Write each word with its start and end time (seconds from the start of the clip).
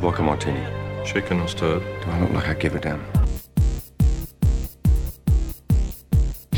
Vodka 0.00 0.22
martini. 0.22 0.60
Shaken 1.04 1.40
and 1.40 1.48
stirred. 1.50 1.82
Do 2.04 2.10
I 2.10 2.20
look 2.20 2.32
like 2.32 2.48
I 2.48 2.54
give 2.54 2.74
a 2.76 2.80
damn? 2.80 3.00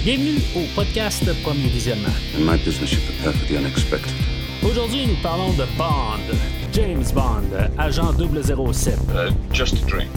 Bienvenue 0.05 0.41
au 0.57 0.65
podcast 0.75 1.25
Premier 1.43 1.69
Visionnement. 1.69 2.13
In 2.37 2.45
my 2.45 2.57
business, 2.65 2.93
you 2.93 2.99
prepare 3.01 3.33
for 3.33 3.47
the 3.47 3.57
unexpected. 3.59 4.13
Aujourd'hui, 4.63 5.07
nous 5.07 5.17
parlons 5.23 5.53
de 5.55 5.65
Bond, 5.79 6.21
James 6.73 7.05
Bond, 7.15 7.51
agent 7.79 8.13
007. 8.19 8.99
Uh, 9.11 9.31
just 9.53 9.75
a 9.83 9.87
drink. 9.87 10.11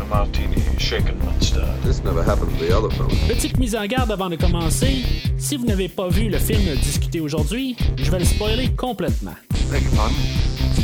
A 0.00 0.04
martini, 0.04 0.62
shaken 0.78 1.18
not 1.24 1.42
stirred. 1.42 1.82
This 1.82 2.02
never 2.04 2.22
happened 2.22 2.56
to 2.58 2.64
the 2.64 2.72
other 2.76 2.90
fellow. 2.90 3.10
Petite 3.26 3.58
mise 3.58 3.74
en 3.74 3.86
garde 3.86 4.12
avant 4.12 4.30
de 4.30 4.36
commencer. 4.36 5.04
Si 5.38 5.56
vous 5.56 5.66
n'avez 5.66 5.88
pas 5.88 6.08
vu 6.08 6.28
le 6.28 6.38
film 6.38 6.62
discuté 6.76 7.20
aujourd'hui, 7.20 7.76
je 7.96 8.10
vais 8.10 8.20
le 8.20 8.24
spoiler 8.24 8.68
complètement. 8.76 9.34
Beg 9.70 9.82
pardon? 9.96 10.14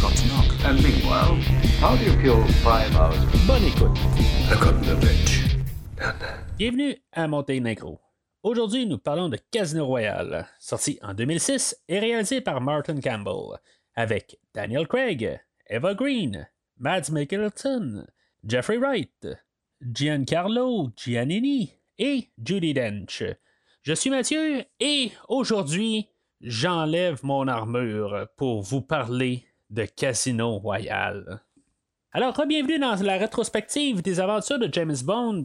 Forgot 0.00 0.16
to 0.16 0.26
knock. 0.28 0.46
And 0.64 0.82
meanwhile, 0.82 1.36
how 1.78 1.94
do 1.94 2.04
you 2.04 2.16
kill 2.22 2.42
five 2.62 2.96
hours? 2.96 3.18
Bonne 3.46 3.64
écoute. 3.64 3.94
The. 4.48 4.56
Bienvenue 6.56 6.96
à 7.12 7.28
Monténégro. 7.28 8.00
Aujourd'hui, 8.42 8.86
nous 8.86 8.96
parlons 8.96 9.28
de 9.28 9.36
Casino 9.50 9.84
Royale, 9.84 10.46
sorti 10.58 10.98
en 11.02 11.12
2006 11.12 11.82
et 11.88 11.98
réalisé 11.98 12.40
par 12.40 12.62
Martin 12.62 12.98
Campbell, 12.98 13.58
avec 13.94 14.38
Daniel 14.54 14.88
Craig, 14.88 15.38
Eva 15.68 15.92
Green, 15.92 16.48
Mads 16.78 17.10
Mikkelsen, 17.10 18.06
Jeffrey 18.42 18.78
Wright, 18.78 19.28
Giancarlo 19.82 20.92
Giannini 20.96 21.74
et 21.98 22.30
Judy 22.42 22.72
Dench. 22.72 23.22
Je 23.82 23.92
suis 23.92 24.08
Mathieu 24.08 24.64
et 24.78 25.12
aujourd'hui, 25.28 26.08
j'enlève 26.40 27.20
mon 27.22 27.48
armure 27.48 28.28
pour 28.38 28.62
vous 28.62 28.80
parler 28.80 29.44
de 29.70 29.84
Casino 29.84 30.58
Royale. 30.58 31.40
Alors, 32.12 32.34
bienvenue 32.46 32.78
dans 32.78 32.96
la 33.02 33.16
rétrospective 33.16 34.02
des 34.02 34.18
aventures 34.20 34.58
de 34.58 34.68
James 34.72 34.96
Bond. 35.04 35.44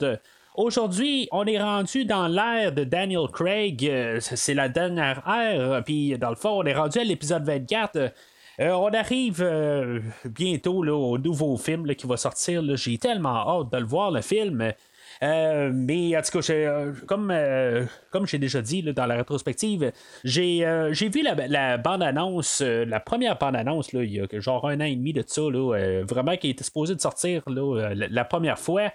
Aujourd'hui, 0.56 1.28
on 1.32 1.46
est 1.46 1.62
rendu 1.62 2.06
dans 2.06 2.28
l'ère 2.28 2.72
de 2.72 2.84
Daniel 2.84 3.28
Craig. 3.32 3.86
Euh, 3.86 4.20
C'est 4.20 4.54
la 4.54 4.70
dernière 4.70 5.28
ère. 5.28 5.84
Puis, 5.84 6.18
dans 6.18 6.30
le 6.30 6.36
fond, 6.36 6.62
on 6.62 6.64
est 6.64 6.74
rendu 6.74 6.98
à 6.98 7.04
l'épisode 7.04 7.44
24. 7.44 7.98
Euh, 7.98 8.72
on 8.72 8.88
arrive 8.94 9.42
euh, 9.42 10.00
bientôt 10.26 10.82
là, 10.82 10.96
au 10.96 11.18
nouveau 11.18 11.58
film 11.58 11.94
qui 11.94 12.08
va 12.08 12.18
sortir. 12.18 12.64
J'ai 12.78 12.98
tellement 12.98 13.62
hâte 13.62 13.72
de 13.72 13.78
le 13.78 13.86
voir, 13.86 14.12
le 14.12 14.22
film. 14.22 14.72
Euh, 15.24 15.72
mais 15.74 16.18
en 16.18 16.22
tout 16.22 16.40
cas, 16.40 16.54
euh, 16.54 16.94
comme, 17.08 17.32
euh, 17.32 17.86
comme 18.12 18.28
j'ai 18.28 18.38
déjà 18.38 18.62
dit 18.62 18.84
dans 18.84 19.06
la 19.06 19.16
rétrospective, 19.16 19.92
j'ai, 20.24 20.66
j'ai 20.92 21.10
vu 21.10 21.24
la, 21.24 21.78
bande-annonce, 21.78 22.62
la 22.62 23.00
première 23.00 23.38
bande-annonce, 23.38 23.94
là, 23.94 24.04
il 24.04 24.12
y 24.14 24.20
a 24.20 24.28
genre 24.40 24.68
un 24.68 24.80
an 24.82 24.86
et 24.86 24.96
demi 24.96 25.14
de 25.14 25.24
ça, 25.26 25.42
là, 25.42 26.04
vraiment 26.04 26.36
qui 26.38 26.50
était 26.50 26.64
supposé 26.64 26.96
de 26.96 27.02
sortir 27.02 27.44
la, 27.48 27.94
la 27.94 28.26
première 28.26 28.60
fois. 28.60 28.92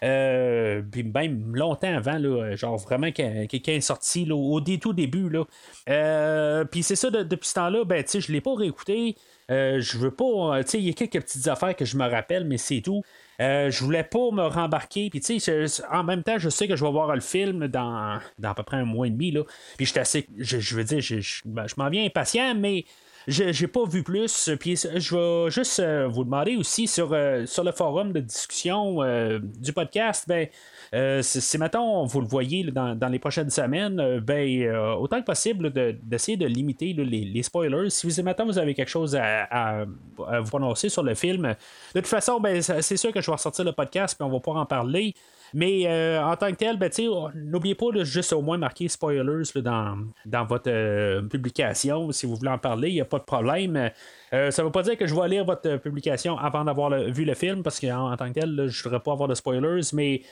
Puis 0.00 1.02
même 1.02 1.56
longtemps 1.56 1.96
avant, 1.96 2.18
là, 2.18 2.54
genre 2.56 2.76
vraiment 2.76 3.10
quelqu'un 3.10 3.72
est 3.72 3.80
sorti 3.80 4.24
là, 4.24 4.36
au 4.36 4.60
tout 4.60 4.92
début. 4.92 5.30
Là. 5.30 6.64
Puis 6.66 6.82
c'est 6.82 6.96
ça, 6.96 7.10
de- 7.10 7.22
depuis 7.22 7.48
ce 7.48 7.54
temps-là, 7.54 7.84
ben, 7.84 8.04
je 8.06 8.32
l'ai 8.32 8.40
pas 8.40 8.54
réécouté. 8.54 9.16
Je 9.48 9.98
veux 9.98 10.10
pas. 10.10 10.60
il 10.74 10.80
y 10.80 10.90
a 10.90 10.92
quelques 10.92 11.20
petites 11.22 11.48
affaires 11.48 11.74
que 11.74 11.84
je 11.84 11.96
me 11.96 12.08
rappelle, 12.08 12.44
mais 12.44 12.58
c'est 12.58 12.80
tout. 12.80 13.02
Euh, 13.40 13.70
je 13.70 13.84
voulais 13.84 14.04
pas 14.04 14.30
me 14.32 14.42
rembarquer. 14.46 15.10
Puis, 15.10 15.20
tu 15.20 15.40
sais, 15.40 15.82
en 15.90 16.04
même 16.04 16.22
temps, 16.22 16.38
je 16.38 16.48
sais 16.48 16.68
que 16.68 16.76
je 16.76 16.84
vais 16.84 16.90
voir 16.90 17.14
le 17.14 17.20
film 17.20 17.68
dans, 17.68 18.18
dans 18.38 18.50
à 18.50 18.54
peu 18.54 18.62
près 18.62 18.76
un 18.76 18.84
mois 18.84 19.06
et 19.06 19.10
demi. 19.10 19.30
Là. 19.30 19.42
Puis, 19.76 19.86
je 19.86 19.90
suis 19.90 20.00
assez. 20.00 20.26
Je, 20.38 20.58
je 20.58 20.76
veux 20.76 20.84
dire, 20.84 21.00
je, 21.00 21.20
je, 21.20 21.42
ben, 21.44 21.66
je 21.66 21.74
m'en 21.76 21.88
viens 21.88 22.04
impatient, 22.04 22.54
mais 22.54 22.84
je 23.26 23.52
j'ai 23.52 23.66
pas 23.66 23.84
vu 23.84 24.02
plus. 24.02 24.50
Puis, 24.60 24.76
je 24.76 25.16
vais 25.16 25.50
juste 25.50 25.80
euh, 25.80 26.06
vous 26.06 26.24
demander 26.24 26.56
aussi 26.56 26.86
sur, 26.86 27.12
euh, 27.12 27.46
sur 27.46 27.64
le 27.64 27.72
forum 27.72 28.12
de 28.12 28.20
discussion 28.20 29.02
euh, 29.02 29.38
du 29.42 29.72
podcast, 29.72 30.24
ben. 30.28 30.48
Euh, 30.94 31.22
si, 31.22 31.58
mettons, 31.58 32.04
vous 32.04 32.20
le 32.20 32.26
voyez 32.26 32.62
dans, 32.70 33.08
les 33.10 33.18
prochaines 33.18 33.50
semaines, 33.50 33.98
euh, 33.98 34.20
ben, 34.20 34.48
euh, 34.62 34.94
autant 34.94 35.20
que 35.20 35.24
possible 35.26 35.72
de- 35.72 35.96
d'essayer 36.02 36.36
de, 36.36 36.46
limiter 36.46 36.92
les, 36.92 37.42
spoilers. 37.42 37.90
Si 37.90 38.08
vous, 38.08 38.22
mettons, 38.22 38.46
vous 38.46 38.58
avez 38.58 38.74
quelque 38.74 38.88
chose 38.88 39.16
à, 39.16 39.84
vous 40.16 40.48
prononcer 40.48 40.88
sur 40.88 41.02
le 41.02 41.14
film, 41.14 41.54
de 41.94 42.00
toute 42.00 42.06
façon, 42.06 42.38
ben, 42.38 42.62
c'est 42.62 42.96
sûr 42.96 43.12
que 43.12 43.20
je 43.20 43.26
vais 43.26 43.32
ressortir 43.32 43.64
le 43.64 43.72
podcast 43.72 44.16
puis 44.16 44.24
on 44.24 44.30
va 44.30 44.38
pouvoir 44.38 44.62
en 44.62 44.66
parler. 44.66 45.14
Mais 45.54 45.86
euh, 45.86 46.20
en 46.20 46.34
tant 46.36 46.50
que 46.50 46.56
tel, 46.56 46.76
ben, 46.76 46.90
n'oubliez 47.36 47.76
pas 47.76 47.92
de 47.92 48.02
juste 48.02 48.32
au 48.32 48.42
moins 48.42 48.58
marquer 48.58 48.88
spoilers 48.88 49.22
là, 49.22 49.62
dans, 49.62 49.98
dans 50.26 50.44
votre 50.44 50.68
euh, 50.68 51.22
publication. 51.22 52.10
Si 52.10 52.26
vous 52.26 52.34
voulez 52.34 52.50
en 52.50 52.58
parler, 52.58 52.88
il 52.88 52.94
n'y 52.94 53.00
a 53.00 53.04
pas 53.04 53.20
de 53.20 53.24
problème. 53.24 53.90
Euh, 54.32 54.50
ça 54.50 54.62
ne 54.62 54.66
veut 54.66 54.72
pas 54.72 54.82
dire 54.82 54.98
que 54.98 55.06
je 55.06 55.14
vais 55.14 55.28
lire 55.28 55.44
votre 55.44 55.76
publication 55.76 56.36
avant 56.36 56.64
d'avoir 56.64 56.90
vu 56.90 57.24
le 57.24 57.34
film, 57.34 57.62
parce 57.62 57.78
qu'en 57.78 58.10
en 58.10 58.16
tant 58.16 58.32
que 58.32 58.40
tel, 58.40 58.66
je 58.66 58.80
ne 58.80 58.82
voudrais 58.82 59.00
pas 59.00 59.12
avoir 59.12 59.28
de 59.28 59.34
spoilers, 59.36 59.82
mais 59.92 60.22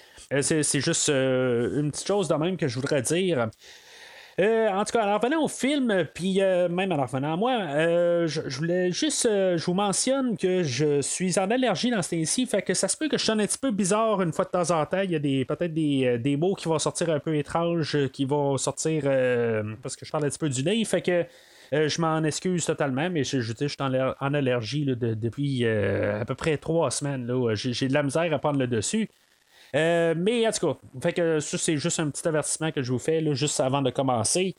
c'est 0.41 0.81
juste 0.81 1.09
une 1.09 1.91
petite 1.93 2.07
chose 2.09 2.27
de 2.27 2.35
même 2.35 2.57
que 2.57 2.67
je 2.67 2.75
voudrais 2.75 3.03
dire. 3.03 3.49
Euh, 4.41 4.69
en 4.71 4.85
tout 4.85 4.93
cas, 4.93 5.07
en 5.07 5.19
revenant 5.19 5.45
au 5.45 5.49
film, 5.49 6.07
puis 6.15 6.41
euh, 6.41 6.69
même 6.69 6.91
en 6.93 7.03
revenant 7.03 7.35
à 7.35 7.37
moi, 7.37 7.53
euh, 7.53 8.27
je, 8.27 8.41
voulais 8.57 8.91
juste, 8.91 9.27
euh, 9.27 9.59
je 9.59 9.67
vous 9.67 9.75
mentionne 9.75 10.39
que 10.39 10.63
je 10.63 11.03
suis 11.03 11.39
en 11.39 11.51
allergie 11.51 11.91
dans 11.91 12.01
ce 12.01 12.17
temps-ci, 12.17 12.47
fait 12.47 12.63
que 12.63 12.73
ça 12.73 12.89
se 12.89 12.97
peut 12.97 13.09
que 13.09 13.19
je 13.19 13.25
sonne 13.25 13.41
un 13.41 13.47
petit 13.47 13.59
peu 13.59 13.71
bizarre 13.71 14.23
une 14.23 14.33
fois 14.33 14.47
de 14.47 14.51
temps 14.51 14.71
en 14.71 14.87
temps. 14.87 15.03
Il 15.03 15.11
y 15.11 15.17
a 15.17 15.19
des, 15.19 15.45
peut-être 15.45 15.75
des, 15.75 16.07
euh, 16.07 16.19
des 16.19 16.37
mots 16.39 16.55
qui 16.55 16.67
vont 16.69 16.79
sortir 16.79 17.11
un 17.11 17.21
peu 17.21 17.37
étranges, 17.37 17.95
euh, 17.95 18.09
qui 18.09 18.25
vont 18.25 18.57
sortir 18.57 19.03
euh, 19.05 19.63
parce 19.83 19.97
que 19.97 20.07
je 20.07 20.11
parle 20.11 20.25
un 20.25 20.29
petit 20.29 20.39
peu 20.39 20.49
du 20.49 20.65
nez, 20.65 20.83
fait 20.87 21.03
que 21.03 21.27
euh, 21.75 21.89
je 21.89 22.01
m'en 22.01 22.23
excuse 22.25 22.65
totalement, 22.65 23.11
mais 23.11 23.25
je, 23.25 23.41
je, 23.41 23.53
je 23.59 23.67
suis 23.67 23.77
en, 23.81 23.93
en 24.19 24.35
allergie 24.35 24.85
depuis 24.87 25.65
euh, 25.65 26.21
à 26.21 26.25
peu 26.25 26.35
près 26.35 26.57
trois 26.57 26.91
semaines. 26.91 27.31
j'ai 27.55 27.89
de 27.89 27.95
la 27.95 28.03
misère 28.03 28.33
à 28.33 28.39
prendre 28.39 28.59
le 28.59 28.67
dessus. 28.67 29.09
Euh, 29.75 30.15
mais 30.17 30.47
en 30.47 30.51
tout 30.53 30.67
cas, 30.67 30.79
fait 31.03 31.13
que 31.13 31.41
ça, 31.41 31.59
c'est 31.59 31.77
juste 31.77 31.99
un 32.01 32.11
petit 32.11 32.27
avertissement 32.29 32.73
que 32.73 32.83
je 32.83 32.93
vous 32.93 32.99
fais 32.99 33.21
là, 33.21 33.35
juste 33.35 33.59
avant 33.61 33.83
de 33.83 33.91
commencer. 33.91 34.55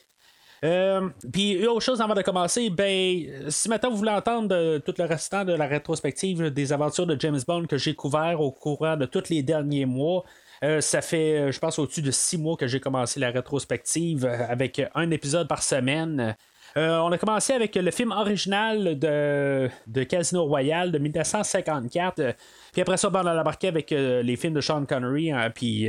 Euh, 0.64 1.10
Puis, 1.32 1.68
autre 1.68 1.82
chose 1.82 2.02
avant 2.02 2.14
de 2.14 2.22
commencer, 2.22 2.70
ben, 2.70 3.50
si 3.50 3.68
maintenant 3.68 3.92
vous 3.92 3.98
voulez 3.98 4.12
entendre 4.12 4.78
tout 4.80 4.94
le 4.98 5.04
restant 5.04 5.44
de 5.44 5.54
la 5.54 5.68
rétrospective 5.68 6.50
des 6.52 6.72
aventures 6.72 7.06
de 7.06 7.20
James 7.20 7.40
Bond 7.46 7.66
que 7.66 7.78
j'ai 7.78 7.96
couvert 7.96 8.40
au 8.40 8.52
courant 8.52 8.96
de 8.96 9.06
tous 9.06 9.30
les 9.30 9.44
derniers 9.44 9.86
mois, 9.86 10.24
euh, 10.64 10.80
ça 10.80 11.02
fait, 11.02 11.40
euh, 11.40 11.52
je 11.52 11.60
pense, 11.60 11.78
au-dessus 11.78 12.02
de 12.02 12.12
six 12.12 12.38
mois 12.38 12.56
que 12.56 12.68
j'ai 12.68 12.80
commencé 12.80 13.20
la 13.20 13.32
rétrospective 13.32 14.26
avec 14.26 14.82
un 14.96 15.12
épisode 15.12 15.48
par 15.50 15.62
semaine. 15.62 16.38
Euh, 16.76 16.98
on 16.98 17.12
a 17.12 17.20
commencé 17.20 17.54
avec 17.54 17.76
le 17.76 17.92
film 17.92 18.12
original 18.12 18.98
de, 18.98 19.70
Casino 20.10 20.44
Royale 20.46 20.92
de 20.92 20.98
1954. 20.98 22.20
euh, 22.20 22.34
Puis 22.72 22.82
après 22.82 22.98
ça, 22.98 23.12
ben, 23.12 23.22
on 23.24 23.28
a 23.28 23.40
embarqué 23.40 23.68
avec 23.68 23.92
euh, 23.92 24.24
les 24.24 24.36
films 24.36 24.56
de 24.56 24.62
Sean 24.62 24.84
Connery. 24.86 25.32
hein, 25.32 25.52
puis 25.54 25.88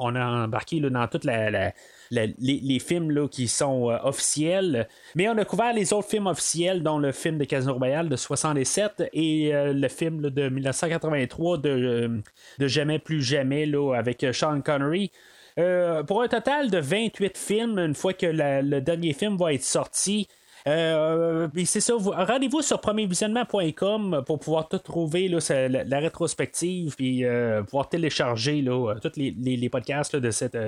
on 0.00 0.14
a 0.16 0.44
embarqué 0.44 0.80
dans 0.80 1.06
toutes 1.06 1.22
la, 1.24 1.50
la- 1.50 1.72
les, 2.10 2.34
les 2.38 2.78
films 2.80 3.10
là, 3.12 3.28
qui 3.28 3.46
sont 3.46 3.84
officiels. 4.02 4.88
Mais 5.14 5.28
on 5.28 5.38
a 5.38 5.44
couvert 5.44 5.72
les 5.72 5.92
autres 5.92 6.08
films 6.08 6.26
officiels, 6.26 6.82
dont 6.82 6.98
le 6.98 7.12
film 7.12 7.38
de 7.38 7.44
Casino 7.44 7.74
Royale 7.74 8.08
de 8.08 8.16
67 8.16 9.04
et 9.12 9.50
le 9.52 9.88
film 9.88 10.22
de 10.30 10.48
1983 10.48 11.58
de, 11.58 12.22
Jamais 12.60 12.98
plus 12.98 13.22
jamais 13.22 13.66
là, 13.66 13.94
avec 13.96 14.24
Sean 14.32 14.60
Connery. 14.60 15.10
Euh, 15.58 16.02
pour 16.02 16.22
un 16.22 16.28
total 16.28 16.70
de 16.70 16.78
28 16.78 17.38
films, 17.38 17.78
une 17.78 17.94
fois 17.94 18.12
que 18.12 18.26
le 18.26 18.80
dernier 18.80 19.12
film 19.12 19.36
va 19.36 19.54
être 19.54 19.64
sorti. 19.64 20.28
Euh, 20.68 21.48
c'est 21.64 21.80
ça, 21.80 21.94
vous- 21.94 22.10
rendez-vous 22.10 22.60
sur 22.60 22.80
premiervisionnement.com 22.80 24.24
pour 24.26 24.40
pouvoir 24.40 24.68
tout 24.68 24.78
trouver, 24.78 25.28
la, 25.28 25.98
rétrospective, 26.00 26.96
puis 26.96 27.24
euh, 27.24 27.62
pouvoir 27.62 27.88
télécharger 27.88 28.64
tous 29.00 29.12
les, 29.16 29.68
podcasts 29.70 30.16
de 30.16 30.30
cette 30.30 30.58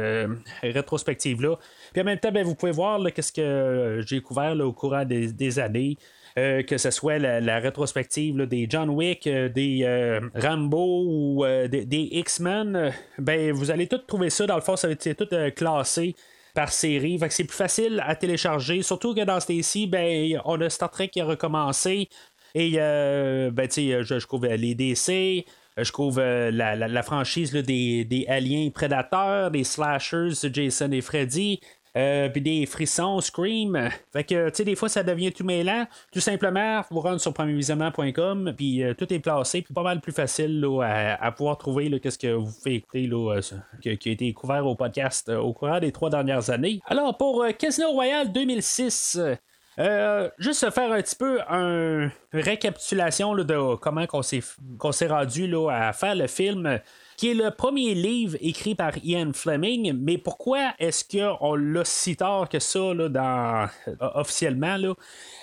rétrospective-là. 0.62 1.56
Puis 1.92 2.00
en 2.00 2.04
même 2.04 2.18
temps, 2.18 2.30
ben, 2.30 2.44
vous 2.44 2.54
pouvez 2.54 2.72
voir 2.72 3.00
qu'est-ce 3.12 3.32
que 3.32 4.00
j'ai 4.06 4.20
couvert 4.20 4.56
au 4.60 4.72
courant 4.72 5.04
des 5.04 5.58
années. 5.58 5.98
Euh, 6.36 6.62
que 6.62 6.76
ce 6.76 6.90
soit 6.90 7.18
la, 7.18 7.58
rétrospective 7.58 8.36
des 8.46 8.66
John 8.68 8.90
Wick, 8.90 9.26
euh, 9.26 9.48
des 9.48 9.80
euh, 9.82 10.20
Rambo 10.34 11.04
ou 11.06 11.44
des, 11.68 12.08
X-Men, 12.12 12.92
ben 13.18 13.52
vous 13.52 13.70
allez 13.70 13.86
tout 13.86 13.98
trouver 13.98 14.30
ça. 14.30 14.46
Dans 14.46 14.56
le 14.56 14.60
fond, 14.60 14.76
ça 14.76 14.88
va 14.88 14.92
être 14.92 15.12
tout 15.12 15.28
classé 15.56 16.14
par 16.54 16.72
série. 16.72 17.18
C'est 17.30 17.44
plus 17.44 17.56
facile 17.56 18.02
à 18.06 18.14
télécharger. 18.14 18.82
Surtout 18.82 19.14
que 19.14 19.24
dans 19.24 19.40
ce 19.40 19.46
temps-ci, 19.46 19.86
ben, 19.86 20.40
on 20.44 20.60
a 20.60 20.68
Star 20.68 20.90
Trek 20.90 21.08
qui 21.08 21.20
a 21.20 21.24
recommencé. 21.24 22.08
Et 22.54 22.72
ben, 22.72 23.68
je, 23.70 24.02
je 24.02 24.26
couvre 24.26 24.48
les 24.48 24.74
DC. 24.74 25.44
Je 25.78 25.92
euh, 26.18 26.50
la, 26.50 26.74
la- 26.74 27.02
franchise 27.02 27.52
des, 27.52 28.04
des 28.04 28.26
aliens 28.28 28.68
prédateurs, 28.70 29.50
des 29.50 29.62
slashers, 29.62 30.32
Jason 30.52 30.90
et 30.90 31.00
Freddy. 31.00 31.60
Euh, 31.98 32.28
puis 32.28 32.40
des 32.40 32.64
frissons, 32.64 33.20
Scream. 33.20 33.90
Fait 34.12 34.22
que, 34.22 34.50
tu 34.50 34.56
sais, 34.56 34.64
des 34.64 34.76
fois, 34.76 34.88
ça 34.88 35.02
devient 35.02 35.32
tout 35.32 35.44
mêlant. 35.44 35.86
Tout 36.12 36.20
simplement, 36.20 36.82
vous 36.90 37.00
rendre 37.00 37.20
sur 37.20 37.34
premiervisionnement.com, 37.34 38.54
puis 38.56 38.84
euh, 38.84 38.94
tout 38.94 39.12
est 39.12 39.18
placé, 39.18 39.62
puis 39.62 39.74
pas 39.74 39.82
mal 39.82 40.00
plus 40.00 40.12
facile 40.12 40.60
là, 40.60 41.16
à, 41.20 41.32
pouvoir 41.32 41.58
trouver 41.58 41.88
là, 41.88 41.98
qu'est-ce 41.98 42.18
que 42.18 42.32
vous 42.32 42.50
faites 42.50 42.74
écouter, 42.74 43.06
là, 43.08 43.40
euh, 43.40 43.96
qui, 43.96 44.08
a 44.08 44.12
été 44.12 44.32
couvert 44.32 44.64
au 44.64 44.76
podcast 44.76 45.28
au 45.28 45.52
courant 45.52 45.80
des 45.80 45.90
trois 45.90 46.10
dernières 46.10 46.50
années. 46.50 46.80
Alors, 46.86 47.16
pour 47.16 47.44
Casino 47.58 47.90
Royale 47.90 48.32
2006, 48.32 49.16
euh, 49.18 49.34
Euh, 49.78 50.28
juste 50.38 50.68
faire 50.70 50.90
un 50.90 51.00
petit 51.00 51.14
peu 51.14 51.40
une 51.42 52.10
récapitulation 52.32 53.34
de 53.34 53.76
comment 53.76 54.04
on 54.12 54.22
s'est 54.22 55.06
rendu 55.06 55.46
là, 55.46 55.68
à 55.70 55.92
faire 55.92 56.16
le 56.16 56.26
film 56.26 56.80
qui 57.18 57.32
est 57.32 57.34
le 57.34 57.50
premier 57.50 57.94
livre 57.94 58.38
écrit 58.40 58.76
par 58.76 58.96
Ian 59.04 59.32
Fleming, 59.34 59.92
mais 59.92 60.18
pourquoi 60.18 60.72
est-ce 60.78 61.04
qu'on 61.04 61.56
l'a 61.56 61.84
si 61.84 62.16
tard 62.16 62.48
que 62.48 62.60
ça 62.60 62.94
là, 62.94 63.70
euh, 63.88 63.92
officiellement? 64.14 64.76
Là? 64.76 64.94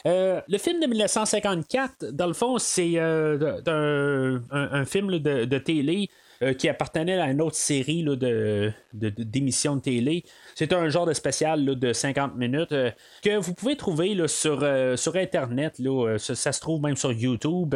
Euh, 0.07 0.42
le 0.48 0.57
film 0.57 0.80
de 0.80 0.88
1954, 0.88 2.12
dans 2.13 2.27
le 2.27 2.33
fond, 2.33 2.57
c'est 2.60 2.98
un, 2.98 4.42
un, 4.51 4.86
film 4.86 5.19
de, 5.19 5.57
télé 5.57 6.10
euh, 6.42 6.54
qui 6.54 6.68
appartenait 6.68 7.18
à 7.18 7.31
une 7.31 7.42
autre 7.42 7.56
série 7.56 8.04
de, 8.04 8.74
d'émissions 8.94 9.78
de, 9.78 9.81
télé. 9.81 10.25
C'est 10.54 10.74
un 10.74 10.89
genre 10.89 11.06
de 11.06 11.13
spécial 11.13 11.63
de 11.63 11.94
50 11.94 12.36
minutes 12.36 12.74
euh, 12.74 12.92
que 13.24 13.38
vous 13.38 13.54
pouvez 13.54 13.78
trouver 13.78 14.28
sur, 14.28 14.60
euh, 14.62 14.98
sur 14.98 15.16
Internet. 15.16 15.81
ça, 16.18 16.51
se 16.51 16.60
trouve 16.60 16.81
même 16.81 16.98
sur 16.98 17.13
YouTube. 17.13 17.74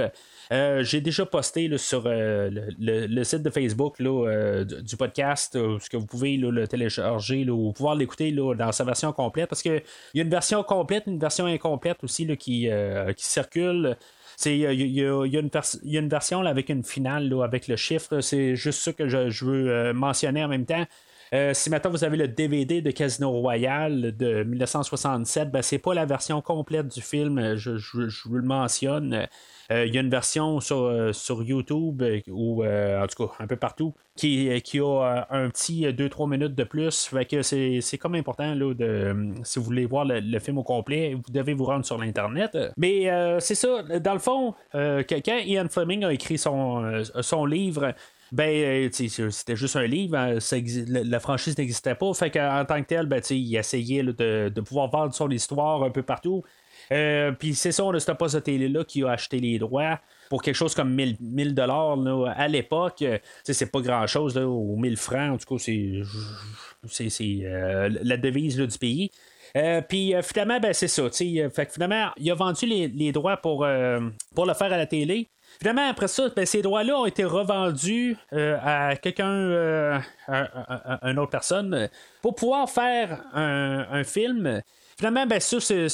J'ai 0.52 1.02
déjà 1.02 1.26
posté 1.26 1.78
sur 1.78 2.04
le, 2.06 3.24
site 3.24 3.44
de 3.44 3.50
Facebook 3.50 3.98
du, 4.00 4.98
podcast, 4.98 5.54
ce 5.54 5.90
que 5.90 5.98
vous 5.98 6.06
pouvez 6.06 6.38
le 6.38 6.68
télécharger 6.68 7.50
ou 7.50 7.72
pouvoir 7.72 7.96
l'écouter 7.96 8.32
dans 8.32 8.72
sa 8.72 8.84
version 8.84 9.12
complète, 9.14 9.50
parce 9.50 9.62
qu'il 9.62 9.82
y 10.14 10.20
a 10.20 10.24
une 10.24 10.30
version 10.30 10.64
complète, 10.64 11.04
une 11.08 11.20
version 11.20 11.46
incomplète 11.46 12.04
aussi 12.04 12.26
qui, 12.38 12.70
qui 13.16 13.26
circule. 13.26 13.98
Il 14.46 14.58
y, 14.58 15.04
a, 15.04 16.00
une 16.00 16.10
version 16.10 16.46
avec 16.46 16.70
une 16.70 16.84
finale 16.84 17.34
avec 17.44 17.68
le 17.68 17.76
chiffre. 17.76 18.22
C'est 18.22 18.56
juste 18.56 18.80
ça 18.80 18.94
que 18.94 19.08
je, 19.10 19.46
veux 19.46 19.70
euh, 19.70 19.94
mentionner 19.94 20.44
en 20.44 20.48
même 20.48 20.66
temps. 20.66 20.86
Euh, 21.34 21.54
si 21.54 21.70
maintenant 21.70 21.92
vous 21.92 22.04
avez 22.04 22.18
le 22.18 22.28
DVD 22.28 22.82
de 22.82 22.90
Casino 22.92 23.32
Royale 23.32 24.16
de 24.16 24.44
1967, 24.44 25.52
ben, 25.52 25.62
c'est 25.62 25.78
pas 25.78 25.94
la 25.94 26.06
version 26.06 26.42
complète 26.42 26.88
du 26.88 27.02
film, 27.02 27.56
je, 27.56 27.72
vous 28.28 28.36
le 28.36 28.42
mentionne. 28.44 29.28
Euh, 29.72 29.86
il 29.86 29.94
y 29.94 29.98
a 29.98 30.02
une 30.02 30.10
version 30.10 30.60
sur, 30.60 30.84
euh, 30.84 31.14
sur 31.14 31.44
YouTube 31.44 32.04
ou 32.28 32.64
en 32.64 33.06
tout 33.08 33.28
cas 33.28 33.34
un 33.40 33.48
peu 33.48 33.56
partout 33.56 33.94
qui, 34.16 34.50
qui 34.64 34.80
a 34.80 35.28
un 35.30 35.50
petit 35.50 35.86
2-3 35.86 36.30
minutes 36.30 36.56
de 36.56 36.64
plus. 36.64 37.06
Fait 37.08 37.26
que 37.26 37.42
c'est, 37.42 37.98
comme 38.00 38.16
important 38.16 38.54
là, 38.54 38.74
de, 38.74 39.34
si 39.44 39.60
vous 39.60 39.66
voulez 39.66 39.86
voir 39.86 40.06
le, 40.06 40.40
film 40.40 40.58
au 40.58 40.64
complet, 40.64 41.14
vous 41.14 41.32
devez 41.32 41.54
vous 41.54 41.66
rendre 41.66 41.86
sur 41.86 41.98
l'internet. 41.98 42.58
Mais 42.78 43.10
c'est 43.40 43.56
ça, 43.56 43.84
dans 44.00 44.14
le 44.14 44.20
fond, 44.20 44.54
quand 44.74 45.28
Ian 45.46 45.68
Fleming 45.70 46.04
a 46.04 46.14
écrit 46.14 46.38
son, 46.38 47.04
son 47.22 47.46
livre, 47.46 47.94
ben, 48.32 48.50
euh, 48.50 48.90
c'était 48.92 49.56
juste 49.56 49.76
un 49.76 49.88
livre, 49.88 50.16
hein, 50.16 50.38
la, 50.88 51.20
franchise 51.20 51.58
n'existait 51.58 51.96
pas. 51.96 52.14
Fait 52.14 52.30
qu'en 52.30 52.64
tant 52.66 52.82
que 52.82 52.88
tel, 52.88 53.08
ben, 53.08 53.22
il 53.30 53.56
essayait 53.56 54.04
de, 54.04 54.50
de, 54.50 54.62
pouvoir 54.62 54.90
vendre 54.90 55.14
son 55.14 55.30
histoire 55.30 55.84
un 55.84 55.90
peu 55.90 56.04
partout. 56.04 56.44
Euh, 56.92 57.32
puis 57.32 57.56
c'est 57.56 57.72
ça, 57.72 57.84
on 57.84 57.94
a 57.94 58.00
ce 58.00 58.12
poste 58.12 58.36
de 58.36 58.40
télé-là 58.40 58.84
qui 58.84 59.04
a 59.04 59.12
acheté 59.12 59.40
les 59.40 59.60
droits 59.60 60.00
pour 60.30 60.42
quelque 60.42 60.56
chose 60.56 60.74
comme 60.74 60.94
1000 60.94 61.54
dollars 61.54 61.98
à 62.36 62.48
l'époque. 62.48 63.04
C'est 63.44 63.72
pas 63.72 63.82
grand-chose, 63.82 64.38
ou 64.38 64.76
1000 64.78 64.98
francs, 64.98 65.34
en 65.34 65.38
tout 65.38 65.56
cas, 65.56 65.64
c'est 66.88 67.24
euh, 67.44 67.90
la 68.04 68.18
devise 68.18 68.58
du 68.58 68.78
pays. 68.78 69.12
puis 69.88 70.14
finalement, 70.24 70.60
ben, 70.60 70.74
c'est 70.74 70.88
ça. 70.88 71.10
Fait 71.10 71.72
finalement, 71.72 72.10
il 72.18 72.30
a 72.32 72.36
vendu 72.36 72.66
les, 72.66 72.88
les 72.88 73.12
droits 73.12 73.38
pour, 73.38 73.68
pour 74.36 74.46
le 74.46 74.54
faire 74.54 74.74
à 74.74 74.78
la 74.78 74.86
télé. 74.86 75.30
Finalement, 75.58 75.90
après 75.90 76.08
ça, 76.08 76.30
ben, 76.34 76.46
ces 76.46 76.62
droits-là 76.62 77.00
ont 77.00 77.06
été 77.06 77.24
revendus 77.24 78.16
euh, 78.34 78.58
à 78.64 78.96
quelqu'un, 78.96 79.30
euh, 79.30 80.00
à, 80.28 81.10
une 81.10 81.20
autre 81.20 81.32
personne, 81.32 81.90
pour 82.22 82.36
pouvoir 82.36 82.70
faire 82.70 83.24
un, 83.34 84.04
film. 84.04 84.62
Finalement, 85.00 85.26
ben, 85.26 85.40
ça, 85.40 85.60
ce, 85.62 85.88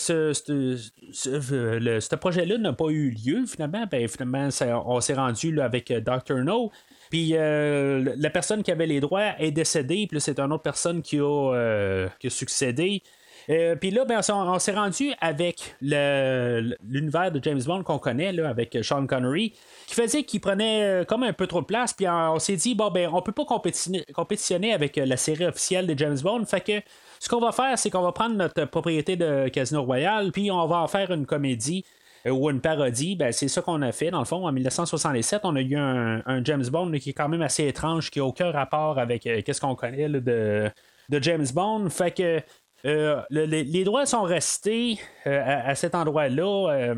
projet-là 2.16 2.58
n'a 2.58 2.74
pas 2.74 2.90
eu 2.90 3.12
lieu. 3.12 3.46
Finalement, 3.46 3.86
ben, 3.90 4.08
finalement 4.08 4.50
on 4.86 5.00
s'est 5.00 5.14
rendu 5.14 5.62
avec 5.62 5.92
euh, 5.92 6.02
Dr. 6.02 6.44
No. 6.44 6.72
Puis 7.12 7.30
la 7.30 8.30
personne 8.32 8.64
qui 8.64 8.72
avait 8.72 8.88
les 8.88 9.00
droits 9.00 9.40
est 9.40 9.52
décédée, 9.52 10.08
puis 10.10 10.20
c'est 10.20 10.40
une 10.40 10.52
autre 10.52 10.64
personne 10.64 11.04
qui 11.04 11.20
a, 11.20 12.08
qui 12.20 12.28
a 12.28 12.30
succédé. 12.32 13.04
Euh, 13.50 13.76
puis 13.76 13.92
là, 13.92 14.06
ben, 14.06 14.22
on, 14.30 14.60
s'est 14.60 14.74
rendu 14.74 15.14
avec 15.22 15.76
l'univers 15.82 17.32
de 17.32 17.40
James 17.44 17.62
Bond 17.64 17.84
qu'on 17.84 18.00
connaît, 18.00 18.32
là, 18.32 18.50
avec 18.50 18.78
Sean 18.82 19.06
Connery, 19.06 19.54
qui 19.88 19.96
faisait 19.96 20.24
qu'il 20.24 20.42
prenait 20.42 20.84
euh, 20.84 21.04
comme 21.06 21.24
un 21.24 21.34
peu 21.34 21.48
trop 21.48 21.62
de 21.62 21.66
place. 21.66 21.94
Puis 21.94 22.08
on, 22.08 22.40
s'est 22.40 22.56
dit, 22.56 22.76
bon, 22.76 22.90
ben, 22.90 23.10
on 23.14 23.22
peut 23.22 23.32
pas 23.32 23.46
compétitionner, 23.46 24.74
avec 24.74 24.98
euh, 24.98 25.06
la 25.06 25.18
série 25.18 25.46
officielle 25.46 25.88
de 25.88 25.98
James 25.98 26.18
Bond. 26.22 26.46
Fait 26.46 26.62
que 26.62 26.82
ce 27.26 27.30
qu'on 27.30 27.40
va 27.40 27.52
faire, 27.52 27.76
c'est 27.80 27.90
qu'on 27.90 28.04
va 28.04 28.12
prendre 28.12 28.36
notre 28.36 28.66
propriété 28.66 29.16
de 29.16 29.48
Casino 29.48 29.82
Royale, 29.82 30.32
puis 30.32 30.52
on 30.52 30.68
va 30.68 30.78
en 30.78 30.88
faire 30.88 31.10
une 31.10 31.26
comédie 31.26 31.84
ou 32.24 32.52
une 32.52 32.62
parodie, 32.62 33.16
ben, 33.16 33.32
c'est 33.32 33.48
ça 33.48 33.64
qu'on 33.64 33.82
a 33.82 33.92
fait. 33.92 34.12
Dans 34.12 34.20
le 34.20 34.26
fond, 34.26 34.48
en 34.48 34.52
1967, 34.52 35.42
on 35.44 35.56
a 35.56 35.62
eu 35.62 35.76
un, 35.76 36.44
James 36.44 36.66
Bond 36.72 36.92
qui 37.00 37.10
est 37.10 37.14
quand 37.14 37.28
même 37.28 37.42
assez 37.42 37.68
étrange, 37.68 38.12
qui 38.12 38.20
n'a 38.20 38.26
aucun 38.26 38.52
rapport 38.52 39.00
avec 39.00 39.24
qu'est-ce 39.24 39.60
qu'on 39.60 39.74
connaît 39.74 40.08
de, 40.08 40.72
James 41.10 41.48
Bond. 41.52 41.90
Fait 41.90 42.12
que 42.12 42.42
euh, 42.86 43.24
les, 43.32 43.84
droits 43.84 44.06
sont 44.06 44.22
restés 44.22 45.00
euh, 45.26 45.62
à, 45.66 45.74
cet 45.74 45.96
endroit-là 45.96 46.94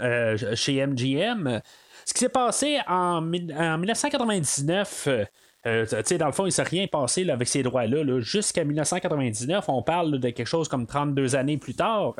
euh, 0.00 0.36
chez 0.54 0.86
MGM. 0.86 1.62
Ce 2.04 2.12
qui 2.12 2.18
s'est 2.20 2.28
passé 2.28 2.78
en, 2.86 3.22
1999, 3.22 5.08
dans 5.64 6.26
le 6.26 6.32
fond, 6.32 6.44
il 6.44 6.48
ne 6.48 6.50
s'est 6.50 6.62
rien 6.62 6.86
passé 6.86 7.28
avec 7.30 7.48
ces 7.48 7.62
droits-là. 7.62 8.20
Jusqu'à 8.20 8.64
1999, 8.64 9.68
on 9.68 9.82
parle 9.82 10.18
de 10.18 10.30
quelque 10.30 10.46
chose 10.46 10.68
comme 10.68 10.86
32 10.86 11.36
années 11.36 11.58
plus 11.58 11.74
tard. 11.74 12.14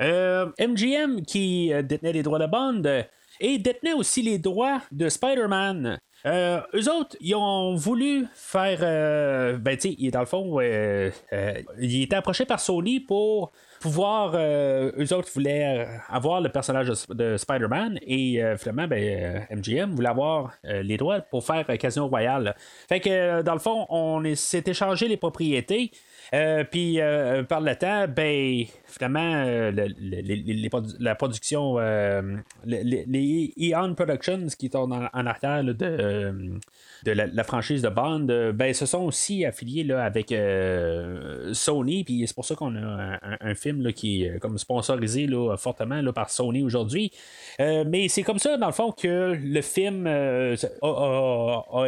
MGM, 0.00 1.22
qui 1.22 1.72
détenait 1.82 2.12
les 2.12 2.22
droits 2.22 2.38
de 2.38 2.46
Bond, 2.46 3.04
et 3.40 3.58
détenait 3.58 3.94
aussi 3.94 4.22
les 4.22 4.38
droits 4.38 4.80
de 4.92 5.08
Spider-Man. 5.08 5.98
Euh, 6.26 6.60
eux 6.74 6.90
autres, 6.90 7.16
ils 7.20 7.34
ont 7.34 7.74
voulu 7.74 8.26
faire. 8.34 8.78
Euh, 8.82 9.58
ben, 9.58 9.76
tu 9.76 9.94
sais, 9.94 10.10
dans 10.10 10.20
le 10.20 10.26
fond, 10.26 10.58
euh, 10.60 11.10
ils 11.78 12.02
étaient 12.02 12.16
approchés 12.16 12.46
par 12.46 12.60
Sony 12.60 13.00
pour 13.00 13.52
pouvoir. 13.80 14.34
eux 14.34 15.12
autres 15.12 15.28
voulaient 15.34 15.86
avoir 16.08 16.40
le 16.40 16.48
personnage 16.48 16.90
de, 17.10 17.36
Spider-Man 17.36 17.98
et 18.06 18.42
finalement, 18.56 18.88
ben, 18.88 19.46
MGM 19.50 19.94
voulait 19.94 20.08
avoir 20.08 20.52
les 20.64 20.96
droits 20.96 21.20
pour 21.20 21.44
faire 21.44 21.66
Casino 21.78 22.06
Royale. 22.06 22.54
Fait 22.88 23.00
que, 23.00 23.42
dans 23.42 23.52
le 23.52 23.58
fond, 23.58 23.86
on 23.90 24.22
s'est 24.34 24.64
échangé 24.66 25.06
les 25.08 25.18
propriétés. 25.18 25.90
Euh, 26.34 26.64
puis 26.64 27.00
euh, 27.00 27.44
par 27.44 27.60
le 27.60 27.76
temps, 27.76 28.06
ben, 28.08 28.64
finalement, 28.86 29.44
euh, 29.46 29.70
la 30.98 31.14
production, 31.14 31.78
les, 32.64 33.52
Eon 33.56 33.94
Productions 33.94 34.48
qui 34.58 34.68
sont 34.68 34.90
en, 34.90 35.08
en 35.12 35.26
arrière 35.26 35.62
de, 35.62 35.74
de 37.04 37.12
la, 37.12 37.44
franchise 37.44 37.82
de 37.82 37.88
Bond, 37.88 38.52
ben, 38.52 38.74
se 38.74 38.84
sont 38.84 39.02
aussi 39.02 39.44
affiliés 39.44 39.84
là, 39.84 40.04
avec 40.04 40.34
Sony. 41.52 42.02
Puis 42.02 42.24
c'est 42.26 42.34
pour 42.34 42.44
ça 42.44 42.56
qu'on 42.56 42.74
a 42.74 43.18
un, 43.40 43.54
film 43.54 43.92
qui 43.92 44.24
est 44.24 44.40
comme 44.40 44.58
sponsorisé 44.58 45.26
là, 45.26 45.56
fortement 45.56 46.02
là, 46.02 46.12
par 46.12 46.30
Sony 46.30 46.64
aujourd'hui. 46.64 47.12
mais 47.58 48.08
c'est 48.08 48.22
comme 48.24 48.40
ça, 48.40 48.56
dans 48.56 48.66
le 48.66 48.72
fond, 48.72 48.90
que 48.90 49.38
le 49.40 49.62
film 49.62 50.08
a, 50.08 50.54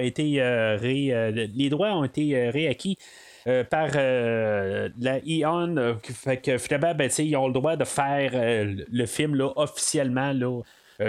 été 0.00 0.40
ré, 0.80 1.32
les 1.52 1.68
droits 1.68 1.96
ont 1.96 2.04
été 2.04 2.50
réacquis 2.50 2.96
euh, 3.00 3.25
par 3.70 3.90
euh, 3.94 4.88
la 4.98 5.18
Eon. 5.26 5.76
Euh, 5.76 5.94
fait 6.02 6.38
que 6.38 6.58
finalement, 6.58 6.94
ben, 6.94 7.10
ils 7.18 7.36
ont 7.36 7.46
le 7.46 7.52
droit 7.52 7.76
de 7.76 7.84
faire 7.84 8.32
le 8.34 9.06
film 9.06 9.34
là, 9.36 9.52
officiellement 9.56 10.32
là, 10.32 10.62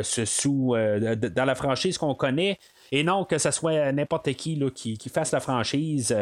sous, 0.04 0.76
dans 0.76 1.46
la 1.46 1.56
franchise 1.56 1.98
qu'on 1.98 2.16
connaît. 2.16 2.60
Et 2.92 3.04
non 3.04 3.26
que 3.26 3.38
ce 3.38 3.52
soit 3.52 3.92
n'importe 3.92 4.32
qui 4.34 4.56
là, 4.56 4.70
qui, 4.70 4.98
qui, 4.98 5.10
fasse 5.10 5.32
la 5.32 5.40
franchise. 5.40 6.16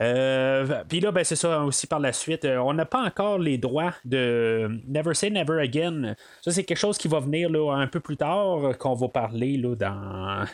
Euh, 0.00 0.84
puis 0.88 1.00
là, 1.00 1.10
ben, 1.10 1.24
c'est 1.24 1.36
ça 1.36 1.64
aussi 1.64 1.86
par 1.86 1.98
la 1.98 2.12
suite. 2.12 2.44
Euh, 2.44 2.58
on 2.58 2.72
n'a 2.72 2.84
pas 2.84 3.02
encore 3.02 3.38
les 3.38 3.58
droits 3.58 3.92
de 4.04 4.80
Never 4.86 5.14
Say 5.14 5.30
Never 5.30 5.60
Again. 5.60 6.14
Ça, 6.42 6.52
c'est 6.52 6.64
quelque 6.64 6.78
chose 6.78 6.98
qui 6.98 7.08
va 7.08 7.20
venir 7.20 7.50
là, 7.50 7.74
un 7.74 7.86
peu 7.86 8.00
plus 8.00 8.16
tard, 8.16 8.78
qu'on 8.78 8.94
va 8.94 9.08
parler 9.08 9.56
là, 9.56 9.74
dans, 9.74 10.44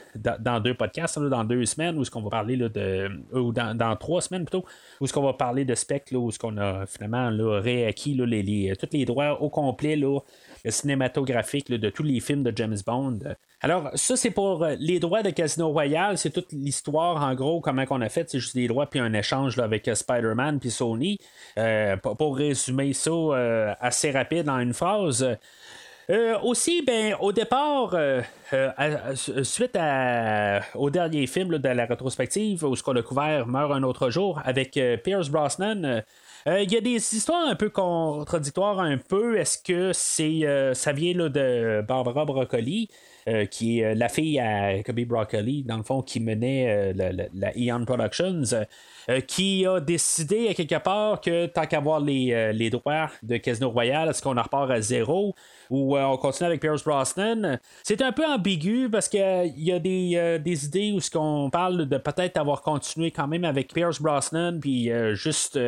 dans, 0.40 0.60
deux 0.60 0.74
podcasts, 0.74 1.18
dans 1.18 1.44
deux 1.44 1.66
semaines, 1.66 1.98
ou 1.98 2.04
ce 2.04 2.10
qu'on 2.10 2.22
va 2.22 2.30
parler 2.30 2.56
là, 2.56 2.68
de. 2.68 3.08
ou 3.32 3.52
dans, 3.52 3.76
dans, 3.76 3.94
trois 3.96 4.22
semaines 4.22 4.44
plutôt, 4.44 4.64
où 5.00 5.06
ce 5.06 5.12
qu'on 5.12 5.22
va 5.22 5.34
parler 5.34 5.64
de 5.64 5.74
Spectre, 5.74 6.14
où 6.14 6.30
ce 6.30 6.38
qu'on 6.38 6.56
a 6.56 6.86
finalement 6.86 7.28
là, 7.30 7.60
réacquis 7.60 8.14
là, 8.14 8.24
les, 8.24 8.42
les, 8.42 8.74
tous 8.76 8.88
les 8.92 9.04
droits 9.04 9.42
au 9.42 9.50
complet 9.50 9.96
là, 9.96 10.20
cinématographique 10.68 11.70
de 11.70 11.90
tous 11.90 12.02
les 12.02 12.20
films 12.20 12.42
de 12.42 12.52
James 12.56 12.78
Bond. 12.86 13.18
Alors, 13.64 13.90
ça, 13.94 14.14
c'est 14.14 14.30
pour 14.30 14.62
euh, 14.62 14.74
les 14.78 14.98
droits 14.98 15.22
de 15.22 15.30
Casino 15.30 15.70
Royale. 15.70 16.18
C'est 16.18 16.28
toute 16.28 16.52
l'histoire, 16.52 17.22
en 17.22 17.34
gros, 17.34 17.62
comment 17.62 17.86
qu'on 17.86 18.02
a 18.02 18.10
fait. 18.10 18.28
C'est 18.28 18.38
juste 18.38 18.54
des 18.54 18.68
droits, 18.68 18.84
puis 18.84 19.00
un 19.00 19.14
échange 19.14 19.58
avec 19.58 19.88
euh, 19.88 19.94
Spider-Man, 19.94 20.60
puis 20.60 20.70
Sony. 20.70 21.18
Euh, 21.56 21.96
pour 21.96 22.36
résumer 22.36 22.92
ça 22.92 23.10
assez 23.80 24.10
rapide 24.10 24.50
en 24.50 24.58
une 24.58 24.74
phrase. 24.74 25.26
Aussi, 26.42 26.82
ben, 26.82 27.16
au 27.20 27.32
départ, 27.32 27.96
suite 29.42 29.78
au 30.74 30.90
dernier 30.90 31.26
film 31.26 31.56
de 31.56 31.68
la 31.68 31.86
rétrospective, 31.86 32.64
où 32.64 32.76
ce 32.76 32.82
qu'on 32.82 32.96
a 32.96 33.02
couvert 33.02 33.46
Meurt 33.46 33.72
un 33.72 33.82
autre 33.82 34.10
jour, 34.10 34.40
avec 34.44 34.78
Pierce 35.02 35.30
Brosnan, 35.30 36.02
il 36.46 36.70
y 36.72 36.76
a 36.76 36.80
des 36.80 36.96
histoires 37.14 37.46
un 37.48 37.56
peu 37.56 37.70
contradictoires, 37.70 38.80
un 38.80 38.98
peu. 38.98 39.38
Est-ce 39.38 39.58
que 39.58 39.92
c'est 39.92 40.74
ça 40.74 40.92
vient 40.92 41.28
de 41.28 41.82
Barbara 41.86 42.24
Broccoli? 42.24 42.90
Qui 43.50 43.80
est 43.80 43.94
la 43.94 44.08
fille 44.08 44.38
à 44.38 44.82
Kobe 44.82 45.00
Broccoli, 45.00 45.62
dans 45.62 45.76
le 45.76 45.82
fond, 45.82 46.02
qui 46.02 46.20
menait 46.20 46.92
la, 46.92 47.12
la, 47.12 47.52
Eon 47.56 47.84
Productions. 47.84 48.42
Euh, 49.10 49.20
qui 49.20 49.66
a 49.66 49.80
décidé 49.80 50.48
à 50.48 50.54
quelque 50.54 50.82
part 50.82 51.20
que 51.20 51.44
tant 51.44 51.66
qu'avoir 51.66 52.00
les, 52.00 52.32
euh, 52.32 52.52
les 52.52 52.70
droits 52.70 53.10
de 53.22 53.36
Casino 53.36 53.68
Royale, 53.68 54.08
est-ce 54.08 54.22
qu'on 54.22 54.38
en 54.38 54.42
repart 54.42 54.70
à 54.70 54.80
zéro 54.80 55.34
ou 55.68 55.94
euh, 55.94 56.04
on 56.04 56.16
continue 56.16 56.46
avec 56.46 56.62
Pierce 56.62 56.82
Brosnan? 56.82 57.58
C'est 57.82 58.00
un 58.00 58.12
peu 58.12 58.24
ambigu 58.24 58.88
parce 58.90 59.10
qu'il 59.10 59.52
y 59.58 59.72
a 59.72 59.78
des, 59.78 60.40
des 60.42 60.64
idées 60.64 60.92
où 60.92 61.00
ce 61.00 61.10
qu'on 61.10 61.50
parle 61.50 61.86
de 61.86 61.98
peut-être 61.98 62.38
avoir 62.38 62.62
continué 62.62 63.10
quand 63.10 63.28
même 63.28 63.44
avec 63.44 63.74
Pierce 63.74 64.00
Brosnan 64.00 64.58
puis 64.58 64.90
juste 65.12 65.58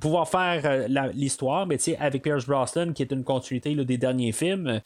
pouvoir 0.00 0.28
faire 0.28 0.88
l'histoire, 1.12 1.66
mais 1.66 1.76
avec 1.98 2.22
Pierce 2.22 2.46
Brosnan 2.46 2.94
qui 2.94 3.02
est 3.02 3.12
une 3.12 3.24
continuité 3.24 3.74
des 3.74 3.98
derniers 3.98 4.32
films. 4.32 4.80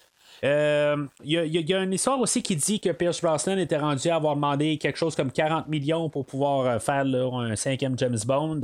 Il 0.45 0.49
euh, 0.49 1.07
y, 1.25 1.73
a 1.73 1.79
une 1.79 1.93
histoire 1.93 2.19
aussi 2.19 2.43
qui 2.43 2.57
dit 2.57 2.81
que 2.81 2.91
Pierce 2.91 3.23
Brosnan 3.23 3.59
était 3.59 3.77
rendu 3.77 4.09
à 4.09 4.17
avoir 4.17 4.35
demandé 4.35 4.77
quelque 4.77 4.99
chose 4.99 5.15
comme 5.15 5.31
40 5.31 5.69
millions 5.69 6.09
pour 6.09 6.27
pouvoir 6.27 6.67
euh, 6.67 6.79
faire 6.81 7.05
un 7.05 7.55
cinquième 7.55 7.97
James 7.97 8.19
Bond. 8.27 8.61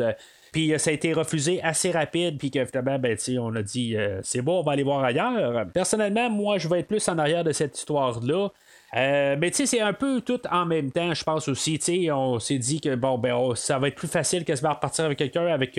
Puis 0.51 0.75
euh, 0.75 0.79
ça 0.79 0.91
a 0.91 0.93
été 0.93 1.13
refusé 1.13 1.63
assez 1.63 1.93
rapide, 1.93 2.37
puis 2.37 2.51
que 2.51 2.65
finalement, 2.65 2.99
ben, 2.99 3.17
on 3.39 3.55
a 3.55 3.63
dit 3.63 3.97
c'est 4.25 4.43
bon, 4.43 4.59
on 4.59 4.63
va 4.63 4.73
aller 4.73 4.83
voir 4.83 5.05
ailleurs. 5.05 5.67
Personnellement, 5.73 6.29
moi, 6.29 6.59
je 6.59 6.67
vais 6.67 6.81
être 6.81 6.89
plus 6.89 7.07
en 7.09 7.17
arrière 7.17 7.45
de 7.45 7.53
cette 7.53 7.79
histoire-là. 7.79 8.49
mais 8.93 9.51
tu 9.53 9.59
sais, 9.59 9.67
c'est 9.67 9.81
un 9.81 9.93
peu 9.93 10.21
tout 10.21 10.41
en 10.51 10.67
même 10.67 10.91
temps, 10.91 11.15
je 11.15 11.23
pense 11.23 11.47
aussi. 11.47 11.79
On 12.13 12.41
s'est 12.41 12.59
dit 12.59 12.81
que 12.81 12.97
bon, 12.97 13.19
ben, 13.19 13.55
ça 13.55 13.79
va 13.79 13.87
être 13.87 13.95
plus 13.95 14.09
facile 14.09 14.45
que 14.45 14.53
de 14.53 14.67
repartir 14.67 15.05
avec 15.05 15.19
quelqu'un 15.19 15.47
avec. 15.47 15.79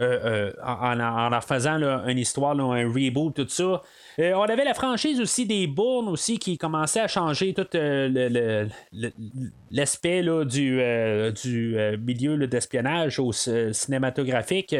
En, 0.00 1.32
en, 1.32 1.40
faisant 1.40 1.76
une 2.06 2.18
histoire, 2.18 2.58
un 2.58 2.88
reboot, 2.88 3.34
tout 3.34 3.48
ça. 3.48 3.82
Euh, 4.20 4.34
on 4.34 4.42
avait 4.42 4.64
la 4.64 4.74
franchise 4.74 5.20
aussi 5.20 5.46
des 5.46 5.66
Bournes 5.66 6.08
aussi 6.08 6.38
qui 6.38 6.58
commençait 6.58 7.00
à 7.00 7.08
changer 7.08 7.54
tout 7.54 7.66
euh, 7.74 8.66
l'aspect 9.70 10.22
du, 10.44 10.80
euh, 10.80 11.30
du 11.30 11.76
milieu 12.04 12.46
d'espionnage 12.46 13.18
au 13.18 13.32
cinématographique. 13.32 14.76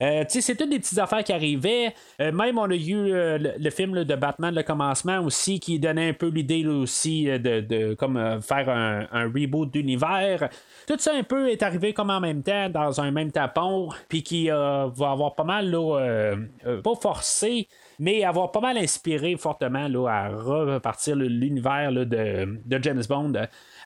C'est 0.00 0.56
toutes 0.56 0.70
des 0.70 0.78
petites 0.78 0.98
affaires 0.98 1.24
qui 1.24 1.32
arrivaient. 1.32 1.94
même 2.18 2.58
on 2.58 2.70
a 2.70 2.74
eu 2.74 3.10
le, 3.10 3.70
film 3.70 4.04
de 4.04 4.14
Batman, 4.14 4.54
le 4.54 4.62
commencement 4.62 5.20
aussi, 5.20 5.60
qui 5.60 5.78
donnait 5.78 6.10
un 6.10 6.12
peu 6.12 6.28
l'idée 6.28 6.66
aussi 6.66 7.24
de, 7.24 7.94
comme 7.94 8.40
faire 8.42 8.68
un, 8.68 9.06
un 9.12 9.24
reboot 9.24 9.70
d'univers. 9.70 10.48
Tout 10.86 10.98
ça 10.98 11.12
un 11.14 11.22
peu 11.22 11.50
est 11.50 11.62
arrivé 11.62 11.92
comme 11.92 12.10
en 12.10 12.20
même 12.20 12.42
temps 12.42 12.68
dans 12.68 13.00
un 13.00 13.10
même 13.10 13.32
tapon, 13.32 13.88
puis 14.08 14.22
qui 14.22 14.48
va 14.48 14.90
avoir 14.98 15.34
pas 15.34 15.44
mal, 15.44 15.70
là, 15.70 16.34
pas 16.82 16.94
forcé 16.94 17.68
mais 17.98 18.24
avoir 18.24 18.52
pas 18.52 18.60
mal 18.60 18.78
inspiré 18.78 19.36
fortement 19.36 19.88
là, 19.88 20.08
à 20.08 20.28
repartir 20.28 21.16
l'univers 21.16 21.92
de, 21.92 22.78
James 22.80 23.02
Bond. 23.08 23.32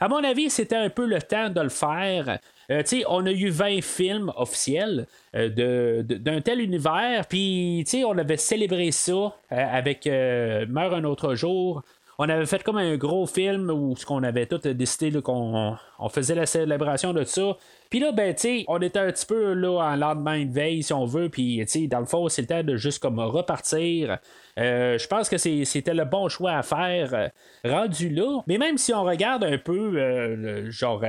À 0.00 0.08
mon 0.08 0.22
avis, 0.24 0.50
c'était 0.50 0.76
un 0.76 0.90
peu 0.90 1.06
le 1.06 1.20
temps 1.20 1.50
de 1.50 1.60
le 1.60 1.68
faire. 1.68 2.38
Euh, 2.70 2.82
on 3.08 3.26
a 3.26 3.32
eu 3.32 3.48
20 3.48 3.82
films 3.82 4.32
officiels 4.36 5.06
euh, 5.34 6.02
d'un 6.02 6.40
tel 6.40 6.60
univers, 6.60 7.26
puis 7.26 7.84
on 8.06 8.16
avait 8.16 8.36
célébré 8.36 8.92
ça 8.92 9.12
euh, 9.12 9.32
avec 9.50 10.06
Meurt 10.06 10.94
un 10.94 11.04
autre 11.04 11.34
jour. 11.34 11.82
On 12.18 12.28
avait 12.28 12.46
fait 12.46 12.62
comme 12.62 12.76
un 12.76 12.96
gros 12.96 13.26
film 13.26 13.70
où 13.70 13.96
ce 13.96 14.04
qu'on 14.04 14.22
avait 14.22 14.46
tout 14.46 14.58
décidé 14.58 15.22
qu'on 15.22 15.76
on 15.98 16.08
faisait 16.10 16.34
la 16.34 16.44
célébration 16.44 17.14
de 17.14 17.24
ça. 17.24 17.56
Puis 17.90 17.98
là, 17.98 18.12
ben, 18.12 18.34
tu 18.34 18.64
on 18.68 18.80
était 18.80 19.00
un 19.00 19.10
petit 19.10 19.26
peu 19.26 19.52
là 19.52 19.80
en 19.80 19.96
lendemain 19.96 20.44
de 20.44 20.52
veille, 20.52 20.82
si 20.82 20.92
on 20.92 21.06
veut. 21.06 21.28
Puis, 21.28 21.64
tu 21.66 21.88
dans 21.88 22.00
le 22.00 22.06
fond, 22.06 22.28
temps 22.28 22.62
de 22.62 22.76
juste 22.76 23.00
comme 23.00 23.18
repartir. 23.18 24.18
Euh, 24.58 24.98
je 24.98 25.06
pense 25.06 25.28
que 25.28 25.38
c'était 25.38 25.94
le 25.94 26.04
bon 26.04 26.28
choix 26.28 26.52
à 26.52 26.62
faire 26.62 27.14
euh, 27.14 27.28
rendu 27.64 28.08
là. 28.10 28.42
Mais 28.46 28.58
même 28.58 28.78
si 28.78 28.92
on 28.92 29.04
regarde 29.04 29.44
un 29.44 29.58
peu, 29.58 29.92
euh, 29.96 30.70
genre 30.70 31.02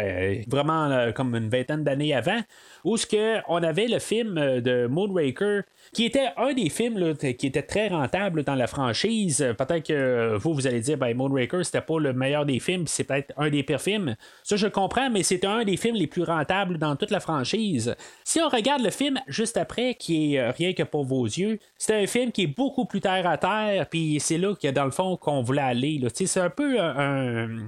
vraiment 0.48 1.12
comme 1.14 1.36
une 1.36 1.50
vingtaine 1.50 1.84
d'années 1.84 2.14
avant, 2.14 2.40
où 2.84 2.98
ce 2.98 3.06
que 3.06 3.38
on 3.48 3.62
avait 3.62 3.88
le 3.88 4.00
film 4.00 4.36
de 4.36 4.88
Moonraker 4.88 5.64
qui 5.94 6.06
était 6.06 6.30
un 6.38 6.54
des 6.54 6.70
films 6.70 7.16
qui 7.16 7.48
était 7.48 7.64
très 7.64 7.90
rentable 7.90 8.44
dans 8.44 8.56
la 8.56 8.68
franchise. 8.68 9.46
Peut-être 9.58 9.86
que 9.86 10.38
vous, 10.38 10.54
vous 10.54 10.68
allez 10.68 10.80
dire, 10.80 10.98
ben, 10.98 11.16
Moonraker, 11.16 11.64
c'était 11.64 11.82
pas 11.82 12.00
le 12.00 12.14
meilleur 12.14 12.46
des 12.46 12.60
films, 12.60 12.88
c'est 12.88 13.04
peut-être 13.04 13.34
un 13.38 13.50
des 13.50 13.64
pires 13.64 13.82
films. 13.82 14.16
Ça, 14.44 14.56
je 14.56 14.68
comprends, 14.68 15.10
mais 15.10 15.24
c'était 15.24 15.48
un 15.48 15.64
des 15.64 15.78
films 15.78 15.96
les 15.96 16.08
plus 16.08 16.24
rentables 16.24 16.71
dans 16.78 16.96
toute 16.96 17.12
la 17.12 17.20
franchise. 17.20 17.96
Si 18.24 18.40
on 18.40 18.50
regarde 18.50 18.82
le 18.82 18.92
film 18.92 19.20
juste 19.28 19.58
après, 19.58 19.96
qui 19.96 20.36
est 20.36 20.52
Rien 20.52 20.74
que 20.74 20.84
pour 20.84 21.06
vos 21.06 21.26
yeux, 21.26 21.60
c'est 21.78 22.04
un 22.04 22.08
film 22.08 22.32
qui 22.32 22.44
est 22.44 22.48
beaucoup 22.48 22.86
plus 22.86 23.02
terre 23.02 23.28
à 23.28 23.38
terre, 23.38 23.88
puis 23.90 24.20
c'est 24.20 24.38
là 24.38 24.54
a 24.64 24.72
dans 24.72 24.86
le 24.86 24.92
fond 24.92 25.18
qu'on 25.18 25.42
voulait 25.42 25.62
aller. 25.62 26.02
C'est 26.14 26.40
un 26.40 26.50
peu 26.50 26.80
un, 26.80 27.68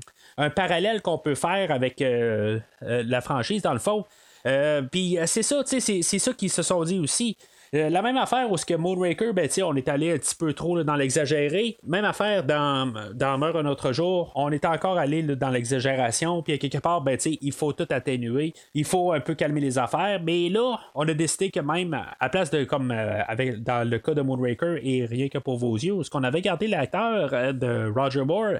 parallèle 0.55 1.01
qu'on 1.01 1.17
peut 1.17 1.35
faire 1.35 1.71
avec 1.71 2.01
euh, 2.01 2.59
euh, 2.83 3.03
la 3.05 3.21
franchise 3.21 3.61
dans 3.61 3.73
le 3.73 3.79
fond. 3.79 4.05
Euh, 4.45 4.81
puis 4.81 5.17
c'est 5.25 5.43
ça, 5.43 5.63
c'est 5.65 5.79
ça 6.01 6.33
qu'ils 6.33 6.51
se 6.51 6.61
sont 6.61 6.83
dit 6.83 6.99
aussi. 6.99 7.37
Euh, 7.73 7.89
la 7.89 8.03
même 8.03 8.17
affaire 8.17 8.51
où 8.51 8.57
ce 8.57 8.65
que 8.65 8.75
Moonraker, 8.75 9.33
ben, 9.33 9.49
on 9.63 9.75
est 9.75 9.89
allé 9.89 10.11
un 10.11 10.17
petit 10.17 10.35
peu 10.35 10.53
trop 10.53 10.83
dans 10.83 10.95
l'exagéré. 10.95 11.77
Même 11.83 12.05
affaire 12.05 12.43
dans, 12.43 12.93
dans 13.15 13.37
Meurt 13.39 13.55
un 13.55 13.65
autre 13.65 13.93
jour, 13.93 14.31
on 14.35 14.51
est 14.51 14.65
encore 14.65 14.99
allé 14.99 15.23
dans 15.23 15.49
l'exagération. 15.49 16.43
Puis 16.43 16.59
quelque 16.59 16.77
part, 16.77 17.01
ben, 17.01 17.17
il 17.25 17.51
faut 17.51 17.73
tout 17.73 17.87
atténuer. 17.89 18.53
Il 18.75 18.85
faut 18.85 19.11
un 19.11 19.19
peu 19.21 19.33
calmer 19.33 19.59
les 19.59 19.79
affaires. 19.79 20.21
Mais 20.23 20.49
là, 20.49 20.79
on 20.93 21.07
a 21.07 21.13
décidé 21.15 21.49
que 21.49 21.61
même 21.61 21.99
à 22.19 22.29
place 22.29 22.51
de 22.51 22.63
comme 22.63 22.91
euh, 22.91 23.23
avec 23.27 23.63
dans 23.63 23.89
le 23.89 23.97
cas 23.97 24.13
de 24.13 24.21
Moonraker 24.21 24.77
et 24.83 25.05
rien 25.05 25.29
que 25.29 25.39
pour 25.39 25.57
vos 25.57 25.75
yeux, 25.75 26.03
ce 26.03 26.11
qu'on 26.11 26.23
avait 26.23 26.41
gardé 26.41 26.67
l'acteur 26.67 27.33
euh, 27.33 27.53
de 27.53 27.91
Roger 27.91 28.23
Moore. 28.23 28.59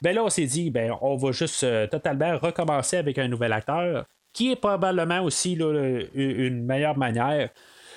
Ben 0.00 0.14
là, 0.14 0.24
on 0.24 0.30
s'est 0.30 0.46
dit, 0.46 0.70
ben, 0.70 0.92
on 1.02 1.16
va 1.16 1.32
juste 1.32 1.66
totalement 1.90 2.38
recommencer 2.38 2.96
avec 2.96 3.18
un 3.18 3.28
nouvel 3.28 3.52
acteur, 3.52 4.06
qui 4.32 4.50
est 4.50 4.56
probablement 4.56 5.20
aussi 5.20 5.52
une 5.52 6.64
meilleure 6.64 6.98
manière 6.98 7.50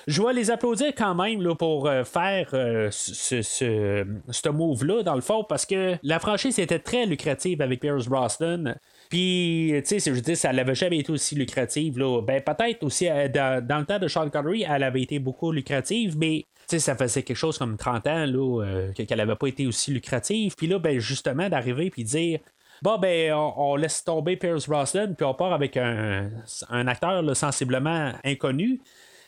je 0.08 0.22
vais 0.22 0.32
les 0.32 0.50
applaudir 0.50 0.94
quand 0.96 1.14
même 1.14 1.42
là, 1.42 1.54
pour 1.54 1.86
euh, 1.86 2.02
faire 2.02 2.48
euh, 2.54 2.88
ce, 2.90 3.42
ce, 3.42 4.48
move-là, 4.48 5.02
dans 5.02 5.14
le 5.14 5.20
fond, 5.20 5.44
parce 5.44 5.66
que 5.66 5.96
la 6.02 6.18
franchise 6.18 6.58
était 6.58 6.78
très 6.78 7.04
lucrative 7.04 7.60
avec 7.60 7.80
Pierce 7.80 8.08
Brosnan. 8.08 8.74
Puis, 9.10 9.74
tu 9.86 10.00
sais, 10.00 10.14
je 10.14 10.20
dis, 10.20 10.34
ça 10.34 10.50
n'avait 10.50 10.74
jamais 10.74 10.98
été 10.98 11.12
aussi 11.12 11.34
lucrative. 11.34 11.98
Là. 11.98 12.22
Ben, 12.22 12.42
peut-être 12.42 12.82
aussi, 12.84 13.06
euh, 13.06 13.28
dans, 13.28 13.78
le 13.78 13.84
temps 13.84 13.98
de 13.98 14.08
Sean 14.08 14.30
Connery, 14.30 14.64
elle 14.66 14.82
avait 14.82 15.02
été 15.02 15.18
beaucoup 15.18 15.52
lucrative, 15.52 16.16
mais 16.16 16.46
ça 16.66 16.96
faisait 16.96 17.22
quelque 17.22 17.36
chose 17.36 17.58
comme 17.58 17.76
30 17.76 18.06
ans 18.06 18.26
là, 18.26 18.90
qu'elle 18.94 19.18
n'avait 19.18 19.36
pas 19.36 19.46
été 19.46 19.66
aussi 19.66 19.92
lucrative. 19.92 20.54
Puis 20.56 20.68
là, 20.68 20.78
ben, 20.78 20.98
justement, 20.98 21.50
d'arriver 21.50 21.90
puis 21.90 22.04
dire 22.04 22.40
Bon, 22.80 22.96
ben, 22.96 23.32
on, 23.34 23.74
laisse 23.76 24.04
tomber 24.04 24.36
Pierce 24.36 24.68
Brosnan, 24.68 25.14
puis 25.14 25.26
on 25.26 25.34
part 25.34 25.52
avec 25.52 25.76
un, 25.76 26.30
un 26.70 26.86
acteur 26.86 27.36
sensiblement 27.36 28.12
inconnu. 28.24 28.80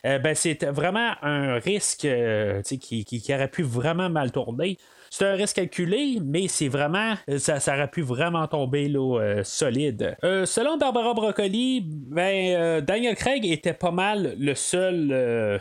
Euh, 0.06 0.18
ben, 0.18 0.34
c'est 0.34 0.64
vraiment 0.64 1.12
un 1.22 1.54
risque 1.58 2.04
euh, 2.04 2.62
qui, 2.62 3.04
qui, 3.04 3.34
aurait 3.34 3.48
pu 3.48 3.62
vraiment 3.62 4.08
mal 4.08 4.32
tourner. 4.32 4.78
C'est 5.10 5.26
un 5.26 5.34
risque 5.34 5.56
calculé, 5.56 6.18
mais 6.22 6.46
c'est 6.46 6.68
vraiment. 6.68 7.14
Ça, 7.38 7.58
ça, 7.58 7.74
aurait 7.74 7.90
pu 7.90 8.02
vraiment 8.02 8.46
tomber 8.46 8.92
euh, 8.94 9.42
solide. 9.42 10.16
selon 10.22 10.76
Barbara 10.76 11.14
Broccoli, 11.14 11.82
ben, 11.84 12.80
Daniel 12.80 13.16
Craig 13.16 13.44
était 13.44 13.72
pas 13.72 13.90
mal 13.90 14.36
le 14.38 14.54
seul 14.54 15.60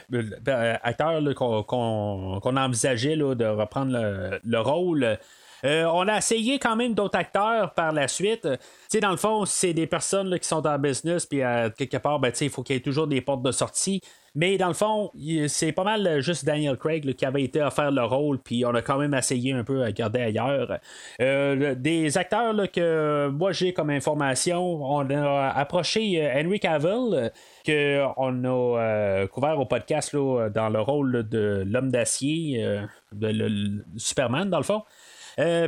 acteur 0.83 1.21
qu'on 1.35 2.57
envisageait 2.57 3.17
de 3.17 3.45
reprendre 3.45 4.39
le 4.43 4.59
rôle. 4.59 5.17
On 5.63 6.07
a 6.07 6.17
essayé 6.17 6.59
quand 6.59 6.75
même 6.75 6.93
d'autres 6.93 7.17
acteurs 7.17 7.73
par 7.73 7.91
la 7.91 8.07
suite. 8.07 8.47
sais, 8.87 8.99
dans 8.99 9.11
le 9.11 9.17
fond, 9.17 9.45
c'est 9.45 9.73
des 9.73 9.87
personnes 9.87 10.37
qui 10.39 10.47
sont 10.47 10.61
dans 10.61 10.77
business, 10.79 11.25
puis 11.25 11.39
quelque 11.77 11.97
part, 11.97 12.19
ben, 12.19 12.31
il 12.39 12.49
faut 12.49 12.63
qu'il 12.63 12.75
y 12.75 12.77
ait 12.77 12.81
toujours 12.81 13.07
des 13.07 13.21
portes 13.21 13.43
de 13.43 13.51
sortie. 13.51 14.01
Mais 14.35 14.57
dans 14.57 14.67
le 14.67 14.73
fond, 14.73 15.11
c'est 15.47 15.71
pas 15.71 15.83
mal 15.83 16.05
euh, 16.05 16.21
juste 16.21 16.45
Daniel 16.45 16.77
Craig 16.77 17.13
qui 17.15 17.25
avait 17.25 17.43
été 17.43 17.61
à 17.61 17.71
faire 17.71 17.91
le 17.91 18.03
rôle, 18.03 18.39
puis 18.39 18.65
on 18.65 18.73
a 18.73 18.81
quand 18.81 18.97
même 18.97 19.13
essayé 19.13 19.53
un 19.53 19.63
peu 19.63 19.83
à 19.83 19.91
garder 19.91 20.21
ailleurs. 20.21 20.79
Euh, 21.21 21.75
des 21.75 22.17
acteurs 22.17 22.55
que 22.71 23.27
moi 23.29 23.51
j'ai 23.51 23.73
comme 23.73 23.89
information, 23.89 24.83
on 24.83 25.09
a 25.09 25.49
approché 25.49 26.21
euh, 26.21 26.41
Henry 26.41 26.59
Cavill, 26.59 27.31
qu'on 27.65 28.45
a 28.45 29.27
couvert 29.27 29.59
au 29.59 29.65
podcast 29.65 30.15
dans 30.15 30.69
le 30.69 30.79
rôle 30.79 31.27
de 31.27 31.63
l'homme 31.65 31.91
d'acier, 31.91 32.63
de 33.11 33.27
le, 33.27 33.83
Superman 33.97 34.49
dans 34.49 34.57
le 34.57 34.63
fond. 34.63 34.83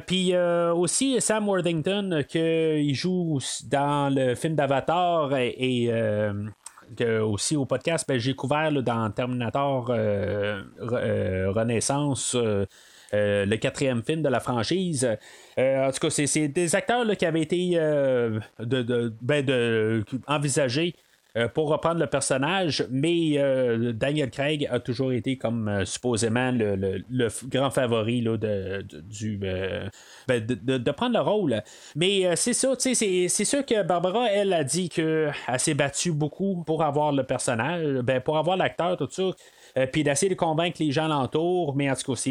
Puis 0.06 0.36
aussi 0.36 1.22
Sam 1.22 1.48
Worthington 1.48 2.24
qui 2.28 2.94
joue 2.94 3.40
dans 3.70 4.14
le 4.14 4.36
film 4.36 4.56
d'Avatar 4.56 5.36
et, 5.38 5.90
aussi 7.22 7.56
au 7.56 7.66
podcast, 7.66 8.06
ben, 8.08 8.20
j'ai 8.20 8.34
couvert 8.34 8.72
dans 8.84 9.10
Terminator 9.12 9.90
euh, 9.90 10.62
euh, 10.82 11.52
Renaissance. 11.52 12.36
le 13.14 13.56
quatrième 13.58 14.04
film 14.04 14.22
de 14.22 14.30
la 14.30 14.40
franchise. 14.40 15.06
en 15.58 15.92
tout 15.92 16.00
cas, 16.00 16.10
c'est 16.10 16.48
des 16.48 16.76
acteurs 16.76 17.06
qui 17.18 17.26
avaient 17.26 17.42
été 17.42 17.72
de, 17.72 19.14
ben, 19.22 19.46
de, 19.46 20.04
envisagés 20.28 20.96
euh, 21.38 21.48
pour 21.48 21.70
reprendre 21.70 22.02
le 22.02 22.08
personnage, 22.08 22.86
mais 22.92 23.38
euh, 23.38 23.94
Daniel 23.94 24.30
Craig 24.30 24.68
a 24.70 24.82
toujours 24.82 25.14
été 25.14 25.38
comme 25.38 25.70
euh, 25.70 25.86
supposément 25.86 26.52
le, 26.52 27.30
grand 27.48 27.70
favori 27.70 28.20
là, 28.20 28.36
de, 28.36 28.82
du, 28.82 29.38
ben, 29.38 29.90
de, 30.28 30.92
prendre 30.92 31.14
le 31.14 31.22
rôle. 31.22 31.64
Mais 31.96 32.36
c'est 32.36 32.52
ça, 32.52 32.74
c'est, 32.78 32.94
c'est 32.94 33.46
sûr 33.46 33.66
que 33.66 33.82
Barbara, 33.82 34.30
elle 34.30 34.52
a 34.52 34.66
dit 34.66 34.90
qu'elle 34.90 35.34
s'est 35.58 35.74
battue 35.74 36.12
beaucoup 36.12 36.64
pour 36.66 36.84
avoir 36.84 37.14
le 37.14 37.24
personnage, 37.24 38.02
ben, 38.02 38.20
pour 38.20 38.38
avoir 38.38 38.58
l'acteur, 38.58 38.98
tout 38.98 39.08
ça. 39.10 39.32
Euh, 39.78 39.88
puis 39.88 40.04
d'essayer 40.04 40.30
de 40.30 40.36
convaincre 40.36 40.78
les 40.80 40.92
gens 40.92 41.06
alentour. 41.06 41.76
Mais 41.76 41.90
en 41.90 41.96
tout 41.96 42.14
cas, 42.14 42.22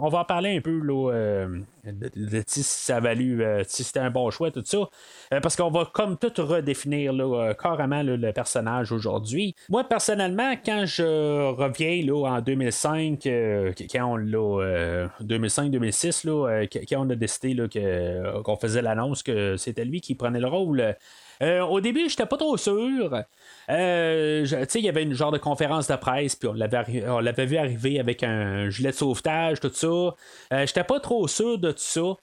on 0.00 0.08
va 0.08 0.20
en 0.20 0.24
parler 0.24 0.56
un 0.56 0.60
peu 0.60 0.80
euh, 0.88 1.60
de, 1.84 2.42
si 2.46 2.62
ça 2.62 2.96
a 2.96 3.00
valu, 3.00 3.42
euh, 3.42 3.62
si 3.66 3.84
c'était 3.84 4.00
un 4.00 4.10
bon 4.10 4.30
choix, 4.30 4.50
tout 4.50 4.62
ça. 4.64 4.88
parce 5.42 5.56
qu'on 5.56 5.70
va 5.70 5.88
comme 5.92 6.16
tout 6.16 6.32
redéfinir 6.38 7.12
carrément 7.60 8.02
le 8.02 8.32
personnage 8.32 8.92
aujourd'hui. 8.92 9.54
Moi, 9.68 9.84
personnellement, 9.84 10.54
quand 10.64 10.84
je 10.86 11.52
reviens 11.52 12.14
en 12.14 12.40
2005, 12.40 13.20
quand 13.90 14.06
on 14.06 14.16
l'a 14.16 15.08
2005-2006, 15.22 16.68
quand 16.88 17.06
on 17.06 17.10
a 17.10 17.14
décidé 17.14 17.56
qu'on 18.44 18.56
faisait 18.56 18.82
l'annonce 18.82 19.22
que 19.22 19.56
c'était 19.56 19.84
lui 19.84 20.00
qui 20.00 20.14
prenait 20.14 20.40
le 20.40 20.48
rôle. 20.48 20.96
Au 21.40 21.80
début, 21.80 22.08
j'étais 22.08 22.26
pas 22.26 22.36
trop 22.36 22.56
sûr. 22.56 23.24
Euh, 23.70 24.46
il 24.74 24.80
y 24.80 24.88
avait 24.88 25.02
une 25.02 25.14
genre 25.14 25.32
de 25.32 25.38
conférence 25.38 25.88
de 25.88 25.96
presse, 25.96 26.36
puis 26.36 26.48
on 26.48 26.52
l'avait, 26.52 27.08
on 27.08 27.20
l'avait 27.20 27.46
vu 27.46 27.56
arriver 27.56 27.98
avec 27.98 28.22
un 28.22 28.70
gilet 28.70 28.90
de 28.90 28.94
sauvetage, 28.96 29.60
tout 29.60 29.70
ça. 29.72 29.86
Euh, 29.86 30.14
j'étais 30.66 30.84
pas 30.84 31.00
trop 31.00 31.26
sûr 31.26 31.58
de 31.58 31.72
tout 31.72 31.78
ça. 31.78 32.14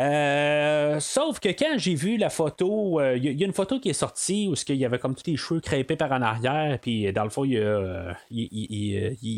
Euh, 0.00 0.98
sauf 1.00 1.38
que 1.38 1.50
quand 1.50 1.74
j'ai 1.76 1.94
vu 1.94 2.16
la 2.16 2.30
photo, 2.30 3.00
il 3.14 3.24
y, 3.24 3.42
a 3.42 3.46
une 3.46 3.52
photo 3.52 3.78
qui 3.78 3.90
est 3.90 3.94
sortie 3.94 4.48
où 4.48 4.54
il 4.68 4.76
y 4.76 4.84
avait 4.84 4.98
comme 4.98 5.14
tous 5.14 5.30
les 5.30 5.36
cheveux 5.36 5.60
crêpés 5.60 5.96
par 5.96 6.12
en 6.12 6.22
arrière, 6.22 6.78
puis 6.80 7.12
dans 7.12 7.24
le 7.24 7.30
fond, 7.30 7.44
il, 7.44 7.56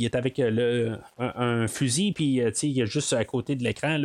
est 0.05 0.15
avec 0.15 0.41
un, 0.41 1.67
fusil, 1.67 2.13
puis 2.13 2.41
il 2.63 2.81
est 2.81 2.87
juste 2.87 3.13
à 3.13 3.25
côté 3.25 3.57
de 3.57 3.65
l'écran. 3.65 3.99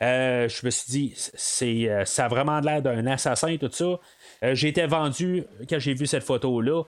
Je 0.00 0.64
me 0.66 0.70
suis 0.70 0.90
dit, 0.90 1.12
c'est, 1.16 2.04
ça 2.04 2.26
a 2.26 2.28
vraiment 2.28 2.60
l'air 2.60 2.82
d'un 2.82 3.06
assassin, 3.06 3.56
tout 3.56 3.70
ça. 3.72 3.98
Euh, 4.44 4.54
j'ai 4.54 4.68
été 4.68 4.86
vendu 4.86 5.44
quand 5.68 5.78
j'ai 5.78 5.94
vu 5.94 6.06
cette 6.06 6.22
photo-là. 6.22 6.84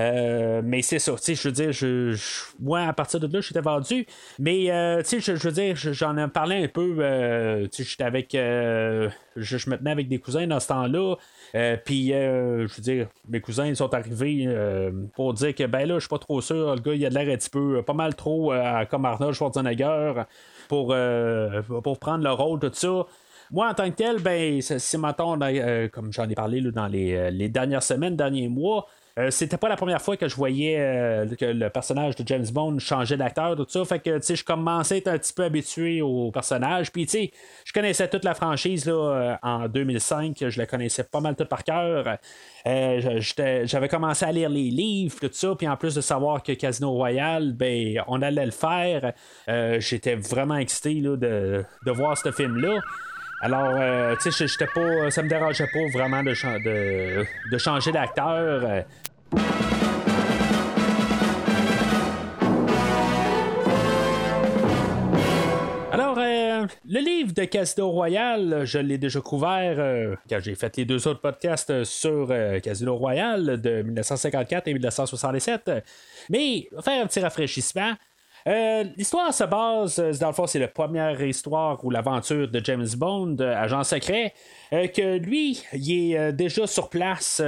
Euh, 0.00 0.62
mais 0.64 0.82
c'est 0.82 0.98
ça, 0.98 1.14
je 1.16 1.48
veux 1.48 1.52
dire, 1.52 2.18
moi 2.58 2.80
à 2.80 2.92
partir 2.92 3.20
de 3.20 3.26
là, 3.32 3.40
j'étais 3.40 3.60
vendu. 3.60 4.06
Mais 4.38 4.70
euh, 4.70 5.02
je, 5.02 5.32
veux 5.32 5.52
dire, 5.52 5.76
j'en 5.76 6.16
ai 6.16 6.28
parlé 6.28 6.64
un 6.64 6.68
peu. 6.68 7.68
j'étais 7.72 8.04
avec. 8.04 8.32
Je, 8.32 9.70
me 9.70 9.76
tenais 9.76 9.90
avec 9.90 10.08
des 10.08 10.18
cousins 10.18 10.46
dans 10.46 10.60
ce 10.60 10.68
temps-là. 10.68 11.16
Puis, 11.84 12.08
je 12.08 12.74
veux 12.74 12.82
dire, 12.82 13.08
mes 13.28 13.40
cousins 13.40 13.74
sont 13.74 13.92
arrivés 13.92 14.48
pour 15.14 15.34
dire 15.34 15.54
que 15.54 15.66
ben 15.66 15.86
là, 15.86 15.94
je 15.94 16.00
suis 16.00 16.08
pas 16.08 16.18
trop 16.18 16.40
sûr. 16.40 16.74
Le 16.74 16.80
gars, 16.80 16.94
il 16.94 17.04
a 17.04 17.10
l'air 17.10 17.34
un 17.34 17.36
petit 17.36 17.50
peu, 17.50 17.82
pas 17.82 17.94
mal 17.94 18.14
trop 18.14 18.52
comme 18.90 19.04
Arnold 19.04 19.34
Schwarzenegger 19.34 20.14
pour, 20.68 20.94
pour 21.82 21.98
prendre 21.98 22.24
le 22.24 22.32
rôle, 22.32 22.60
tout 22.60 22.70
ça. 22.72 23.06
Moi, 23.52 23.68
en 23.68 23.74
tant 23.74 23.90
que 23.90 23.96
tel, 23.96 24.20
ben, 24.20 24.62
c'est 24.62 24.98
maintenant, 24.98 25.36
euh, 25.42 25.88
comme 25.88 26.12
j'en 26.12 26.28
ai 26.28 26.34
parlé 26.36 26.60
dans 26.60 26.88
euh, 26.92 27.30
les, 27.30 27.48
dernières 27.48 27.82
semaines, 27.82 28.14
derniers 28.14 28.48
mois, 28.48 28.86
euh, 29.18 29.30
c'était 29.30 29.56
pas 29.56 29.68
la 29.68 29.76
première 29.76 30.00
fois 30.00 30.16
que 30.16 30.28
je 30.28 30.36
voyais 30.36 30.76
que 31.38 31.44
le 31.44 31.68
personnage 31.70 32.16
de 32.16 32.26
James 32.26 32.46
Bond 32.52 32.78
changeait 32.78 33.16
d'acteur, 33.16 33.56
tout 33.56 33.66
ça. 33.68 33.84
Fait 33.84 33.98
que, 33.98 34.18
tu 34.18 34.22
sais, 34.24 34.36
je 34.36 34.44
commençais 34.44 34.94
à 34.94 34.98
être 34.98 35.08
un 35.08 35.18
petit 35.18 35.32
peu 35.32 35.44
habitué 35.44 36.02
au 36.02 36.30
personnage. 36.30 36.92
Puis, 36.92 37.06
tu 37.06 37.12
sais, 37.12 37.30
je 37.64 37.72
connaissais 37.72 38.08
toute 38.08 38.24
la 38.24 38.34
franchise 38.34 38.86
là, 38.86 39.38
en 39.42 39.68
2005. 39.68 40.36
Je 40.48 40.58
la 40.58 40.66
connaissais 40.66 41.04
pas 41.04 41.20
mal 41.20 41.36
tout 41.36 41.44
par 41.44 41.64
cœur. 41.64 42.18
J'avais 42.64 43.88
commencé 43.88 44.24
à 44.24 44.32
lire 44.32 44.48
les 44.48 44.70
livres, 44.70 45.16
tout 45.20 45.30
ça. 45.32 45.54
Puis, 45.56 45.68
en 45.68 45.76
plus 45.76 45.94
de 45.94 46.00
savoir 46.00 46.42
que 46.42 46.52
Casino 46.52 46.92
Royale, 46.92 47.52
ben, 47.52 48.02
on 48.06 48.22
allait 48.22 48.46
le 48.46 48.52
faire, 48.52 49.12
j'étais 49.80 50.14
vraiment 50.14 50.56
excité 50.56 50.94
là, 50.94 51.16
de 51.16 51.64
voir 51.92 52.16
ce 52.16 52.30
film-là. 52.30 52.80
Alors, 53.42 53.74
euh, 53.74 54.14
tu 54.20 54.30
sais, 54.30 54.46
j'étais 54.46 54.66
pas, 54.66 55.10
ça 55.10 55.22
me 55.22 55.28
dérangeait 55.28 55.66
pas 55.66 55.98
vraiment 55.98 56.22
de, 56.22 57.24
de, 57.50 57.58
changer 57.58 57.90
d'acteur. 57.90 58.62
Euh. 58.62 58.82
Alors, 65.90 66.18
euh, 66.18 66.66
le 66.86 67.00
livre 67.00 67.32
de 67.32 67.44
Casino 67.44 67.88
Royal, 67.88 68.66
je 68.66 68.78
l'ai 68.78 68.98
déjà 68.98 69.22
couvert 69.22 70.16
quand 70.28 70.38
j'ai 70.40 70.54
fait 70.54 70.76
les 70.76 70.84
deux 70.84 71.08
autres 71.08 71.22
podcasts 71.22 71.84
sur 71.84 72.30
Casino 72.62 72.94
Royal 72.94 73.58
de 73.58 73.80
1954 73.80 74.68
et 74.68 74.74
1967. 74.74 75.70
Mais, 76.28 76.68
faire 76.84 77.02
un 77.02 77.06
petit 77.06 77.20
rafraîchissement. 77.20 77.94
Euh, 78.46 78.84
l'histoire 78.96 79.32
se 79.34 79.44
base, 79.44 79.98
euh, 79.98 80.12
dans 80.18 80.28
le 80.28 80.32
fond, 80.32 80.46
c'est 80.46 80.58
la 80.58 80.68
première 80.68 81.20
histoire 81.22 81.84
ou 81.84 81.90
l'aventure 81.90 82.48
de 82.48 82.60
James 82.64 82.88
Bond, 82.96 83.36
euh, 83.40 83.54
agent 83.54 83.84
secret, 83.84 84.32
que 84.70 85.18
lui, 85.18 85.62
il 85.72 86.14
est 86.14 86.32
déjà 86.32 86.66
sur 86.66 86.88
place 86.88 87.42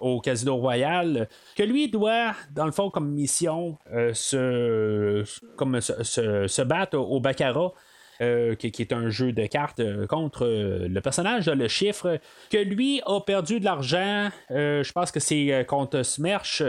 au 0.00 0.20
Casino 0.20 0.56
Royal, 0.56 1.28
que 1.56 1.62
lui 1.62 1.88
doit, 1.90 2.32
dans 2.52 2.64
le 2.64 2.72
fond, 2.72 2.90
comme 2.90 3.10
mission, 3.10 3.76
se, 4.14 5.24
comme 5.56 5.80
se, 5.80 6.62
battre 6.62 6.96
au 6.96 7.20
Baccarat. 7.20 7.72
qui, 8.58 8.82
est 8.82 8.92
un 8.92 9.10
jeu 9.10 9.32
de 9.32 9.46
cartes 9.46 9.82
contre 10.06 10.46
le 10.46 11.00
personnage, 11.00 11.50
le 11.50 11.68
chiffre, 11.68 12.18
que 12.50 12.56
lui 12.56 13.02
a 13.04 13.20
perdu 13.20 13.60
de 13.60 13.66
l'argent, 13.66 14.30
je 14.48 14.92
pense 14.92 15.12
que 15.12 15.20
c'est 15.20 15.66
contre 15.68 16.02
Smerch, 16.02 16.62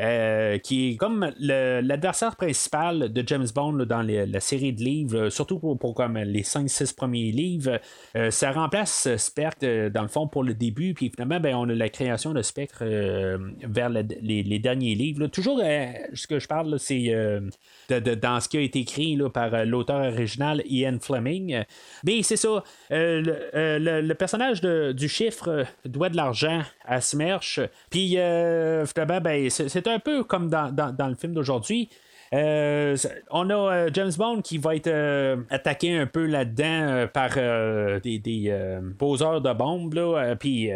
euh, 0.00 0.58
qui 0.58 0.90
est 0.90 0.96
comme 0.96 1.32
l'adversaire 1.40 2.36
principal 2.36 3.12
de 3.12 3.24
James 3.26 3.48
Bond 3.52 3.84
dans 3.84 4.02
la 4.02 4.38
série 4.38 4.72
de 4.72 4.80
livres, 4.80 5.28
surtout 5.28 5.58
pour, 5.58 5.94
comme 5.96 6.16
les 6.18 6.42
5-6 6.42 6.94
premiers 6.94 7.32
livres. 7.32 7.80
Euh, 8.14 8.30
ça 8.30 8.52
remplace 8.52 9.08
Spectre 9.16 9.88
dans 9.88 10.02
le 10.02 10.08
fond 10.08 10.28
pour 10.28 10.44
le 10.44 10.54
début, 10.54 10.94
puis 10.94 11.10
finalement, 11.10 11.40
ben, 11.40 11.56
on 11.56 11.68
a 11.68 11.74
la 11.74 11.88
création 11.88 12.32
de 12.32 12.42
Spectre 12.42 12.82
euh, 12.82 13.38
vers 13.64 13.88
les, 13.88 14.58
derniers 14.60 14.94
livres. 14.94 15.26
Toujours, 15.26 15.58
ce 15.58 16.26
que 16.28 16.38
je 16.38 16.46
parle, 16.46 16.78
c'est 16.78 17.12
dans 17.88 18.40
ce 18.40 18.48
qui 18.48 18.56
a 18.56 18.60
été 18.60 18.78
écrit 18.78 19.18
par 19.34 19.64
l'auteur 19.64 20.12
original 20.12 20.62
Ian 20.66 20.98
Fleming. 21.00 21.64
Mais 22.04 22.22
c'est 22.22 22.36
ça, 22.36 22.62
le, 22.90 24.12
personnage 24.12 24.60
du 24.60 25.08
chiffre 25.08 25.66
doit 25.84 26.08
de 26.08 26.16
l'argent 26.16 26.62
à 26.84 27.00
Smerch, 27.00 27.58
puis 27.90 28.10
finalement, 28.10 29.20
ben, 29.20 29.50
c'est 29.50 29.87
un 29.88 29.98
peu 29.98 30.24
comme 30.24 30.48
dans, 30.48 31.08
le 31.08 31.14
film 31.14 31.32
d'aujourd'hui. 31.34 31.88
Euh, 32.34 32.94
on 33.30 33.48
a 33.48 33.54
euh, 33.54 33.90
James 33.94 34.12
Bond 34.16 34.42
qui 34.42 34.58
va 34.58 34.76
être 34.76 34.88
euh, 34.88 35.36
attaqué 35.48 35.96
un 35.96 36.04
peu 36.06 36.26
là-dedans 36.26 37.06
par 37.12 37.30
des, 38.02 38.54
poseurs 38.98 39.40
de 39.40 39.52
bombes. 39.52 39.94
Là, 39.94 40.36
puis 40.36 40.70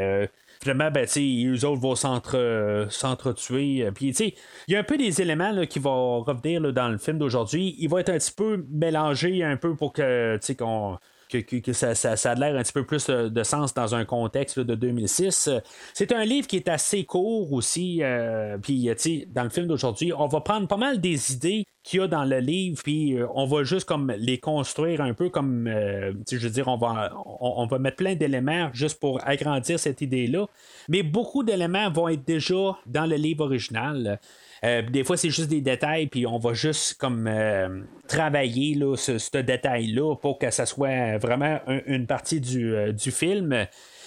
finalement, 0.62 0.90
ben, 0.90 1.06
eux 1.06 1.64
autres 1.64 1.80
vont 1.80 1.94
s'entretuer. 1.94 3.90
Puis 3.94 4.08
il 4.08 4.34
y 4.68 4.76
a 4.76 4.78
un 4.78 4.84
peu 4.84 4.96
des 4.96 5.20
éléments 5.20 5.66
qui 5.66 5.78
vont 5.78 6.22
revenir 6.22 6.72
dans 6.72 6.88
le 6.88 6.98
film 6.98 7.18
d'aujourd'hui. 7.18 7.76
Il 7.78 7.88
va 7.90 8.00
être 8.00 8.10
un 8.10 8.18
petit 8.18 8.32
peu 8.32 8.64
mélangé 8.70 9.44
un 9.44 9.56
peu 9.56 9.74
pour 9.74 9.92
que 9.92 10.38
qu'on 10.58 10.98
que, 11.40 11.72
ça, 11.72 11.90
a 11.90 12.34
l'air 12.34 12.56
un 12.56 12.62
petit 12.62 12.72
peu 12.72 12.84
plus 12.84 13.06
de, 13.06 13.42
sens 13.42 13.74
dans 13.74 13.94
un 13.94 14.04
contexte 14.04 14.60
de 14.60 14.74
2006. 14.74 15.50
C'est 15.94 16.12
un 16.12 16.24
livre 16.24 16.46
qui 16.46 16.56
est 16.56 16.68
assez 16.68 17.04
court 17.04 17.52
aussi. 17.52 18.02
Euh, 18.02 18.58
puis, 18.58 18.90
dans 19.28 19.44
le 19.44 19.50
film 19.50 19.66
d'aujourd'hui, 19.66 20.12
on 20.16 20.26
va 20.26 20.40
prendre 20.40 20.68
pas 20.68 20.76
mal 20.76 21.00
des 21.00 21.32
idées 21.32 21.64
qu'il 21.82 22.00
y 22.00 22.02
a 22.02 22.06
dans 22.06 22.24
le 22.24 22.38
livre, 22.38 22.80
puis 22.82 23.14
euh, 23.14 23.26
on 23.34 23.46
va 23.46 23.64
juste 23.64 23.86
comme 23.86 24.12
les 24.16 24.38
construire 24.38 25.00
un 25.00 25.14
peu 25.14 25.30
comme, 25.30 25.66
euh, 25.66 26.12
je 26.30 26.38
veux 26.38 26.50
dire, 26.50 26.68
on 26.68 26.76
va, 26.76 27.12
on, 27.40 27.66
va 27.66 27.78
mettre 27.78 27.96
plein 27.96 28.14
d'éléments 28.14 28.70
juste 28.72 29.00
pour 29.00 29.20
agrandir 29.26 29.78
cette 29.78 30.00
idée-là. 30.00 30.46
Mais 30.88 31.02
beaucoup 31.02 31.42
d'éléments 31.42 31.90
vont 31.90 32.08
être 32.08 32.24
déjà 32.24 32.76
dans 32.86 33.06
le 33.06 33.16
livre 33.16 33.44
original. 33.44 34.20
Euh, 34.64 34.82
des 34.82 35.02
fois, 35.02 35.16
c'est 35.16 35.30
juste 35.30 35.48
des 35.48 35.60
détails, 35.60 36.06
puis 36.06 36.26
on 36.26 36.38
va 36.38 36.54
juste 36.54 36.94
comme 36.94 37.26
euh, 37.26 37.82
travailler 38.06 38.74
là, 38.74 38.96
ce, 38.96 39.36
détail-là 39.36 40.14
pour 40.16 40.38
que 40.38 40.50
ça 40.50 40.66
soit 40.66 41.18
vraiment 41.18 41.58
une 41.86 42.06
partie 42.06 42.40
du, 42.40 42.74
euh, 42.74 42.92
film. 42.96 43.66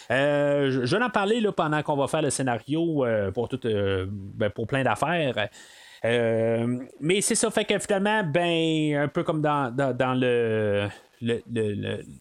je, 0.10 0.96
vais 0.96 1.04
en 1.04 1.10
parler 1.10 1.42
là, 1.42 1.52
pendant 1.52 1.84
qu'on 1.84 1.98
va 1.98 2.08
faire 2.08 2.22
le 2.22 2.30
scénario 2.30 3.06
pour, 3.34 3.50
ben, 3.52 4.50
pour 4.50 4.68
plein 4.68 4.84
d'affaires. 4.84 5.50
Mais 7.00 7.22
c'est 7.22 7.36
ça, 7.36 7.50
fait 7.52 7.66
que 7.66 7.78
finalement, 7.80 8.24
ben, 8.24 8.96
un 8.96 9.08
peu 9.08 9.24
comme 9.24 9.42
dans, 9.42 9.72
dans, 9.72 10.14
le, 10.14 10.90
le, 11.22 11.42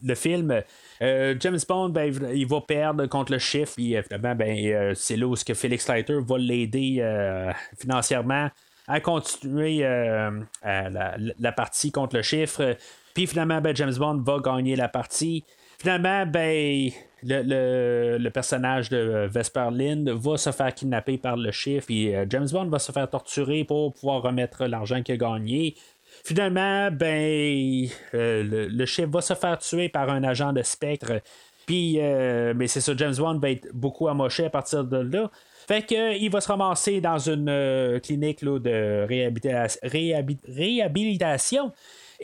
le, 0.02 0.14
film, 0.14 0.62
euh, 1.02 1.34
James 1.40 1.58
Bond, 1.68 1.90
ben, 1.90 2.12
il 2.32 2.46
va 2.46 2.60
perdre 2.60 3.06
contre 3.06 3.32
le 3.32 3.38
chiffre. 3.38 3.74
Puis, 3.74 3.96
ben, 4.10 4.40
euh, 4.40 4.92
c'est 4.94 5.16
là 5.16 5.26
où 5.26 5.34
que 5.34 5.54
Felix 5.54 5.88
Leiter 5.88 6.18
va 6.20 6.38
l'aider 6.38 6.98
euh, 7.00 7.52
financièrement 7.78 8.50
à 8.86 9.00
continuer 9.00 9.80
la, 9.80 11.52
partie 11.52 11.90
contre 11.90 12.16
le 12.16 12.22
chiffre. 12.22 12.76
Puis 13.14 13.26
finalement, 13.26 13.60
ben, 13.60 13.74
James 13.74 13.94
Bond 13.94 14.22
va 14.24 14.38
gagner 14.38 14.76
la 14.76 14.88
partie. 14.88 15.44
Finalement, 15.78 16.26
ben, 16.26 16.90
le, 17.24 18.18
le, 18.18 18.30
personnage 18.30 18.88
de 18.90 19.26
Vesper 19.30 19.68
Lind 19.72 20.08
va 20.10 20.36
se 20.36 20.52
faire 20.52 20.74
kidnapper 20.74 21.18
par 21.18 21.36
le 21.36 21.50
chiffre, 21.50 21.86
puis 21.86 22.12
James 22.28 22.48
Bond 22.50 22.66
va 22.66 22.78
se 22.78 22.92
faire 22.92 23.08
torturer 23.08 23.64
pour 23.64 23.94
pouvoir 23.94 24.22
remettre 24.22 24.66
l'argent 24.66 25.02
qu'il 25.02 25.14
a 25.14 25.16
gagné. 25.16 25.74
Finalement, 26.24 26.90
ben, 26.90 27.88
le, 28.12 28.68
le, 28.68 28.86
chiffre 28.86 29.10
va 29.10 29.20
se 29.20 29.34
faire 29.34 29.58
tuer 29.58 29.88
par 29.88 30.10
un 30.10 30.22
agent 30.22 30.52
de 30.52 30.62
spectre. 30.62 31.20
Puis, 31.66 31.98
mais 31.98 32.66
c'est 32.66 32.80
ça, 32.80 32.92
James 32.96 33.16
Bond 33.16 33.38
va 33.38 33.50
être 33.50 33.68
beaucoup 33.72 34.08
amoché 34.08 34.44
à 34.46 34.50
partir 34.50 34.84
de 34.84 34.98
là. 34.98 35.30
Fait 35.66 35.82
que, 35.82 36.16
il 36.18 36.30
va 36.30 36.40
se 36.42 36.48
ramasser 36.48 37.00
dans 37.00 37.18
une 37.18 38.00
clinique 38.00 38.44
de 38.44 39.06
réhabilitation. 40.60 41.72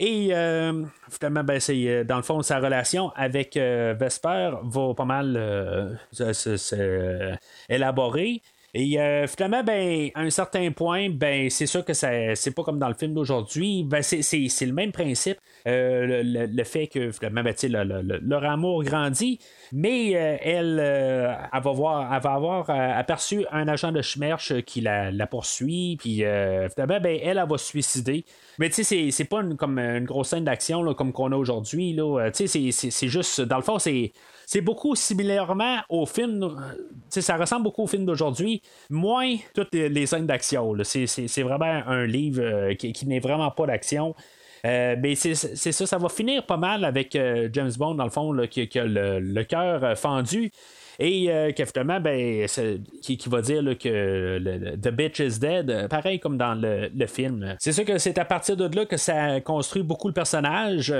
Et 0.03 0.29
euh, 0.33 0.83
finalement, 1.11 1.43
ben, 1.43 1.59
c'est, 1.59 1.87
euh, 1.87 2.03
dans 2.03 2.15
le 2.17 2.23
fond, 2.23 2.41
sa 2.41 2.57
relation 2.57 3.11
avec 3.15 3.55
euh, 3.55 3.93
Vesper 3.97 4.53
va 4.63 4.93
pas 4.95 5.05
mal 5.05 5.99
élaborer. 7.69 8.41
Et 8.73 8.97
finalement, 9.27 9.63
ben, 9.63 10.09
à 10.15 10.21
un 10.21 10.29
certain 10.29 10.71
point, 10.71 11.09
ben, 11.09 11.49
c'est 11.49 11.65
sûr 11.65 11.83
que 11.83 11.93
ça, 11.93 12.35
c'est 12.35 12.51
pas 12.51 12.63
comme 12.63 12.79
dans 12.79 12.87
le 12.87 12.93
film 12.93 13.13
d'aujourd'hui. 13.13 13.83
Ben, 13.83 14.01
c'est, 14.01 14.21
le 14.21 14.73
même 14.73 14.91
principe. 14.91 15.37
le, 15.65 16.63
fait 16.63 16.87
que 16.87 17.11
finalement, 17.11 17.43
ben, 17.43 17.53
leur 18.21 18.45
amour 18.45 18.83
grandit. 18.83 19.39
Mais 19.73 20.11
elle, 20.11 20.79
elle, 20.79 21.61
va 21.61 21.71
voir, 21.71 22.13
elle 22.13 22.21
va 22.21 22.33
avoir 22.33 22.69
aperçu 22.69 23.45
un 23.51 23.67
agent 23.67 23.91
de 23.91 24.01
Schmerch 24.01 24.61
qui 24.61 24.81
la, 24.81 25.27
poursuit. 25.27 25.97
Puis 25.99 26.23
finalement, 26.73 26.99
ben, 27.01 27.19
elle, 27.21 27.37
elle 27.37 27.47
va 27.49 27.57
se 27.57 27.65
suicider. 27.65 28.25
Mais 28.57 28.69
tu 28.69 28.83
sais, 28.83 29.11
c'est 29.11 29.25
pas 29.25 29.41
une, 29.41 29.57
comme 29.57 29.79
une 29.79 30.05
grosse 30.05 30.29
scène 30.29 30.43
d'action 30.43 30.93
comme 30.93 31.13
qu'on 31.13 31.31
a 31.31 31.35
aujourd'hui. 31.35 31.95
Euh, 31.99 32.29
sais, 32.33 32.47
c'est 32.47 33.07
juste. 33.07 33.41
Dans 33.41 33.57
le 33.57 33.63
fond, 33.63 33.79
c'est. 33.79 34.11
C'est 34.51 34.59
beaucoup 34.59 34.95
similairement 34.95 35.77
au 35.87 36.05
film. 36.05 36.53
sais, 37.07 37.21
ça 37.21 37.37
ressemble 37.37 37.63
beaucoup 37.63 37.83
au 37.83 37.87
film 37.87 38.05
d'aujourd'hui, 38.05 38.61
moins 38.89 39.37
toutes 39.55 39.73
les, 39.73 40.05
scènes 40.05 40.27
d'action. 40.27 40.75
C'est 40.83 41.41
vraiment 41.41 41.81
un 41.87 42.05
livre 42.05 42.41
euh, 42.43 42.75
qui, 42.75 43.07
n'est 43.07 43.21
vraiment 43.21 43.49
pas 43.51 43.65
d'action. 43.65 44.13
Euh, 44.65 44.97
mais 45.01 45.15
c'est 45.15 45.35
ça, 45.35 45.87
ça 45.87 45.97
va 45.97 46.09
finir 46.09 46.45
pas 46.45 46.57
mal 46.57 46.83
avec 46.83 47.13
James 47.13 47.71
Bond, 47.77 47.95
dans 47.95 48.03
le 48.03 48.09
fond, 48.09 48.35
qui, 48.49 48.77
a 48.77 48.83
le, 48.83 49.21
le 49.21 49.43
cœur 49.45 49.97
fendu. 49.97 50.51
Et 51.03 51.31
euh, 51.31 51.51
ben, 51.99 52.47
qui, 53.01 53.17
va 53.27 53.41
dire 53.41 53.63
que 53.79 54.37
The 54.75 54.89
Bitch 54.89 55.19
is 55.19 55.39
Dead, 55.39 55.87
pareil 55.89 56.19
comme 56.19 56.37
dans 56.37 56.53
le, 56.53 57.07
film. 57.07 57.55
C'est 57.57 57.71
sûr 57.71 57.85
que 57.85 57.97
c'est 57.97 58.19
à 58.19 58.25
partir 58.25 58.55
de 58.55 58.67
là 58.75 58.85
que 58.85 58.97
ça 58.97 59.41
construit 59.41 59.81
beaucoup 59.81 60.07
le 60.07 60.13
personnage. 60.13 60.93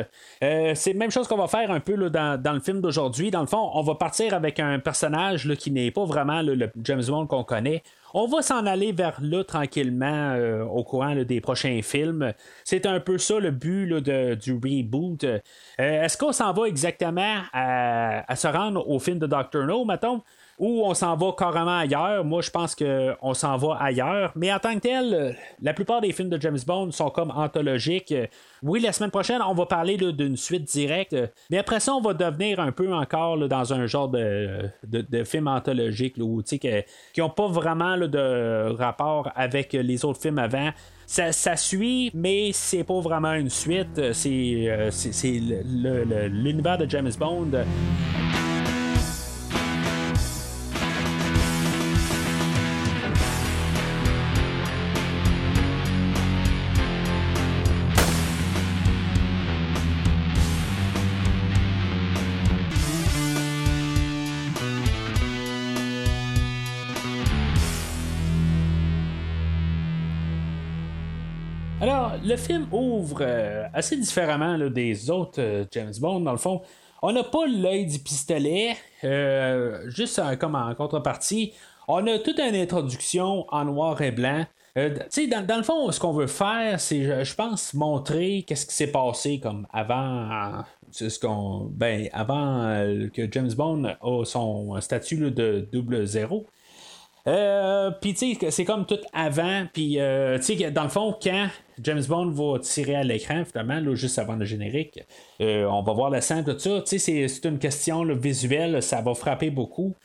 Euh, 0.44 0.72
c'est 0.74 0.94
la 0.94 1.00
même 1.00 1.12
chose 1.12 1.28
qu'on 1.28 1.38
va 1.38 1.48
faire 1.48 1.70
un 1.70 1.80
peu 1.80 2.10
dans, 2.10 2.42
dans, 2.42 2.54
le 2.54 2.60
film 2.60 2.82
d'aujourd'hui. 2.82 3.30
Dans 3.30 3.42
le 3.42 3.46
fond, 3.46 3.70
on 3.76 3.84
va 3.84 3.94
partir 3.94 4.34
avec 4.34 4.60
un 4.60 4.80
personnage 4.80 5.48
qui 5.54 5.70
n'est 5.70 5.92
pas 5.92 6.06
vraiment 6.06 6.42
le 6.42 6.72
James 6.84 7.04
Bond 7.06 7.28
qu'on 7.28 7.44
connaît. 7.44 7.84
On 8.14 8.28
va 8.28 8.42
s'en 8.42 8.66
aller 8.66 8.92
vers 8.92 9.20
là 9.22 9.44
tranquillement 9.44 10.34
euh, 10.34 10.64
au 10.64 10.84
courant 10.84 11.16
des 11.16 11.42
prochains 11.42 11.82
films. 11.82 12.34
C'est 12.64 12.86
un 12.86 13.00
peu 13.00 13.18
ça 13.18 13.40
le 13.40 13.52
but 13.52 13.88
du 13.96 14.54
reboot. 14.54 15.24
Euh, 15.24 15.40
est-ce 15.78 16.18
qu'on 16.18 16.32
s'en 16.32 16.52
va 16.54 16.68
exactement 16.68 17.42
à, 17.54 18.30
à, 18.32 18.36
se 18.36 18.48
rendre 18.48 18.88
au 18.90 19.00
film 19.00 19.20
de 19.20 19.28
Doctor 19.28 19.66
No, 19.66 19.86
mettons? 19.86 20.22
Ou 20.62 20.84
on 20.86 20.94
s'en 20.94 21.16
va 21.16 21.32
carrément 21.36 21.80
ailleurs. 21.80 22.24
Moi, 22.24 22.44
je 22.44 22.52
pense 22.52 22.76
qu'on 22.76 23.34
s'en 23.34 23.58
va 23.58 23.78
ailleurs. 23.82 24.32
Mais 24.36 24.54
en 24.54 24.60
tant 24.60 24.76
que 24.76 24.80
tel, 24.80 25.36
la 25.60 25.74
plupart 25.74 26.02
des 26.02 26.14
films 26.14 26.30
de 26.30 26.40
James 26.40 26.60
Bond 26.68 26.92
sont 26.92 27.10
comme 27.10 27.32
anthologiques. 27.32 28.14
Oui, 28.62 28.80
la 28.80 28.92
semaine 28.92 29.10
prochaine, 29.10 29.42
on 29.42 29.56
va 29.56 29.66
parler 29.66 29.98
d'une 29.98 30.38
suite 30.38 30.66
directe. 30.66 31.18
Mais 31.50 31.58
après 31.58 31.80
ça, 31.80 31.96
on 31.96 32.02
va 32.02 32.14
devenir 32.14 32.60
un 32.60 32.72
peu 32.72 32.94
encore 32.94 33.40
dans 33.50 33.74
un 33.74 33.88
genre 33.88 34.08
de, 34.08 34.70
de, 34.84 35.24
film 35.24 35.48
anthologique 35.48 36.18
où, 36.20 36.44
qui 36.44 36.70
n'ont 37.18 37.30
pas 37.32 37.48
vraiment 37.48 37.98
de 37.98 38.72
rapport 38.78 39.32
avec 39.36 39.74
les 39.74 40.06
autres 40.06 40.22
films 40.22 40.38
avant. 40.38 40.70
Ça, 41.08 41.32
ça, 41.32 41.58
suit, 41.58 42.12
mais 42.14 42.52
c'est 42.54 42.84
pas 42.84 43.00
vraiment 43.00 43.34
une 43.34 43.50
suite. 43.50 44.14
C'est 44.14 44.68
euh, 44.68 46.30
l'univers 46.30 46.78
de 46.78 46.88
James 46.88 47.12
Bond. 47.20 47.52
Le 71.82 72.36
film 72.38 72.68
ouvre 72.72 73.20
euh, 73.22 73.66
assez 73.74 73.98
différemment 73.98 74.58
des 74.70 75.10
autres 75.10 75.42
euh, 75.42 75.66
James 75.72 75.94
Bond, 76.00 76.22
dans 76.22 76.32
le 76.32 76.38
fond. 76.38 76.62
On 77.02 77.12
n'a 77.12 77.24
pas 77.24 77.48
l'œil 77.48 77.88
du 77.88 77.98
pistolet, 78.00 78.76
euh, 79.04 79.90
juste 79.90 80.22
comme 80.40 80.56
en 80.56 80.74
contrepartie. 80.76 81.54
On 81.88 82.06
a 82.06 82.20
toute 82.20 82.40
une 82.40 82.56
introduction 82.56 83.46
en 83.50 83.66
noir 83.66 84.00
et 84.02 84.12
blanc. 84.12 84.46
Dans, 84.76 85.46
dans, 85.46 85.58
le 85.58 85.64
fond, 85.64 85.92
ce 85.92 86.00
qu'on 86.00 86.14
veut 86.14 86.28
faire, 86.28 86.80
c'est, 86.80 87.26
je 87.26 87.36
pense, 87.36 87.74
montrer 87.74 88.46
qu'est-ce 88.48 88.66
qui 88.66 88.74
s'est 88.74 88.92
passé 88.92 89.40
comme 89.40 89.68
avant, 89.74 90.64
ce 90.92 91.20
qu'on, 91.20 91.68
ben, 91.72 92.08
avant 92.14 92.82
que 93.14 93.30
James 93.32 93.52
Bond 93.52 93.86
ait 93.86 94.26
son 94.26 94.80
statut 94.80 95.32
de 95.32 95.68
double 95.74 96.06
zéro. 96.06 96.46
Euh, 97.28 97.92
puis 98.02 98.14
tu 98.14 98.36
sais, 98.36 98.52
c'est 98.52 98.66
comme 98.66 98.86
tout 98.86 99.00
avant. 99.14 99.66
Puis 99.72 100.00
euh, 100.00 100.38
tu 100.40 100.58
sais, 100.58 100.72
dans 100.72 100.84
le 100.84 100.90
fond, 100.90 101.16
quand 101.22 101.48
James 101.82 102.04
Bond 102.08 102.32
va 102.32 102.60
tirer 102.60 102.96
à 102.96 103.04
l'écran, 103.04 103.44
finalement, 103.46 103.80
là, 103.80 103.96
juste 103.96 104.18
avant 104.20 104.36
le 104.36 104.46
générique, 104.46 105.00
euh, 105.42 105.66
on 105.66 105.84
va 105.84 105.94
voir 105.94 106.10
la 106.10 106.22
scène, 106.22 106.44
tout 106.44 106.58
ça. 106.58 106.82
Tu 106.82 107.00
sais, 107.00 107.28
c'est 107.28 107.48
une 107.48 107.60
question 107.60 108.04
visuelle, 108.16 108.82
ça 108.82 109.02
va 109.02 109.14
frapper 109.14 109.50
beaucoup. 109.50 109.96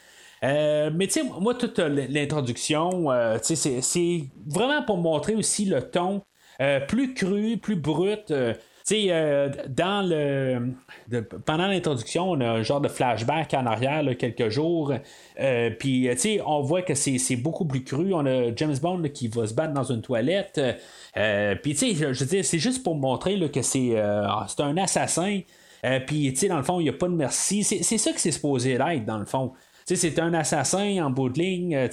mais 0.43 1.07
tu 1.07 1.11
sais, 1.11 1.23
moi, 1.41 1.55
toute 1.55 1.79
l'introduction, 1.79 3.07
tu 3.45 3.57
sais, 3.57 3.81
c'est 3.81 4.21
vraiment 4.47 4.83
pour 4.83 4.99
montrer 4.99 5.35
aussi 5.35 5.65
le 5.65 5.83
ton 5.83 6.23
plus 6.89 7.15
cru, 7.15 7.57
plus 7.57 7.77
brut. 7.77 8.33
Tu 8.87 9.09
sais, 9.09 9.51
dans 9.69 10.09
le. 10.09 10.75
pendant 11.45 11.67
l'introduction, 11.67 12.31
on 12.31 12.41
a 12.41 12.47
un 12.47 12.63
genre 12.63 12.81
de 12.81 12.87
flashback 12.87 13.53
en 13.55 13.67
arrière, 13.67 14.05
quelques 14.17 14.49
jours. 14.49 14.93
Euh, 15.41 15.71
puis, 15.71 16.07
tu 16.13 16.19
sais, 16.19 16.41
on 16.47 16.61
voit 16.61 16.83
que 16.83 16.95
c'est 16.95 17.35
beaucoup 17.35 17.65
plus 17.65 17.83
cru. 17.83 18.15
On 18.15 18.25
a 18.27 18.55
James 18.55 18.77
Bond 18.81 19.03
qui 19.13 19.27
va 19.27 19.49
se 19.49 19.55
battre 19.55 19.73
dans 19.73 19.83
une 19.83 20.03
toilette. 20.03 20.61
Euh, 21.17 21.57
puis, 21.57 21.75
tu 21.75 21.97
sais, 21.97 22.15
je 22.15 22.25
veux 22.25 22.43
c'est 22.45 22.59
juste 22.61 22.85
pour 22.85 22.95
montrer 22.95 23.51
que 23.51 23.61
c'est 23.61 24.01
c'est 24.47 24.61
un 24.61 24.77
assassin. 24.77 25.41
puis, 26.07 26.33
tu 26.33 26.37
sais, 26.37 26.49
dans 26.49 26.59
le 26.59 26.63
fond, 26.63 26.79
il 26.79 26.85
n'y 26.85 26.91
a 26.91 26.93
pas 26.93 27.09
de 27.09 27.15
merci. 27.15 27.65
C'est 27.65 27.99
ça 27.99 28.13
que 28.13 28.21
c'est 28.21 28.31
supposé 28.31 28.75
être, 28.75 29.05
dans 29.05 29.19
le 29.19 29.27
fond. 29.27 29.53
Tu 29.85 29.97
c'est 29.97 30.19
un 30.21 30.33
assassin 30.35 31.05
en 31.05 31.11
bout 31.11 31.29
de 31.29 31.41
ligne. 31.41 31.89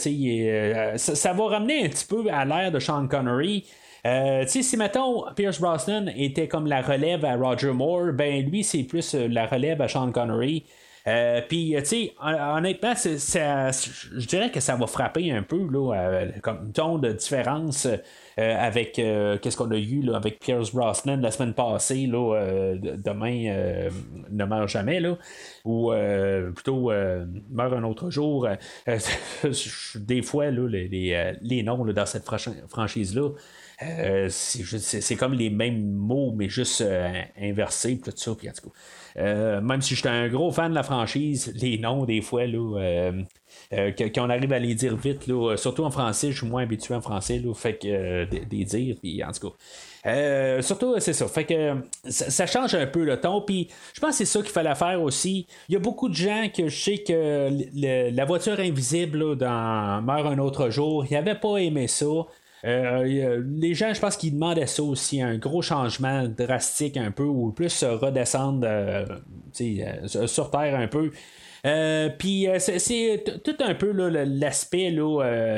Ça, 0.97 1.15
ça, 1.15 1.33
va 1.33 1.43
ramener 1.47 1.85
un 1.85 1.89
petit 1.89 2.05
peu 2.05 2.25
à 2.31 2.45
l'ère 2.45 2.71
de 2.71 2.79
Sean 2.79 3.07
Connery. 3.07 3.65
Euh, 4.05 4.43
si 4.47 4.77
mettons 4.77 5.23
Pierce 5.33 5.61
Brosnan 5.61 6.09
était 6.15 6.49
comme 6.49 6.67
la 6.67 6.81
relève 6.81 7.23
à 7.23 7.35
Roger 7.35 7.71
Moore, 7.71 8.11
ben 8.11 8.45
lui 8.45 8.63
c'est 8.63 8.83
plus 8.83 9.15
euh, 9.15 9.27
la 9.29 9.45
relève 9.45 9.81
à 9.81 9.87
Sean 9.87 10.11
Connery. 10.11 10.65
Euh, 11.05 11.41
puis, 11.49 11.75
honnêtement, 12.21 12.93
je 12.95 14.25
dirais 14.25 14.51
que 14.51 14.61
ça 14.61 14.77
va 14.77 14.87
frapper 14.87 15.33
un 15.33 15.43
peu, 15.43 15.67
là, 15.69 16.27
comme 16.41 16.71
ton 16.71 16.97
de 16.97 17.11
différence 17.11 17.89
avec 18.37 18.93
qu'est-ce 18.93 19.57
qu'on 19.57 19.69
a 19.71 19.77
eu 19.77 20.09
avec 20.13 20.39
Pierce 20.39 20.73
Brosnan 20.73 21.17
la 21.17 21.31
semaine 21.31 21.53
passée, 21.53 22.07
là, 22.07 22.73
demain 22.79 23.89
ne 24.31 24.45
meurt 24.45 24.69
jamais, 24.69 25.01
là, 25.01 25.17
ou 25.65 25.91
plutôt 26.55 26.89
meurt 27.51 27.73
un 27.73 27.83
autre 27.83 28.09
jour. 28.09 28.47
des 29.95 30.21
fois, 30.21 30.51
là, 30.51 30.67
les, 30.69 31.33
les, 31.41 31.63
noms 31.63 31.83
dans 31.83 32.05
cette 32.05 32.23
franchise-là, 32.69 33.27
euh, 33.99 34.27
c'est 34.29 35.15
comme 35.15 35.33
les 35.33 35.49
mêmes 35.49 35.91
mots, 35.91 36.33
mais 36.35 36.49
juste 36.49 36.81
euh, 36.81 37.21
inversés, 37.39 37.99
tout 37.99 38.11
ça. 38.15 38.35
Puis, 38.35 38.47
tout 38.47 38.71
euh, 39.17 39.61
même 39.61 39.81
si 39.81 39.95
j'étais 39.95 40.09
un 40.09 40.27
gros 40.27 40.51
fan 40.51 40.71
de 40.71 40.75
la 40.75 40.83
franchise, 40.83 41.53
les 41.55 41.77
noms, 41.77 42.05
des 42.05 42.21
fois, 42.21 42.47
là, 42.47 43.11
quand 43.71 44.17
on 44.17 44.29
arrive 44.29 44.51
à 44.53 44.59
les 44.59 44.73
dire 44.73 44.95
vite, 44.95 45.27
là, 45.27 45.55
surtout 45.55 45.83
en 45.83 45.91
français, 45.91 46.31
je 46.31 46.37
suis 46.37 46.47
moins 46.47 46.63
habitué 46.63 46.95
en 46.95 47.01
français, 47.01 47.37
là, 47.37 47.53
fait 47.53 47.77
que 47.77 48.25
des 48.25 48.65
dire, 48.65 48.95
puis 48.99 49.23
en 49.23 49.31
tout 49.31 49.51
cas. 50.03 50.61
surtout, 50.61 50.95
c'est 50.99 51.13
ça. 51.13 51.27
Fait 51.27 51.45
que 51.45 51.75
ça, 52.09 52.47
change 52.47 52.73
un 52.73 52.87
peu 52.87 53.03
le 53.03 53.19
ton. 53.19 53.41
Puis 53.41 53.69
je 53.93 53.99
pense 53.99 54.11
que 54.11 54.17
c'est 54.17 54.25
ça 54.25 54.41
qu'il 54.41 54.51
fallait 54.51 54.75
faire 54.75 55.01
aussi. 55.01 55.45
Il 55.69 55.73
y 55.73 55.75
a 55.75 55.79
beaucoup 55.79 56.09
de 56.09 56.15
gens 56.15 56.47
que 56.55 56.67
je 56.67 56.83
sais 56.83 56.97
que 56.97 57.49
la 58.15 58.25
voiture 58.25 58.59
invisible 58.59 59.37
dans 59.37 60.01
Meurt 60.01 60.25
un 60.25 60.39
autre 60.39 60.71
jour, 60.71 61.05
ils 61.07 61.13
n'avaient 61.13 61.39
pas 61.39 61.57
aimé 61.57 61.87
ça. 61.87 62.25
Les 62.63 63.73
gens, 63.73 63.93
je 63.93 63.99
pense 63.99 64.17
qu'ils 64.17 64.33
demandaient 64.33 64.67
ça 64.67 64.83
aussi, 64.83 65.21
un 65.21 65.37
gros 65.37 65.61
changement 65.61 66.27
drastique 66.27 66.97
un 66.97 67.11
peu, 67.11 67.23
ou 67.23 67.51
plus 67.51 67.83
redescendre 67.83 68.67
sur 70.25 70.49
Terre 70.49 70.75
un 70.75 70.87
peu. 70.87 71.11
puis 72.17 72.47
c'est 72.59 73.23
tout 73.43 73.55
un 73.59 73.75
peu 73.75 73.91
l'aspect 73.91 74.95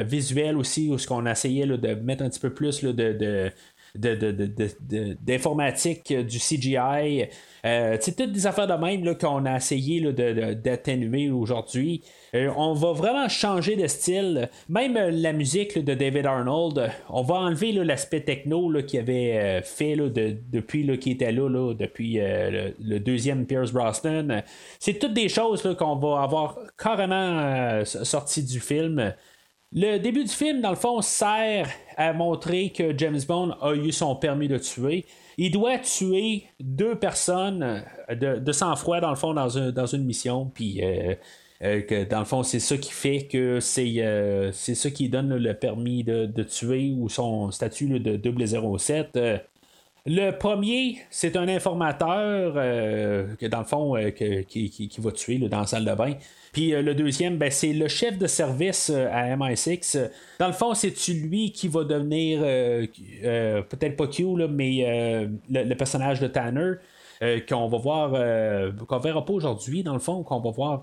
visuel 0.03 0.57
aussi, 0.57 0.89
où 0.89 0.97
ce 0.97 1.07
qu'on 1.07 1.25
essayait 1.25 1.65
là, 1.65 1.77
de 1.77 1.93
mettre 1.93 2.23
un 2.23 2.29
petit 2.29 2.39
peu 2.39 2.53
plus 2.53 2.83
de, 2.83 3.51
d'informatique, 3.95 6.13
de, 6.13 6.21
du 6.21 6.39
CGI. 6.39 7.27
Euh, 7.65 7.97
c'est 7.99 8.15
toutes 8.15 8.31
des 8.31 8.45
affaires 8.45 8.67
de 8.67 8.73
même 8.73 9.17
qu'on 9.17 9.45
a 9.45 9.58
essayé 9.58 10.01
d'atténuer 10.12 11.31
aujourd'hui. 11.31 12.03
Euh, 12.36 12.51
on 12.55 12.73
va 12.73 12.91
vraiment 12.91 13.27
changer 13.27 13.75
de 13.75 13.88
style. 13.88 14.49
Même 14.69 14.97
euh, 14.97 15.10
la 15.12 15.34
musique 15.34 15.84
de 15.84 15.93
David 15.93 16.27
Arnold, 16.27 16.91
on 17.10 17.23
va 17.23 17.36
enlever 17.36 17.71
l'aspect 17.71 18.21
techno 18.21 18.71
qu'il 18.84 18.99
avait 18.99 19.62
fait 19.63 19.95
depuis 19.95 20.99
qu'il 20.99 21.13
était 21.13 21.31
là, 21.31 21.73
depuis 21.73 22.19
le, 22.19 22.99
deuxième 22.99 23.45
Pierce 23.45 23.71
Brosnan. 23.71 24.43
C'est 24.79 24.99
toutes 24.99 25.13
des 25.13 25.29
choses 25.29 25.75
qu'on 25.77 25.95
va 25.95 26.21
avoir 26.21 26.58
carrément 26.77 27.84
sorti 27.84 28.43
du 28.43 28.60
film. 28.60 29.13
Le 29.71 29.97
début 29.97 30.23
du 30.23 30.31
film, 30.31 30.62
dans 30.62 30.69
le 30.69 30.75
fond, 30.75 31.01
sert 31.01 31.67
à 31.97 32.13
montrer 32.13 32.71
que 32.71 32.97
James 32.97 33.19
Bond 33.27 33.55
a 33.62 33.73
eu 33.73 33.91
son 33.91 34.15
permis 34.15 34.47
de 34.47 34.58
tuer. 34.58 35.05
Il 35.38 35.51
doit 35.51 35.79
tuer 35.79 36.43
deux 36.60 36.95
personnes 36.95 37.84
de, 38.10 38.51
sang-froid, 38.51 38.99
dans 38.99 39.10
le 39.10 39.15
fond, 39.15 39.34
dans, 39.34 39.86
une 39.88 40.05
mission. 40.05 40.51
Puis. 40.53 40.84
Euh, 40.84 41.15
euh, 41.63 41.81
que 41.81 42.03
dans 42.03 42.19
le 42.19 42.25
fond, 42.25 42.43
c'est 42.43 42.60
ça 42.60 42.77
qui 42.77 42.91
fait 42.91 43.27
que 43.27 43.62
c'est 43.62 43.95
euh, 43.99 44.51
c'est 44.51 44.75
ça 44.75 44.91
qui 44.91 45.08
donne 45.08 45.38
le 45.38 45.53
permis 45.53 46.03
de, 46.03 46.43
tuer 46.43 46.93
ou 46.97 47.08
son 47.08 47.49
statut 47.51 47.99
de 47.99 48.77
007. 48.77 49.17
Le 50.05 50.31
premier, 50.31 50.99
c'est 51.09 51.35
un 51.35 51.47
informateur 51.47 52.53
que 52.53 53.45
dans 53.47 53.59
le 53.59 53.65
fond 53.65 53.95
qui, 54.15 54.91
va 54.99 55.11
tuer 55.11 55.37
dans 55.39 55.61
la 55.61 55.65
salle 55.65 55.85
de 55.85 55.93
bain. 55.95 56.13
Puis 56.55 56.73
euh, 56.73 56.81
le 56.81 56.95
deuxième, 56.95 57.37
ben, 57.37 57.51
c'est 57.51 57.73
le 57.73 57.89
chef 57.89 58.17
de 58.17 58.27
service 58.27 58.89
euh, 58.89 59.09
à 59.11 59.35
MI6. 59.35 60.09
Dans 60.39 60.47
le 60.47 60.53
fond, 60.53 60.73
c'est 60.73 60.95
lui 61.09 61.51
qui 61.51 61.67
va 61.67 61.83
devenir, 61.83 62.39
euh, 62.41 62.87
peut-être 63.63 63.97
pas 63.97 64.07
Q, 64.07 64.23
mais 64.49 65.27
le, 65.49 65.73
personnage 65.73 66.21
de 66.21 66.27
Tanner? 66.27 66.75
Qu'on 67.47 67.67
va 67.67 67.78
voir, 67.78 68.12
qu'on 68.88 68.97
verra 68.99 69.25
pas 69.25 69.34
aujourd'hui, 69.34 69.84
dans 69.84 69.93
le 69.93 69.99
fond, 69.99 70.23
qu'on 70.23 70.39
va 70.39 70.51
voir 70.51 70.82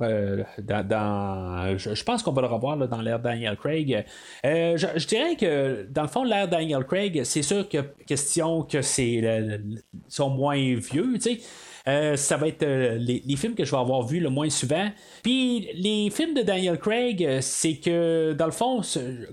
dans. 0.58 1.76
je, 1.76 2.04
pense 2.04 2.22
qu'on 2.22 2.32
va 2.32 2.42
le 2.42 2.48
revoir 2.48 2.76
dans 2.76 3.00
l'ère 3.00 3.20
Daniel 3.20 3.56
Craig. 3.56 4.04
Je, 4.44 5.06
dirais 5.06 5.36
que, 5.36 5.86
dans 5.90 6.02
le 6.02 6.08
fond, 6.08 6.24
l'ère 6.24 6.48
Daniel 6.48 6.84
Craig, 6.84 7.22
c'est 7.24 7.42
sûr 7.42 7.68
que 7.68 7.78
question 8.06 8.62
que 8.62 8.82
c'est 8.82 9.60
sont 10.08 10.30
moins 10.30 10.56
vieux, 10.56 11.14
tu 11.14 11.20
sais. 11.20 11.40
Euh, 11.88 12.16
ça 12.16 12.36
va 12.36 12.48
être 12.48 12.62
euh, 12.62 12.96
les, 12.96 13.36
films 13.36 13.54
que 13.54 13.64
je 13.64 13.70
vais 13.70 13.78
avoir 13.78 14.02
vus 14.06 14.20
le 14.20 14.30
moins 14.30 14.50
souvent. 14.50 14.88
Puis 15.22 15.68
les 15.74 16.10
films 16.10 16.34
de 16.34 16.42
Daniel 16.42 16.78
Craig, 16.78 17.24
euh, 17.24 17.40
c'est 17.40 17.76
que 17.76 18.32
dans 18.32 18.46
le 18.46 18.52
fond, 18.52 18.82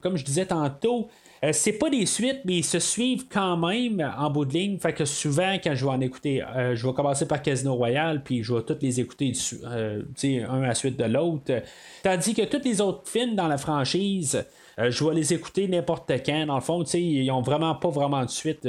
comme 0.02 0.18
je 0.18 0.26
disais 0.26 0.46
tantôt, 0.46 1.10
c'est 1.52 1.74
pas 1.74 1.90
des 1.90 2.06
suites, 2.06 2.42
mais 2.46 2.58
ils 2.58 2.66
se 2.66 2.80
suivent 2.80 3.26
quand 3.32 3.58
même 3.58 4.14
en 4.18 4.30
bout 4.30 4.46
de 4.46 4.54
ligne. 4.54 4.78
Fait 4.78 4.94
que 4.94 5.06
souvent, 5.06 5.58
quand 5.64 5.74
je 5.74 5.86
vais 5.86 5.92
en 5.92 6.02
écouter, 6.02 6.44
je 6.74 6.86
vais 6.86 6.94
commencer 6.94 7.28
par 7.28 7.42
Casino 7.42 7.76
Royale, 7.76 8.22
puis 8.24 8.44
je 8.44 8.54
vais 8.54 8.62
tous 8.64 8.78
les 8.82 9.00
écouter 9.00 9.34
un 9.64 10.64
à 10.64 10.68
la 10.68 10.76
suite 10.76 10.98
de 10.98 11.06
l'autre. 11.06 11.62
Tandis 12.04 12.34
que 12.34 12.44
tous 12.44 12.62
les 12.64 12.82
autres 12.82 13.08
films 13.08 13.36
dans 13.36 13.48
la 13.48 13.58
franchise, 13.58 14.46
je 14.78 15.04
vais 15.04 15.16
les 15.16 15.34
écouter 15.34 15.68
n'importe 15.68 16.12
quand. 16.26 16.46
Dans 16.46 16.56
le 16.56 16.62
fond, 16.62 16.84
ils 16.84 17.32
ont 17.32 17.42
vraiment 17.42 17.76
pas 17.76 17.90
vraiment 17.90 18.26
de 18.26 18.30
suite 18.30 18.68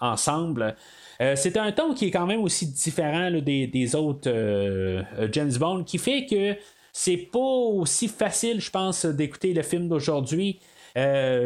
ensemble. 0.00 0.74
Euh, 1.22 1.36
c'est 1.36 1.56
un 1.56 1.70
ton 1.70 1.94
qui 1.94 2.06
est 2.06 2.10
quand 2.10 2.26
même 2.26 2.40
aussi 2.40 2.66
différent 2.66 3.30
des, 3.30 3.96
autres 3.96 4.28
euh, 4.28 5.02
euh, 5.18 5.28
James 5.30 5.52
Bond, 5.52 5.84
qui 5.84 5.98
fait 5.98 6.26
que 6.26 6.56
c'est 6.92 7.16
pas 7.16 7.38
aussi 7.38 8.08
facile, 8.08 8.60
je 8.60 8.70
pense, 8.70 9.06
d'écouter 9.06 9.54
le 9.54 9.62
film 9.62 9.88
d'aujourd'hui. 9.88 10.58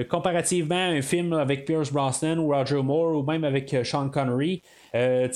Comparativement 0.09 0.75
à 0.75 0.89
un 0.89 1.03
film 1.03 1.33
avec 1.33 1.65
Pierce 1.65 1.93
Brosnan 1.93 2.39
ou 2.39 2.49
Roger 2.49 2.83
Moore 2.83 3.19
ou 3.19 3.23
même 3.23 3.45
avec 3.45 3.75
Sean 3.85 4.09
Connery. 4.09 4.63
le, 4.93 5.29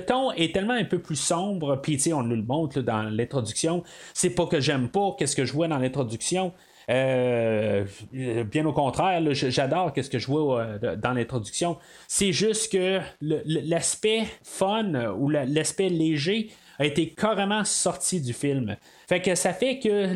ton 0.00 0.32
est 0.32 0.52
tellement 0.52 0.74
un 0.74 0.84
peu 0.84 0.98
plus 0.98 1.16
sombre, 1.16 1.80
puis 1.82 1.98
on 2.12 2.22
nous 2.22 2.36
le 2.36 2.42
montre 2.42 2.80
dans 2.80 3.02
l'introduction. 3.02 3.82
C'est 4.14 4.30
pas 4.30 4.46
que 4.46 4.60
j'aime 4.60 4.88
pas 4.88 5.14
qu'est-ce 5.18 5.36
que 5.36 5.44
je 5.44 5.52
vois 5.52 5.68
dans 5.68 5.78
l'introduction, 5.78 6.52
euh, 6.90 7.84
bien 8.44 8.64
au 8.64 8.72
contraire, 8.72 9.22
j'adore 9.32 9.92
ce 9.94 10.08
que 10.08 10.18
je 10.18 10.26
vois 10.26 10.60
euh, 10.60 10.96
dans 10.96 11.12
l'introduction. 11.12 11.76
C'est 12.06 12.32
juste 12.32 12.72
que 12.72 13.00
l'aspect 13.20 14.24
fun 14.42 15.12
ou 15.12 15.28
l'aspect 15.28 15.90
léger 15.90 16.50
a 16.78 16.84
été 16.84 17.10
carrément 17.10 17.64
sorti 17.64 18.20
du 18.20 18.32
film. 18.32 18.76
Fait 19.08 19.20
que 19.20 19.34
ça 19.34 19.52
fait 19.52 19.78
que 19.78 20.12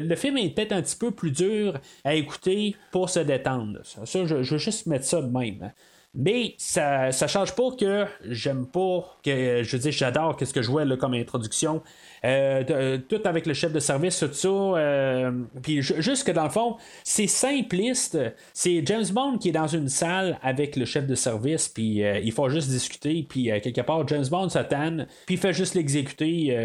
le, 0.00 0.16
film 0.16 0.38
est 0.38 0.50
peut-être 0.50 0.72
un 0.72 0.82
petit 0.82 0.96
peu 0.96 1.10
plus 1.10 1.30
dur 1.30 1.78
à 2.04 2.14
écouter 2.14 2.76
pour 2.92 3.10
se 3.10 3.20
détendre. 3.20 3.80
Ça, 3.82 4.02
je, 4.04 4.42
je 4.42 4.52
veux 4.52 4.58
juste 4.58 4.86
mettre 4.86 5.04
ça 5.04 5.20
de 5.20 5.28
même. 5.28 5.72
Mais 6.18 6.54
ça 6.56 7.08
ne 7.08 7.28
change 7.28 7.54
pas 7.54 7.70
que 7.78 8.06
j'aime 8.24 8.66
pas, 8.66 9.18
que 9.22 9.62
je 9.62 9.76
dis 9.76 9.92
j'adore 9.92 10.36
ce 10.42 10.52
que 10.52 10.62
je 10.62 10.70
vois 10.70 10.86
là, 10.86 10.96
comme 10.96 11.12
introduction. 11.12 11.82
Euh, 12.26 12.64
euh, 12.70 12.98
tout 12.98 13.20
avec 13.24 13.46
le 13.46 13.54
chef 13.54 13.72
de 13.72 13.78
service, 13.78 14.18
tout 14.18 14.32
ça. 14.32 14.48
Euh, 14.48 15.30
puis 15.62 15.80
juste 15.80 16.26
que 16.26 16.32
dans 16.32 16.44
le 16.44 16.50
fond, 16.50 16.76
c'est 17.04 17.28
simpliste. 17.28 18.18
C'est 18.52 18.84
James 18.84 19.06
Bond 19.12 19.38
qui 19.38 19.50
est 19.50 19.52
dans 19.52 19.68
une 19.68 19.88
salle 19.88 20.38
avec 20.42 20.74
le 20.74 20.84
chef 20.84 21.06
de 21.06 21.14
service, 21.14 21.68
puis 21.68 22.02
il 22.22 22.32
faut 22.32 22.48
juste 22.48 22.68
discuter, 22.68 23.24
puis 23.28 23.44
quelque 23.62 23.80
part, 23.80 24.06
James 24.08 24.26
Bond 24.28 24.48
s'attend, 24.48 25.06
puis 25.26 25.36
il 25.36 25.38
fait 25.38 25.52
juste 25.52 25.74
l'exécuter, 25.74 26.56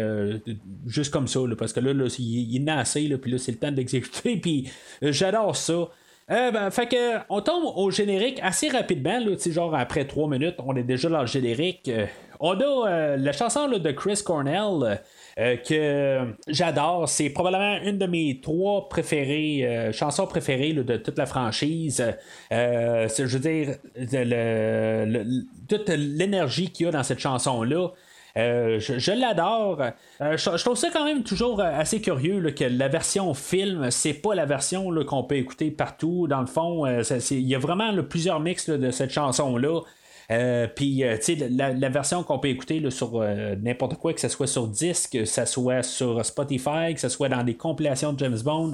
juste 0.86 1.12
comme 1.12 1.28
ça, 1.28 1.40
parce 1.56 1.72
que 1.72 1.80
là, 1.80 1.92
il, 2.18 2.68
est 2.68 2.70
assez, 2.70 3.08
puis 3.18 3.30
là, 3.30 3.38
c'est 3.38 3.52
le 3.52 3.58
temps 3.58 3.72
d'exécuter, 3.72 4.36
puis 4.42 4.70
j'adore 5.00 5.56
ça. 5.56 5.88
Ben, 6.28 6.70
fait 6.70 6.86
que 6.86 7.18
on 7.28 7.40
tombe 7.42 7.64
au 7.76 7.90
générique 7.90 8.40
assez 8.42 8.68
rapidement, 8.68 9.18
là, 9.18 9.36
genre 9.38 9.74
après 9.74 10.06
trois 10.06 10.28
minutes, 10.28 10.56
on 10.58 10.74
est 10.76 10.82
déjà 10.82 11.08
dans 11.08 11.20
le 11.20 11.26
générique. 11.26 11.90
On 12.44 12.58
a 12.58 12.88
euh, 12.88 13.16
la 13.16 13.32
chanson 13.32 13.68
de 13.68 13.90
Chris 13.92 14.20
Cornell. 14.24 15.00
Que 15.36 16.34
j'adore. 16.48 17.08
C'est 17.08 17.30
probablement 17.30 17.78
une 17.82 17.98
de 17.98 18.06
mes 18.06 18.40
trois 18.40 18.88
préférées, 18.88 19.90
chansons 19.92 20.26
préférées 20.26 20.72
de 20.72 20.96
toute 20.96 21.18
la 21.18 21.26
franchise. 21.26 22.04
je 22.50 23.24
veux 23.24 23.38
dire, 23.38 23.76
toute 25.68 25.88
l'énergie 25.88 26.70
qu'il 26.70 26.86
y 26.86 26.88
a 26.88 26.92
dans 26.92 27.02
cette 27.02 27.20
chanson-là. 27.20 27.88
Euh, 28.36 28.80
je, 28.80 29.12
l'adore. 29.12 29.82
Euh, 30.20 30.36
je, 30.36 30.64
trouve 30.64 30.76
ça 30.76 30.88
quand 30.90 31.04
même 31.04 31.22
toujours 31.22 31.60
euh, 31.60 31.64
assez 31.64 32.00
curieux 32.00 32.50
que 32.50 32.64
la 32.64 32.88
version 32.88 33.34
film, 33.34 33.90
c'est 33.90 34.14
pas 34.14 34.34
la 34.34 34.46
version 34.46 34.90
qu'on 35.04 35.24
peut 35.24 35.36
écouter 35.36 35.70
partout. 35.70 36.26
Dans 36.28 36.40
le 36.40 36.46
fond, 36.46 36.86
il 36.86 37.40
y 37.40 37.54
a 37.54 37.58
vraiment 37.58 37.92
plusieurs 38.02 38.40
mix 38.40 38.70
de 38.70 38.90
cette 38.90 39.10
chanson-là. 39.10 39.80
Puis, 40.74 41.02
tu 41.16 41.22
sais, 41.22 41.48
la, 41.50 41.88
version 41.88 42.22
qu'on 42.22 42.38
peut 42.38 42.48
écouter 42.48 42.82
sur 42.90 43.22
n'importe 43.62 43.96
quoi, 43.98 44.12
que 44.12 44.20
ce 44.20 44.28
soit 44.28 44.46
sur 44.46 44.66
disque, 44.68 45.12
que 45.12 45.24
ce 45.24 45.44
soit 45.44 45.82
sur 45.82 46.24
Spotify, 46.24 46.94
que 46.94 47.00
ce 47.00 47.08
soit 47.08 47.28
dans 47.28 47.42
des 47.42 47.54
compilations 47.54 48.12
de 48.12 48.18
James 48.18 48.38
Bond, 48.44 48.72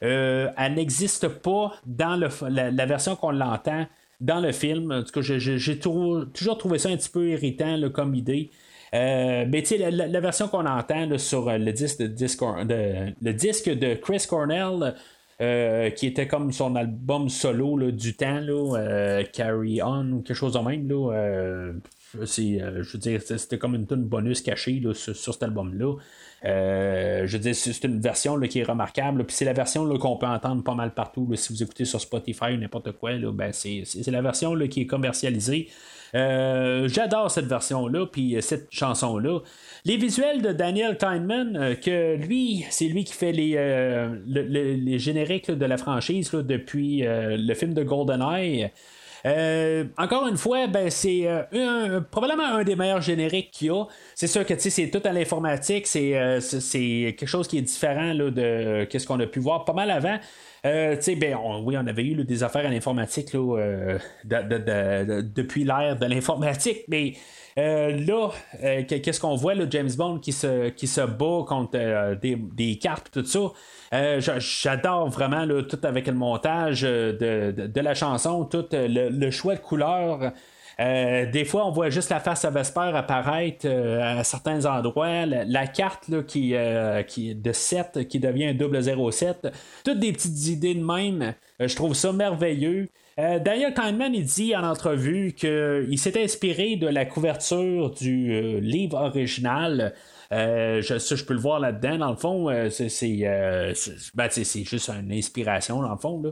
elle 0.00 0.74
n'existe 0.74 1.28
pas 1.28 1.72
dans 1.86 2.16
la, 2.16 2.86
version 2.86 3.16
qu'on 3.16 3.30
l'entend 3.30 3.86
dans 4.20 4.40
le 4.40 4.52
film. 4.52 4.92
En 4.92 5.02
tout 5.02 5.12
cas, 5.12 5.20
j'ai 5.22 5.78
toujours 5.78 6.58
trouvé 6.58 6.78
ça 6.78 6.88
un 6.88 6.96
petit 6.96 7.10
peu 7.10 7.28
irritant 7.28 7.78
comme 7.92 8.14
idée. 8.14 8.50
Euh, 8.94 9.44
mais 9.48 9.62
tu 9.62 9.76
sais, 9.76 9.90
la, 9.90 10.20
version 10.20 10.48
qu'on 10.48 10.66
entend 10.66 11.16
sur 11.18 11.48
euh, 11.48 11.58
le 11.58 11.72
de, 11.72 13.12
le 13.22 13.32
disque 13.32 13.70
de 13.70 13.94
Chris 13.94 14.24
Cornell, 14.28 14.94
euh, 15.40 15.90
qui 15.90 16.06
était 16.06 16.26
comme 16.26 16.52
son 16.52 16.76
album 16.76 17.28
solo 17.28 17.90
du 17.90 18.14
temps, 18.14 18.74
Carry 19.32 19.80
On 19.82 20.12
ou 20.12 20.22
quelque 20.22 20.36
chose 20.36 20.54
de 20.54 20.58
même. 20.58 20.88
Là, 20.88 21.72
je 22.14 22.92
veux 22.92 22.98
dire, 22.98 23.22
c'était 23.22 23.58
comme 23.58 23.74
une 23.74 23.86
tonne 23.86 24.04
bonus 24.04 24.42
cachée 24.42 24.82
sur, 24.94 25.16
cet 25.16 25.42
album-là. 25.42 25.96
Je 26.42 27.32
veux 27.32 27.38
dire, 27.38 27.54
c'est 27.54 27.84
une 27.84 28.00
version 28.00 28.38
qui 28.40 28.60
est 28.60 28.64
remarquable. 28.64 29.24
Puis 29.24 29.36
c'est 29.36 29.44
la 29.44 29.52
version 29.52 29.86
qu'on 29.98 30.16
peut 30.16 30.26
entendre 30.26 30.62
pas 30.62 30.74
mal 30.74 30.92
partout. 30.94 31.28
si 31.34 31.52
vous 31.52 31.62
écoutez 31.62 31.84
sur 31.84 32.00
Spotify 32.00 32.52
ou 32.52 32.56
n'importe 32.56 32.92
quoi, 32.92 33.12
ben 33.32 33.52
c'est, 33.52 33.84
la 34.06 34.22
version 34.22 34.56
qui 34.68 34.82
est 34.82 34.86
commercialisée. 34.86 35.68
Euh, 36.14 36.88
j'adore 36.88 37.30
cette 37.30 37.46
version-là, 37.46 38.06
puis 38.06 38.36
euh, 38.36 38.40
cette 38.40 38.68
chanson-là. 38.70 39.40
Les 39.84 39.96
visuels 39.96 40.42
de 40.42 40.52
Daniel 40.52 40.98
euh, 41.02 41.74
que 41.74 42.16
lui, 42.16 42.64
c'est 42.70 42.86
lui 42.86 43.04
qui 43.04 43.12
fait 43.12 43.32
les, 43.32 43.56
les 44.26 44.98
génériques 44.98 45.50
de 45.50 45.66
la 45.66 45.76
franchise 45.76 46.30
depuis 46.32 47.02
le 47.04 47.54
film 47.54 47.74
de 47.74 47.82
GoldenEye. 47.82 48.70
Encore 49.24 50.26
une 50.28 50.36
fois, 50.36 50.66
ben, 50.66 50.90
c'est 50.90 51.26
probablement 52.10 52.44
un 52.44 52.64
des 52.64 52.76
meilleurs 52.76 53.02
génériques 53.02 53.50
qu'il 53.50 53.68
y 53.68 53.70
a. 53.70 53.84
C'est 54.14 54.26
sûr 54.26 54.44
que 54.46 54.58
c'est 54.58 54.90
tout 54.90 55.02
à 55.04 55.12
l'informatique, 55.12 55.86
c'est, 55.86 56.40
c'est 56.40 57.14
quelque 57.18 57.26
chose 57.26 57.48
qui 57.48 57.58
est 57.58 57.62
différent 57.62 58.12
là, 58.12 58.30
de 58.30 58.86
ce 58.90 59.06
qu'on 59.06 59.20
a 59.20 59.26
pu 59.26 59.40
voir 59.40 59.64
pas 59.64 59.74
mal 59.74 59.90
avant. 59.90 60.18
Euh, 60.66 60.96
ben, 61.18 61.36
oui, 61.64 61.76
on 61.78 61.86
avait 61.86 62.04
eu 62.04 62.24
des 62.24 62.42
affaires 62.42 62.66
à 62.66 62.68
l'informatique 62.68 63.34
euh, 63.34 63.98
depuis 64.24 65.64
l'ère 65.64 65.98
de 65.98 66.06
l'informatique, 66.06 66.84
mais 66.88 67.14
euh, 67.58 67.96
là, 68.06 68.30
qu'est-ce 68.84 69.20
qu'on 69.20 69.36
voit, 69.36 69.54
là, 69.54 69.64
James 69.70 69.90
Bond 69.96 70.18
qui 70.18 70.32
se, 70.32 70.68
qui 70.68 70.86
se 70.86 71.00
bat 71.00 71.44
contre 71.46 72.14
des, 72.20 72.78
cartes, 72.78 73.10
tout 73.10 73.24
ça. 73.24 73.40
J'adore 74.38 75.08
vraiment 75.08 75.46
tout 75.62 75.80
avec 75.82 76.06
le 76.06 76.14
montage 76.14 76.82
de, 76.82 77.80
la 77.80 77.94
chanson, 77.94 78.44
tout 78.44 78.66
le 78.72 79.30
choix 79.30 79.54
de 79.54 79.60
couleurs. 79.60 80.32
Euh, 80.80 81.30
des 81.30 81.44
fois, 81.44 81.66
on 81.66 81.70
voit 81.70 81.90
juste 81.90 82.10
la 82.10 82.20
face 82.20 82.44
à 82.44 82.50
Vesper 82.50 82.92
apparaître 82.94 83.66
euh, 83.66 84.18
à 84.18 84.24
certains 84.24 84.64
endroits. 84.64 85.26
La, 85.26 85.66
carte 85.66 86.24
qui, 86.26 86.54
euh, 86.54 87.02
de 87.16 87.52
7 87.52 88.08
qui 88.08 88.18
devient 88.18 88.46
un 88.46 88.54
double 88.54 88.82
07. 89.12 89.48
Toutes 89.84 89.98
des 89.98 90.12
petites 90.12 90.46
idées 90.46 90.74
de 90.74 90.84
même. 90.84 91.34
je 91.58 91.74
trouve 91.76 91.94
ça 91.94 92.12
merveilleux. 92.12 92.88
D'ailleurs, 93.18 93.74
Kahneman 93.74 94.14
il 94.14 94.24
dit 94.24 94.56
en 94.56 94.64
entrevue 94.64 95.34
qu'il 95.34 95.98
s'est 95.98 96.22
inspiré 96.22 96.76
de 96.76 96.86
la 96.86 97.04
couverture 97.04 97.90
du 97.90 98.60
livre 98.60 98.96
original 98.96 99.92
euh, 100.32 100.80
je, 100.80 100.98
ça, 100.98 101.16
je 101.16 101.24
peux 101.24 101.34
le 101.34 101.40
voir 101.40 101.58
là-dedans. 101.58 101.98
Dans 101.98 102.10
le 102.10 102.16
fond, 102.16 102.48
euh, 102.48 102.68
euh, 102.70 103.74
ben, 104.14 104.28
c'est, 104.30 104.64
juste 104.64 104.88
une 104.88 105.12
inspiration, 105.12 105.82
dans 105.82 105.90
le 105.90 105.96
fond. 105.96 106.22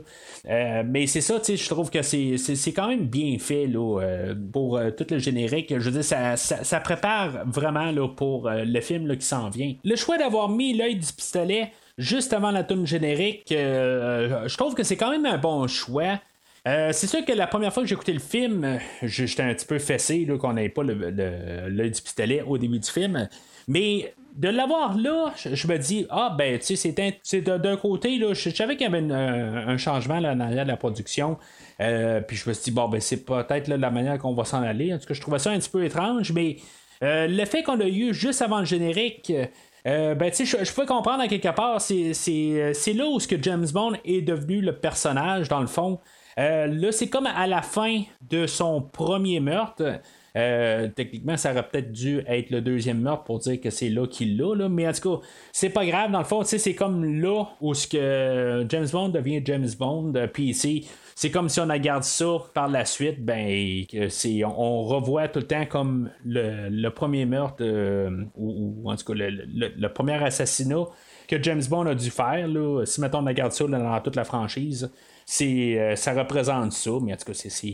mais 0.45 1.07
c'est 1.07 1.21
ça, 1.21 1.41
je 1.45 1.69
trouve 1.69 1.89
que 1.89 2.01
c'est, 2.01 2.73
quand 2.73 2.87
même 2.87 3.07
bien 3.07 3.37
fait 3.39 3.67
là, 3.67 4.33
pour 4.53 4.79
tout 4.97 5.05
le 5.09 5.19
générique. 5.19 5.77
Je 5.77 5.89
veux 5.89 6.01
dire, 6.01 6.37
ça, 6.37 6.79
prépare 6.79 7.45
vraiment 7.45 7.91
là, 7.91 8.07
pour 8.07 8.49
le 8.49 8.81
film 8.81 9.15
qui 9.17 9.25
s'en 9.25 9.49
vient. 9.49 9.75
Le 9.83 9.95
choix 9.95 10.17
d'avoir 10.17 10.49
mis 10.49 10.73
l'œil 10.73 10.95
du 10.95 11.11
pistolet 11.11 11.71
juste 11.97 12.31
avant 12.31 12.51
la 12.51 12.63
tune 12.63 12.87
générique, 12.87 13.47
je 13.49 14.55
trouve 14.55 14.75
que 14.75 14.83
c'est 14.83 14.97
quand 14.97 15.11
même 15.11 15.25
un 15.25 15.37
bon 15.37 15.67
choix. 15.67 16.19
c'est 16.65 17.07
sûr 17.07 17.25
que 17.25 17.33
la 17.33 17.47
première 17.47 17.73
fois 17.73 17.83
que 17.83 17.89
j'ai 17.89 17.95
écouté 17.95 18.13
le 18.13 18.19
film, 18.19 18.79
j'étais 19.01 19.43
un 19.43 19.53
petit 19.53 19.65
peu 19.65 19.79
fessé 19.79 20.25
qu'on 20.39 20.53
n'avait 20.53 20.69
pas 20.69 20.83
l'œil 20.83 21.91
du 21.91 22.01
pistolet 22.01 22.43
au 22.47 22.57
début 22.57 22.79
du 22.79 22.89
film. 22.89 23.27
Mais 23.69 24.15
de 24.35 24.49
l'avoir 24.49 24.97
là, 24.97 25.31
je, 25.35 25.67
me 25.67 25.77
dis, 25.77 26.07
ah 26.09 26.33
ben, 26.35 26.57
tu 26.57 26.75
sais, 26.75 26.93
c'est 27.21 27.41
d'un 27.41 27.77
côté, 27.77 28.17
là, 28.17 28.33
je, 28.33 28.49
savais 28.49 28.75
qu'il 28.75 28.91
y 28.91 28.95
avait 28.95 29.13
un, 29.13 29.77
changement 29.77 30.19
là, 30.19 30.33
en 30.33 30.39
arrière 30.39 30.63
de 30.63 30.71
la 30.71 30.77
production. 30.77 31.37
Euh, 31.79 32.19
puis 32.19 32.35
je 32.35 32.49
me 32.49 32.53
suis 32.55 32.63
dit, 32.65 32.71
bon, 32.71 32.89
ben, 32.89 32.99
c'est 32.99 33.23
peut-être 33.23 33.67
la 33.67 33.91
manière 33.91 34.17
qu'on 34.17 34.33
va 34.33 34.43
s'en 34.43 34.63
aller. 34.63 34.91
En 34.91 34.97
tout 34.97 35.05
cas, 35.05 35.13
je 35.13 35.21
trouvais 35.21 35.37
ça 35.37 35.51
un 35.51 35.59
petit 35.59 35.69
peu 35.69 35.85
étrange, 35.85 36.31
mais 36.31 36.57
euh, 37.03 37.27
le 37.27 37.45
fait 37.45 37.61
qu'on 37.61 37.75
l'a 37.75 37.87
eu 37.87 38.11
juste 38.11 38.41
avant 38.41 38.57
le 38.57 38.65
générique. 38.65 39.31
Euh, 39.85 40.15
ben, 40.15 40.31
tu 40.31 40.47
sais, 40.47 40.65
je, 40.65 40.73
peux 40.73 40.87
comprendre 40.87 41.21
à 41.21 41.27
quelque 41.27 41.53
part, 41.53 41.79
c'est 41.79 42.93
là 42.95 43.05
où 43.05 43.19
ce 43.19 43.27
que 43.27 43.35
James 43.39 43.67
Bond 43.71 43.93
est 44.03 44.23
devenu 44.23 44.61
le 44.61 44.75
personnage, 44.75 45.47
dans 45.47 45.61
le 45.61 45.67
fond. 45.67 45.99
là, 46.37 46.91
c'est 46.91 47.07
comme 47.07 47.27
à 47.27 47.45
la 47.45 47.61
fin 47.61 48.01
de 48.31 48.47
son 48.47 48.81
premier 48.81 49.39
meurtre. 49.39 49.99
Euh, 50.35 50.87
techniquement, 50.95 51.37
ça 51.37 51.51
aurait 51.51 51.67
peut-être 51.67 51.91
dû 51.91 52.21
être 52.27 52.51
le 52.51 52.61
deuxième 52.61 53.01
meurtre 53.01 53.23
pour 53.23 53.39
dire 53.39 53.59
que 53.59 53.69
c'est 53.69 53.89
là 53.89 54.05
qu'il 54.07 54.37
l'a, 54.37 54.55
là, 54.55 54.69
mais 54.69 54.87
en 54.87 54.91
tout 54.91 55.17
cas, 55.17 55.25
c'est 55.51 55.69
pas 55.69 55.85
grave. 55.85 56.11
Dans 56.11 56.19
le 56.19 56.25
fond, 56.25 56.43
c'est 56.43 56.75
comme 56.75 57.21
là 57.21 57.45
où 57.61 57.73
ce 57.73 57.87
que 57.87 58.65
James 58.69 58.87
Bond 58.91 59.09
devient 59.09 59.41
James 59.45 59.69
Bond, 59.77 60.13
euh, 60.15 60.27
puis 60.27 60.53
c'est 60.53 61.31
comme 61.31 61.49
si 61.49 61.59
on 61.59 61.69
a 61.69 61.79
gardé 61.79 62.05
ça 62.05 62.37
par 62.53 62.67
la 62.67 62.85
suite, 62.85 63.23
ben 63.23 63.85
on, 64.45 64.83
revoit 64.83 65.27
tout 65.27 65.39
le 65.39 65.47
temps 65.47 65.65
comme 65.65 66.09
le, 66.25 66.89
premier 66.89 67.25
meurtre 67.25 67.57
euh, 67.61 68.23
ou, 68.35 68.89
en 68.89 68.95
tout 68.95 69.05
cas 69.05 69.13
le, 69.15 69.87
premier 69.87 70.23
assassinat 70.23 70.85
que 71.27 71.41
James 71.41 71.61
Bond 71.69 71.87
a 71.87 71.95
dû 71.95 72.09
faire. 72.09 72.47
Là, 72.47 72.85
si 72.85 73.01
mettons 73.01 73.19
on 73.19 73.25
regarde 73.25 73.51
ça 73.51 73.65
dans 73.67 74.01
toute 74.01 74.15
la 74.15 74.23
franchise, 74.23 74.91
euh, 75.41 75.95
ça 75.95 76.13
représente 76.13 76.71
ça, 76.73 76.91
mais 77.01 77.13
en 77.13 77.17
tout 77.17 77.25
cas, 77.25 77.33
c'est, 77.33 77.73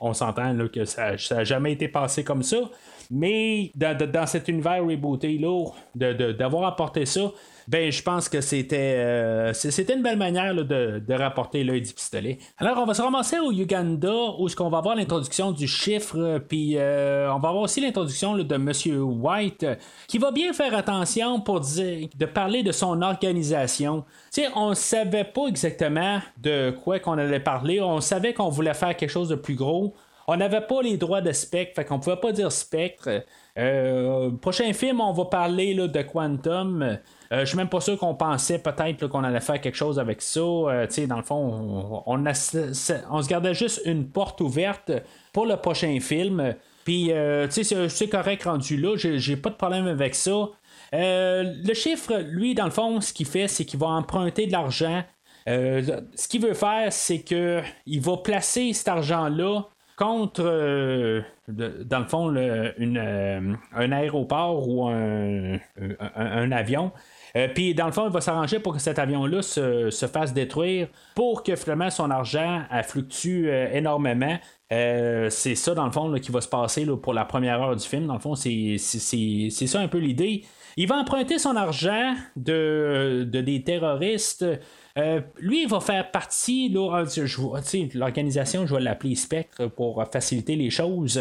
on 0.00 0.14
s'entend 0.14 0.56
que 0.68 0.84
ça 0.84 1.12
n'a 1.30 1.44
jamais 1.44 1.72
été 1.72 1.88
passé 1.88 2.24
comme 2.24 2.42
ça. 2.42 2.58
Mais 3.10 3.70
dans, 3.74 3.96
dans 3.96 4.26
cet 4.26 4.48
univers 4.48 4.84
rebooté 4.84 5.38
là, 5.38 5.64
d'avoir 6.32 6.64
apporté 6.66 7.06
ça, 7.06 7.30
ben 7.68 7.92
je 7.92 8.02
pense 8.02 8.30
que 8.30 8.40
c'était 8.40 8.94
euh, 8.96 9.52
c'était 9.52 9.92
une 9.94 10.02
belle 10.02 10.16
manière 10.16 10.54
de, 10.54 11.12
rapporter 11.12 11.64
l'œil 11.64 11.82
du 11.82 11.92
pistolet. 11.92 12.38
Alors 12.56 12.78
on 12.78 12.86
va 12.86 12.94
se 12.94 13.02
ramasser 13.02 13.38
au 13.38 13.52
Uganda 13.52 14.10
où 14.38 14.48
ce 14.48 14.56
qu'on 14.56 14.70
va 14.70 14.80
voir 14.80 14.96
l'introduction 14.96 15.52
du 15.52 15.68
chiffre, 15.68 16.38
puis 16.48 16.78
euh, 16.78 17.30
on 17.30 17.38
va 17.38 17.50
avoir 17.50 17.64
aussi 17.64 17.82
l'introduction 17.82 18.38
de 18.38 18.56
Monsieur 18.56 19.02
White 19.02 19.66
qui 20.06 20.16
va 20.16 20.32
bien 20.32 20.54
faire 20.54 20.74
attention 20.74 21.42
pour 21.42 21.60
dire 21.60 22.08
de 22.16 22.24
parler 22.24 22.62
de 22.62 22.72
son 22.72 23.02
organisation. 23.02 24.04
Tu 24.32 24.42
sais, 24.42 24.48
on 24.56 24.72
savait 24.72 25.24
pas 25.24 25.46
exactement 25.48 26.20
de 26.38 26.70
quoi 26.70 27.00
qu'on 27.00 27.18
allait 27.18 27.38
parler, 27.38 27.82
on 27.82 28.00
savait 28.00 28.32
qu'on 28.32 28.48
voulait 28.48 28.72
faire 28.72 28.96
quelque 28.96 29.10
chose 29.10 29.28
de 29.28 29.34
plus 29.34 29.56
gros. 29.56 29.94
On 30.26 30.36
n'avait 30.36 30.60
pas 30.62 30.80
les 30.82 30.96
droits 30.96 31.20
de 31.20 31.32
spectre, 31.32 31.74
fait 31.76 31.84
qu'on 31.84 31.98
pouvait 32.00 32.16
pas 32.16 32.32
dire 32.32 32.52
spectre. 32.52 33.08
Euh, 33.58 34.30
prochain 34.30 34.72
film, 34.72 35.00
on 35.00 35.12
va 35.12 35.24
parler 35.26 35.74
là, 35.74 35.88
de 35.88 36.02
Quantum. 36.02 36.98
Euh, 37.32 37.40
je 37.40 37.46
suis 37.46 37.56
même 37.56 37.68
pas 37.68 37.80
sûr 37.80 37.98
qu'on 37.98 38.14
pensait 38.14 38.58
peut-être 38.58 39.06
qu'on 39.06 39.22
allait 39.22 39.40
faire 39.40 39.60
quelque 39.60 39.76
chose 39.76 39.98
avec 39.98 40.22
ça. 40.22 40.40
Euh, 40.40 40.86
dans 41.06 41.16
le 41.16 41.22
fond, 41.22 42.02
on, 42.06 42.34
se 42.34 43.28
gardait 43.28 43.54
juste 43.54 43.82
une 43.84 44.08
porte 44.08 44.40
ouverte 44.40 44.92
pour 45.32 45.46
le 45.46 45.56
prochain 45.56 45.98
film. 46.00 46.54
Puis, 46.84 47.12
euh, 47.12 47.48
c'est 47.50 48.08
correct 48.08 48.44
rendu 48.44 48.78
là, 48.78 48.96
j'ai 48.96 49.36
pas 49.36 49.50
de 49.50 49.56
problème 49.56 49.86
avec 49.86 50.14
ça. 50.14 50.48
le 50.92 51.74
chiffre, 51.74 52.16
lui, 52.16 52.54
dans 52.54 52.64
le 52.64 52.70
fond, 52.70 53.00
ce 53.00 53.12
qu'il 53.12 53.26
fait, 53.26 53.48
c'est 53.48 53.66
qu'il 53.66 53.78
va 53.78 53.88
emprunter 53.88 54.46
de 54.46 54.52
l'argent. 54.52 55.04
ce 55.46 56.28
qu'il 56.28 56.40
veut 56.40 56.54
faire, 56.54 56.90
c'est 56.92 57.20
qu'il 57.20 58.00
va 58.00 58.16
placer 58.16 58.72
cet 58.72 58.88
argent-là 58.88 59.64
contre, 59.98 60.44
dans 61.48 61.98
le 61.98 62.06
fond, 62.06 62.34
un 62.34 63.92
aéroport 63.92 64.66
ou 64.66 64.88
un 64.88 66.52
avion. 66.52 66.90
Euh, 67.36 67.48
puis, 67.52 67.74
dans 67.74 67.86
le 67.86 67.92
fond, 67.92 68.06
il 68.06 68.12
va 68.12 68.20
s'arranger 68.20 68.58
pour 68.58 68.74
que 68.74 68.80
cet 68.80 68.98
avion-là 68.98 69.42
se, 69.42 69.90
fasse 70.12 70.32
détruire 70.32 70.88
pour 71.14 71.42
que 71.42 71.56
finalement 71.56 71.90
son 71.90 72.10
argent 72.10 72.62
fluctue 72.84 73.48
euh, 73.48 73.72
énormément. 73.72 74.38
Euh, 74.72 75.30
c'est 75.30 75.54
ça, 75.54 75.74
dans 75.74 75.86
le 75.86 75.92
fond, 75.92 76.12
qui 76.14 76.30
va 76.30 76.40
se 76.40 76.48
passer 76.48 76.86
pour 77.02 77.14
la 77.14 77.24
première 77.24 77.62
heure 77.62 77.76
du 77.76 77.86
film. 77.86 78.06
Dans 78.06 78.14
le 78.14 78.20
fond, 78.20 78.34
c'est 78.34 78.78
ça 78.78 79.80
un 79.80 79.88
peu 79.88 79.98
l'idée. 79.98 80.44
Il 80.76 80.86
va 80.88 80.96
emprunter 80.96 81.38
son 81.38 81.56
argent 81.56 82.14
de, 82.36 83.26
des 83.28 83.62
terroristes. 83.62 84.44
lui, 85.38 85.62
il 85.62 85.68
va 85.68 85.80
faire 85.80 86.10
partie, 86.10 86.68
l'organisation, 86.68 88.66
je 88.66 88.74
vais 88.74 88.80
l'appeler 88.80 89.14
Spectre 89.14 89.66
pour 89.66 90.04
faciliter 90.12 90.54
les 90.56 90.70
choses. 90.70 91.20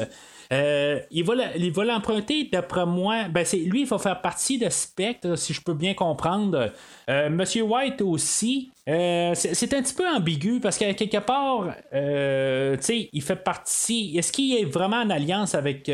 Euh, 0.54 1.00
il 1.12 1.24
va 1.24 1.84
l'emprunter, 1.84 2.50
d'après 2.52 2.86
moi. 2.86 3.28
Ben, 3.30 3.46
lui, 3.66 3.82
il 3.82 3.88
va 3.88 3.98
faire 3.98 4.22
partie 4.22 4.58
de 4.58 4.70
Spectre, 4.70 5.38
si 5.38 5.54
je 5.54 5.62
peux 5.62 5.74
bien 5.74 5.94
comprendre. 5.94 6.72
Euh, 7.10 7.30
Monsieur 7.30 7.64
White 7.64 8.02
aussi. 8.02 8.72
Euh, 8.88 9.34
c'est, 9.36 9.74
un 9.74 9.82
petit 9.82 9.94
peu 9.94 10.08
ambigu 10.08 10.62
parce 10.62 10.78
qu'à 10.78 10.94
quelque 10.94 11.18
part, 11.18 11.74
il 11.94 13.22
fait 13.22 13.36
partie. 13.36 14.18
Est-ce 14.18 14.32
qu'il 14.32 14.58
est 14.58 14.64
vraiment 14.66 15.02
en 15.02 15.10
alliance 15.10 15.56
avec 15.56 15.92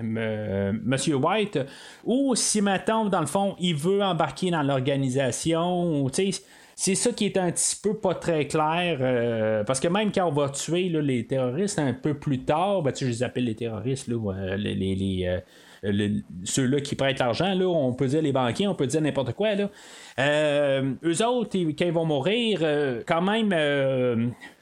Monsieur 0.00 1.14
White? 1.14 1.60
Ou 2.04 2.34
si 2.34 2.60
maintenant, 2.60 3.04
dans 3.04 3.20
le 3.20 3.26
fond, 3.26 3.54
il 3.60 3.76
veut 3.76 4.02
embarquer 4.02 4.50
dans 4.50 4.62
l'organisation? 4.62 6.08
Sais 6.12 6.30
c'est 6.80 6.94
ça 6.94 7.12
qui 7.12 7.26
est 7.26 7.36
un 7.36 7.52
petit 7.52 7.76
peu 7.76 7.92
pas 7.92 8.14
très 8.14 8.46
clair. 8.46 8.96
Euh, 9.02 9.64
parce 9.64 9.80
que 9.80 9.88
même 9.88 10.10
quand 10.10 10.26
on 10.26 10.32
va 10.32 10.48
tuer 10.48 10.88
les 10.88 11.26
terroristes 11.26 11.78
un 11.78 11.92
peu 11.92 12.14
plus 12.14 12.38
tard, 12.38 12.80
ben, 12.80 12.90
tu 12.90 13.04
je 13.04 13.10
les 13.10 13.22
appelle 13.22 13.44
les 13.44 13.54
terroristes, 13.54 14.08
là, 14.08 14.16
les, 14.56 15.42
euh, 15.84 16.08
ceux-là 16.42 16.80
qui 16.80 16.94
prêtent 16.94 17.18
l'argent, 17.18 17.52
là, 17.52 17.66
on 17.66 17.92
peut 17.92 18.06
dire 18.06 18.22
les 18.22 18.32
banquiers, 18.32 18.66
on 18.66 18.74
peut 18.74 18.86
dire 18.86 19.02
n'importe 19.02 19.34
quoi. 19.34 19.56
Là. 19.56 19.68
Euh, 20.20 20.94
eux 21.04 21.22
autres, 21.22 21.50
quand 21.52 21.84
ils 21.84 21.92
vont 21.92 22.06
mourir, 22.06 22.60
quand 23.06 23.20
même, 23.20 23.50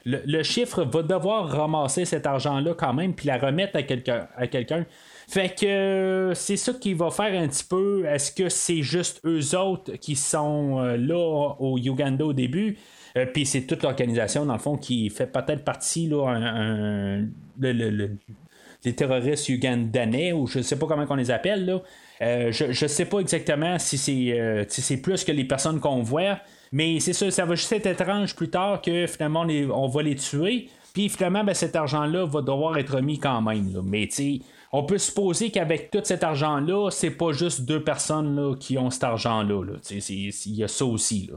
le, 0.03 0.43
chiffre 0.43 0.83
va 0.83 1.03
devoir 1.03 1.47
ramasser 1.47 2.03
cet 2.03 2.27
argent-là 2.27 2.73
quand 2.73 2.93
même, 2.93 3.13
puis 3.13 3.27
la 3.27 3.37
remettre 3.37 3.77
à 3.77 3.83
quelqu'un. 3.83 4.27
À 4.35 4.47
quelqu'un. 4.47 4.85
Fait 5.29 5.49
que 5.49 5.65
euh, 5.67 6.33
c'est 6.33 6.57
ça 6.57 6.73
qui 6.73 6.95
va 6.95 7.11
faire 7.11 7.39
un 7.39 7.47
petit 7.47 7.63
peu. 7.63 8.03
Est-ce 8.05 8.31
que 8.31 8.49
c'est 8.49 8.81
juste 8.81 9.21
eux 9.25 9.55
autres 9.55 9.91
qui 9.97 10.15
sont 10.15 10.79
euh, 10.79 10.97
là 10.97 11.55
au 11.59 11.77
Uganda 11.77 12.25
au 12.25 12.33
début? 12.33 12.79
Euh, 13.15 13.27
puis 13.31 13.45
c'est 13.45 13.67
toute 13.67 13.83
l'organisation, 13.83 14.43
dans 14.47 14.53
le 14.53 14.59
fond, 14.59 14.75
qui 14.75 15.07
fait 15.11 15.27
peut-être 15.27 15.63
partie 15.63 16.07
là, 16.07 17.19
des 17.59 18.95
terroristes 18.95 19.49
ugandanais, 19.49 20.33
ou 20.33 20.47
je 20.47 20.61
sais 20.61 20.79
pas 20.79 20.87
comment 20.87 21.05
on 21.07 21.15
les 21.15 21.29
appelle. 21.29 21.63
Là. 21.63 21.81
je 22.19 22.83
ne 22.83 22.87
sais 22.87 23.05
pas 23.05 23.19
exactement 23.19 23.77
si 23.77 23.99
c'est, 23.99 24.65
c'est 24.67 24.97
plus 24.97 25.23
que 25.23 25.31
les 25.31 25.43
personnes 25.43 25.79
qu'on 25.79 26.01
voit, 26.01 26.39
mais 26.71 26.99
c'est 26.99 27.13
ça, 27.13 27.29
ça 27.29 27.45
va 27.45 27.53
juste 27.53 27.71
être 27.71 27.85
étrange 27.85 28.35
plus 28.35 28.49
tard 28.49 28.81
que 28.81 29.05
finalement 29.05 29.41
on, 29.41 29.87
va 29.89 30.01
les 30.01 30.15
tuer. 30.15 30.69
Puis 30.91 31.07
finalement, 31.07 31.43
ben, 31.43 31.53
cet 31.53 31.75
argent-là 31.75 32.25
va 32.25 32.41
devoir 32.41 32.79
être 32.79 32.95
remis 32.95 33.19
quand 33.19 33.43
même. 33.43 33.71
Là. 33.71 33.81
Mais 33.83 34.07
tu 34.07 34.41
on 34.71 34.83
peut 34.83 34.97
supposer 34.97 35.49
qu'avec 35.49 35.91
tout 35.91 36.01
cet 36.03 36.23
argent-là, 36.23 36.89
c'est 36.91 37.11
pas 37.11 37.31
juste 37.31 37.61
deux 37.61 37.83
personnes 37.83 38.57
qui 38.59 38.77
ont 38.77 38.89
cet 38.89 39.03
argent-là. 39.03 39.63
Il 39.89 40.55
y 40.55 40.63
a 40.63 40.67
ça 40.67 40.85
aussi. 40.85 41.31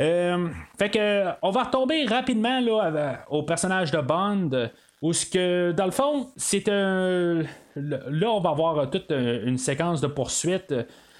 Euh, 0.00 0.48
fait 0.78 0.90
que 0.90 1.26
on 1.42 1.50
va 1.50 1.64
retomber 1.64 2.04
rapidement 2.04 2.60
là, 2.60 3.24
au 3.30 3.42
personnage 3.42 3.90
de 3.90 4.00
Bond. 4.00 4.70
Où 5.02 5.12
ce 5.12 5.26
que, 5.26 5.72
dans 5.72 5.84
le 5.84 5.90
fond, 5.90 6.28
c'est 6.36 6.70
un. 6.70 7.42
Là, 7.76 8.30
on 8.30 8.40
va 8.40 8.50
avoir 8.50 8.90
toute 8.90 9.10
une 9.10 9.58
séquence 9.58 10.00
de 10.00 10.06
poursuite 10.06 10.74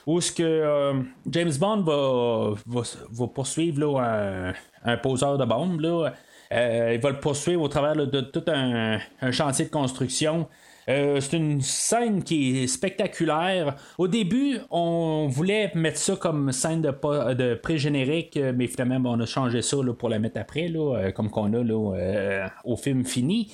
où 0.06 0.20
ce 0.20 0.32
que 0.32 1.04
James 1.28 1.52
Bond 1.58 1.82
va, 1.82 2.54
va, 2.66 3.26
poursuivre 3.26 4.00
un, 4.00 4.96
poseur 4.98 5.36
de 5.36 5.44
bombes. 5.44 5.80
Là. 5.80 6.12
il 6.50 7.00
va 7.00 7.10
le 7.10 7.20
poursuivre 7.20 7.62
au 7.62 7.68
travers 7.68 7.94
de 7.94 8.20
tout 8.20 8.44
un, 8.46 8.98
chantier 9.32 9.66
de 9.66 9.70
construction. 9.70 10.48
Euh, 10.88 11.20
c'est 11.20 11.36
une 11.36 11.60
scène 11.60 12.22
qui 12.22 12.62
est 12.62 12.66
spectaculaire. 12.66 13.74
Au 13.98 14.06
début, 14.06 14.58
on 14.70 15.26
voulait 15.28 15.72
mettre 15.74 15.98
ça 15.98 16.16
comme 16.16 16.52
scène 16.52 16.80
de, 16.82 17.34
de 17.34 17.54
pré-générique, 17.54 18.38
mais 18.54 18.68
finalement, 18.68 19.10
on 19.10 19.20
a 19.20 19.26
changé 19.26 19.62
ça 19.62 19.76
pour 19.98 20.08
la 20.08 20.18
mettre 20.18 20.38
après, 20.40 20.70
euh, 20.74 21.10
comme 21.10 21.30
qu'on 21.30 21.52
a 21.54 21.58
euh, 21.58 22.46
au 22.64 22.76
film 22.76 23.04
fini. 23.04 23.52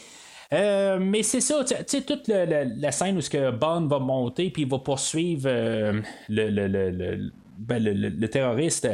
mais 0.51 1.23
c'est 1.23 1.41
ça, 1.41 1.65
tu 1.65 1.75
sais, 1.87 2.03
toute 2.03 2.29
la, 2.29 2.93
scène 2.93 3.17
où 3.17 3.23
ce 3.23 3.31
que 3.31 3.51
Bond 3.51 3.87
va 3.87 3.99
monter 3.99 4.51
puis 4.51 4.63
il 4.63 4.69
va 4.69 4.79
poursuivre 4.79 5.49
le, 5.49 6.03
le, 6.29 7.33
ben, 7.59 8.29
terroriste. 8.29 8.89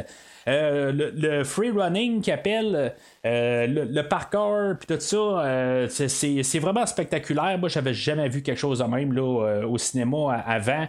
Euh, 0.49 0.91
le, 0.91 1.43
free 1.43 1.69
running 1.69 2.21
qui 2.21 2.31
appelle 2.31 2.93
euh, 3.25 3.67
le, 3.67 4.01
parkour 4.01 4.75
puis 4.79 4.87
tout 4.87 4.99
ça, 4.99 5.17
euh, 5.17 5.87
c'est 5.89 6.59
vraiment 6.59 6.85
spectaculaire. 6.85 7.57
Moi, 7.59 7.69
j'avais 7.69 7.93
jamais 7.93 8.27
vu 8.29 8.41
quelque 8.41 8.57
chose 8.57 8.79
de 8.79 8.83
même 8.85 9.13
là, 9.13 9.65
au 9.67 9.77
cinéma 9.77 10.43
avant. 10.45 10.87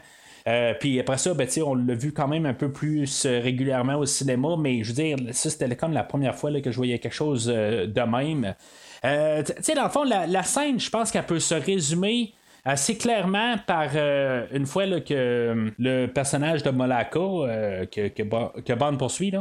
puis 0.80 0.98
après 0.98 1.18
ça, 1.18 1.34
ben, 1.34 1.46
on 1.64 1.74
l'a 1.74 1.94
vu 1.94 2.12
quand 2.12 2.28
même 2.28 2.46
un 2.46 2.54
peu 2.54 2.72
plus 2.72 3.26
régulièrement 3.26 3.96
au 3.96 4.06
cinéma, 4.06 4.56
mais 4.58 4.82
je 4.82 4.88
veux 4.88 5.02
dire, 5.02 5.16
ça 5.32 5.50
c'était 5.50 5.76
comme 5.76 5.92
la 5.92 6.04
première 6.04 6.36
fois 6.36 6.50
là, 6.50 6.60
que 6.60 6.70
je 6.70 6.76
voyais 6.76 6.98
quelque 6.98 7.14
chose 7.14 7.46
de 7.46 8.00
même. 8.00 8.54
tu 9.02 9.62
sais, 9.62 9.74
dans 9.74 9.84
le 9.84 9.90
fond, 9.90 10.04
la 10.04 10.42
scène, 10.42 10.80
je 10.80 10.88
pense 10.88 11.10
qu'elle 11.10 11.26
peut 11.26 11.40
se 11.40 11.54
résumer 11.54 12.32
assez 12.64 12.96
clairement 12.96 13.56
par 13.66 13.88
euh, 13.94 14.46
une 14.52 14.66
fois 14.66 14.86
que 15.00 15.14
euh, 15.14 15.70
le 15.78 16.06
personnage 16.06 16.62
de 16.62 16.70
Monaco 16.70 17.44
euh, 17.44 17.86
que, 17.86 18.08
que, 18.08 18.72
Bond 18.72 18.96
poursuit, 18.96 19.32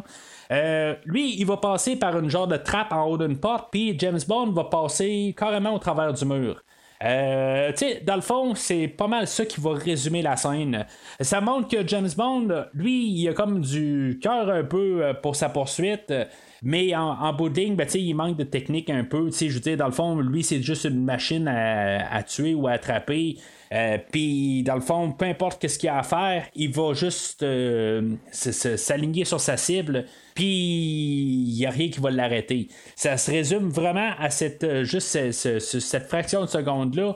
lui, 1.06 1.40
il 1.40 1.46
va 1.46 1.58
passer 1.58 1.96
par 1.96 2.18
une 2.18 2.30
genre 2.30 2.48
de 2.48 2.58
trappe 2.58 2.92
en 2.92 3.06
haut 3.06 3.18
d'une 3.18 3.40
porte, 3.40 3.70
puis 3.72 3.96
James 4.00 4.20
Bond 4.28 4.52
va 4.52 4.66
passer 4.66 5.34
carrément 5.38 5.74
au 5.74 5.80
travers 5.80 6.14
du 6.14 6.26
mur. 6.26 6.64
Euh, 7.02 7.72
dans 8.04 8.16
le 8.16 8.22
fond, 8.22 8.56
c'est 8.56 8.90
pas 8.90 9.08
mal 9.08 9.26
ça 9.26 9.46
qui 9.46 9.62
va 9.62 9.72
résumer 9.74 10.22
la 10.22 10.36
scène. 10.36 10.86
Ça 11.22 11.40
montre 11.40 11.70
que 11.70 11.88
James 11.88 12.10
Bond, 12.18 12.66
lui, 12.74 13.10
il 13.10 13.30
a 13.30 13.34
comme 13.34 13.62
du 13.62 14.20
cœur 14.22 14.50
un 14.50 14.64
peu 14.64 15.14
pour 15.22 15.36
sa 15.36 15.48
poursuite. 15.48 16.12
Mais 16.62 16.96
en, 16.96 17.12
en 17.12 17.32
de 17.34 17.76
ben, 17.76 17.88
il 17.94 18.14
manque 18.14 18.38
de 18.38 18.44
technique 18.44 18.90
un 18.90 19.04
peu. 19.04 19.30
Je 19.32 19.48
veux 19.48 19.60
dire, 19.60 19.78
dans 19.78 19.86
le 19.86 19.92
fond, 19.92 20.20
lui, 20.20 20.44
c'est 20.44 20.62
juste 20.62 20.86
une 20.86 21.04
machine 21.04 21.48
à, 21.48 22.22
tuer 22.24 22.54
ou 22.54 22.68
à 22.68 22.72
attraper. 22.72 23.38
Euh, 23.72 23.98
puis, 24.12 24.64
dans 24.64 24.76
le 24.76 24.82
fond, 24.82 25.12
peu 25.12 25.26
importe 25.26 25.66
ce 25.68 25.78
qu'il 25.78 25.90
a 25.90 26.00
à 26.00 26.04
faire, 26.04 26.46
il 26.56 26.72
va 26.72 26.94
juste 26.94 27.44
euh, 27.44 28.16
s'aligner 28.32 29.26
sur 29.26 29.40
sa 29.40 29.58
cible. 29.58 30.06
Puis, 30.36 30.46
il 30.46 31.56
n'y 31.56 31.66
a 31.66 31.70
rien 31.70 31.90
qui 31.90 32.00
va 32.00 32.10
l'arrêter. 32.12 32.68
Ça 32.96 33.16
se 33.18 33.32
résume 33.32 33.70
vraiment 33.70 34.12
à 34.20 34.30
cette, 34.30 34.64
euh, 34.64 34.84
juste 34.84 35.32
cette 35.32 36.08
fraction 36.08 36.42
de 36.42 36.48
seconde-là. 36.48 37.16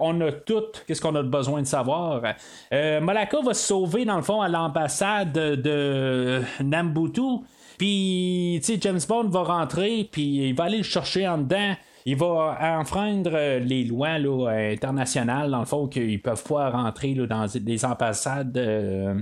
on 0.00 0.20
a 0.22 0.32
tout 0.32 0.64
qu'est-ce 0.86 1.00
qu'on 1.00 1.14
a 1.14 1.22
besoin 1.22 1.62
de 1.62 1.66
savoir. 1.66 2.22
Malaka 2.70 3.40
va 3.42 3.54
se 3.54 3.66
sauver 3.66 4.04
dans 4.04 4.16
le 4.16 4.22
fond 4.22 4.40
à 4.40 4.48
l'ambassade 4.48 5.32
de 5.32 6.42
Nambutu. 6.60 7.42
Puis, 7.82 8.60
tu 8.62 8.74
sais, 8.74 8.78
James 8.80 9.00
Bond 9.08 9.24
va 9.24 9.42
rentrer, 9.42 10.08
puis 10.12 10.50
il 10.50 10.54
va 10.54 10.64
aller 10.66 10.76
le 10.76 10.82
chercher 10.84 11.26
en 11.26 11.38
dedans. 11.38 11.74
Il 12.06 12.14
va 12.14 12.56
enfreindre 12.78 13.32
euh, 13.34 13.58
les 13.58 13.82
lois 13.82 14.20
là, 14.20 14.50
internationales, 14.70 15.50
dans 15.50 15.58
le 15.58 15.64
fond, 15.64 15.88
qu'ils 15.88 16.22
peuvent 16.22 16.44
pas 16.44 16.70
rentrer 16.70 17.14
là, 17.14 17.26
dans 17.26 17.46
des 17.52 17.84
ambassades 17.84 18.56
euh, 18.56 19.18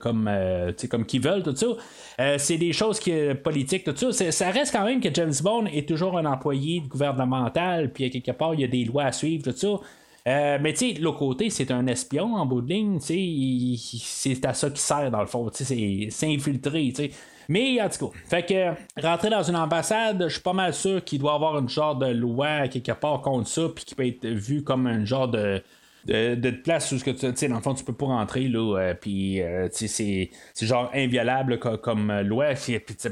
comme, 0.00 0.26
euh, 0.28 0.72
comme 0.90 1.06
qu'ils 1.06 1.20
veulent, 1.20 1.44
tout 1.44 1.54
ça. 1.54 2.36
c'est 2.38 2.58
des 2.58 2.72
choses 2.72 2.98
qui, 2.98 3.12
politiques, 3.44 3.84
tout 3.84 4.10
ça. 4.10 4.32
Ça 4.32 4.50
reste 4.50 4.72
quand 4.72 4.84
même 4.84 5.00
que 5.00 5.14
James 5.14 5.34
Bond 5.40 5.66
est 5.66 5.86
toujours 5.86 6.18
un 6.18 6.24
employé 6.24 6.80
gouvernemental, 6.80 7.92
puis 7.92 8.10
quelque 8.10 8.32
part, 8.32 8.54
il 8.54 8.62
y 8.62 8.64
a 8.64 8.68
des 8.68 8.84
lois 8.84 9.04
à 9.04 9.12
suivre, 9.12 9.44
tout 9.44 9.56
ça. 9.56 10.58
mais 10.58 10.72
tu 10.72 10.92
sais, 10.92 11.00
l'autre 11.00 11.18
côté, 11.18 11.50
c'est 11.50 11.70
un 11.70 11.86
espion 11.86 12.34
en 12.34 12.46
bout 12.46 12.62
de 12.62 12.68
ligne, 12.68 12.98
c'est 12.98 14.44
à 14.44 14.54
ça 14.54 14.70
qu'il 14.70 14.80
sert 14.80 15.08
dans 15.12 15.20
le 15.20 15.28
fond, 15.28 15.48
c'est 15.52 16.26
infiltré. 16.26 16.92
sais 16.92 17.12
mais 17.48 17.80
en 17.80 17.88
tout 17.88 18.08
cas, 18.08 18.18
fait 18.28 18.46
que 18.46 19.00
rentrer 19.00 19.30
dans 19.30 19.42
une 19.42 19.56
ambassade, 19.56 20.24
je 20.24 20.32
suis 20.32 20.42
pas 20.42 20.52
mal 20.52 20.74
sûr 20.74 21.02
qu'il 21.04 21.18
doit 21.18 21.34
avoir 21.34 21.58
une 21.58 21.68
genre 21.68 21.96
de 21.96 22.06
loi 22.06 22.68
quelque 22.68 22.92
part 22.92 23.20
contre 23.22 23.48
ça, 23.48 23.62
puis 23.74 23.84
qui 23.84 23.94
peut 23.94 24.06
être 24.06 24.26
vu 24.26 24.62
comme 24.62 24.86
un 24.86 25.04
genre 25.04 25.28
de 25.28 25.62
de, 26.06 26.50
place 26.50 26.92
où 26.92 26.98
tu 26.98 27.14
sais 27.34 27.48
dans 27.48 27.56
le 27.56 27.62
fond 27.62 27.74
tu 27.74 27.84
peux 27.84 27.92
pas 27.92 28.06
rentrer 28.06 28.48
là 28.48 28.78
euh, 28.78 28.94
puis 28.94 29.42
euh, 29.42 29.68
c'est 29.72 30.30
genre 30.60 30.90
inviolable 30.94 31.58
comme, 31.58 32.12
loi 32.20 32.52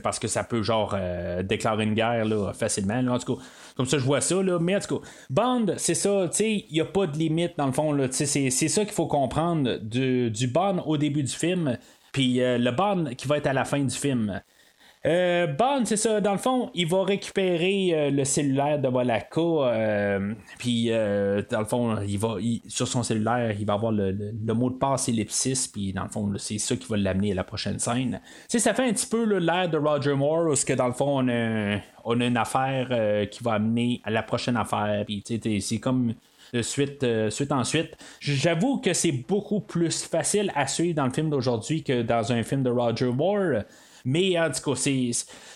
parce 0.03 0.19
que 0.19 0.29
ça 0.29 0.45
peut 0.45 0.63
genre 0.63 0.95
euh, 0.97 1.43
déclarer 1.43 1.85
une 1.85 1.95
guerre 1.95 2.25
là, 2.25 2.53
facilement 2.53 3.01
là, 3.03 3.13
en 3.13 3.19
tout 3.19 3.37
cas. 3.37 3.43
Comme 3.77 3.87
ça 3.87 3.99
je 3.99 4.05
vois 4.05 4.21
ça 4.21 4.41
là 4.43 4.59
mais 4.61 4.77
en 4.77 4.81
tout 4.81 4.99
cas 4.99 5.07
Bond 5.31 5.75
c'est 5.77 5.95
ça 5.95 6.29
tu 6.31 6.37
sais 6.37 6.65
il 6.69 6.77
y 6.77 6.81
a 6.81 6.85
pas 6.85 7.07
de 7.07 7.19
limite 7.19 7.55
dans 7.59 7.67
le 7.67 7.73
fond 7.73 7.93
là 7.93 8.07
c'est 8.11 8.27
c'est 8.27 8.69
ça 8.69 8.85
qu'il 8.85 8.95
faut 8.95 9.07
comprendre 9.07 9.79
du, 9.79 10.31
du 10.31 10.47
Bond 10.47 10.83
au 10.87 10.97
début 10.97 11.23
du 11.23 11.33
film 11.33 11.77
puis 12.15 12.41
euh, 12.41 12.57
le 12.57 12.71
Bond 12.71 13.11
qui 13.19 13.27
va 13.29 13.37
être 13.37 13.49
à 13.49 13.53
la 13.53 13.67
fin 13.67 13.81
du 13.81 13.95
film. 13.95 14.41
Euh, 15.05 15.47
Bond, 15.47 15.83
c'est 15.85 15.99
ça, 15.99 16.23
dans 16.23 16.33
le 16.33 16.39
fond, 16.39 16.71
il 16.73 16.87
va 16.87 17.05
récupérer 17.05 17.91
euh, 17.93 18.11
le 18.11 18.25
cellulaire 18.25 18.79
de 18.79 18.89
Monaco, 18.89 19.63
puis 20.57 20.89
dans 20.89 21.59
le 21.59 21.65
fond, 21.67 22.01
il 22.01 22.19
va, 22.19 22.37
sur 22.69 22.89
son 22.89 23.03
cellulaire, 23.03 23.55
il 23.59 23.67
va 23.67 23.75
avoir 23.75 23.93
le, 23.93 24.33
mot 24.55 24.71
de 24.71 24.77
passe 24.77 25.11
ellipsis, 25.11 25.69
puis 25.69 25.93
dans 25.93 26.05
le 26.05 26.09
fond, 26.09 26.33
c'est 26.39 26.57
ça 26.57 26.75
qui 26.75 26.87
va 26.89 26.97
l'amener 26.97 27.33
à 27.33 27.35
la 27.35 27.45
prochaine 27.45 27.79
scène. 27.79 28.19
sais, 28.49 28.61
ça 28.61 28.73
fait 28.73 28.89
un 28.89 28.93
petit 28.95 29.07
peu 29.07 29.25
l'air 29.37 29.69
de 29.69 29.77
Roger 29.77 30.15
Moore, 30.15 30.47
où 30.47 30.55
que 30.55 30.73
dans 30.73 30.87
le 30.87 30.95
fond, 30.95 31.23
on 31.23 31.29
a, 31.29 31.81
on 32.05 32.19
a 32.21 32.25
une 32.25 32.39
affaire 32.39 33.29
qui 33.29 33.45
va 33.45 33.55
amener 33.55 34.01
à 34.05 34.11
la 34.11 34.23
prochaine 34.23 34.57
affaire, 34.57 35.05
puis 35.05 35.23
c'est 35.61 35.81
comme 35.81 36.15
suite, 36.63 37.03
euh, 37.05 37.31
suite 37.31 37.53
en 37.53 37.65
suite. 37.65 37.97
J'avoue 38.21 38.79
que 38.79 38.93
c'est 38.93 39.13
beaucoup 39.13 39.61
plus 39.61 40.05
facile 40.05 40.53
à 40.55 40.67
suivre 40.67 40.95
dans 40.95 41.07
le 41.07 41.13
film 41.13 41.31
d'aujourd'hui 41.31 41.83
que 41.83 42.03
dans 42.03 42.33
un 42.33 42.43
film 42.43 42.63
de 42.63 42.71
Roger 42.71 43.11
Moore. 43.13 43.63
Mais 44.07 44.39
en 44.39 44.51
tout 44.51 44.75
cas, 44.75 44.81
il 44.87 45.15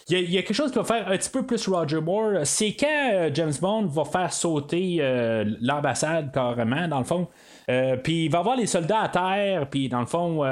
y, 0.09 0.38
a 0.38 0.42
quelque 0.42 0.55
chose 0.55 0.70
qui 0.70 0.78
va 0.78 0.84
faire 0.84 1.07
un 1.07 1.18
petit 1.18 1.28
peu 1.28 1.44
plus 1.44 1.68
Roger 1.68 2.01
Moore. 2.01 2.40
C'est 2.44 2.72
quand 2.72 3.11
euh, 3.12 3.30
James 3.34 3.53
Bond 3.61 3.86
va 3.86 4.07
faire 4.07 4.32
sauter 4.32 4.99
euh, 5.01 5.44
l'ambassade 5.61 6.32
carrément, 6.32 6.88
dans 6.88 7.01
le 7.01 7.05
fond. 7.05 7.28
Euh, 7.68 7.99
puis 7.99 8.24
il 8.24 8.30
va 8.30 8.38
avoir 8.38 8.57
les 8.57 8.64
soldats 8.64 9.01
à 9.01 9.09
terre, 9.11 9.68
puis 9.68 9.90
dans 9.90 10.01
le 10.01 10.07
fond, 10.07 10.42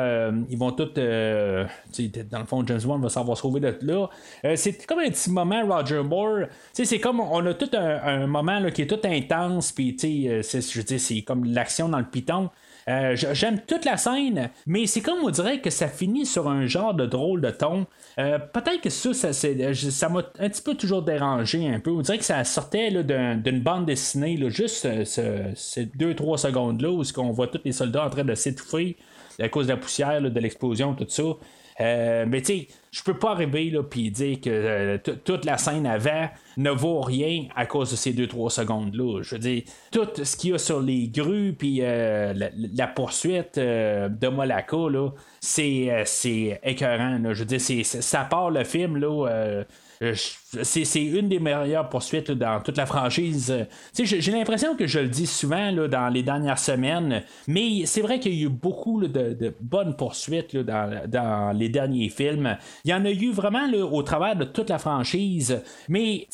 ils 0.51 0.59
vont 0.59 0.73
tous. 0.73 0.93
Dans 0.93 2.39
le 2.39 2.45
fond, 2.47 2.67
James 2.67 2.83
Bond 2.85 2.99
va 2.99 3.09
savoir 3.09 3.39
sauver 3.39 3.61
de 3.61 3.79
là. 3.81 4.09
c'est 4.57 4.87
comme 4.87 4.99
un 4.99 5.09
petit 5.09 5.31
moment 5.31 5.67
Roger 5.67 6.03
Moore. 6.03 6.49
C'est 6.75 6.99
comme 6.99 7.21
on 7.21 7.47
a 7.47 7.55
tout 7.55 7.71
un, 7.73 8.27
moment 8.27 8.59
là, 8.59 8.71
qui 8.71 8.83
est 8.83 8.87
tout 8.87 9.01
intense, 9.05 9.73
puis 9.73 9.97
je 9.99 10.43
c'est 10.43 11.23
comme 11.23 11.45
l'action 11.47 11.89
dans 11.89 11.99
le 11.99 12.05
piton. 12.05 12.51
Euh, 12.89 13.17
j'aime 13.17 13.61
toute 13.67 13.85
la 13.85 13.97
scène, 13.97 14.51
mais 14.65 14.87
c'est 14.87 15.01
comme 15.01 15.19
on 15.25 15.31
dirait 15.31 15.61
que 15.61 15.71
ça 15.71 15.89
finit 15.89 16.25
sur 16.25 16.49
un 16.49 16.67
genre 16.67 16.95
de 16.95 17.05
drôle 17.05 17.41
de 17.41 17.51
ton. 17.51 17.87
Euh, 18.19 18.39
peut-être 18.39 18.81
que 18.81 18.91
ça, 18.91 19.33
ça, 19.33 20.09
m'a 20.09 20.21
un 20.39 20.49
petit 20.49 20.63
peu 20.63 20.75
toujours 20.75 21.03
dérangé 21.03 21.69
un 21.69 21.81
peu. 21.81 21.91
On 21.91 22.01
dirait 22.01 22.19
que 22.19 22.25
ça 22.25 22.45
sortait 22.45 22.93
d'une 22.93 23.61
bande 23.61 23.87
dessinée, 23.87 24.39
juste 24.51 24.87
euh, 24.87 25.53
ces 25.57 25.87
deux, 25.87 26.15
trois 26.15 26.39
secondes-là 26.39 26.91
où 26.91 27.03
on 27.17 27.33
voit 27.33 27.49
tous 27.49 27.61
les 27.65 27.73
soldats 27.73 28.07
en 28.07 28.11
train 28.11 28.25
de 28.25 28.35
s'étouffer 28.37 28.97
à 29.41 29.49
cause 29.49 29.67
de 29.67 29.73
la 29.73 29.79
poussière, 29.79 30.23
de 30.23 30.41
l'explosion, 30.41 30.95
tout 30.95 31.07
ça. 31.09 31.25
Mais 31.79 32.41
tu 32.41 32.47
sais, 32.47 32.69
je 32.97 33.03
peux 33.03 33.19
pas 33.19 33.33
arriver 33.33 33.69
là 33.71 33.83
puis 33.83 34.11
dire 34.11 34.41
que 34.41 34.49
euh, 34.49 34.99
toute 34.99 35.45
la 35.45 35.59
scène 35.59 35.87
avant 35.87 36.29
ne 36.57 36.71
vaut 36.71 37.03
rien 37.03 37.47
à 37.55 37.67
cause 37.67 37.91
de 37.91 37.97
ces 37.97 38.15
2-3 38.15 38.51
secondes 38.51 38.95
là. 38.95 39.21
Je 39.23 39.35
veux 39.35 39.39
dire, 39.39 39.63
tout 39.93 40.09
ce 40.23 40.37
qu'il 40.37 40.51
y 40.51 40.55
a 40.55 40.59
sur 40.59 40.81
les 40.81 41.09
grues 41.09 41.55
puis 41.59 41.81
euh, 41.83 42.33
la, 42.35 42.87
poursuite 42.87 43.59
euh, 43.59 44.09
de 44.09 44.29
Monaco 44.29 44.89
là, 44.89 45.11
c'est 45.41 46.03
c'est 46.07 46.59
écœurant. 46.63 47.21
Je 47.35 47.45
veux 47.45 47.45
dire, 47.45 47.85
ça 47.85 48.25
part 48.25 48.51
le 48.51 48.65
film 48.65 48.97
là 48.97 49.65
euh, 50.03 50.15
c'est 50.63 51.03
une 51.03 51.29
des 51.29 51.39
meilleures 51.39 51.89
poursuites 51.89 52.31
dans 52.31 52.61
toute 52.61 52.77
la 52.77 52.87
franchise. 52.87 53.67
J'ai 53.95 54.33
l'impression 54.33 54.77
que 54.77 54.87
je 54.87 55.01
le 55.01 55.09
dis 55.09 55.27
souvent 55.27 55.71
là, 55.71 55.89
dans 55.89 56.09
les 56.09 56.23
dernières 56.23 56.59
semaines, 56.59 57.23
mais 57.47 57.87
c'est 57.87 58.01
vrai 58.01 58.21
qu'il 58.21 58.35
y 58.35 58.43
a 58.43 58.47
eu 58.47 58.49
beaucoup 58.49 59.01
de, 59.07 59.55
bonnes 59.61 59.97
poursuites 59.97 60.57
dans, 60.57 61.53
les 61.55 61.69
derniers 61.69 62.09
films. 62.09 62.57
Il 62.85 62.91
y 62.91 62.95
en 62.95 63.05
a 63.05 63.11
eu 63.11 63.31
vraiment 63.31 63.67
au 63.73 64.03
travers 64.03 64.37
de 64.37 64.45
toute 64.45 64.71
la 64.71 64.79
franchise, 64.79 65.63
mais 65.89 66.27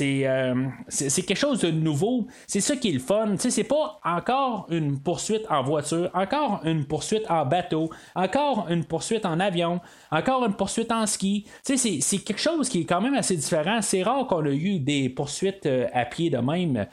euh, 0.00 0.54
c'est 0.88 1.22
quelque 1.22 1.34
chose 1.34 1.60
de 1.60 1.70
nouveau. 1.70 2.26
C'est 2.46 2.60
ça 2.60 2.76
qui 2.76 2.90
est 2.90 2.92
le 2.92 3.00
fun. 3.00 3.34
C'est 3.38 3.64
pas 3.64 4.00
encore 4.04 4.66
une 4.70 4.98
poursuite 5.00 5.44
en 5.48 5.62
voiture, 5.62 6.10
encore 6.14 6.60
une 6.64 6.84
poursuite 6.84 7.24
en 7.28 7.46
bateau, 7.46 7.90
encore 8.14 8.66
une 8.68 8.84
poursuite 8.84 9.26
en 9.26 9.40
avion, 9.40 9.80
encore 10.10 10.44
une 10.44 10.54
poursuite 10.54 10.92
en 10.92 11.06
ski. 11.06 11.46
C'est 11.62 12.18
quelque 12.18 12.40
chose 12.40 12.68
qui 12.68 12.80
est 12.80 12.84
quand 12.84 13.00
même 13.00 13.14
assez 13.14 13.36
différent. 13.36 13.63
C'est 13.80 14.02
rare 14.02 14.26
qu'on 14.26 14.44
ait 14.44 14.56
eu 14.56 14.78
des 14.78 15.08
poursuites 15.08 15.68
à 15.92 16.04
pied 16.04 16.30
de 16.30 16.38
même. 16.38 16.86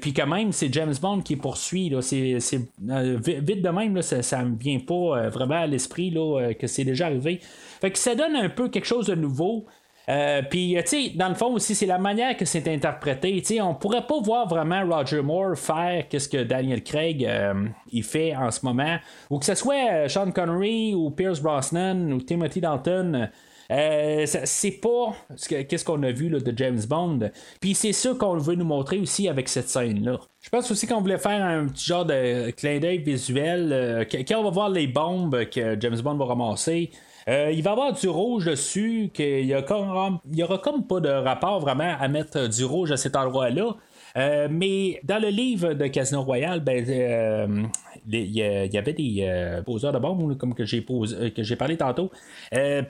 puis 0.00 0.12
quand 0.12 0.26
même, 0.26 0.52
c'est 0.52 0.72
James 0.72 0.94
Bond 1.00 1.20
qui 1.20 1.36
poursuit. 1.36 1.92
C'est, 2.00 2.38
vite 2.38 3.62
de 3.62 3.68
même, 3.68 4.02
ça 4.02 4.42
ne 4.42 4.50
me 4.50 4.56
vient 4.56 4.80
pas 4.80 5.28
vraiment 5.28 5.62
à 5.62 5.66
l'esprit 5.66 6.14
que 6.58 6.66
c'est 6.66 6.84
déjà 6.84 7.06
arrivé. 7.06 7.40
Fait 7.80 7.90
que 7.90 7.98
ça 7.98 8.14
donne 8.14 8.36
un 8.36 8.48
peu 8.48 8.68
quelque 8.68 8.86
chose 8.86 9.06
de 9.06 9.14
nouveau. 9.14 9.66
Euh, 10.08 10.42
puis, 10.48 10.76
tu 10.80 10.86
sais, 10.86 11.12
dans 11.16 11.28
le 11.28 11.34
fond 11.34 11.52
aussi, 11.54 11.74
c'est 11.74 11.86
la 11.86 11.98
manière 11.98 12.36
que 12.36 12.44
c'est 12.44 12.68
interprété. 12.72 13.32
Tu 13.40 13.54
sais, 13.54 13.60
on 13.60 13.74
pourrait 13.74 14.06
pas 14.06 14.20
voir 14.20 14.46
vraiment 14.46 14.84
Roger 14.86 15.20
Moore 15.20 15.56
faire 15.56 16.06
qu'est-ce 16.08 16.28
que 16.28 16.44
Daniel 16.44 16.84
Craig 16.84 17.24
euh, 17.24 17.66
il 17.90 18.04
fait 18.04 18.34
en 18.36 18.50
ce 18.50 18.64
moment, 18.64 18.98
ou 19.30 19.38
que 19.38 19.44
ce 19.44 19.54
soit 19.54 19.90
euh, 19.92 20.08
Sean 20.08 20.30
Connery 20.30 20.94
ou 20.94 21.10
Pierce 21.10 21.40
Brosnan 21.40 22.12
ou 22.12 22.20
Timothy 22.20 22.60
Dalton. 22.60 23.30
C'est 23.68 24.80
pas 24.82 25.14
qu'est-ce 25.48 25.84
qu'on 25.84 26.02
a 26.02 26.12
vu 26.12 26.28
là, 26.28 26.40
de 26.40 26.56
James 26.56 26.80
Bond. 26.88 27.30
Puis 27.60 27.74
c'est 27.74 27.92
ça 27.92 28.14
qu'on 28.18 28.38
veut 28.38 28.54
nous 28.54 28.64
montrer 28.64 28.98
aussi 28.98 29.28
avec 29.28 29.48
cette 29.48 29.68
scène-là. 29.68 30.20
Je 30.40 30.50
pense 30.50 30.70
aussi 30.70 30.86
qu'on 30.86 31.00
voulait 31.00 31.18
faire 31.18 31.44
un 31.44 31.66
petit 31.66 31.86
genre 31.86 32.04
de 32.04 32.50
clin 32.50 32.78
d'œil 32.78 32.98
visuel. 32.98 34.06
quand 34.10 34.38
on 34.38 34.44
va 34.44 34.50
voir 34.50 34.68
les 34.68 34.86
bombes 34.86 35.44
que 35.46 35.76
James 35.80 36.00
Bond 36.00 36.16
va 36.16 36.26
ramasser, 36.26 36.90
euh, 37.28 37.50
il 37.52 37.62
va 37.62 37.70
y 37.70 37.72
avoir 37.72 37.92
du 37.92 38.08
rouge 38.08 38.44
dessus, 38.44 39.10
qu'il 39.12 39.46
y, 39.46 39.48
y 39.48 40.42
aura 40.42 40.58
comme 40.58 40.86
pas 40.86 41.00
de 41.00 41.08
rapport 41.08 41.58
vraiment 41.60 41.96
à 41.98 42.06
mettre 42.06 42.48
du 42.48 42.64
rouge 42.64 42.92
à 42.92 42.96
cet 42.96 43.16
endroit-là. 43.16 43.74
Euh, 44.16 44.48
mais 44.50 45.00
dans 45.04 45.20
le 45.20 45.28
livre 45.28 45.74
de 45.74 45.86
Casino 45.88 46.22
Royale, 46.22 46.60
ben, 46.60 46.84
euh, 46.88 47.64
il 48.08 48.30
y, 48.30 48.78
avait 48.78 48.92
des 48.92 49.60
poseurs 49.64 49.92
de 49.92 49.98
bombes, 49.98 50.36
comme 50.38 50.54
que 50.54 50.64
j'ai, 50.64 50.84
que 50.84 51.42
j'ai 51.42 51.56
parlé 51.56 51.76
tantôt. 51.76 52.10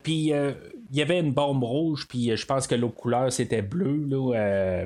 puis 0.03 0.33
il 0.91 0.97
y 0.97 1.03
avait 1.03 1.19
une 1.19 1.33
bombe 1.33 1.65
rouge, 1.65 2.07
puis 2.07 2.37
je 2.37 2.47
pense 2.47 2.67
que 2.67 2.75
l'autre 2.75 2.95
couleur 2.95 3.33
c'était 3.33 3.63
bleu. 3.63 4.07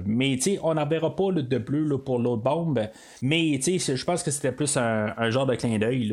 mais 0.07 0.39
on 0.63 0.75
n'en 0.75 0.87
verra 0.87 1.15
pas 1.17 1.33
de 1.33 1.59
bleu 1.59 1.99
pour 1.99 2.19
l'autre 2.19 2.43
bombe. 2.43 2.81
Mais 3.23 3.61
je 3.61 4.05
pense 4.05 4.23
que 4.23 4.31
c'était 4.31 4.53
plus 4.53 4.77
un, 4.77 5.31
genre 5.31 5.47
de 5.47 5.57
clin 5.57 5.79
d'œil 5.79 6.13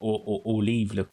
au, 0.00 0.60
livre. 0.60 1.06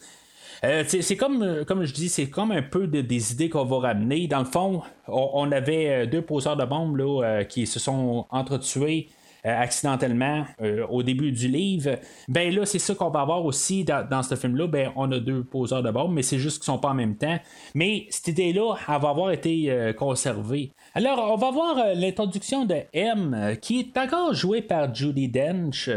Euh, 0.64 0.84
c'est 0.86 1.16
comme, 1.16 1.42
euh, 1.42 1.64
comme 1.64 1.86
je 1.86 1.94
dis, 1.94 2.10
c'est 2.10 2.30
comme 2.30 2.52
un 2.52 2.62
peu 2.62 2.88
des 2.88 3.32
idées 3.32 3.50
qu'on 3.50 3.66
va 3.66 3.80
ramener. 3.80 4.28
Dans 4.28 4.40
le 4.40 4.46
fond, 4.46 4.82
on, 5.08 5.52
avait 5.52 5.90
euh, 5.90 6.06
deux 6.06 6.22
poseurs 6.22 6.58
de 6.58 6.66
bombes 6.66 6.98
là, 6.98 7.46
qui 7.46 7.66
se 7.66 7.80
sont 7.80 8.26
entretués. 8.30 9.08
accidentellement 9.46 10.46
au 10.90 11.02
début 11.02 11.32
du 11.32 11.48
livre, 11.48 11.92
ben 12.28 12.54
là, 12.54 12.66
c'est 12.66 12.78
ça 12.78 12.94
qu'on 12.94 13.10
va 13.10 13.22
avoir 13.22 13.46
aussi 13.46 13.86
dans, 13.86 14.22
ce 14.22 14.36
film-là. 14.36 14.68
Ben, 14.68 14.92
on 14.98 15.10
a 15.14 15.20
deux 15.20 15.46
poseurs 15.46 15.82
de 15.82 15.92
bombes, 15.92 16.12
mais 16.14 16.24
c'est 16.24 16.40
juste 16.40 16.58
qu'ils 16.58 16.66
sont 16.66 16.78
pas 16.78 16.90
en 16.90 16.94
même 16.94 17.16
temps. 17.16 17.40
Mais 17.74 18.06
cette 18.10 18.28
idée-là, 18.28 18.76
elle 18.90 19.02
va 19.02 19.10
avoir 19.10 19.32
été 19.32 19.94
conservée. 19.98 20.74
Alors, 20.94 21.32
on 21.32 21.38
va 21.38 21.52
voir 21.52 21.78
l'introduction 21.96 22.66
de 22.66 22.82
M, 22.92 23.56
qui 23.62 23.80
est 23.80 23.98
encore 23.98 24.34
joué 24.34 24.62
par 24.62 24.94
Judy 24.94 25.30
Dench. 25.30 25.90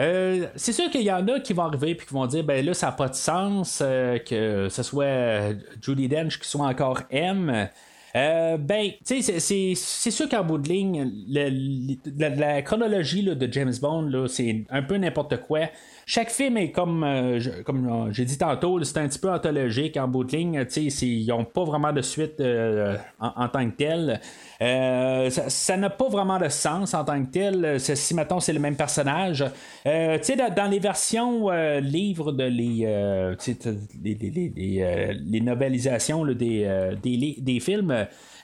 Euh, 0.00 0.46
c'est 0.54 0.72
sûr 0.72 0.90
qu'il 0.90 1.02
y 1.02 1.10
en 1.10 1.26
a 1.26 1.40
qui 1.40 1.52
vont 1.52 1.64
arriver 1.64 1.90
et 1.90 1.96
qui 1.96 2.14
vont 2.14 2.26
dire 2.26 2.44
ben 2.44 2.64
là, 2.64 2.72
ça 2.72 2.86
n'a 2.86 2.92
pas 2.92 3.08
de 3.08 3.14
sens 3.14 3.80
euh, 3.82 4.18
que 4.18 4.68
ce 4.68 4.82
soit 4.84 5.54
Judy 5.82 6.08
Dench 6.08 6.38
qui 6.38 6.48
soit 6.48 6.66
encore 6.66 7.02
M. 7.10 7.68
Euh, 8.16 8.56
ben, 8.56 8.90
tu 9.04 9.22
sais, 9.22 9.74
c'est 9.74 10.10
sûr 10.10 10.28
qu'en 10.28 10.44
bout 10.44 10.58
de 10.58 10.68
ligne, 10.68 11.10
la, 12.16 12.62
chronologie 12.62 13.22
de 13.22 13.52
James 13.52 13.74
Bond, 13.80 14.26
c'est 14.28 14.64
un 14.70 14.82
peu 14.82 14.96
n'importe 14.96 15.40
quoi. 15.42 15.60
Chaque 16.06 16.30
film 16.30 16.56
est 16.56 16.70
comme, 16.70 17.04
euh, 17.04 17.38
comme 17.66 17.86
euh, 17.86 18.12
j'ai 18.12 18.24
dit 18.24 18.38
tantôt, 18.38 18.82
c'est 18.82 18.96
un 18.96 19.08
petit 19.08 19.18
peu 19.18 19.30
anthologique 19.30 19.98
en 19.98 20.08
bout 20.08 20.24
de 20.24 20.34
ligne. 20.34 20.64
Ils 20.76 21.26
n'ont 21.26 21.44
pas 21.44 21.64
vraiment 21.64 21.92
de 21.92 22.00
suite 22.00 22.42
en, 23.20 23.48
tant 23.48 23.68
que 23.70 23.76
tel. 23.76 24.20
ça 25.48 25.76
n'a 25.76 25.90
pas 25.90 26.08
vraiment 26.08 26.38
de 26.38 26.48
sens 26.48 26.94
en 26.94 27.04
tant 27.04 27.22
que 27.22 27.30
tel. 27.30 27.78
Si, 27.78 28.14
mettons, 28.14 28.40
c'est 28.40 28.54
le 28.54 28.60
même 28.60 28.76
personnage. 28.76 29.44
Dans, 29.84 30.54
dans, 30.56 30.70
les 30.70 30.78
versions 30.78 31.50
livres 31.80 32.32
de 32.32 32.44
les, 32.44 33.36
les, 34.02 35.14
les, 35.26 35.40
novelisations 35.40 36.24
des, 36.24 36.94
des, 37.02 37.36
des 37.38 37.60
films, 37.60 37.97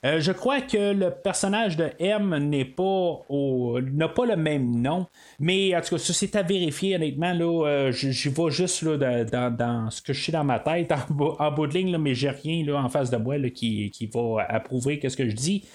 euh, 0.05 0.19
je 0.19 0.31
crois 0.31 0.61
que 0.61 0.93
le 0.93 1.09
personnage 1.09 1.77
de 1.77 1.89
M 1.99 2.37
n'est 2.49 2.65
pas 2.65 2.83
au, 2.83 3.79
n'a 3.81 4.07
pas 4.07 4.25
le 4.25 4.35
même 4.35 4.81
nom, 4.81 5.07
mais 5.39 5.75
en 5.75 5.81
tout 5.81 5.95
cas, 5.95 5.97
ça 5.97 6.13
c'est 6.13 6.35
à 6.35 6.43
vérifier 6.43 6.95
honnêtement. 6.95 7.33
Là, 7.33 7.67
euh, 7.67 7.91
j'y 7.91 8.29
vais 8.29 8.51
juste 8.51 8.83
là, 8.83 9.23
dans, 9.49 9.89
ce 9.89 10.01
que 10.01 10.13
je 10.13 10.21
suis 10.21 10.31
dans 10.31 10.43
ma 10.43 10.59
tête 10.59 10.91
en, 10.91 11.51
bout 11.51 11.67
de 11.67 11.73
ligne, 11.73 11.91
là, 11.91 11.97
mais 11.97 12.13
j'ai 12.13 12.29
rien 12.29 12.65
là, 12.65 12.83
en 12.83 12.89
face 12.89 13.09
de 13.09 13.17
moi 13.17 13.37
qui, 13.49 13.89
qui 13.91 14.05
va 14.07 14.45
approuver 14.47 15.01
ce 15.07 15.15
que 15.15 15.27
je 15.27 15.35
dis. 15.35 15.65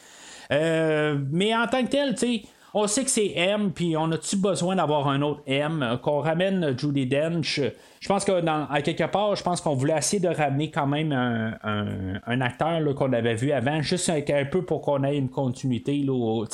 Euh, 0.52 1.18
mais 1.30 1.54
en 1.54 1.66
tant 1.66 1.82
que 1.84 1.90
tel, 1.90 2.14
tu 2.14 2.20
sais 2.20 2.42
on 2.74 2.86
sait 2.86 3.04
que 3.04 3.10
c'est 3.10 3.32
M, 3.36 3.72
puis 3.72 3.96
on 3.96 4.10
a-tu 4.12 4.36
besoin 4.36 4.76
d'avoir 4.76 5.08
un 5.08 5.22
autre 5.22 5.42
M, 5.46 5.98
qu'on 6.02 6.20
ramène 6.20 6.76
Judy 6.78 7.06
Dench? 7.06 7.60
Je 8.00 8.08
pense 8.08 8.24
que 8.24 8.32
à 8.32 8.82
quelque 8.82 9.04
part, 9.10 9.36
je 9.36 9.42
pense 9.42 9.60
qu'on 9.60 9.74
voulait 9.74 9.96
essayer 9.96 10.20
de 10.20 10.34
ramener 10.34 10.70
quand 10.70 10.86
même 10.86 11.12
un, 11.12 12.40
acteur 12.40 12.82
qu'on 12.94 13.12
avait 13.12 13.34
vu 13.34 13.52
avant, 13.52 13.82
juste 13.82 14.08
un, 14.08 14.44
peu 14.46 14.62
pour 14.62 14.80
qu'on 14.80 15.04
ait 15.04 15.16
une 15.16 15.28
continuité, 15.28 15.98
là, 15.98 16.44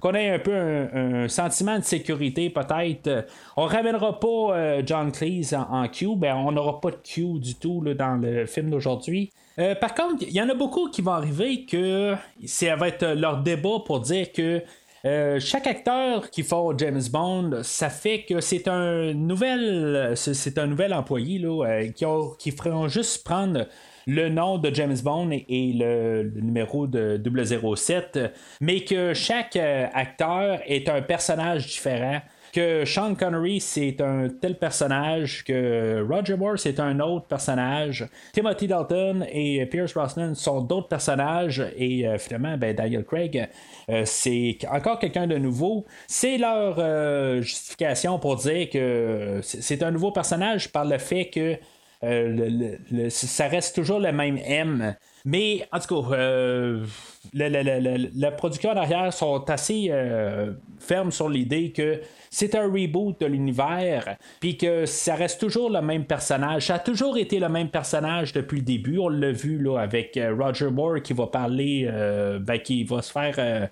qu'on, 0.00 0.14
ait 0.14 0.30
un 0.30 0.38
peu 0.38 0.54
un, 0.54 1.28
sentiment 1.28 1.78
de 1.78 1.84
sécurité 1.84 2.48
peut-être. 2.48 3.26
On 3.56 3.66
ramènera 3.66 4.18
pas 4.18 4.28
euh, 4.28 4.82
John 4.86 5.12
Cleese 5.12 5.54
en, 5.54 5.86
Q, 5.88 6.16
ben 6.16 6.34
on 6.36 6.52
n'aura 6.52 6.80
pas 6.80 6.90
de 6.90 6.96
Q 7.04 7.38
du 7.38 7.54
tout 7.56 7.84
dans 7.94 8.16
le 8.16 8.46
film 8.46 8.70
d'aujourd'hui. 8.70 9.30
Euh, 9.58 9.74
par 9.74 9.94
contre, 9.94 10.22
il 10.22 10.32
y 10.32 10.40
en 10.40 10.48
a 10.48 10.54
beaucoup 10.54 10.88
qui 10.88 11.02
vont 11.02 11.12
arriver 11.12 11.64
que 11.64 12.14
ça 12.46 12.76
va 12.76 12.88
être 12.88 13.04
leur 13.04 13.42
débat 13.42 13.80
pour 13.84 14.00
dire 14.00 14.32
que 14.32 14.62
euh, 15.04 15.38
chaque 15.38 15.66
acteur 15.66 16.30
qui 16.30 16.42
fait 16.42 16.56
James 16.78 17.02
Bond, 17.10 17.60
ça 17.62 17.88
fait 17.88 18.22
que 18.22 18.40
c'est 18.40 18.66
un 18.68 19.12
nouvel, 19.14 20.12
c'est 20.16 20.58
un 20.58 20.66
nouvel 20.66 20.92
employé 20.92 21.38
là, 21.38 21.64
euh, 21.64 21.88
qui, 21.88 22.04
qui 22.38 22.50
feront 22.50 22.88
juste 22.88 23.24
prendre 23.24 23.66
le 24.08 24.28
nom 24.30 24.56
de 24.58 24.74
James 24.74 24.96
Bond 25.04 25.30
et 25.30 25.72
le, 25.74 26.32
numéro 26.40 26.86
de 26.86 27.20
007, 27.76 28.18
mais 28.60 28.80
que 28.80 29.12
chaque 29.12 29.56
euh, 29.56 29.86
acteur 29.92 30.60
est 30.66 30.88
un 30.88 31.02
personnage 31.02 31.66
différent 31.66 32.20
que 32.52 32.84
Sean 32.84 33.14
Connery 33.14 33.60
c'est 33.60 34.00
un 34.00 34.28
tel 34.28 34.58
personnage, 34.58 35.44
que 35.44 36.04
Roger 36.08 36.36
Moore 36.36 36.58
c'est 36.58 36.80
un 36.80 37.00
autre 37.00 37.26
personnage, 37.26 38.06
Timothy 38.32 38.66
Dalton 38.66 39.26
et 39.30 39.66
Pierce 39.66 39.94
Brosnan 39.94 40.34
sont 40.34 40.60
d'autres 40.60 40.88
personnages 40.88 41.64
et 41.76 42.06
euh, 42.06 42.18
finalement 42.18 42.56
ben, 42.56 42.74
Daniel 42.74 43.04
Craig 43.04 43.48
euh, 43.90 44.02
c'est 44.04 44.58
encore 44.70 44.98
quelqu'un 44.98 45.26
de 45.26 45.36
nouveau. 45.36 45.86
C'est 46.06 46.38
leur 46.38 46.76
euh, 46.78 47.40
justification 47.40 48.18
pour 48.18 48.36
dire 48.36 48.68
que 48.70 49.40
c'est 49.42 49.82
un 49.82 49.90
nouveau 49.90 50.12
personnage 50.12 50.70
par 50.70 50.84
le 50.84 50.98
fait 50.98 51.30
que 51.30 51.56
ça 53.08 53.48
reste 53.48 53.74
toujours 53.74 53.98
le 53.98 54.12
même 54.12 54.38
M. 54.38 54.94
Mais 55.30 55.68
en 55.72 55.78
tout 55.78 56.02
cas, 56.02 56.16
la 57.34 58.30
production 58.30 58.70
en 58.70 58.76
arrière 58.76 59.12
sont 59.12 59.44
assez 59.50 59.90
fermes 60.78 61.12
sur 61.12 61.28
l'idée 61.28 61.70
que 61.72 62.00
c'est 62.30 62.54
un 62.54 62.66
reboot 62.66 63.20
de 63.20 63.26
l'univers, 63.26 64.16
puis 64.40 64.56
que 64.56 64.86
ça 64.86 65.14
reste 65.14 65.40
toujours 65.40 65.70
le 65.70 65.80
même 65.80 66.04
personnage. 66.04 66.66
Ça 66.66 66.74
a 66.74 66.78
toujours 66.78 67.18
été 67.18 67.38
le 67.38 67.48
même 67.48 67.68
personnage 67.68 68.32
depuis 68.32 68.58
le 68.58 68.64
début. 68.64 68.98
On 68.98 69.08
l'a 69.08 69.32
vu 69.32 69.58
là, 69.58 69.78
avec 69.78 70.16
euh, 70.16 70.34
Roger 70.34 70.70
Moore 70.70 71.02
qui 71.02 71.12
va 71.12 71.26
parler, 71.26 71.88
euh, 71.90 72.38
ben, 72.38 72.58
qui 72.58 72.84
va 72.84 73.02
se 73.02 73.12
faire. 73.12 73.68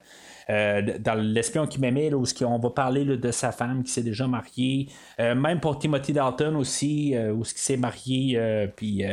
Euh, 0.49 0.81
dans 1.01 1.15
l'espion 1.15 1.67
qui 1.67 1.81
m'aimait, 1.81 2.15
où 2.15 2.25
on 2.43 2.59
va 2.59 2.71
parler 2.71 3.05
de 3.05 3.31
sa 3.33 3.51
femme 3.51 3.83
qui 3.83 3.91
s'est 3.91 4.03
déjà 4.03 4.27
mariée. 4.29 4.89
même 5.19 5.59
pour 5.59 5.79
Timothy 5.79 6.13
Dalton 6.13 6.55
aussi, 6.57 7.17
où 7.35 7.45
ce 7.45 7.53
qui 7.53 7.61
s'est 7.61 7.77
marié. 7.77 8.69
puis, 8.77 9.05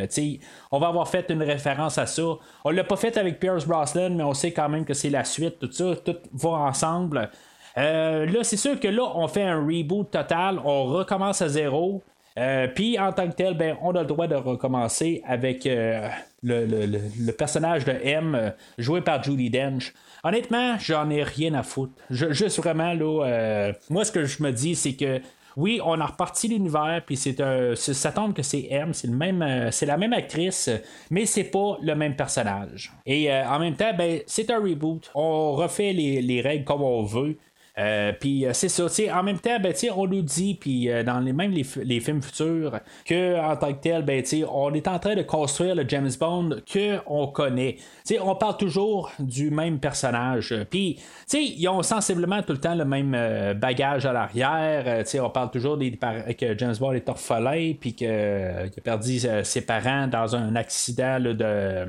on 0.72 0.80
va 0.80 0.88
avoir 0.88 1.08
fait 1.08 1.30
une 1.30 1.42
référence 1.42 1.98
à 1.98 2.06
ça. 2.06 2.24
On 2.64 2.70
l'a 2.70 2.84
pas 2.84 2.98
fait 2.98 3.18
avec 3.18 3.40
Pierce 3.40 3.66
Brosnan, 3.66 4.16
mais 4.16 4.24
on 4.24 4.34
sait 4.34 4.52
quand 4.52 4.70
même 4.70 4.86
que 4.86 4.94
c'est 4.94 5.10
la 5.10 5.24
suite. 5.24 5.58
Tout 5.60 5.72
ça, 5.72 5.96
tout 5.96 6.18
va 6.34 6.50
ensemble. 6.50 7.30
Euh, 7.78 8.26
là, 8.26 8.44
c'est 8.44 8.58
sûr 8.58 8.80
que 8.80 8.88
là, 8.88 9.04
on 9.16 9.28
fait 9.28 9.44
un 9.44 9.66
reboot 9.66 10.12
total, 10.12 10.60
on 10.64 10.86
recommence 10.86 11.42
à 11.42 11.50
zéro. 11.50 12.04
Euh, 12.38 12.68
puis 12.68 12.98
en 12.98 13.12
tant 13.12 13.28
que 13.28 13.36
tel, 13.36 13.56
ben, 13.56 13.78
on 13.82 13.92
a 13.96 14.02
le 14.02 14.08
droit 14.08 14.26
de 14.26 14.36
recommencer 14.36 15.22
avec 15.26 15.68
euh, 15.68 16.08
le, 16.42 17.32
personnage 17.32 17.86
de 17.86 17.92
M 17.92 18.54
joué 18.78 19.02
par 19.02 19.22
Judy 19.22 19.50
Dench. 19.50 19.94
Honnêtement, 20.24 20.78
j'en 20.80 21.10
ai 21.10 21.24
rien 21.24 21.54
à 21.54 21.64
foutre. 21.64 21.94
juste 22.10 22.58
vraiment 22.58 22.94
là, 22.94 23.74
moi 23.90 24.06
ce 24.06 24.12
que 24.12 24.26
je 24.26 24.42
me 24.42 24.52
dis, 24.52 24.76
c'est 24.76 24.94
que 24.94 25.22
oui, 25.56 25.80
on 25.86 26.00
a 26.02 26.06
reparti 26.08 26.48
l'univers, 26.48 27.04
puis 27.06 27.16
c'est 27.16 27.40
un, 27.40 27.76
ça 27.76 28.12
tombe 28.12 28.34
que 28.34 28.42
c'est 28.42 28.68
M, 28.72 28.92
c'est 28.94 29.08
le 29.08 29.16
même, 29.16 29.70
c'est 29.72 29.86
la 29.86 29.98
même 29.98 30.14
actrice, 30.14 30.70
mais 31.12 31.28
c'est 31.28 31.44
pas 31.44 31.78
le 31.82 31.94
même 31.94 32.16
personnage. 32.16 32.92
Et 33.06 33.32
en 33.32 33.60
même 33.60 33.76
temps, 33.76 33.92
ben, 33.96 34.22
c'est 34.26 34.50
un 34.50 34.60
reboot. 34.60 35.12
On 35.14 35.52
refait 35.52 35.94
les 35.94 36.42
règles 36.42 36.64
comme 36.64 36.82
on 36.82 37.04
veut. 37.04 37.38
Euh, 37.78 38.14
puis 38.20 38.46
c'est 38.54 38.70
ça, 38.70 38.86
en 39.14 39.24
même 39.24 39.40
temps, 39.40 39.60
ben, 39.60 39.74
on 39.96 40.08
nous 40.08 40.22
dit, 40.22 40.56
puis 40.56 40.90
dans 41.06 41.20
les, 41.20 41.34
même 41.34 41.52
les, 41.52 42.00
films 42.00 42.22
futurs, 42.22 42.80
que 43.06 43.40
en 43.40 43.56
tant 43.58 43.74
que 43.74 43.82
tel, 43.82 44.04
ben, 44.04 44.24
on 44.50 44.74
est 44.74 44.88
en 44.88 45.00
train 45.00 45.16
de 45.16 45.24
construire 45.24 45.76
le 45.76 45.84
James 45.88 46.12
Bond 46.20 46.62
qu'on 46.72 47.28
connaît. 47.28 47.78
sais 48.04 48.20
on 48.20 48.36
parle 48.36 48.58
toujours 48.58 49.12
du 49.20 49.50
même 49.50 49.80
personnage. 49.80 50.56
Puis, 50.70 51.00
ils 51.34 51.68
ont 51.68 51.82
sensiblement 51.84 52.42
tout 52.44 52.54
le 52.54 52.60
temps 52.60 52.76
le 52.76 52.86
même 52.86 53.18
bagage 53.56 54.06
à 54.06 54.14
l'arrière. 54.14 55.04
on 55.22 55.30
parle 55.30 55.52
toujours 55.52 55.78
des, 55.78 55.92
que 55.92 56.58
James 56.58 56.76
Bond 56.80 56.94
est 56.94 57.10
orphelin, 57.10 57.74
puis 57.80 57.94
qu'il 57.94 58.08
a 58.08 58.70
perdu 58.84 59.20
ses 59.44 59.62
parents 59.62 60.08
dans 60.08 60.36
un 60.36 60.56
accident 60.56 61.20
de 61.20 61.34
de, 61.34 61.86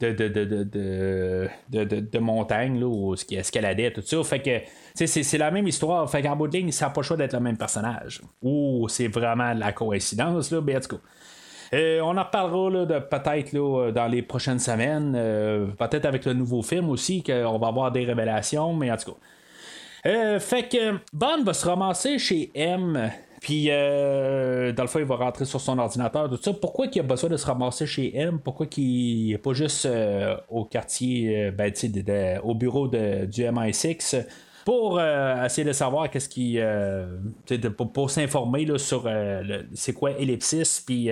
de, 0.00 0.12
de, 0.12 0.28
de, 1.70 2.00
de 2.00 2.18
montagne, 2.18 2.78
là, 2.78 2.86
où 2.86 3.14
qui 3.14 3.36
escaladait, 3.36 3.92
tout 3.92 4.02
ça. 4.02 4.22
Fait 4.24 4.40
que 4.40 5.06
c'est 5.06 5.38
la 5.38 5.50
même 5.50 5.66
histoire. 5.66 6.08
Fait 6.10 6.22
qu'en 6.22 6.36
bout 6.36 6.48
de 6.48 6.56
ligne, 6.56 6.70
ça 6.70 6.86
n'a 6.86 6.90
pas 6.90 7.00
le 7.00 7.06
choix 7.06 7.16
d'être 7.16 7.34
le 7.34 7.40
même 7.40 7.56
personnage. 7.56 8.22
Ou 8.42 8.86
c'est 8.88 9.08
vraiment 9.08 9.52
la 9.54 9.72
coïncidence, 9.72 10.50
là, 10.50 10.60
ben, 10.60 10.80
euh, 11.74 12.00
on 12.00 12.16
en 12.16 12.24
reparlera 12.24 12.86
de, 12.86 12.98
peut-être 12.98 13.90
dans 13.92 14.06
les 14.06 14.22
prochaines 14.22 14.58
semaines, 14.58 15.14
euh, 15.16 15.66
peut-être 15.66 16.06
avec 16.06 16.24
le 16.24 16.32
nouveau 16.32 16.62
film 16.62 16.88
aussi, 16.88 17.22
qu'on 17.22 17.58
va 17.58 17.66
avoir 17.68 17.92
des 17.92 18.04
révélations, 18.04 18.72
mais 18.72 18.90
en 18.90 18.96
tout 18.96 19.12
cas. 19.12 19.18
Euh, 20.06 20.40
fait 20.40 20.68
que 20.68 20.92
Bond 21.12 21.42
va 21.44 21.52
se 21.52 21.66
ramasser 21.66 22.18
chez 22.18 22.50
M 22.54 23.10
puis, 23.40 23.66
euh, 23.70 24.72
dans 24.72 24.82
le 24.82 24.88
fond, 24.88 24.98
il 24.98 25.04
va 25.04 25.16
rentrer 25.16 25.44
sur 25.44 25.60
son 25.60 25.78
ordinateur, 25.78 26.28
tout 26.28 26.38
ça. 26.40 26.52
Pourquoi 26.52 26.86
il 26.92 27.00
a 27.00 27.02
besoin 27.02 27.30
de 27.30 27.36
se 27.36 27.46
ramasser 27.46 27.86
chez 27.86 28.16
M? 28.16 28.40
Pourquoi 28.42 28.66
il 28.76 29.30
n'est 29.30 29.38
pas 29.38 29.52
juste 29.52 29.86
euh, 29.86 30.36
au 30.48 30.64
quartier, 30.64 31.46
euh, 31.46 31.50
ben, 31.50 31.72
au 32.42 32.54
bureau 32.54 32.88
de, 32.88 33.26
du 33.26 33.42
MI6? 33.42 34.24
pour 34.64 35.00
essayer 35.00 35.66
de 35.66 35.72
savoir 35.72 36.10
qu'est-ce 36.10 36.28
qui 36.28 36.58
pour, 37.94 38.10
s'informer 38.10 38.66
sur 38.76 39.10
c'est 39.72 39.94
quoi 39.94 40.10
ellipsis 40.10 40.82
puis 40.84 41.08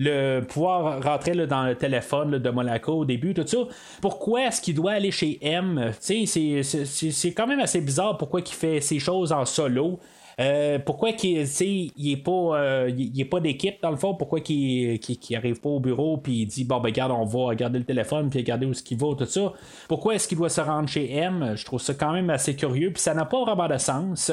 le 0.00 0.40
pouvoir 0.40 1.00
rentrer 1.04 1.46
dans 1.46 1.66
le 1.66 1.76
téléphone 1.76 2.38
de 2.38 2.50
Monaco 2.50 2.94
au 2.94 3.04
début 3.04 3.32
tout 3.32 3.46
ça 3.46 3.58
pourquoi 4.00 4.48
est-ce 4.48 4.60
qu'il 4.60 4.74
doit 4.74 4.90
aller 4.90 5.12
chez 5.12 5.38
M? 5.40 5.92
C'est 6.00 7.32
quand 7.32 7.46
même 7.46 7.60
assez 7.60 7.80
bizarre 7.80 8.18
pourquoi 8.18 8.40
il 8.40 8.48
fait 8.48 8.80
ces 8.80 8.98
choses 8.98 9.30
en 9.30 9.44
solo 9.44 10.00
euh, 10.38 10.78
pourquoi 10.78 11.12
qu'il 11.12 11.46
n'est 11.98 12.16
pas, 12.18 12.30
euh, 12.30 12.90
pas 13.30 13.40
d'équipe 13.40 13.80
dans 13.80 13.90
le 13.90 13.96
fond? 13.96 14.14
Pourquoi 14.14 14.40
qu'il 14.40 15.00
n'arrive 15.30 15.60
pas 15.60 15.70
au 15.70 15.80
bureau 15.80 16.18
puis 16.18 16.42
il 16.42 16.46
dit 16.46 16.64
bon 16.64 16.76
ben 16.76 16.90
regarde, 16.90 17.12
on 17.12 17.24
va 17.24 17.46
regarder 17.46 17.78
le 17.78 17.86
téléphone 17.86 18.28
puis 18.28 18.40
regarder 18.40 18.66
où 18.66 18.74
ce 18.74 18.82
qu'il 18.82 18.98
va, 18.98 19.14
tout 19.16 19.24
ça. 19.24 19.54
Pourquoi 19.88 20.14
est-ce 20.14 20.28
qu'il 20.28 20.36
doit 20.36 20.50
se 20.50 20.60
rendre 20.60 20.88
chez 20.90 21.10
M? 21.10 21.54
Je 21.56 21.64
trouve 21.64 21.80
ça 21.80 21.94
quand 21.94 22.12
même 22.12 22.28
assez 22.28 22.54
curieux, 22.54 22.92
puis 22.92 23.00
ça 23.00 23.14
n'a 23.14 23.24
pas 23.24 23.42
vraiment 23.44 23.66
de 23.66 23.78
sens. 23.78 24.30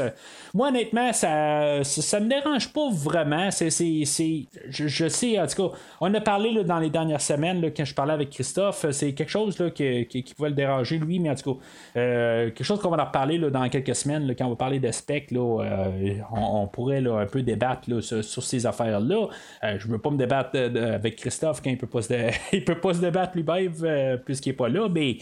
Moi, 0.54 0.68
honnêtement, 0.68 1.14
ça, 1.14 1.84
ça, 1.84 2.20
me 2.20 2.28
dérange 2.28 2.74
pas 2.74 2.90
vraiment. 2.92 3.50
C'est, 3.50 3.70
je, 3.70 5.08
sais, 5.08 5.40
en 5.40 5.48
tout 5.48 5.70
cas, 5.70 5.78
on 6.02 6.14
a 6.14 6.22
parlé 6.22 6.64
dans 6.66 6.80
les 6.80 6.90
dernières 6.90 7.22
semaines, 7.22 7.62
là, 7.62 7.70
quand 7.70 7.86
je 7.86 7.96
parlais 7.96 8.14
avec 8.14 8.30
Christophe, 8.30 8.86
c'est 8.92 9.14
quelque 9.14 9.30
chose 9.30 9.58
là, 9.58 9.70
qui, 9.70 10.06
qui, 10.08 10.34
pouvait 10.34 10.50
le 10.50 10.56
déranger, 10.56 10.98
lui, 10.98 11.20
mais 11.20 11.30
en 11.30 11.36
tout 11.36 11.54
cas, 11.54 11.60
euh, 11.98 12.46
quelque 12.48 12.64
chose 12.64 12.80
qu'on 12.82 12.90
va 12.90 13.02
en 13.02 13.06
reparler 13.06 13.38
là, 13.38 13.50
dans 13.50 13.68
quelques 13.70 13.96
semaines, 13.96 14.28
là, 14.28 14.36
quand 14.36 14.46
on 14.46 14.50
va 14.50 14.56
parler 14.56 14.80
de 14.80 14.92
spec, 14.92 15.32
là, 15.32 15.93
on, 16.32 16.68
pourrait 16.68 17.06
un 17.06 17.26
peu 17.26 17.42
débattre 17.42 17.88
sur, 18.02 18.44
ces 18.44 18.66
affaires-là. 18.66 19.28
Euh, 19.64 19.78
je 19.80 19.88
ne 19.88 19.94
veux 19.94 20.00
pas 20.00 20.10
me 20.10 20.18
débattre 20.18 20.52
euh, 20.56 20.96
avec 20.96 21.18
Christophe 21.18 21.62
quand 21.62 21.70
il 21.70 21.78
peut 21.78 21.88
pas 21.88 22.02
se, 22.02 22.60
peut 22.66 22.80
pas 22.80 22.94
se 22.94 23.00
débattre 23.00 23.36
lui-même 23.36 23.74
euh, 23.84 24.18
puisqu'il 24.18 24.50
n'est 24.50 24.56
pas 24.56 24.70
là, 24.70 24.88
mais 24.90 25.18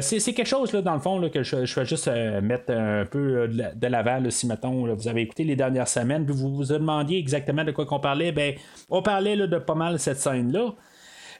c'est 0.00 0.32
quelque 0.32 0.46
chose 0.46 0.72
dans 0.72 0.94
le 0.94 1.00
fond 1.00 1.28
que 1.28 1.42
je, 1.42 1.56
vais 1.56 1.84
juste 1.84 2.08
mettre 2.42 2.72
un 2.72 3.04
peu 3.04 3.48
de 3.48 3.86
l'avant 3.86 4.22
si 4.30 4.46
mettons 4.46 4.94
vous 4.94 5.08
avez 5.08 5.22
écouté 5.22 5.44
les 5.44 5.56
dernières 5.56 5.88
semaines, 5.88 6.24
puis 6.24 6.34
vous 6.34 6.56
vous 6.56 6.64
demandiez 6.64 7.18
exactement 7.18 7.62
de 7.62 7.70
quoi 7.70 7.84
qu'on 7.84 8.00
parlait, 8.00 8.32
ben 8.32 8.54
on 8.88 9.02
parlait 9.02 9.36
de 9.36 9.58
pas 9.58 9.74
mal 9.74 9.98
cette 9.98 10.18
scène-là. 10.18 10.72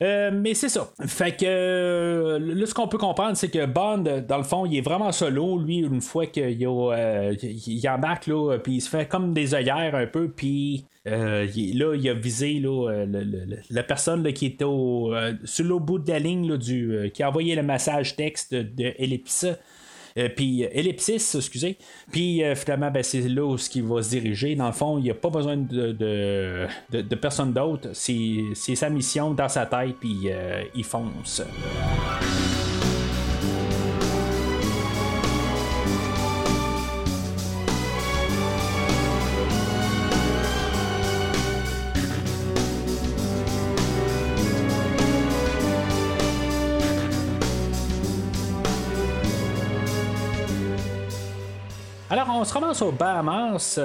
Euh, 0.03 0.31
mais 0.33 0.55
c'est 0.55 0.69
ça. 0.69 0.91
Fait 1.07 1.33
que 1.33 1.45
euh, 1.47 2.39
là, 2.41 2.67
ce 2.67 2.75
qu'on 2.75 2.89
peut 2.89 2.99
comprendre, 2.99 3.37
c'est 3.37 3.51
que 3.51 3.67
Bond, 3.67 4.23
dans 4.27 4.37
le 4.37 4.43
fond, 4.43 4.67
il 4.67 4.77
est 4.77 4.81
vraiment 4.81 5.13
solo. 5.13 5.59
Lui, 5.59 5.79
une 5.79 6.01
fois 6.01 6.27
qu'il 6.27 6.67
euh, 6.67 7.35
il 7.41 7.89
embarque, 7.89 8.27
là, 8.27 8.59
puis 8.59 8.75
il 8.75 8.81
se 8.81 8.91
fait 8.91 9.07
comme 9.07 9.33
des 9.33 9.55
œillères 9.55 9.95
un 9.95 10.07
peu, 10.07 10.29
puis 10.29 10.87
là, 11.05 11.45
il 11.95 12.09
a 12.09 12.15
visé 12.15 12.59
là, 12.59 13.05
la 13.71 13.83
personne 13.83 14.33
qui 14.33 14.47
était 14.47 14.65
au, 14.65 15.15
sur 15.45 15.65
le 15.65 15.79
bout 15.79 16.01
de 16.01 16.11
la 16.11 16.19
ligne 16.19 16.57
du, 16.57 17.11
qui 17.15 17.23
a 17.23 17.29
envoyé 17.29 17.55
le 17.55 17.63
message 17.63 18.17
texte 18.17 18.55
de 18.55 18.93
Ellipse. 18.99 19.47
Euh, 20.19 20.29
puis 20.35 20.65
euh, 20.65 20.69
ellipsis, 20.73 21.35
excusez. 21.35 21.79
Puis 22.11 22.43
euh, 22.43 22.55
finalement, 22.55 22.91
ben, 22.91 23.03
c'est 23.03 23.21
là 23.29 23.45
où 23.45 23.57
ce 23.57 23.81
va 23.81 24.03
se 24.03 24.11
diriger. 24.11 24.55
Dans 24.55 24.67
le 24.67 24.73
fond, 24.73 24.99
il 24.99 25.05
n'y 25.05 25.11
a 25.11 25.15
pas 25.15 25.31
besoin 25.31 25.57
de, 25.57 25.93
de, 25.93 27.15
personne 27.15 27.53
d'autre. 27.53 27.91
C'est 27.93 28.55
sa 28.55 28.91
mission 28.91 29.33
dans 29.33 29.49
sa 29.49 29.67
tête, 29.67 29.97
puis 30.01 30.29
il 30.75 30.85
fonce. 30.85 31.43
On 52.43 52.45
se 52.45 52.55
ramasse 52.55 52.83
au 52.83 52.91
Bahamas. 52.91 53.79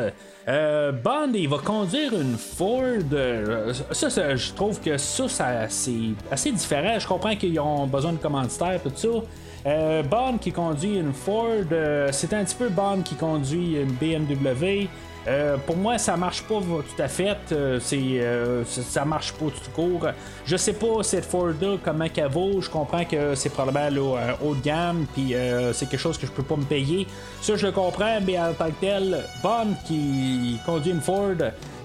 Euh, 0.48 0.92
Bond, 0.92 1.32
il 1.36 1.48
va 1.48 1.60
conduire 1.60 2.12
une 2.20 2.38
Ford. 2.38 2.82
Euh, 3.14 3.72
ça, 3.92 4.36
je 4.36 4.52
trouve 4.54 4.82
que 4.82 4.98
ça, 4.98 5.68
c'est 5.70 5.92
assez 6.32 6.52
différent. 6.52 6.98
Je 6.98 7.08
comprends 7.08 7.36
qu'ils 7.36 7.60
ont 7.60 7.86
besoin 7.86 8.14
de 8.14 8.18
commanditaires, 8.18 8.80
tout 8.82 8.92
ça. 8.96 9.10
Euh, 9.68 10.02
Bond 10.02 10.40
qui 10.40 10.52
conduit 10.52 10.98
une 10.98 11.14
Ford, 11.14 11.68
c'est 12.12 12.34
un 12.34 12.44
petit 12.44 12.56
peu 12.56 12.70
Bond 12.70 13.02
qui 13.06 13.14
conduit 13.14 13.76
une 13.76 13.92
BMW. 13.92 14.88
Euh, 15.28 15.58
pour 15.58 15.76
moi, 15.76 15.98
ça 15.98 16.16
marche 16.16 16.44
pas 16.44 16.60
tout 16.60 17.02
à 17.02 17.08
fait. 17.08 17.38
Euh, 17.52 17.80
c'est, 17.82 17.98
euh, 17.98 18.64
ça 18.64 19.04
marche 19.04 19.34
pas 19.34 19.46
tout 19.48 19.72
court. 19.76 20.08
Je 20.46 20.56
sais 20.56 20.74
pas 20.74 21.04
cette 21.04 21.26
Ford-là, 21.26 21.78
comment 21.84 22.08
qu'elle 22.08 22.30
vaut. 22.30 22.62
Je 22.62 22.70
comprends 22.70 23.04
que 23.04 23.36
c'est 23.36 23.50
probablement 23.50 24.16
un 24.18 24.46
haut 24.46 24.56
de 24.56 24.62
gamme, 24.62 25.06
puis 25.14 25.34
c'est 25.74 25.90
quelque 25.90 26.00
chose 26.00 26.18
que 26.18 26.26
je 26.26 26.32
peux 26.32 26.44
pas 26.44 26.56
me 26.56 26.64
payer. 26.64 27.06
Ça, 27.42 27.56
je 27.56 27.66
le 27.66 27.74
comprends, 27.74 28.20
mais 28.26 28.40
en 28.40 28.54
tant 28.54 28.68
que 28.68 28.80
tel, 28.80 29.24
Bond 29.44 29.76
qui 29.86 30.58
conduit 30.66 30.92
une 30.92 31.02
Ford, 31.02 31.36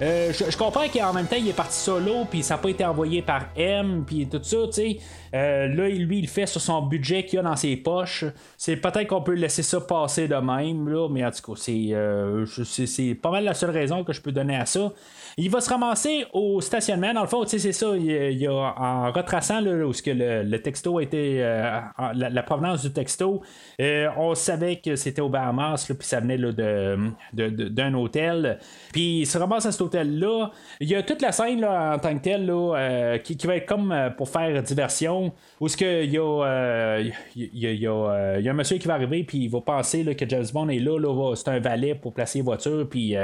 je, 0.01 0.57
comprends 0.57 0.89
qu'en 0.89 1.13
même 1.13 1.27
temps, 1.27 1.37
il 1.39 1.49
est 1.49 1.57
parti 1.57 1.79
solo, 1.79 2.25
puis 2.31 2.43
ça 2.43 2.55
n'a 2.55 2.59
pas 2.59 2.69
été 2.69 2.85
envoyé 2.85 3.23
par 3.23 3.47
M, 3.57 4.05
puis 4.07 4.27
tout 4.29 4.41
ça, 4.43 4.59
tu 4.67 4.73
sais. 4.73 4.99
là, 5.33 5.89
lui, 5.89 6.19
il 6.21 6.29
fait 6.29 6.47
sur 6.47 6.61
son 6.61 6.83
budget 6.83 7.25
qu'il 7.25 7.41
a 7.41 7.43
dans 7.43 7.57
ses 7.57 7.77
poches. 7.77 8.25
C'est 8.57 8.77
peut-être 8.77 9.09
qu'on 9.09 9.23
peut 9.23 9.35
laisser 9.35 9.63
ça 9.63 9.81
passer 9.81 10.29
de 10.29 10.37
même, 10.37 10.89
là, 10.89 11.09
mais 11.09 11.25
en 11.25 11.31
tout 11.31 11.53
cas, 11.53 11.61
c'est, 11.61 12.87
c'est 12.87 13.15
pas 13.15 13.32
la 13.41 13.55
seule 13.55 13.71
raison 13.71 14.05
que 14.05 14.13
je 14.13 14.21
peux 14.21 14.33
donner 14.33 14.57
à 14.57 14.67
ça. 14.67 14.93
Il 15.39 15.51
va 15.51 15.61
se 15.61 15.71
ramasser 15.71 16.27
au 16.33 16.61
stationnement. 16.61 17.15
Dans 17.15 17.23
le 17.23 17.27
fond, 17.27 17.45
c'est 17.47 17.59
ça. 17.73 17.97
Il, 17.97 18.47
a, 18.47 18.53
en 18.53 19.13
retraçant 19.13 19.63
où 19.63 19.93
que 19.93 20.11
le, 20.11 20.59
texto 20.59 21.01
était. 21.01 21.39
Euh, 21.41 21.81
la, 22.15 22.43
provenance 22.43 22.83
du 22.83 22.93
texto, 22.93 23.43
euh, 23.81 24.09
on 24.17 24.35
savait 24.35 24.77
que 24.77 24.97
c'était 24.97 25.23
au 25.23 25.29
Bahamas, 25.29 25.87
puis 25.87 26.07
ça 26.07 26.21
venait 26.21 26.39
de, 26.39 26.99
d'un 27.33 27.95
hôtel. 27.95 28.59
Puis 28.93 29.21
il 29.21 29.27
se 29.27 29.39
ramasse 29.39 29.67
à 29.67 29.73
cet 29.73 29.81
hôtel-là. 29.81 30.51
Il 30.81 30.89
y 30.89 30.95
a 30.95 31.03
toute 31.03 31.23
la 31.23 31.33
scène 31.33 31.61
là, 31.61 31.95
en 31.95 31.99
tant 31.99 32.17
que 32.17 32.23
telle 32.23 32.51
euh, 32.51 33.19
qui, 33.19 33.37
va 33.47 33.57
être 33.57 33.67
comme 33.67 33.95
pour 34.17 34.29
faire 34.29 34.63
diversion. 34.63 35.33
Où 35.61 35.69
ce 35.69 35.77
que 35.77 36.05
il 36.05 36.13
y 36.13 36.19
a, 36.19 37.01
y, 37.37 37.87
a, 37.87 37.93
a 37.93 38.51
un 38.51 38.53
monsieur 38.53 38.79
qui 38.79 38.89
va 38.89 38.95
arriver, 38.95 39.25
puis 39.25 39.39
il 39.39 39.49
va 39.49 39.61
penser 39.61 40.05
que 40.15 40.29
James 40.29 40.47
Bond 40.53 40.69
est 40.69 40.79
là. 40.79 40.99
là 40.99 41.35
c'est 41.37 41.49
un 41.49 41.61
valet 41.61 41.95
pour 41.95 42.13
placer 42.13 42.41
les 42.41 42.45
voitures, 42.45 42.87
puis 42.89 43.17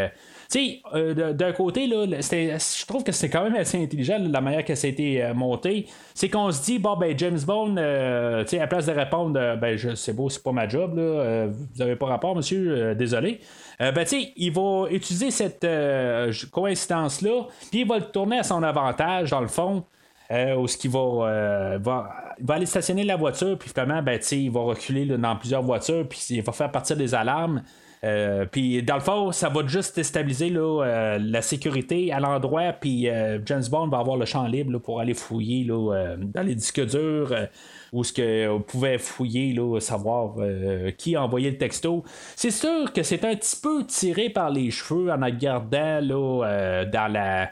tu 0.51 0.59
sais, 0.61 0.81
euh, 0.95 1.35
d'un 1.35 1.53
côté, 1.53 1.87
je 1.87 2.87
trouve 2.87 3.05
que 3.05 3.13
c'est 3.13 3.29
quand 3.29 3.43
même 3.43 3.57
assez 3.57 3.83
intelligent 3.83 4.17
la 4.19 4.41
manière 4.41 4.65
que 4.65 4.75
ça 4.75 4.87
a 4.87 4.91
été 4.91 5.23
euh, 5.23 5.35
monté. 5.35 5.87
C'est 6.15 6.31
qu'on 6.31 6.51
se 6.51 6.63
dit, 6.63 6.79
bon, 6.79 6.97
ben, 6.97 7.13
James 7.19 7.39
Bond, 7.47 7.77
euh, 7.77 8.45
tu 8.45 8.51
sais, 8.51 8.61
à 8.61 8.67
place 8.67 8.87
de 8.87 8.93
répondre, 8.93 9.39
ben, 9.61 9.79
c'est 9.95 10.15
beau, 10.15 10.31
c'est 10.31 10.43
pas 10.43 10.53
ma 10.53 10.67
job, 10.67 10.99
vous 10.99 11.83
avez 11.83 11.97
pas 11.97 12.07
rapport, 12.07 12.35
monsieur, 12.35 12.95
désolé. 12.95 13.41
ben, 13.79 13.93
tu 13.93 14.07
sais, 14.07 14.33
il 14.37 14.51
va 14.51 14.87
utiliser 14.91 15.31
cette 15.31 15.67
coïncidence-là, 16.51 17.47
puis 17.71 17.81
il 17.81 17.87
va 17.87 17.99
le 17.99 18.07
tourner 18.07 18.39
à 18.39 18.43
son 18.43 18.63
avantage, 18.63 19.31
dans 19.31 19.43
le 19.43 19.49
fond. 19.49 19.85
où 20.31 20.67
ce 20.67 20.79
qu'il 20.79 20.91
va, 20.91 21.77
va, 21.79 22.35
va, 22.41 22.55
aller 22.55 22.65
stationner 22.65 23.05
la 23.05 23.17
voiture, 23.17 23.59
puis 23.59 23.69
finalement, 23.69 24.03
ben, 24.03 24.19
il 24.33 24.51
va 24.51 24.61
reculer 24.61 25.05
dans 25.05 25.37
plusieurs 25.37 25.63
voitures, 25.63 26.09
puis 26.09 26.19
il 26.31 26.43
va 26.43 26.53
faire 26.53 26.71
partir 26.71 26.97
des 26.97 27.15
alarmes. 27.15 27.63
Euh, 28.05 28.45
puis 28.47 28.83
dans 28.83 28.95
le 28.95 29.01
fond, 29.01 29.33
ça 29.33 29.49
va 29.49 29.67
juste 29.67 29.97
déstabiliser 29.97 30.51
là, 30.51 30.85
euh, 30.85 31.19
la 31.21 31.43
sécurité 31.43 32.13
à 32.13 32.21
l'endroit, 32.21 32.73
puis 32.73 33.09
euh, 33.09 33.39
James 33.45 33.65
Bond 33.71 33.89
va 33.89 33.99
avoir 33.99 34.17
le 34.17 34.25
champ 34.25 34.47
libre 34.47 34.79
pour 34.79 35.01
aller 35.01 35.15
fouiller 35.15 35.65
là, 35.65 36.17
dans 36.17 36.43
les 36.43 36.55
disques 36.55 36.85
durs. 36.87 37.35
où 37.93 38.05
ce 38.05 38.13
qu'on 38.13 38.61
pouvait 38.61 38.99
fouiller, 38.99 39.57
savoir 39.81 40.35
qui 40.97 41.17
a 41.17 41.23
envoyé 41.23 41.51
le 41.51 41.59
texto. 41.59 42.05
C'est 42.37 42.51
sûr 42.51 42.93
que 42.93 43.03
c'est 43.03 43.25
un 43.25 43.35
petit 43.35 43.57
peu 43.61 43.85
tiré 43.87 44.29
par 44.31 44.51
les 44.51 44.71
cheveux 44.71 45.11
en 45.11 45.21
regardant 45.25 46.03
dans 46.03 47.13
la 47.13 47.51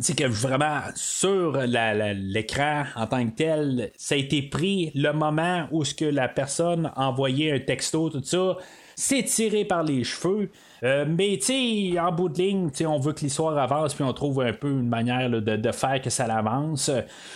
c'est 0.00 0.18
que 0.18 0.24
vraiment 0.24 0.80
sur 0.94 1.56
l'écran 1.56 2.84
en 2.96 3.06
tant 3.06 3.26
que 3.26 3.34
tel, 3.34 3.90
ça 3.96 4.14
a 4.14 4.18
été 4.18 4.42
pris 4.42 4.90
le 4.94 5.12
moment 5.12 5.66
où 5.70 5.84
ce 5.84 5.94
que 5.94 6.04
la 6.04 6.28
personne 6.28 6.90
envoyait 6.96 7.52
un 7.52 7.60
texto, 7.60 8.10
tout 8.10 8.22
ça, 8.22 8.56
c'est 8.98 9.22
tiré 9.22 9.64
par 9.64 9.84
les 9.84 10.02
cheveux. 10.02 10.50
Euh, 10.82 11.04
mais 11.08 11.38
tu 11.38 11.98
en 11.98 12.12
bout 12.12 12.28
de 12.28 12.38
ligne, 12.38 12.70
on 12.86 12.98
veut 12.98 13.12
que 13.12 13.20
l'histoire 13.20 13.56
avance, 13.56 13.94
puis 13.94 14.04
on 14.04 14.12
trouve 14.12 14.40
un 14.42 14.52
peu 14.52 14.70
une 14.70 14.88
manière 14.88 15.30
de, 15.30 15.72
faire 15.72 16.00
que 16.02 16.10
ça 16.10 16.24
avance. 16.24 16.90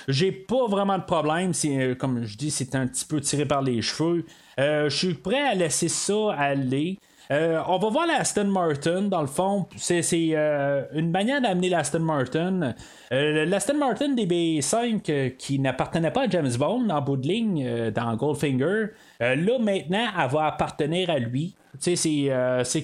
J'ai 0.08 0.32
pas 0.32 0.66
vraiment 0.66 0.98
de 0.98 1.04
problème, 1.04 1.52
euh, 1.64 1.94
comme 1.94 2.24
je 2.24 2.36
dis, 2.36 2.50
c'est 2.50 2.74
un 2.74 2.86
petit 2.86 3.04
peu 3.04 3.20
tiré 3.20 3.46
par 3.46 3.62
les 3.62 3.80
cheveux. 3.80 4.24
Euh, 4.58 4.88
je 4.88 4.96
suis 4.96 5.14
prêt 5.14 5.40
à 5.40 5.54
laisser 5.54 5.88
ça 5.88 6.32
aller. 6.36 6.98
Euh, 7.32 7.62
on 7.66 7.78
va 7.78 7.88
voir 7.88 8.06
l'Aston 8.06 8.44
Martin, 8.44 9.02
dans 9.02 9.22
le 9.22 9.26
fond. 9.26 9.66
C'est 9.76 10.02
euh, 10.12 10.84
une 10.92 11.10
manière 11.10 11.40
d'amener 11.40 11.70
l'Aston 11.70 12.00
Martin. 12.00 12.74
Euh, 13.10 13.46
L'Aston 13.46 13.78
Martin 13.78 14.14
DB5 14.14 15.36
qui 15.36 15.58
n'appartenait 15.58 16.10
pas 16.10 16.24
à 16.24 16.28
James 16.28 16.52
Bond 16.58 16.90
en 16.90 17.00
bout 17.00 17.16
de 17.16 17.26
ligne 17.26 17.90
dans 17.90 18.14
Goldfinger, 18.16 18.88
là 19.20 19.58
maintenant, 19.58 20.06
elle 20.18 20.30
va 20.30 20.46
appartenir 20.46 21.08
à 21.08 21.18
lui. 21.18 21.54
C'est 21.78 21.94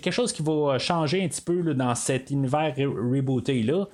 quelque 0.01 0.11
chose 0.11 0.32
qui 0.32 0.42
va 0.42 0.78
changer 0.78 1.22
un 1.22 1.28
petit 1.28 1.42
peu 1.42 1.74
dans 1.74 1.94
cet 1.94 2.30
univers 2.30 2.74
rebooté-là. 2.76 3.86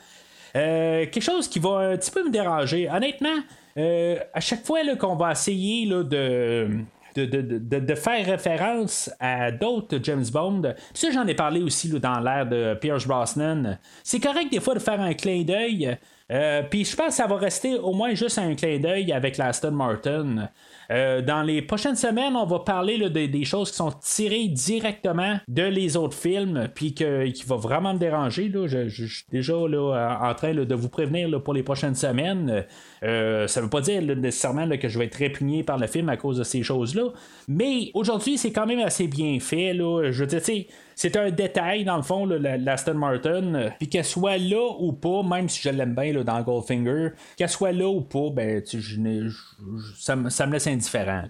quelque 0.53 1.21
chose 1.21 1.49
qui 1.49 1.59
va 1.59 1.79
un 1.79 1.97
petit 1.97 2.11
peu 2.11 2.25
me 2.25 2.31
déranger. 2.31 2.89
Honnêtement, 2.89 3.41
à 3.77 4.41
chaque 4.41 4.65
fois 4.65 4.81
qu'on 4.97 5.17
va 5.17 5.33
essayer 5.33 5.87
de 5.89 6.85
de, 7.15 7.95
faire 7.95 8.27
référence 8.27 9.11
à 9.21 9.51
d'autres 9.51 9.99
James 10.03 10.25
Bond. 10.33 10.63
ça, 10.93 11.11
j'en 11.11 11.27
ai 11.27 11.35
parlé 11.35 11.63
aussi 11.63 11.89
dans 11.89 12.21
l'ère 12.21 12.47
de 12.47 12.75
Pierce 12.75 13.07
Brosnan. 13.07 13.79
C'est 14.03 14.21
correct 14.21 14.51
des 14.51 14.61
fois 14.61 14.75
de 14.75 14.81
faire 14.81 15.01
un 15.01 15.15
clin 15.15 15.43
d'œil. 15.43 15.97
Euh, 16.33 16.63
puis 16.63 16.85
je 16.85 16.97
pense 16.97 17.09
que 17.09 17.15
ça 17.15 17.27
va 17.27 17.37
rester 17.37 17.75
au 17.75 17.93
moins 17.93 18.15
juste 18.15 18.39
un 18.39 18.55
clin 18.55 18.79
d'œil 18.79 19.13
avec 19.13 19.37
l'Aston 19.37 19.73
Martin. 19.73 20.49
Euh, 20.91 21.21
dans 21.21 21.43
les 21.43 21.61
prochaines 21.61 21.97
semaines, 21.97 22.35
on 22.35 22.47
va 22.47 22.61
parler 22.61 23.11
des 23.11 23.45
choses 23.45 23.71
qui 23.71 23.77
sont 23.77 23.93
tirées 23.93 24.49
directement 24.49 25.39
de 25.49 25.63
les 25.63 25.97
autres 25.97 26.17
films, 26.17 26.69
puis 26.75 26.95
qui 26.95 27.45
va 27.47 27.57
vraiment 27.57 27.95
me 27.95 27.99
déranger. 27.99 28.51
Je, 28.67 28.89
suis 28.89 29.25
déjà 29.31 29.55
en 29.57 30.35
train 30.35 30.55
de 30.55 30.75
vous 30.75 30.89
prévenir 30.89 31.43
pour 31.43 31.53
les 31.53 31.63
prochaines 31.63 31.95
semaines. 31.95 32.65
Euh, 33.05 33.47
ça 33.47 33.61
ne 33.61 33.65
veut 33.65 33.71
pas 33.71 33.81
dire 33.81 34.03
nécessairement 34.03 34.69
que 34.79 34.89
je 34.89 34.99
vais 34.99 35.07
être 35.07 35.17
répugné 35.17 35.63
par 35.63 35.79
le 35.79 35.87
film 35.87 36.09
à 36.09 36.17
cause 36.17 36.39
de 36.39 36.45
ces 36.45 36.63
choses-là, 36.63 37.11
mais 37.49 37.91
aujourd'hui, 37.95 38.39
c'est 38.39 38.53
quand 38.53 38.67
même 38.67 38.81
assez 38.81 39.09
bien 39.09 39.39
fait. 39.41 39.75
Je 39.75 40.25
veux 40.25 40.27
dire, 40.27 40.67
c'est 40.95 41.17
un 41.17 41.31
détail 41.31 41.85
dans 41.85 41.97
le 41.97 42.03
fond, 42.03 42.27
l'Aston 42.27 42.95
Martin. 42.95 43.71
Puis 43.79 43.89
qu'elle 43.89 44.05
soit 44.05 44.39
là 44.39 44.75
ou 44.79 44.93
pas, 44.93 45.23
même 45.23 45.49
si 45.49 45.61
je 45.63 45.71
l'aime 45.71 45.95
bien 45.95 46.13
dans 46.23 46.41
Goldfinger, 46.43 47.11
qu'elle 47.37 47.49
soit 47.49 47.73
là 47.73 47.89
ou 47.89 48.01
pas, 48.01 48.31
ben, 48.33 48.63
ça, 48.65 50.17
me 50.17 50.53
laisse 50.53 50.67
indifférent. 50.67 51.25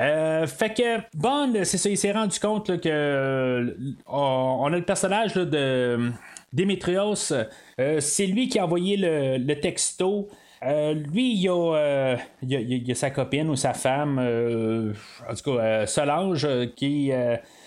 Euh, 0.00 0.46
fait 0.46 0.74
que 0.74 1.16
Bond, 1.16 1.52
c'est 1.64 1.78
ça, 1.78 1.88
il 1.88 1.96
s'est 1.96 2.12
rendu 2.12 2.38
compte 2.40 2.80
que 2.80 2.88
euh, 2.88 3.74
on 4.06 4.72
a 4.72 4.76
le 4.76 4.84
personnage 4.84 5.34
de 5.34 6.10
Demetrios. 6.52 7.32
Euh, 7.78 8.00
c'est 8.00 8.26
lui 8.26 8.48
qui 8.48 8.58
a 8.58 8.64
envoyé 8.64 8.96
le, 8.96 9.54
texto. 9.60 10.28
Lui, 10.64 11.34
il 11.34 11.48
a, 11.48 12.16
a, 12.16 12.94
sa 12.94 13.10
copine 13.10 13.50
ou 13.50 13.56
sa 13.56 13.74
femme, 13.74 14.18
en 14.18 15.34
tout 15.34 15.54
cas 15.56 15.86
Solange, 15.86 16.48
qui 16.76 17.12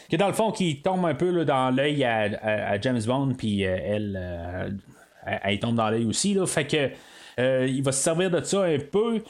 que 0.09 0.15
dans 0.15 0.27
le 0.27 0.33
fond, 0.33 0.51
qui 0.51 0.81
tombe 0.81 1.05
un 1.05 1.15
peu 1.15 1.45
dans 1.45 1.69
l'œil 1.69 2.03
à, 2.03 2.79
James 2.79 3.01
Bond, 3.05 3.33
puis 3.37 3.65
euh, 3.65 3.75
euh, 3.75 4.69
elle, 5.25 5.39
elle, 5.43 5.59
tombe 5.59 5.75
dans 5.75 5.89
l'œil 5.89 6.05
aussi. 6.05 6.33
Là, 6.33 6.45
fait 6.45 6.65
que 6.65 6.89
euh, 7.39 7.67
il 7.67 7.83
va 7.83 7.91
se 7.91 8.01
servir 8.01 8.31
de 8.31 8.41
ça 8.41 8.63
un 8.63 8.77
peu. 8.79 9.21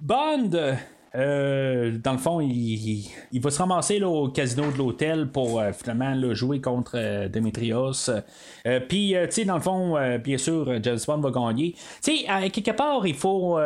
Bond, 0.00 0.76
euh, 1.14 1.96
dans 2.02 2.12
le 2.12 2.18
fond, 2.18 2.40
il, 2.40 3.08
va 3.40 3.50
se 3.50 3.58
ramasser 3.58 4.02
au 4.02 4.28
casino 4.28 4.70
de 4.70 4.76
l'hôtel 4.76 5.28
pour 5.28 5.60
euh, 5.60 5.72
finalement 5.72 6.34
jouer 6.34 6.60
contre 6.60 6.92
euh, 6.96 7.28
Demetrios. 7.28 8.10
Puis, 8.88 9.14
tu 9.14 9.30
sais, 9.30 9.44
dans 9.44 9.54
le 9.54 9.60
fond, 9.60 9.96
bien 10.18 10.36
sûr, 10.38 10.82
James 10.82 10.98
Bond 11.06 11.18
va 11.18 11.30
gagner. 11.30 11.74
Tu 12.02 12.16
sais, 12.18 12.50
quelque 12.50 12.72
part, 12.72 13.06
il 13.06 13.14
faut, 13.14 13.58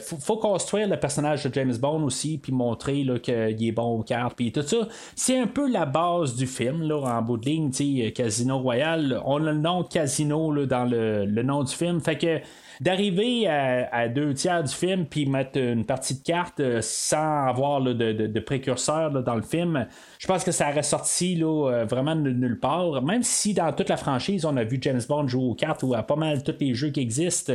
faut, 0.00 0.36
construire 0.36 0.88
le 0.88 0.98
personnage 0.98 1.44
de 1.44 1.54
James 1.54 1.76
Bond 1.76 2.02
aussi, 2.02 2.38
puis 2.38 2.52
montrer 2.52 3.06
qu'il 3.22 3.64
est 3.64 3.72
bon 3.72 4.00
aux 4.00 4.02
cartes, 4.02 4.34
puis 4.36 4.50
tout 4.50 4.62
ça. 4.62 4.88
C'est 5.14 5.38
un 5.38 5.46
peu 5.46 5.70
la 5.70 5.86
base 5.86 6.34
du 6.34 6.46
film, 6.46 6.82
là, 6.82 6.96
en 6.96 7.22
bout 7.22 7.36
de 7.36 7.46
ligne, 7.46 7.70
tu 7.70 8.02
sais, 8.02 8.12
Casino 8.12 8.58
Royal. 8.58 9.22
On 9.24 9.36
a 9.46 9.52
le 9.52 9.58
nom 9.58 9.84
Casino 9.84 10.52
là, 10.52 10.66
dans 10.66 10.84
le, 10.84 11.24
le 11.24 11.42
nom 11.42 11.62
du 11.62 11.72
film. 11.72 12.00
Fait 12.00 12.18
que 12.18 12.40
d'arriver 12.80 13.46
à, 13.46 14.08
deux 14.08 14.32
tiers 14.32 14.64
du 14.64 14.74
film 14.74 15.04
puis 15.04 15.26
mettre 15.26 15.58
une 15.58 15.84
partie 15.84 16.14
de 16.14 16.22
carte 16.22 16.60
euh, 16.60 16.80
sans 16.80 17.46
avoir 17.46 17.82
de, 17.82 17.92
de, 17.92 18.40
précurseur 18.40 19.10
dans 19.10 19.34
le 19.34 19.42
film, 19.42 19.86
je 20.18 20.26
pense 20.26 20.44
que 20.44 20.50
ça 20.50 20.70
aurait 20.70 20.82
sorti 20.82 21.36
là, 21.36 21.70
euh, 21.70 21.84
vraiment 21.84 22.16
de 22.16 22.30
nulle 22.30 22.58
part. 22.58 23.02
Même 23.02 23.22
si 23.22 23.52
dans 23.52 23.70
toute 23.72 23.90
la 23.90 23.98
franchise, 23.98 24.46
on 24.46 24.56
a 24.56 24.64
vu 24.64 24.78
James 24.80 25.02
Bond 25.06 25.28
jouer 25.28 25.44
aux 25.44 25.54
cartes 25.54 25.82
ou 25.82 25.94
à 25.94 26.02
pas 26.02 26.16
mal 26.16 26.42
tous 26.42 26.54
les 26.58 26.74
jeux 26.74 26.88
qui 26.88 27.00
existent 27.00 27.52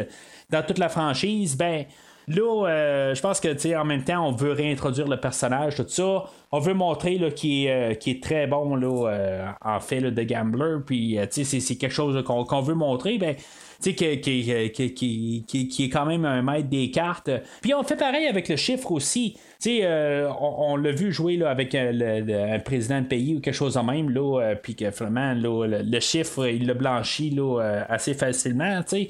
dans 0.51 0.63
toute 0.63 0.77
la 0.77 0.89
franchise, 0.89 1.57
ben. 1.57 1.85
Là, 2.27 2.67
euh, 2.67 3.13
je 3.13 3.21
pense 3.21 3.39
que 3.39 3.79
en 3.79 3.85
même 3.85 4.03
temps, 4.03 4.27
on 4.27 4.31
veut 4.31 4.51
réintroduire 4.51 5.07
le 5.07 5.19
personnage, 5.19 5.75
tout 5.75 5.85
ça. 5.87 6.23
On 6.51 6.57
veut 6.57 6.73
montrer 6.73 7.19
qu'il 7.35 7.67
est, 7.67 8.07
est, 8.07 8.23
très 8.23 8.47
bon 8.47 8.75
là, 8.75 9.55
en 9.61 9.79
fait 9.79 10.01
de 10.01 10.23
gambler. 10.23 10.77
Puis 10.83 11.19
c'est 11.29 11.75
quelque 11.75 11.93
chose 11.93 12.23
qu'on 12.23 12.61
veut 12.61 12.73
montrer. 12.73 13.19
Ben, 13.19 13.35
qui, 13.81 14.93
qui, 14.93 15.67
qui, 15.67 15.83
est 15.85 15.89
quand 15.89 16.05
même 16.05 16.25
un 16.25 16.41
maître 16.41 16.69
des 16.69 16.91
cartes. 16.91 17.29
Puis 17.61 17.73
on 17.73 17.83
fait 17.83 17.97
pareil 17.97 18.27
avec 18.27 18.49
le 18.49 18.55
chiffre 18.55 18.91
aussi. 18.91 19.37
Euh, 19.67 20.29
on, 20.39 20.75
l'a 20.75 20.91
vu 20.91 21.11
jouer 21.11 21.37
là, 21.37 21.49
avec 21.49 21.73
euh, 21.75 22.53
un 22.55 22.59
président 22.59 23.01
de 23.01 23.07
pays 23.07 23.35
ou 23.35 23.39
quelque 23.39 23.55
chose 23.55 23.75
de 23.75 23.79
même, 23.79 24.09
là, 24.09 24.41
euh, 24.41 24.55
puis 24.55 24.75
que 24.75 24.85
vraiment 24.85 25.33
le, 25.33 25.99
chiffre, 25.99 26.47
il 26.47 26.67
le 26.67 26.73
blanchit 26.73 27.31
là, 27.31 27.85
assez 27.89 28.13
facilement. 28.13 28.81
c'est, 28.87 29.07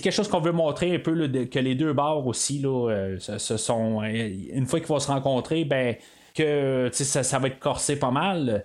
quelque 0.00 0.10
chose 0.10 0.28
qu'on 0.28 0.40
veut 0.40 0.52
montrer 0.52 0.94
un 0.94 0.98
peu 0.98 1.14
que 1.46 1.58
les 1.58 1.74
deux 1.74 1.92
bords 1.92 2.26
aussi, 2.26 2.60
là, 2.60 3.16
sont, 3.18 4.02
une 4.02 4.66
fois 4.66 4.80
qu'ils 4.80 4.88
vont 4.88 5.00
se 5.00 5.08
rencontrer, 5.08 5.64
ben, 5.64 5.96
que 6.34 6.90
ça, 6.92 7.22
ça 7.22 7.38
va 7.38 7.48
être 7.48 7.58
corsé 7.58 7.98
pas 7.98 8.10
mal. 8.10 8.64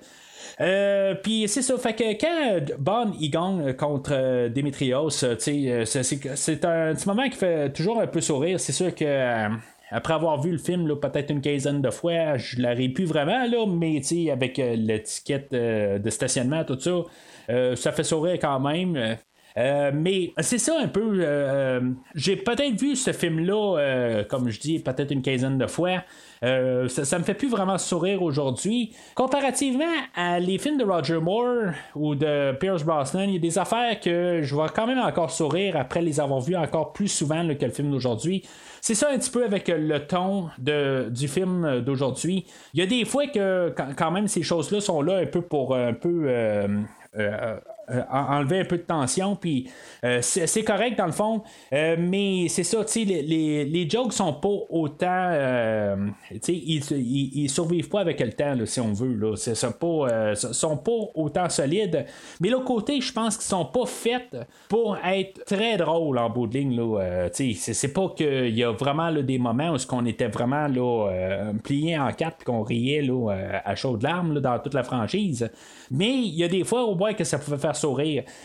Euh, 0.62 1.16
puis 1.16 1.48
c'est 1.48 1.64
ça, 1.64 1.76
fait 1.78 1.96
que 1.96 2.22
quand 2.22 2.60
Bond 2.78 3.14
il 3.20 3.30
gagne 3.32 3.74
contre 3.74 4.12
euh, 4.14 4.50
Demetrios, 4.50 5.24
euh, 5.24 5.36
c'est 5.86 6.66
un 6.66 6.94
petit 6.94 7.08
moment 7.08 7.28
qui 7.30 7.38
fait 7.38 7.74
toujours 7.74 8.00
un 8.00 8.06
peu 8.06 8.22
sourire. 8.22 8.60
C'est 8.60 8.72
sûr 8.72 8.94
que 8.94 9.50
après 9.90 10.14
avoir 10.14 10.40
vu 10.40 10.52
le 10.52 10.60
film 10.60 10.88
peut-être 11.00 11.32
une 11.32 11.42
quinzaine 11.42 11.82
de 11.82 11.90
fois, 11.90 12.38
je 12.38 12.62
l'aurais 12.62 12.90
plus 12.90 13.06
vraiment, 13.06 13.46
là, 13.46 13.66
mais 13.68 14.02
avec 14.32 14.58
l'étiquette 14.58 15.52
de 15.52 16.10
stationnement, 16.10 16.64
tout 16.64 16.80
ça, 16.80 17.76
ça 17.76 17.92
fait 17.92 18.04
sourire 18.04 18.38
quand 18.40 18.60
même. 18.62 19.18
Mais 19.56 20.34
c'est 20.40 20.58
ça 20.58 20.74
un 20.80 20.88
peu. 20.88 21.82
J'ai 22.16 22.36
peut-être 22.36 22.80
vu 22.80 22.96
ce 22.96 23.12
film-là, 23.12 24.24
comme 24.30 24.50
je 24.50 24.60
dis, 24.60 24.80
peut-être 24.80 25.12
une 25.12 25.22
quinzaine 25.22 25.58
de 25.58 25.68
fois. 25.68 26.04
Euh, 26.44 26.88
ça, 26.88 27.20
me 27.20 27.24
fait 27.24 27.36
plus 27.36 27.50
vraiment 27.50 27.78
sourire 27.78 28.24
aujourd'hui. 28.24 28.94
Comparativement 29.14 29.86
à 30.16 30.40
les 30.40 30.58
films 30.58 30.78
de 30.78 30.84
Roger 30.84 31.20
Moore 31.20 31.74
ou 31.94 32.16
de 32.16 32.54
Pierce 32.54 32.84
Brosnan, 32.84 33.26
il 33.26 33.34
y 33.34 33.38
a 33.38 33.40
des 33.40 33.60
affaires 33.60 34.00
que 34.00 34.42
je 34.42 34.56
vais 34.56 34.70
quand 34.74 34.88
même 34.88 34.98
encore 34.98 35.30
sourire 35.30 35.78
après 35.78 36.02
les 36.02 36.20
avoir 36.20 36.42
vues 36.42 36.56
encore 36.56 36.94
plus 36.94 37.10
souvent 37.10 37.48
que 37.48 37.66
le 37.66 37.72
film 37.72 37.92
d'aujourd'hui. 37.92 38.44
C'est 38.82 38.96
ça 38.96 39.10
un 39.14 39.20
petit 39.20 39.30
peu 39.30 39.46
avec 39.46 39.68
le 39.68 40.00
ton 40.00 40.50
de, 40.58 41.10
du 41.12 41.28
film 41.28 41.82
d'aujourd'hui. 41.82 42.48
Il 42.74 42.80
y 42.80 42.84
a 42.84 42.88
des 42.88 43.06
fois 43.06 43.28
que 43.28 43.72
quand 43.96 44.10
même 44.10 44.28
ces 44.28 44.42
choses-là 44.42 44.82
sont 44.82 45.04
là 45.04 45.18
un 45.18 45.28
peu 45.28 45.44
pour 45.44 45.76
un 45.76 45.94
peu 45.94 46.24
euh, 46.26 46.68
euh, 47.18 47.60
enlever 48.12 48.60
un 48.60 48.66
peu 48.66 48.78
de 48.78 48.84
tension, 48.84 49.36
puis 49.36 49.70
c'est 50.22 50.64
correct 50.64 50.98
dans 50.98 51.06
le 51.06 51.12
fond, 51.12 51.44
mais 51.72 52.48
c'est 52.50 52.64
ça, 52.64 52.84
tu 52.86 52.92
sais, 52.92 53.06
les, 53.06 53.22
les, 53.22 53.66
les, 53.66 53.90
jokes 53.90 54.14
sont 54.14 54.34
pas 54.34 54.50
autant, 54.70 55.32
tu 56.30 56.40
sais, 56.42 56.54
ils, 56.54 56.84
ils, 57.36 57.50
survivent 57.50 57.90
pas 57.90 58.02
avec 58.02 58.20
le 58.20 58.34
temps, 58.34 58.56
si 58.66 58.80
on 58.80 58.94
veut, 58.94 59.14
là, 59.14 59.36
sont 59.36 59.72
pas, 59.72 60.36
sont 60.36 60.78
pas 60.78 60.92
autant 61.16 61.50
solides, 61.50 62.06
mais 62.40 62.50
l'autre 62.50 62.66
côté, 62.66 63.02
je 63.02 63.14
pense 63.14 63.38
qu'ils 63.38 63.48
sont 63.48 63.66
pas 63.66 63.86
faits 63.86 64.36
pour 64.70 64.98
être 65.06 65.44
très 65.46 65.78
drôles 65.78 66.18
en 66.18 66.30
bout 66.30 66.48
de 66.48 66.58
ligne, 66.58 66.76
là, 66.76 67.28
sais, 67.32 67.54
c'est 67.56 67.94
pas 67.94 68.10
qu'il 68.16 68.56
y 68.56 68.64
a 68.64 68.72
vraiment 68.72 69.12
des 69.12 69.38
moments 69.38 69.74
où 69.74 69.78
on 69.92 70.06
était 70.06 70.28
vraiment 70.28 70.68
là, 70.68 71.52
plié 71.64 71.98
en 71.98 72.12
quatre, 72.12 72.44
qu'on 72.44 72.64
riait 72.64 73.02
là, 73.02 73.62
à 73.64 73.76
chaudes 73.76 74.04
larmes 74.04 74.40
dans 74.40 74.60
toute 74.60 74.74
la 74.74 74.84
franchise. 74.84 75.50
Mais 75.90 76.10
il 76.10 76.36
y 76.36 76.44
a 76.44 76.48
des 76.48 76.64
fois 76.64 76.84
au 76.84 76.96
moins 76.96 77.14
que 77.14 77.24
ça 77.24 77.38
pouvait 77.38 77.58
faire 77.58 77.76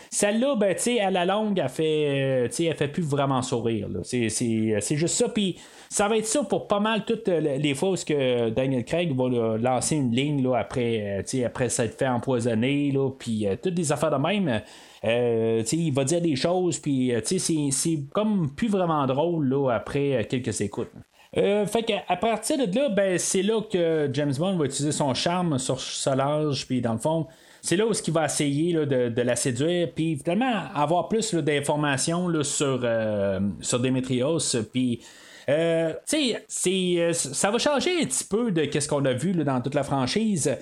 Celle-là, 0.09 0.55
ben, 0.55 0.75
à 1.01 1.11
la 1.11 1.25
longue, 1.25 1.59
elle 1.59 1.69
fait, 1.69 2.07
euh, 2.09 2.47
elle 2.59 2.75
fait 2.75 2.87
plus 2.87 3.03
vraiment 3.03 3.41
sourire. 3.41 3.87
C'est, 4.03 4.29
juste 4.29 5.15
ça. 5.15 5.29
Puis 5.29 5.57
ça 5.89 6.07
va 6.07 6.17
être 6.17 6.25
ça 6.25 6.43
pour 6.43 6.67
pas 6.67 6.79
mal 6.79 7.05
toutes 7.05 7.27
euh, 7.27 7.57
les 7.57 7.73
fois 7.73 7.91
où 7.91 7.95
que 7.95 8.49
Daniel 8.49 8.83
Craig 8.83 9.15
va 9.15 9.57
lancer 9.57 9.95
une 9.95 10.11
ligne 10.11 10.43
là, 10.43 10.57
après, 10.57 11.23
euh, 11.23 11.45
après 11.45 11.69
s'être 11.69 11.97
fait 11.97 12.07
empoisonner. 12.07 12.93
puis 13.19 13.47
toutes 13.61 13.73
des 13.73 13.91
affaires 13.91 14.11
de 14.11 14.17
même. 14.17 14.61
il 15.03 15.93
va 15.93 16.03
dire 16.03 16.21
des 16.21 16.35
choses, 16.35 16.79
puis 16.79 17.13
c'est, 17.23 17.99
comme 18.13 18.51
plus 18.55 18.69
vraiment 18.69 19.05
drôle 19.05 19.47
là, 19.47 19.71
après 19.71 20.25
quelques 20.29 20.61
écoutes. 20.61 20.91
Euh, 21.35 21.65
fait 21.65 21.83
qu'à 21.83 22.15
partir 22.15 22.57
de 22.57 22.73
là, 22.73 22.89
ben, 22.89 23.19
c'est 23.19 23.43
là 23.43 23.61
que 23.61 24.09
James 24.13 24.33
Bond 24.37 24.57
va 24.57 24.65
utiliser 24.65 24.91
son 24.91 25.13
charme 25.13 25.59
sur 25.59 25.79
Solange, 25.79 26.65
puis 26.65 26.81
dans 26.81 26.93
le 26.93 26.99
fond, 26.99 27.27
c'est 27.67 27.75
là 27.75 27.85
où 27.85 27.91
il 27.91 28.13
va 28.13 28.25
essayer 28.25 28.73
de, 28.73 29.21
la 29.21 29.35
séduire, 29.35 29.89
puis 29.93 30.15
finalement 30.15 30.63
avoir 30.73 31.09
plus 31.09 31.33
d'informations 31.33 32.31
sur, 32.43 32.79
euh, 32.83 33.39
Demetrios, 33.73 34.39
puis. 34.71 35.01
Euh, 35.49 35.93
c'est, 36.05 37.13
ça 37.13 37.51
va 37.51 37.57
changer 37.57 38.01
un 38.01 38.05
petit 38.05 38.25
peu 38.25 38.51
de 38.51 38.79
ce 38.79 38.85
qu'on 38.85 39.05
a 39.05 39.13
vu 39.13 39.31
dans 39.31 39.61
toute 39.61 39.75
la 39.75 39.83
franchise. 39.83 40.57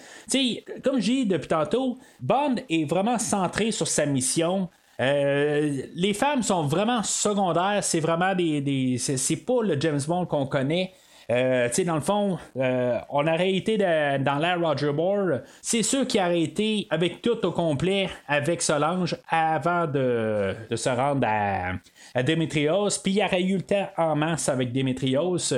comme 0.84 1.00
je 1.00 1.06
dis 1.06 1.26
depuis 1.26 1.48
tantôt, 1.48 1.98
Bond 2.20 2.56
est 2.70 2.88
vraiment 2.88 3.18
centré 3.18 3.72
sur 3.72 3.88
sa 3.88 4.06
mission. 4.06 4.70
Euh, 5.00 5.82
les 5.96 6.14
femmes 6.14 6.44
sont 6.44 6.68
vraiment 6.68 7.04
secondaires, 7.04 7.84
c'est 7.84 8.00
vraiment 8.00 8.34
des. 8.36 8.98
c'est, 9.00 9.38
pas 9.38 9.62
le 9.64 9.80
James 9.80 10.02
Bond 10.08 10.26
qu'on 10.26 10.46
connaît. 10.46 10.94
Euh, 11.32 11.70
dans 11.86 11.96
le 11.96 12.02
fond, 12.02 12.38
euh, 12.58 13.00
on 13.10 13.28
aurait 13.28 13.54
été 13.54 13.78
dans 13.78 14.40
l'ère 14.40 14.60
Roger 14.60 14.92
Moore. 14.92 15.40
C'est 15.62 15.84
sûr 15.84 16.06
qu'il 16.06 16.22
aurait 16.22 16.42
été 16.42 16.88
avec 16.90 17.22
tout 17.22 17.44
au 17.46 17.52
complet 17.52 18.10
avec 18.28 18.62
Solange 18.62 19.18
avant 19.30 19.88
de, 19.88 20.56
se 20.76 20.90
rendre 20.90 21.28
à, 21.28 21.74
à 22.14 22.24
Demetrios. 22.24 22.90
Puis 23.04 23.14
il 23.14 23.24
aurait 23.24 23.42
eu 23.42 23.56
le 23.58 23.64
temps 23.64 23.90
en 23.98 24.16
masse 24.16 24.50
avec 24.50 24.72
Demetrios. 24.72 25.54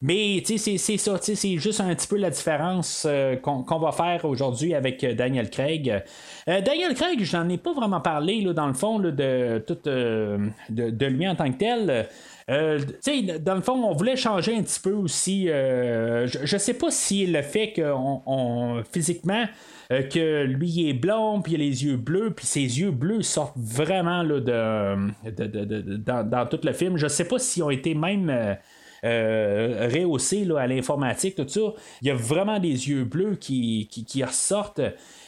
Mais 0.00 0.42
c'est 0.44 0.76
ça, 0.78 1.18
c'est 1.20 1.56
juste 1.58 1.80
un 1.80 1.94
petit 1.94 2.08
peu 2.08 2.16
la 2.16 2.30
différence 2.30 3.06
euh, 3.08 3.36
qu'on 3.36 3.78
va 3.78 3.92
faire 3.92 4.24
aujourd'hui 4.24 4.74
avec 4.74 5.04
Daniel 5.04 5.48
Craig. 5.48 6.02
Daniel 6.46 6.94
Craig, 6.94 7.22
je 7.22 7.36
n'en 7.36 7.48
ai 7.48 7.58
pas 7.58 7.72
vraiment 7.72 8.00
parlé 8.00 8.40
là, 8.40 8.52
dans 8.52 8.66
le 8.66 8.74
fond 8.74 8.98
de, 8.98 9.62
tout, 9.64 9.78
de, 9.84 11.06
lui 11.06 11.28
en 11.28 11.36
tant 11.36 11.50
que 11.52 11.58
tel. 11.58 12.08
Dans 12.48 13.54
le 13.54 13.60
fond, 13.60 13.74
on 13.84 13.94
voulait 13.94 14.16
changer 14.16 14.56
un 14.56 14.62
petit 14.62 14.80
peu 14.80 14.92
aussi. 14.92 15.46
je 15.46 16.52
ne 16.52 16.58
sais 16.58 16.74
pas 16.74 16.90
si 16.90 17.26
le 17.26 17.42
fait 17.42 17.72
que 17.72 17.92
on, 17.94 18.82
physiquement 18.92 19.44
que 19.88 20.44
lui 20.44 20.88
est 20.88 20.94
blond, 20.94 21.42
puis 21.42 21.52
il 21.52 21.56
a 21.56 21.58
les 21.58 21.84
yeux 21.84 21.96
bleus, 21.96 22.32
puis 22.34 22.46
ses 22.46 22.80
yeux 22.80 22.90
bleus 22.90 23.22
sortent 23.22 23.58
vraiment 23.58 24.22
là, 24.22 24.40
de, 24.40 25.96
dans, 25.98 26.28
dans, 26.28 26.46
tout 26.46 26.60
le 26.62 26.72
film. 26.72 26.96
Je 26.96 27.08
sais 27.08 27.26
pas 27.26 27.38
s'ils 27.38 27.62
ont 27.62 27.70
été 27.70 27.94
même 27.94 28.56
euh, 29.04 29.88
rehaussé 29.92 30.46
à 30.56 30.68
l'informatique, 30.68 31.34
tout 31.34 31.48
ça. 31.48 31.60
Il 32.02 32.06
y 32.06 32.10
a 32.12 32.14
vraiment 32.14 32.60
des 32.60 32.88
yeux 32.88 33.02
bleus 33.02 33.34
qui, 33.34 33.88
qui, 33.90 34.22
ressortent. 34.22 34.80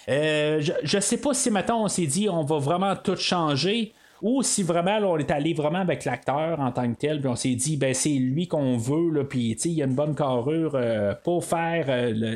Euh, 0.08 0.60
je 0.60 0.96
ne 0.96 1.00
sais 1.00 1.16
pas 1.16 1.34
si 1.34 1.50
maintenant 1.50 1.82
on 1.82 1.88
s'est 1.88 2.06
dit 2.06 2.28
on 2.28 2.44
va 2.44 2.58
vraiment 2.58 2.94
tout 2.94 3.16
changer 3.16 3.92
ou 4.24 4.42
si 4.42 4.64
vraiment 4.64 4.96
on 5.02 5.18
est 5.18 5.30
allé 5.30 5.54
vraiment 5.54 5.78
avec 5.78 6.04
l'acteur 6.04 6.58
en 6.58 6.72
tant 6.72 6.90
que 6.92 6.98
tel, 6.98 7.20
puis 7.20 7.28
on 7.28 7.36
s'est 7.36 7.54
dit 7.54 7.76
ben 7.76 7.94
c'est 7.94 8.08
lui 8.08 8.48
qu'on 8.48 8.76
veut, 8.76 9.24
puis 9.28 9.52
il 9.52 9.72
y 9.72 9.82
a 9.82 9.84
une 9.84 9.94
bonne 9.94 10.16
carrure 10.16 10.72
euh, 10.74 11.14
pour 11.22 11.44
faire 11.44 11.86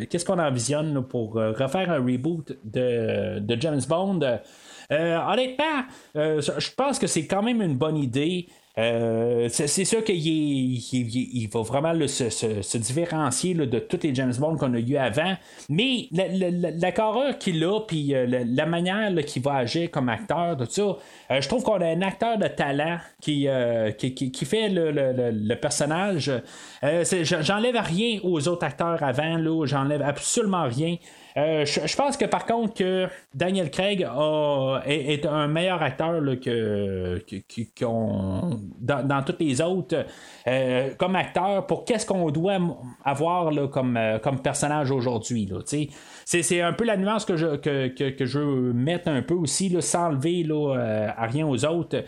qu'est-ce 0.08 0.24
qu'on 0.24 0.38
envisionne 0.38 1.02
pour 1.02 1.34
refaire 1.34 1.90
un 1.90 1.98
reboot 1.98 2.56
de, 2.62 3.40
de 3.40 3.60
James 3.60 3.80
Bond? 3.88 4.20
honnêtement, 4.90 5.82
je 6.14 6.74
pense 6.76 6.98
que 6.98 7.06
c'est 7.06 7.26
quand 7.26 7.42
même 7.42 7.60
une 7.60 7.76
bonne 7.76 7.96
idée. 7.96 8.46
Euh, 8.78 9.48
c'est 9.50 9.84
sûr 9.84 10.04
qu'il 10.04 10.16
il, 10.24 11.48
va 11.52 11.62
vraiment 11.62 11.94
se, 12.06 12.78
différencier 12.78 13.54
de 13.54 13.78
tous 13.80 13.98
les 14.04 14.14
James 14.14 14.34
Bond 14.38 14.56
qu'on 14.56 14.72
a 14.74 14.78
eu 14.78 14.96
avant, 14.96 15.34
mais 15.68 16.08
la, 16.12 16.92
carrure 16.92 17.36
qu'il 17.38 17.64
a, 17.64 17.80
puis 17.80 18.14
euh, 18.14 18.44
la, 18.46 18.66
manière 18.66 19.12
qu'il 19.24 19.42
va 19.42 19.56
agir 19.56 19.90
comme 19.90 20.08
acteur, 20.08 20.56
euh, 20.60 21.40
je 21.40 21.48
trouve 21.48 21.64
qu'on 21.64 21.80
a 21.80 21.86
un 21.86 22.02
acteur 22.02 22.38
de 22.38 22.46
talent 22.46 22.98
qui, 23.20 23.48
fait 24.46 24.68
le, 24.68 25.54
personnage. 25.54 26.30
J'enlève 26.82 27.80
rien 27.82 28.20
aux 28.22 28.46
autres 28.46 28.64
acteurs 28.64 29.02
avant, 29.02 29.66
j'enlève 29.66 30.02
absolument 30.02 30.68
rien. 30.68 30.96
Euh, 31.36 31.64
je, 31.64 31.96
pense 31.96 32.16
que 32.16 32.24
par 32.24 32.46
contre 32.46 32.74
que 32.74 33.06
Daniel 33.34 33.70
Craig 33.70 34.06
est, 34.86 35.26
un 35.26 35.46
meilleur 35.46 35.82
acteur 35.82 36.20
que, 36.42 37.22
dans, 38.80 39.22
tous 39.22 39.36
les 39.38 39.60
autres 39.60 40.06
euh, 40.46 40.90
comme 40.96 41.16
acteur 41.16 41.66
pour 41.66 41.84
qu'est-ce 41.84 42.06
qu'on 42.06 42.30
doit 42.30 42.58
avoir 43.04 43.52
comme, 43.70 43.96
euh, 43.96 44.18
comme 44.18 44.40
personnage 44.40 44.90
aujourd'hui. 44.90 45.48
C'est 46.24 46.60
un 46.60 46.72
peu 46.72 46.84
la 46.84 46.96
nuance 46.96 47.24
que 47.24 47.36
je, 47.36 47.56
que, 47.56 48.24
je 48.24 48.38
veux 48.38 48.72
mettre 48.72 49.08
un 49.08 49.22
peu 49.22 49.34
aussi, 49.34 49.76
sans 49.80 50.08
enlever 50.08 50.46
à 51.16 51.26
rien 51.26 51.46
aux 51.46 51.64
autres. 51.64 52.04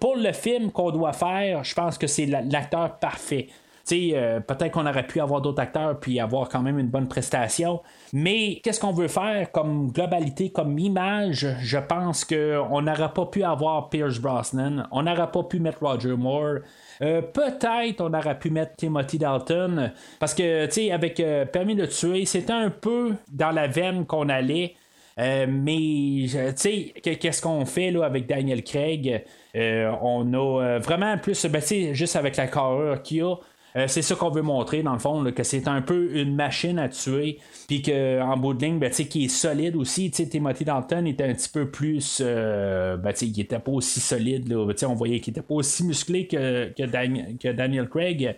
pour 0.00 0.16
le 0.16 0.32
film 0.32 0.72
qu'on 0.72 0.90
doit 0.90 1.12
faire, 1.12 1.64
je 1.64 1.74
pense 1.74 1.96
que 1.96 2.06
c'est 2.06 2.26
l'acteur 2.26 2.98
parfait. 2.98 3.48
Euh, 3.92 4.40
peut-être 4.40 4.72
qu'on 4.72 4.86
aurait 4.86 5.06
pu 5.06 5.20
avoir 5.20 5.40
d'autres 5.40 5.60
acteurs 5.60 5.98
puis 5.98 6.20
avoir 6.20 6.48
quand 6.48 6.62
même 6.62 6.78
une 6.78 6.88
bonne 6.88 7.08
prestation. 7.08 7.80
Mais 8.12 8.60
qu'est-ce 8.62 8.80
qu'on 8.80 8.92
veut 8.92 9.08
faire 9.08 9.50
comme 9.52 9.90
globalité, 9.90 10.50
comme 10.50 10.78
image? 10.78 11.46
Je 11.60 11.78
pense 11.78 12.24
qu'on 12.24 12.82
n'aurait 12.82 13.12
pas 13.12 13.26
pu 13.26 13.42
avoir 13.42 13.88
Pierce 13.88 14.18
Brosnan, 14.18 14.86
on 14.92 15.02
n'aurait 15.02 15.30
pas 15.30 15.42
pu 15.44 15.60
mettre 15.60 15.82
Roger 15.82 16.16
Moore. 16.16 16.58
Euh, 17.02 17.22
peut-être 17.22 18.00
on 18.00 18.12
aurait 18.12 18.38
pu 18.38 18.50
mettre 18.50 18.76
Timothy 18.76 19.18
Dalton 19.18 19.90
parce 20.18 20.34
que 20.34 20.66
tu 20.66 20.72
sais 20.72 20.92
avec 20.92 21.18
euh, 21.18 21.46
Permis 21.46 21.74
de 21.74 21.86
tuer 21.86 22.26
c'était 22.26 22.52
un 22.52 22.68
peu 22.68 23.14
dans 23.32 23.50
la 23.50 23.66
veine 23.66 24.04
qu'on 24.04 24.28
allait 24.28 24.74
mais 25.16 26.26
tu 26.26 26.52
sais 26.56 26.94
qu'est-ce 27.02 27.42
qu'on 27.42 27.66
fait 27.66 27.90
là 27.90 28.04
avec 28.06 28.26
Daniel 28.26 28.62
Craig? 28.64 29.22
On 29.54 30.32
a 30.32 30.78
vraiment 30.78 31.18
plus 31.18 31.44
ben, 31.44 31.60
juste 31.92 32.16
avec 32.16 32.36
la 32.36 32.46
carrure 32.46 33.02
qu'il 33.02 33.24
a 33.24 33.34
euh, 33.76 33.86
c'est 33.86 34.02
ça 34.02 34.14
qu'on 34.14 34.30
veut 34.30 34.42
montrer, 34.42 34.82
dans 34.82 34.92
le 34.92 34.98
fond, 34.98 35.30
que 35.32 35.42
c'est 35.42 35.68
un 35.68 35.82
peu 35.82 36.16
une 36.16 36.34
machine 36.34 36.78
à 36.78 36.88
tuer, 36.88 37.38
puis 37.68 37.82
qu'en 37.82 38.36
bout 38.36 38.54
de 38.54 38.64
ligne, 38.64 38.78
ben, 38.78 38.90
qui 38.90 39.24
est 39.24 39.28
solide 39.28 39.76
aussi. 39.76 40.10
Timothy 40.10 40.64
Dalton 40.64 41.06
était 41.06 41.24
un 41.24 41.34
petit 41.34 41.48
peu 41.48 41.70
plus. 41.70 42.20
Euh, 42.20 42.96
ben, 42.96 43.12
il 43.20 43.40
était 43.40 43.58
pas 43.58 43.72
aussi 43.72 44.00
solide. 44.00 44.48
Là, 44.48 44.66
on 44.88 44.94
voyait 44.94 45.20
qu'il 45.20 45.32
était 45.32 45.42
pas 45.42 45.54
aussi 45.54 45.84
musclé 45.84 46.26
que, 46.26 46.72
que 46.76 47.52
Daniel 47.52 47.88
Craig. 47.88 48.36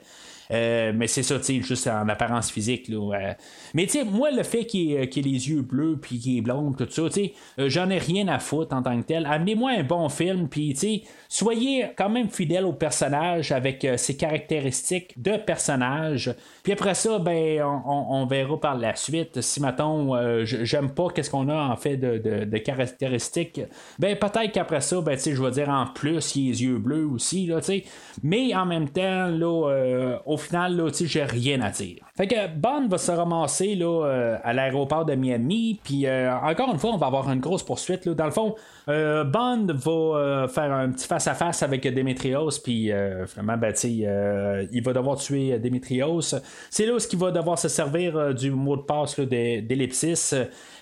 Euh, 0.53 0.93
mais 0.95 1.07
c'est 1.07 1.23
ça, 1.23 1.39
tu 1.39 1.63
juste 1.63 1.87
en 1.87 2.09
apparence 2.09 2.51
physique. 2.51 2.89
Là, 2.89 3.35
Mais 3.75 3.87
tu 3.87 3.93
sais, 3.93 4.05
moi, 4.05 4.31
le 4.31 4.43
fait 4.43 4.67
qu'il 4.67 4.93
ait, 4.93 5.09
les 5.15 5.49
yeux 5.51 5.63
bleus, 5.63 5.99
puis 6.01 6.19
qu'il 6.19 6.39
est 6.39 6.41
blond, 6.41 6.73
tout 6.73 6.87
ça, 6.91 7.03
tu 7.05 7.13
sais, 7.13 7.33
euh, 7.59 7.69
j'en 7.69 7.89
ai 7.91 7.99
rien 7.99 8.29
à 8.29 8.39
foutre 8.39 8.75
en 8.75 8.83
tant 8.83 9.01
que 9.01 9.07
tel. 9.07 9.27
Amenez-moi 9.27 9.71
un 9.79 9.83
bon 9.83 10.09
film, 10.09 10.49
puis 10.49 10.75
tu 10.75 10.81
sais, 10.81 11.03
soyez 11.29 11.87
quand 11.97 12.11
même 12.11 12.29
fidèle 12.29 12.67
au 12.67 12.73
personnage 12.73 13.53
avec 13.53 13.85
euh, 13.85 13.97
ses 13.97 14.17
caractéristiques 14.17 15.21
de 15.21 15.37
personnage. 15.37 16.35
Puis 16.63 16.73
après 16.73 16.95
ça, 16.95 17.19
ben, 17.19 17.63
on, 17.63 18.27
verra 18.27 18.59
par 18.61 18.77
la 18.77 18.95
suite. 18.95 19.41
Si, 19.41 19.61
mettons, 19.61 20.15
j'aime 20.45 20.91
pas 20.91 21.09
qu'est-ce 21.09 21.31
qu'on 21.31 21.49
a 21.49 21.73
en 21.73 21.77
fait 21.77 21.97
de, 21.97 22.59
caractéristiques, 22.59 23.61
ben, 23.99 24.17
peut-être 24.17 24.53
qu'après 24.53 24.81
ça, 24.81 25.01
ben, 25.01 25.17
tu 25.17 25.23
sais, 25.23 25.35
je 25.35 25.43
vais 25.43 25.51
dire 25.51 25.69
en 25.69 25.87
plus, 25.87 26.37
il 26.37 26.49
a 26.49 26.53
les 26.53 26.63
yeux 26.63 26.79
bleus 26.79 27.07
aussi, 27.07 27.47
là, 27.47 27.61
tu 27.61 27.67
sais. 27.67 27.85
Mais 28.23 28.55
en 28.55 28.65
même 28.65 28.89
temps, 28.89 29.27
là, 29.27 30.21
au 30.25 30.37
final, 30.43 30.77
là, 30.77 30.91
j'ai 30.93 31.25
rien 31.25 31.61
à 31.61 31.71
dire. 31.71 32.05
Fait 32.15 32.27
que 32.27 32.47
Bond 32.47 32.89
va 32.89 32.99
se 32.99 33.11
ramasser 33.11 33.75
là, 33.75 34.05
euh, 34.05 34.37
à 34.45 34.53
l'aéroport 34.53 35.07
de 35.07 35.15
Miami, 35.15 35.81
puis 35.83 36.07
euh, 36.07 36.31
encore 36.43 36.71
une 36.71 36.79
fois, 36.79 36.91
on 36.91 36.99
va 36.99 37.07
avoir 37.07 37.31
une 37.31 37.41
grosse 37.41 37.63
poursuite. 37.63 38.05
Là. 38.05 38.13
Dans 38.13 38.27
le 38.27 38.31
fond, 38.31 38.55
euh, 38.91 39.25
Bond 39.25 39.69
va 39.69 40.47
faire 40.47 40.71
un 40.75 40.91
petit 40.91 41.07
face-à-face 41.07 41.63
avec 41.63 41.83
Demetrios, 41.83 42.51
puis 42.63 42.91
finalement, 43.27 43.57
ben, 43.57 43.73
il 43.83 44.83
va 44.85 44.93
devoir 44.93 45.17
tuer 45.17 45.59
Demetrios. 45.59 46.35
C'est 46.69 46.85
là 46.85 46.95
où 46.95 46.99
il 46.99 47.19
va 47.19 47.31
devoir 47.31 47.59
se 47.59 47.69
servir 47.69 48.35
du 48.35 48.51
mot 48.51 48.77
de 48.77 48.83
passe 48.83 49.19
d'ellipsis. 49.19 50.35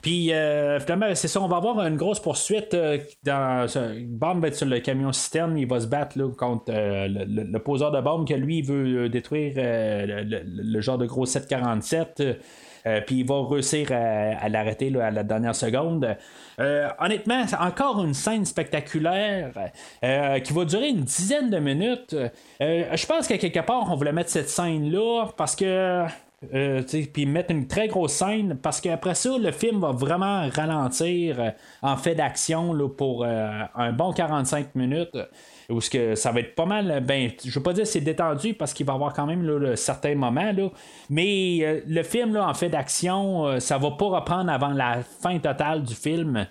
Puis 0.02 0.32
finalement, 0.80 1.06
ben, 1.06 1.14
c'est 1.14 1.28
ça, 1.28 1.40
on 1.40 1.46
va 1.46 1.58
avoir 1.58 1.86
une 1.86 1.96
grosse 1.96 2.18
poursuite. 2.18 2.76
dans, 3.22 3.66
Bond 4.08 4.40
va 4.40 4.48
être 4.48 4.56
sur 4.56 4.66
le 4.66 4.80
camion 4.80 5.12
citerne, 5.12 5.56
il 5.56 5.68
va 5.68 5.78
se 5.78 5.86
battre 5.86 6.18
contre 6.36 6.72
le, 6.72 7.58
poseur 7.58 7.92
de 7.92 8.00
bombe 8.00 8.26
que 8.26 8.34
lui 8.34 8.58
il 8.58 8.66
veut 8.66 9.08
détruire 9.08 9.52
le, 9.56 10.80
genre 10.80 10.98
de 10.98 11.06
gros 11.06 11.19
747. 11.26 12.22
Euh, 12.86 13.00
puis 13.06 13.16
il 13.16 13.26
va 13.26 13.46
réussir 13.46 13.88
à, 13.92 14.48
l'arrêter 14.48 14.92
à 15.00 15.10
la 15.10 15.22
dernière 15.22 15.54
seconde. 15.54 16.16
Euh, 16.58 16.88
honnêtement, 16.98 17.46
c'est 17.46 17.56
encore 17.56 18.02
une 18.04 18.14
scène 18.14 18.44
spectaculaire 18.44 19.52
euh, 20.04 20.38
qui 20.40 20.52
va 20.52 20.64
durer 20.64 20.88
une 20.88 21.02
dizaine 21.02 21.50
de 21.50 21.58
minutes. 21.58 22.16
je 22.60 23.06
pense 23.06 23.26
qu'à 23.26 23.38
quelque 23.38 23.60
part, 23.60 23.90
on 23.90 23.96
voulait 23.96 24.12
mettre 24.12 24.30
cette 24.30 24.48
scène-là 24.48 25.26
parce 25.36 25.56
que. 25.56 26.04
puis 27.12 27.26
mettre 27.26 27.50
une 27.50 27.66
très 27.66 27.88
grosse 27.88 28.12
scène 28.12 28.56
parce 28.56 28.80
qu'après 28.80 29.14
ça, 29.14 29.36
le 29.38 29.52
film 29.52 29.80
va 29.80 29.92
vraiment 29.92 30.48
ralentir 30.48 31.52
en 31.82 31.96
fait 31.98 32.14
d'action 32.14 32.88
pour 32.88 33.24
un 33.24 33.92
bon 33.92 34.12
45 34.12 34.74
minutes 34.74 35.16
où 35.70 35.80
ce 35.80 35.90
que 35.90 36.14
ça 36.14 36.32
va 36.32 36.40
être 36.40 36.54
pas 36.54 36.66
mal, 36.66 37.02
ben, 37.06 37.30
je 37.44 37.50
veux 37.50 37.62
pas 37.62 37.72
dire 37.72 37.86
c'est 37.86 38.00
détendu 38.00 38.54
parce 38.54 38.72
qu'il 38.72 38.86
va 38.86 38.92
y 38.92 38.96
avoir 38.96 39.12
quand 39.12 39.26
même 39.26 39.42
là, 39.42 39.76
certains 39.76 40.14
moments, 40.14 40.52
mais 41.08 41.58
euh, 41.62 41.80
le 41.86 42.02
film 42.02 42.34
là, 42.34 42.48
en 42.48 42.54
fait 42.54 42.68
d'action, 42.68 43.46
euh, 43.46 43.60
ça 43.60 43.78
va 43.78 43.90
pas 43.92 44.06
reprendre 44.06 44.50
avant 44.50 44.70
la 44.70 44.98
fin 45.22 45.38
totale 45.38 45.82
du 45.82 45.94
film. 45.94 46.46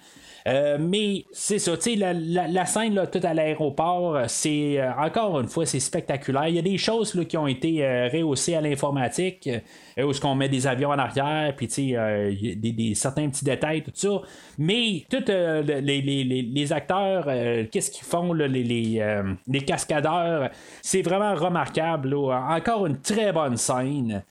Euh, 0.47 0.77
mais 0.79 1.25
c'est 1.31 1.59
ça, 1.59 1.75
tu 1.77 1.95
sais, 1.95 1.95
la, 1.95 2.65
scène 2.65 2.95
là, 2.95 3.07
tout 3.07 3.19
à 3.23 3.33
l'aéroport, 3.33 4.15
euh, 4.15 4.23
c'est 4.27 4.79
euh, 4.79 4.91
encore 4.97 5.39
une 5.39 5.47
fois, 5.47 5.65
c'est 5.65 5.79
spectaculaire. 5.79 6.47
Il 6.47 6.55
y 6.55 6.59
a 6.59 6.63
des 6.63 6.77
choses 6.77 7.13
là, 7.15 7.25
qui 7.25 7.37
ont 7.37 7.47
été 7.47 8.09
rehaussées 8.13 8.55
à 8.55 8.61
l'informatique, 8.61 9.49
où 9.97 10.13
ce 10.13 10.21
qu'on 10.21 10.35
met 10.35 10.49
des 10.49 10.65
avions 10.65 10.89
en 10.89 10.97
arrière, 10.97 11.53
puis 11.55 11.67
tu 11.67 11.93
sais, 11.93 12.55
des, 12.55 12.93
certains 12.95 13.29
petits 13.29 13.45
détails, 13.45 13.83
tout 13.83 13.91
ça. 13.93 14.21
Mais 14.57 15.05
tous 15.09 15.27
les, 15.27 15.81
les, 15.81 16.23
les, 16.23 16.73
acteurs, 16.73 17.25
qu'est-ce 17.69 17.91
qu'ils 17.91 18.05
font, 18.05 18.33
les, 18.33 18.47
les, 18.47 19.61
cascadeurs, 19.61 20.49
c'est 20.81 21.01
vraiment 21.01 21.35
remarquable. 21.35 22.13
Encore 22.15 22.85
une 22.85 22.99
très 22.99 23.31
bonne 23.31 23.57
scène. 23.57 24.23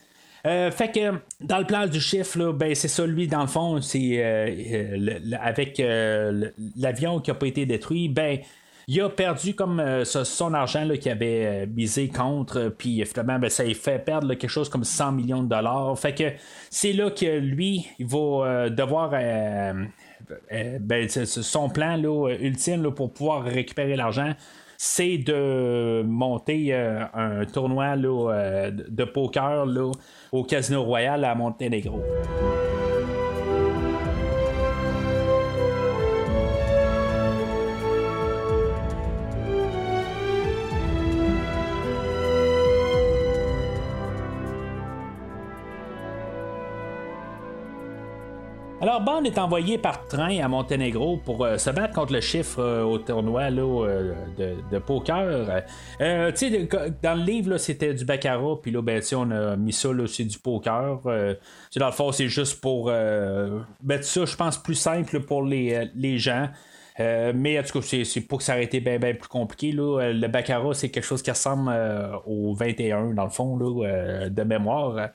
Euh, 0.49 0.71
fait 0.71 0.91
que 0.91 1.21
dans 1.45 1.59
le 1.59 1.67
plan 1.67 1.87
du 1.87 2.01
chiffre, 2.01 2.53
ben, 2.53 2.75
c'est 2.75 2.89
ça, 2.89 3.07
lui, 3.07 3.29
dans 3.29 3.43
le 3.43 3.49
fond, 3.49 3.83
c'est 3.83 4.25
euh, 4.25 4.49
euh, 4.73 5.21
avec 5.41 5.83
l'avion 6.77 7.21
qui 7.21 7.31
n'a 7.31 7.35
pas 7.35 7.47
été 7.47 7.67
détruit, 7.67 8.09
ben 8.09 8.39
il 8.91 9.03
a 9.03 9.11
perdu 9.11 9.55
comme 9.55 9.83
son 10.07 10.55
argent 10.55 10.89
qu'il 10.99 11.13
avait 11.13 11.67
misé 11.67 12.09
contre, 12.09 12.73
puis 12.79 13.05
finalement, 13.05 13.39
ben, 13.39 13.51
ça 13.51 13.63
lui 13.63 13.75
fait 13.75 14.03
perdre 14.03 14.33
quelque 14.33 14.49
chose 14.49 14.71
comme 14.71 14.85
100 14.85 15.13
millions 15.13 15.43
de 15.43 15.49
dollars. 15.49 15.99
Fait 15.99 16.15
que 16.15 16.33
c'est 16.71 16.95
là 16.95 17.11
que 17.11 17.39
lui, 17.39 17.87
il 17.99 18.07
va 18.07 18.71
devoir. 18.71 19.11
Ben, 19.11 21.09
son 21.09 21.69
plan 21.69 22.03
ultime 22.41 22.91
pour 22.93 23.13
pouvoir 23.13 23.45
récupérer 23.45 23.95
l'argent, 23.95 24.33
c'est 24.79 25.19
de 25.19 26.03
monter 26.07 26.73
un 26.73 27.45
tournoi 27.45 27.95
de 27.99 29.05
poker 29.05 29.67
au 30.33 30.45
Casino 30.45 30.83
Royal 30.83 31.25
à 31.25 31.35
Monténégro. 31.35 32.03
Alors, 48.81 49.01
Bond 49.01 49.25
est 49.25 49.39
envoyé 49.39 49.77
par 49.77 50.07
train 50.07 50.39
à 50.39 50.47
Monténégro 50.47 51.17
pour 51.17 51.45
euh, 51.45 51.59
se 51.59 51.69
battre 51.69 51.95
contre 51.95 52.13
le 52.13 52.21
chiffre 52.21 52.61
euh, 52.61 52.85
au 52.85 52.99
tournoi 52.99 53.51
euh, 53.51 54.15
de, 54.71 54.79
poker. 54.79 55.65
tu 55.99 56.05
sais, 56.37 56.69
dans 57.03 57.15
le 57.15 57.25
livre, 57.25 57.59
c'était 57.59 57.93
du 57.93 58.05
baccarat, 58.05 58.63
puis 58.63 58.71
là, 58.71 58.81
ben, 58.81 59.03
on 59.17 59.33
a 59.33 59.57
mis 59.57 59.73
ça, 59.73 59.89
c'est 60.07 60.23
du 60.23 60.39
poker. 60.39 61.01
dans 61.03 61.87
le 61.87 61.93
fond, 61.93 62.13
c'est 62.13 62.29
juste 62.29 62.61
pour 62.61 62.93
mettre 63.83 64.05
ça, 64.05 64.25
je 64.25 64.37
pense, 64.37 64.57
plus 64.57 64.77
simple 64.77 65.21
pour 65.21 65.43
les, 65.43 66.19
gens. 66.19 66.49
mais 66.99 67.59
en 67.59 67.63
tout 67.65 67.81
cas, 67.81 67.87
c'est, 68.05 68.21
pour 68.21 68.39
que 68.39 68.45
ça 68.45 68.53
aurait 68.53 68.65
été 68.65 68.79
bien 68.79 68.99
plus 68.99 69.29
compliqué. 69.29 69.73
Là. 69.73 70.13
Le 70.13 70.29
Baccarat, 70.29 70.75
c'est 70.75 70.91
quelque 70.91 71.05
chose 71.05 71.23
qui 71.23 71.33
ressemble 71.33 71.75
au 72.27 72.55
21, 72.55 73.15
dans 73.15 73.25
le 73.25 73.31
fond, 73.31 73.57
là, 73.57 74.29
de 74.29 74.43
mémoire. 74.45 75.11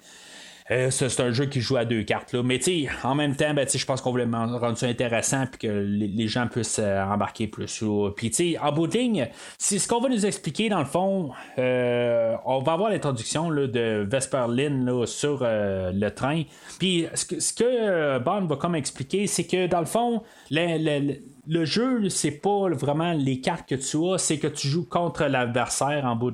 Euh, 0.73 0.89
c'est 0.89 1.19
un 1.19 1.31
jeu 1.31 1.45
qui 1.45 1.61
joue 1.61 1.77
à 1.77 1.85
deux 1.85 2.03
cartes. 2.03 2.33
Là. 2.33 2.41
Mais 2.43 2.59
en 3.03 3.15
même 3.15 3.35
temps, 3.35 3.53
ben, 3.53 3.67
je 3.71 3.85
pense 3.85 4.01
qu'on 4.01 4.11
voulait 4.11 4.25
rendre 4.25 4.77
ça 4.77 4.87
intéressant 4.87 5.43
et 5.43 5.57
que 5.57 5.67
les, 5.67 6.27
gens 6.27 6.47
puissent 6.47 6.79
euh, 6.79 7.03
embarquer 7.03 7.47
plus. 7.47 7.83
Puis 8.15 8.57
en 8.57 8.71
bout 8.71 8.87
de 8.87 8.97
ligne, 8.97 9.29
c'est 9.57 9.77
ce 9.77 9.87
qu'on 9.87 9.99
va 9.99 10.09
nous 10.09 10.25
expliquer 10.25 10.69
dans 10.69 10.79
le 10.79 10.85
fond. 10.85 11.31
Euh, 11.59 12.35
on 12.45 12.59
va 12.59 12.73
avoir 12.73 12.89
l'introduction 12.89 13.49
de 13.49 14.07
Vesper 14.09 14.45
Lynn 14.49 15.05
sur 15.05 15.39
le 15.43 16.09
train. 16.09 16.43
Puis 16.79 17.07
ce 17.13 17.53
que, 17.53 18.19
Bond 18.19 18.45
va 18.45 18.55
comme 18.55 18.75
expliquer, 18.75 19.27
c'est 19.27 19.45
que 19.45 19.67
dans 19.67 19.79
le 19.79 19.85
fond, 19.85 20.23
le, 20.49 21.19
le 21.45 21.65
jeu, 21.65 22.07
c'est 22.09 22.31
pas 22.31 22.69
vraiment 22.69 23.11
les 23.11 23.41
cartes 23.41 23.67
que 23.67 23.75
tu 23.75 23.97
as, 24.07 24.17
c'est 24.17 24.37
que 24.37 24.47
tu 24.47 24.67
joues 24.67 24.87
contre 24.87 25.25
l'adversaire 25.25 26.05
en 26.05 26.15
bout. 26.15 26.33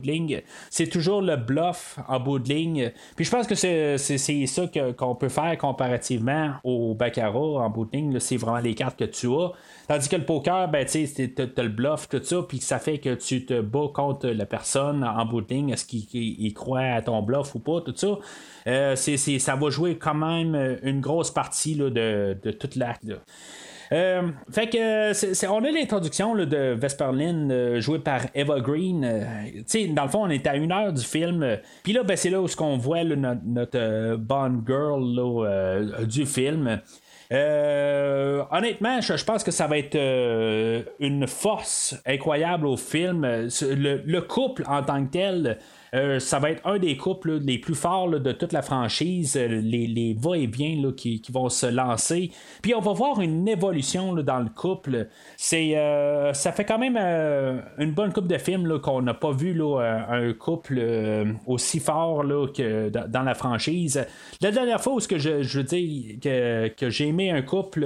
C'est 0.70 0.88
toujours 0.88 1.22
le 1.22 1.36
bluff 1.36 1.98
en 2.08 2.20
bout 2.20 2.40
de 2.40 2.50
ligne. 2.50 2.92
Puis 3.16 3.26
je 3.26 3.32
pense 3.32 3.48
que 3.48 3.56
c'est, 3.56 3.98
ça 3.98 4.64
qu'on 4.98 5.16
peut 5.16 5.30
faire 5.30 5.58
comparativement 5.58 6.54
au 6.64 6.94
Baccarat 6.94 7.40
en 7.40 7.70
bout 7.70 7.86
de. 7.86 8.20
C'est 8.20 8.38
vraiment 8.38 8.60
les 8.60 8.76
cartes 8.76 9.00
que 9.00 9.06
tu 9.06 9.28
as. 9.28 9.52
Tandis 9.88 10.08
que 10.08 10.16
le 10.16 10.26
poker, 10.26 10.70
ben, 10.70 10.86
tu 10.86 11.00
as 11.00 11.64
le 11.64 11.70
bluff, 11.70 12.08
tout 12.08 12.24
ça, 12.24 12.44
puis 12.48 12.60
ça 12.60 12.78
fait 12.78 13.00
que 13.00 13.16
tu 13.16 13.46
te 13.46 13.60
bats 13.62 13.90
contre 13.92 14.28
la 14.28 14.46
personne 14.46 15.04
en 15.04 15.26
bout 15.26 15.42
de 15.42 15.52
ligne. 15.52 15.70
Est-ce 15.72 15.86
qu'il 15.86 16.54
croit 16.54 16.82
à 16.82 17.02
ton 17.02 17.24
bluff 17.24 17.56
ou 17.56 17.60
pas, 17.60 17.82
tout 17.82 17.96
ça? 17.96 18.20
Euh, 18.68 18.96
ça 18.96 19.56
va 19.56 19.70
jouer 19.72 19.98
quand 19.98 20.14
même 20.14 20.78
une 20.84 21.02
grosse 21.02 21.32
partie 21.32 21.76
de, 21.76 21.90
de 21.90 22.52
toute 22.52 22.76
l'acte. 22.76 23.06
Euh, 23.92 24.30
fait 24.52 24.70
que 24.70 25.48
on 25.48 25.64
a 25.64 25.72
l'introduction 25.72 26.36
de 26.36 26.76
Vesperlin 26.76 27.50
euh, 27.50 27.82
jouée 27.82 28.00
par 28.00 28.22
Eva 28.36 28.60
Green. 28.60 29.04
Euh, 29.04 29.88
dans 29.94 30.04
le 30.04 30.10
fond, 30.10 30.24
on 30.24 30.30
est 30.30 30.46
à 30.46 30.56
une 30.56 30.72
heure 30.72 30.94
du 30.94 31.04
film. 31.04 31.58
Puis 31.84 31.94
là, 31.94 32.04
ben, 32.04 32.16
c'est 32.16 32.30
là 32.30 32.42
où 32.42 32.48
on 32.60 32.78
voit 32.78 33.04
notre, 33.04 34.16
Bond 34.18 34.64
Girl 34.66 36.06
du 36.06 36.26
film. 36.26 36.80
honnêtement, 37.32 39.02
je, 39.02 39.24
pense 39.24 39.44
que 39.44 39.52
ça 39.52 39.68
va 39.68 39.78
être 39.78 39.98
une 41.00 41.28
force 41.28 41.96
incroyable 42.06 42.68
au 42.68 42.78
film. 42.78 43.26
le, 43.26 44.20
couple 44.20 44.64
en 44.68 44.84
tant 44.84 45.04
que 45.06 45.12
tel 45.12 45.58
euh, 45.94 46.20
ça 46.20 46.40
va 46.40 46.52
être 46.52 46.66
un 46.68 46.78
des 46.78 46.98
couples 46.98 47.40
les 47.40 47.58
plus 47.58 47.76
forts 47.76 48.10
de 48.10 48.32
toute 48.32 48.54
la 48.54 48.62
franchise, 48.62 49.36
euh, 49.38 49.48
les, 49.48 50.16
va-et-vient 50.20 50.92
qui, 50.96 51.22
vont 51.32 51.50
se 51.50 51.66
lancer. 51.66 52.32
Puis 52.62 52.74
on 52.76 52.80
va 52.80 52.94
voir 52.94 53.22
une 53.22 53.48
évolution 53.48 54.14
dans 54.16 54.40
le 54.40 54.50
couple. 54.50 55.08
C'est, 55.38 55.78
euh, 55.78 56.34
ça 56.34 56.52
fait 56.52 56.66
quand 56.66 56.80
même 56.80 56.98
une 57.78 57.92
bonne 57.92 58.14
couple 58.14 58.28
de 58.28 58.38
films 58.38 58.80
qu'on 58.80 59.02
n'a 59.02 59.14
pas 59.14 59.32
vu 59.32 59.60
un 59.62 60.34
couple 60.34 60.82
aussi 61.46 61.80
fort 61.80 62.24
que 62.54 62.90
dans 62.90 63.24
la 63.24 63.34
franchise. 63.34 64.06
La 64.42 64.52
dernière 64.52 64.82
fois 64.82 64.94
où 64.94 65.00
que 65.00 65.18
je, 65.18 65.44
je 65.44 65.60
veux 65.60 65.64
dire 65.64 66.16
que, 66.22 66.90
j'ai 66.90 67.08
aimé 67.08 67.32
un 67.32 67.42
couple 67.42 67.86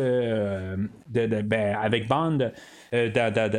ben, 1.08 1.78
avec 1.82 2.08
Bond, 2.08 2.52
euh, 2.94 3.10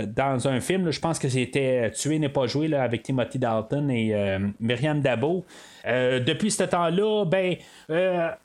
dans, 0.07 0.49
un 0.49 0.61
film, 0.61 0.91
je 0.91 1.01
pense 1.01 1.18
que 1.18 1.28
c'était 1.28 1.91
Tuer 1.91 2.18
n'est 2.18 2.28
pas 2.28 2.47
joué 2.47 2.72
avec 2.74 3.03
Timothy 3.03 3.39
Dalton 3.39 3.91
et 3.91 4.14
euh, 4.14 4.39
Myriam 4.61 5.01
Dabo. 5.01 5.45
Euh, 5.87 6.20
depuis 6.20 6.51
ce 6.51 6.62
temps-là, 6.62 7.24
ben, 7.24 7.57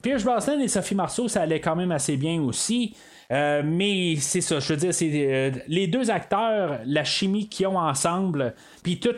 Pierce 0.01 0.23
Brosnan 0.23 0.59
et 0.59 0.67
Sophie 0.67 0.95
Marceau, 0.95 1.27
ça 1.27 1.41
allait 1.41 1.61
quand 1.61 1.75
même 1.75 1.91
assez 1.91 2.17
bien 2.17 2.41
aussi. 2.41 2.95
mais 3.29 4.15
c'est 4.15 4.41
ça, 4.41 4.59
je 4.59 4.73
veux 4.73 4.77
dire, 4.77 4.93
c'est 4.93 5.63
les 5.67 5.87
deux 5.87 6.09
acteurs, 6.09 6.79
la 6.85 7.03
chimie 7.03 7.47
qu'ils 7.47 7.67
ont 7.67 7.77
ensemble, 7.77 8.55
puis 8.81 8.99
tout 8.99 9.15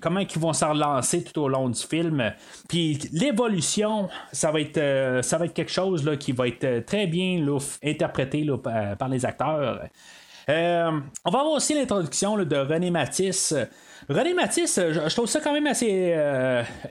comment 0.00 0.20
ils 0.20 0.38
vont 0.38 0.52
s'en 0.52 0.74
relancer 0.74 1.24
tout 1.24 1.40
au 1.40 1.48
long 1.48 1.70
du 1.70 1.80
film, 1.80 2.32
puis 2.68 2.98
l'évolution, 3.12 4.08
ça 4.30 4.52
va 4.52 4.60
être 4.60 5.22
ça 5.22 5.38
va 5.38 5.46
être 5.46 5.54
quelque 5.54 5.72
chose 5.72 6.04
là, 6.04 6.16
qui 6.16 6.32
va 6.32 6.46
être 6.46 6.84
très 6.84 7.06
bien 7.06 7.42
interprété 7.82 8.46
par 8.62 9.08
les 9.08 9.24
acteurs. 9.24 9.80
On 10.48 11.30
va 11.30 11.38
avoir 11.38 11.52
aussi 11.52 11.74
l'introduction 11.74 12.36
de 12.36 12.56
René 12.56 12.90
Matisse. 12.90 13.54
René 14.08 14.34
Matisse, 14.34 14.80
je, 14.80 15.14
trouve 15.14 15.26
ça 15.26 15.40
quand 15.40 15.52
même 15.52 15.66
assez 15.66 16.16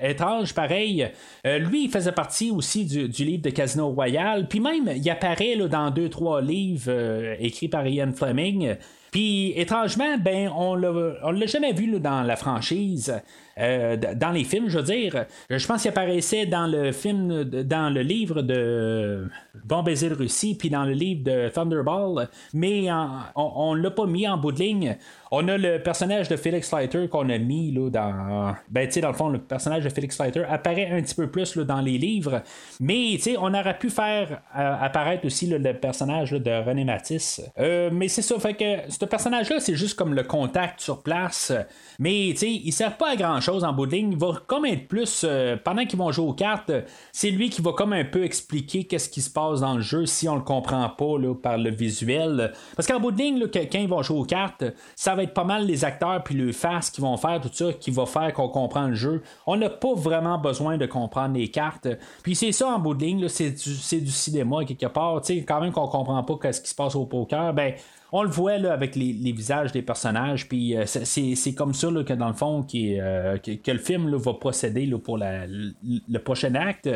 étrange, 0.02 0.54
pareil. 0.54 1.10
lui, 1.44 1.86
il 1.86 1.92
faisait 1.92 2.14
partie 2.14 2.52
aussi 2.52 2.86
du, 2.86 3.26
livre 3.26 3.44
de 3.44 3.50
Casino 3.50 3.90
Royal, 3.90 4.48
puis 4.48 4.60
même, 4.60 4.90
il 4.96 5.10
apparaît 5.10 5.58
dans 5.68 5.92
deux, 5.92 6.10
trois 6.10 6.42
livres 6.42 7.36
écrits 7.40 7.68
par 7.68 7.86
Ian 7.86 8.12
Fleming. 8.16 8.76
Puis 9.12 9.52
étrangement, 9.58 10.18
ben 10.18 10.50
on 10.56 10.76
l'a 10.76 11.46
jamais 11.46 11.74
vu 11.74 12.00
dans 12.00 12.24
la 12.24 12.38
franchise. 12.38 13.22
Euh, 13.62 13.98
dans 14.16 14.32
les 14.32 14.44
films, 14.44 14.70
je 14.70 14.80
veux 14.80 14.84
dire. 14.84 15.26
Je 15.50 15.68
pense 15.68 15.82
qu'il 15.82 15.90
apparaissait 15.90 16.46
dans 16.46 16.68
le 16.68 16.92
film, 16.92 17.44
dans 17.44 17.94
le 17.94 18.02
livre 18.02 18.42
de 18.42 19.28
Bon 19.66 19.84
baiser 19.84 20.10
de 20.10 20.16
Russie, 20.16 20.56
puis 20.56 20.70
dans 20.70 20.86
le 20.86 20.94
livre 20.94 21.24
de 21.24 21.50
Thunderball, 21.50 22.30
mais 22.54 22.88
on 23.36 23.76
ne 23.76 23.82
l'a 23.82 23.92
pas 23.92 24.06
mis 24.06 24.28
en 24.28 24.38
bout 24.38 24.52
de 24.52 24.60
ligne. 24.60 24.98
On 25.34 25.48
a 25.48 25.58
le 25.58 25.82
personnage 25.82 26.28
de 26.28 26.36
Felix 26.36 26.74
Leiter 26.74 27.08
qu'on 27.08 27.30
a 27.30 27.38
mis 27.38 27.72
là, 27.72 27.90
dans. 27.90 28.56
Ben, 28.70 28.88
tu 28.88 28.94
sais, 28.94 29.02
dans 29.02 29.10
le 29.10 29.14
fond, 29.14 29.30
le 29.30 29.40
personnage 29.40 29.84
de 29.84 29.90
Felix 29.90 30.20
Leiter 30.20 30.44
apparaît 30.50 30.90
un 30.92 31.02
petit 31.02 31.16
peu 31.16 31.30
plus 31.30 31.58
dans 31.58 31.80
les 31.80 31.98
livres, 31.98 32.42
mais 32.80 33.14
tu 33.14 33.22
sais, 33.22 33.38
on 33.38 33.54
aurait 33.54 33.78
pu 33.78 33.90
faire 33.90 34.42
euh, 34.58 34.76
apparaître 34.82 35.26
aussi 35.26 35.48
le 35.48 35.74
personnage 35.74 36.32
de 36.32 36.52
René 36.66 36.84
Matisse. 36.84 37.42
Euh, 37.60 37.90
mais 37.94 38.08
c'est 38.08 38.22
ça, 38.22 38.38
fait 38.40 38.54
que 38.54 38.92
ce 38.92 39.06
personnage-là, 39.06 39.60
c'est 39.60 39.76
juste 39.76 39.98
comme 39.98 40.14
le 40.14 40.24
contact 40.24 40.82
sur 40.82 41.02
place, 41.02 41.54
mais 42.00 42.30
tu 42.32 42.38
sais, 42.38 42.52
il 42.52 42.72
sert 42.72 42.98
pas 42.98 43.12
à 43.12 43.16
grand-chose 43.16 43.51
en 43.60 43.74
bout 43.74 43.86
de 43.86 43.92
ligne. 43.92 44.12
Il 44.12 44.18
va 44.18 44.34
comme 44.48 44.66
être 44.66 44.88
plus. 44.88 45.24
Euh, 45.24 45.58
pendant 45.64 45.86
qu'ils 45.86 46.00
vont 46.00 46.12
jouer 46.12 46.28
aux 46.28 46.34
cartes, 46.34 46.72
c'est 47.12 47.30
lui 47.30 47.50
qui 47.50 47.62
va 47.62 47.74
comme 47.74 47.94
un 47.94 48.06
peu 48.06 48.24
expliquer 48.24 48.86
qu'est-ce 48.86 49.10
qui 49.10 49.22
se 49.22 49.30
passe 49.30 49.62
dans 49.62 49.76
le 49.76 49.82
jeu 49.82 50.06
si 50.06 50.28
on 50.30 50.36
le 50.36 50.42
comprend 50.42 50.88
pas 50.90 51.18
là, 51.20 51.34
par 51.36 51.58
le 51.58 51.70
visuel. 51.70 52.54
Parce 52.76 52.88
qu'en 52.88 53.00
bout 53.00 53.12
de 53.12 53.18
ligne, 53.18 53.40
là, 53.40 54.02
jouer 54.02 54.20
aux 54.20 54.26
cartes, 54.26 54.64
ça 54.96 55.16
va 55.16 55.24
être 55.24 55.34
pas 55.34 55.44
mal 55.44 55.66
les 55.66 55.86
acteurs 55.86 56.24
puis 56.24 56.36
le 56.36 56.52
face 56.52 56.90
qui 56.90 57.02
vont 57.02 57.18
faire 57.18 57.40
tout 57.42 57.50
ça 57.52 57.74
qui 57.74 57.92
va 57.92 58.06
faire 58.06 58.34
qu'on 58.34 58.50
comprend 58.50 58.88
le 58.88 58.96
jeu. 58.96 59.22
On 59.46 59.58
n'a 59.58 59.70
pas 59.70 59.94
vraiment 59.94 60.38
besoin 60.38 60.78
de 60.78 60.86
comprendre 60.86 61.36
les 61.36 61.50
cartes. 61.50 61.88
Puis 62.24 62.36
c'est 62.36 62.52
ça 62.52 62.70
en 62.70 62.80
bout 62.80 62.94
de 62.94 63.04
ligne, 63.04 63.28
c'est 63.28 63.52
du, 63.52 64.02
du 64.02 64.12
cinéma 64.12 64.64
quelque 64.66 64.88
part. 64.88 65.24
sais 65.24 65.44
quand 65.44 65.62
même 65.62 65.72
qu'on 65.72 65.88
comprend 65.88 66.24
pas 66.24 66.52
ce 66.52 66.62
qui 66.62 66.70
se 66.70 66.76
passe 66.76 66.96
au 66.96 67.06
poker, 67.06 67.54
ben 67.54 67.74
on 68.12 68.24
le 68.24 68.30
voit 68.30 68.54
avec 68.54 68.96
les, 68.96 69.32
visages 69.32 69.72
des 69.72 69.82
personnages, 69.82 70.48
puis 70.48 70.76
euh, 70.76 70.86
c'est 70.86 71.54
comme 71.54 71.74
ça 71.74 71.88
que 72.06 72.14
dans 72.14 72.28
le 72.28 72.34
fond 72.34 72.66
euh, 72.76 73.38
que, 73.38 73.72
le 73.72 73.80
film 73.80 74.16
va 74.16 74.34
procéder 74.34 74.88
pour 75.04 75.18
le 75.18 76.18
prochain 76.20 76.56
acte. 76.56 76.90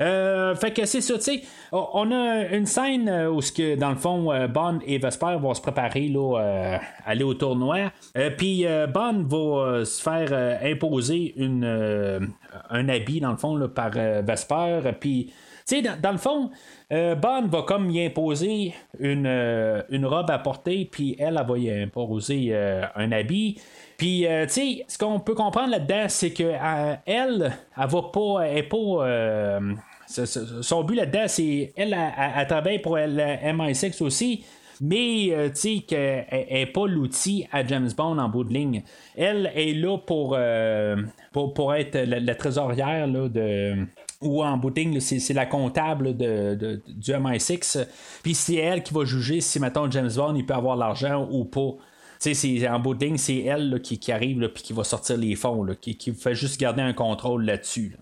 Euh, 0.00 0.54
fait 0.54 0.72
que 0.72 0.84
c'est 0.84 1.00
ça, 1.00 1.14
tu 1.14 1.20
sais. 1.22 1.42
On 1.72 2.10
a 2.12 2.48
une 2.48 2.66
scène 2.66 3.08
euh, 3.08 3.30
où, 3.30 3.40
dans 3.78 3.90
le 3.90 3.96
fond, 3.96 4.32
euh, 4.32 4.46
Bond 4.46 4.80
et 4.86 4.98
Vesper 4.98 5.36
vont 5.40 5.54
se 5.54 5.60
préparer 5.60 6.08
là, 6.08 6.78
aller 7.04 7.24
au 7.24 7.34
tournoi. 7.34 7.92
Puis 8.36 8.66
Bond 8.92 9.24
va 9.24 9.84
se 9.84 10.02
faire 10.02 10.60
imposer 10.62 11.34
un 11.38 12.88
habit, 12.88 13.20
dans 13.20 13.30
le 13.30 13.36
fond, 13.36 13.68
par 13.68 13.90
Vesper. 13.90 14.80
Puis. 15.00 15.32
Sais, 15.68 15.82
dans, 15.82 16.12
le 16.12 16.18
fond, 16.18 16.50
Bond 16.90 17.48
va 17.48 17.62
comme 17.62 17.90
y 17.90 18.06
imposer 18.06 18.72
une, 19.00 19.26
une 19.90 20.06
robe 20.06 20.30
à 20.30 20.38
porter, 20.38 20.88
puis 20.90 21.16
elle, 21.18 21.36
elle 21.40 21.46
va 21.46 21.58
y 21.58 21.70
imposer 21.70 22.54
un 22.54 23.10
habit. 23.10 23.60
Puis, 23.98 24.26
tu 24.28 24.48
sais, 24.48 24.84
ce 24.86 24.96
qu'on 24.96 25.18
peut 25.18 25.34
comprendre 25.34 25.70
là-dedans, 25.70 26.04
c'est 26.06 26.30
que 26.32 26.52
elle, 27.04 27.52
elle 27.76 27.88
va 27.88 28.02
pas, 28.12 28.42
elle 28.42 28.58
est 28.58 28.62
pas, 28.62 29.58
son 30.06 30.84
but 30.84 30.94
là-dedans, 30.94 31.24
c'est 31.26 31.72
elle, 31.76 31.96
elle, 32.36 32.46
travaille 32.46 32.78
pour 32.78 32.96
le 32.96 33.52
MI6 33.52 34.02
aussi. 34.02 34.44
Mais 34.80 35.28
euh, 35.30 35.48
tu 35.48 35.56
sais 35.56 35.78
qu'elle 35.86 36.26
n'est 36.50 36.66
pas 36.66 36.86
l'outil 36.86 37.46
à 37.50 37.66
James 37.66 37.88
Bond 37.96 38.18
en 38.18 38.28
bout 38.28 38.44
de 38.44 38.52
ligne. 38.52 38.82
Elle 39.16 39.50
est 39.54 39.72
là 39.72 39.96
pour, 39.98 40.34
euh, 40.38 40.96
pour, 41.32 41.74
être 41.74 41.96
la, 41.96 42.34
trésorière 42.34 43.06
là, 43.06 43.28
de 43.28 43.86
ou 44.20 44.42
en 44.42 44.56
de 44.56 44.70
ligne, 44.70 45.00
c'est, 45.00 45.34
la 45.34 45.46
comptable 45.46 46.16
de, 46.16 46.80
du 46.88 47.12
MI6. 47.12 47.86
Puis 48.22 48.34
c'est 48.34 48.54
elle 48.54 48.82
qui 48.82 48.94
va 48.94 49.04
juger 49.04 49.40
si, 49.40 49.60
mettons, 49.60 49.90
James 49.90 50.10
Bond 50.14 50.34
il 50.34 50.46
peut 50.46 50.54
avoir 50.54 50.76
l'argent 50.76 51.28
ou 51.30 51.44
pas. 51.44 51.76
C'est, 52.18 52.68
en 52.68 52.78
de 52.78 53.04
ligne, 53.04 53.18
c'est 53.18 53.40
elle 53.40 53.80
qui, 53.82 54.10
arrive 54.10 54.42
et 54.42 54.50
qui 54.52 54.72
va 54.72 54.84
sortir 54.84 55.18
les 55.18 55.34
fonds, 55.34 55.66
qui, 55.80 55.96
qui 55.96 56.12
fait 56.12 56.34
juste 56.34 56.58
garder 56.58 56.82
un 56.82 56.94
contrôle 56.94 57.44
là-dessus. 57.44 57.96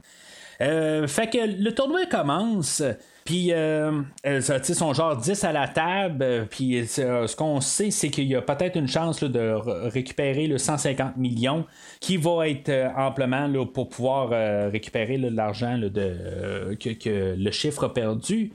Euh, 0.61 1.09
fait 1.09 1.29
que 1.29 1.39
le 1.39 1.75
tournoi 1.75 2.07
commence. 2.07 2.83
Puis, 3.25 3.53
euh, 3.53 4.03
euh 4.27 4.41
sont 4.41 4.93
genre 4.93 5.17
10 5.17 5.45
à 5.45 5.53
la 5.53 5.67
table. 5.67 6.47
Puis, 6.51 6.87
ce 6.87 7.35
qu'on 7.35 7.61
sait, 7.61 7.91
c'est 7.91 8.11
qu'il 8.11 8.27
y 8.27 8.37
a 8.37 8.43
peut-être 8.43 8.77
une 8.77 8.89
chance 8.89 9.23
de 9.23 9.53
récupérer 9.89 10.47
le 10.47 10.59
150 10.59 11.17
millions 11.17 11.65
qui 12.01 12.17
va 12.19 12.49
être 12.49 12.71
amplement 12.97 13.47
là, 13.47 13.65
pour 13.65 13.89
pouvoir 13.89 14.31
récupérer 14.71 15.17
l'argent 15.17 15.79
de, 15.79 16.77
que, 16.79 17.35
le 17.37 17.51
chiffre 17.51 17.85
a 17.85 17.95
perdu. 17.95 18.53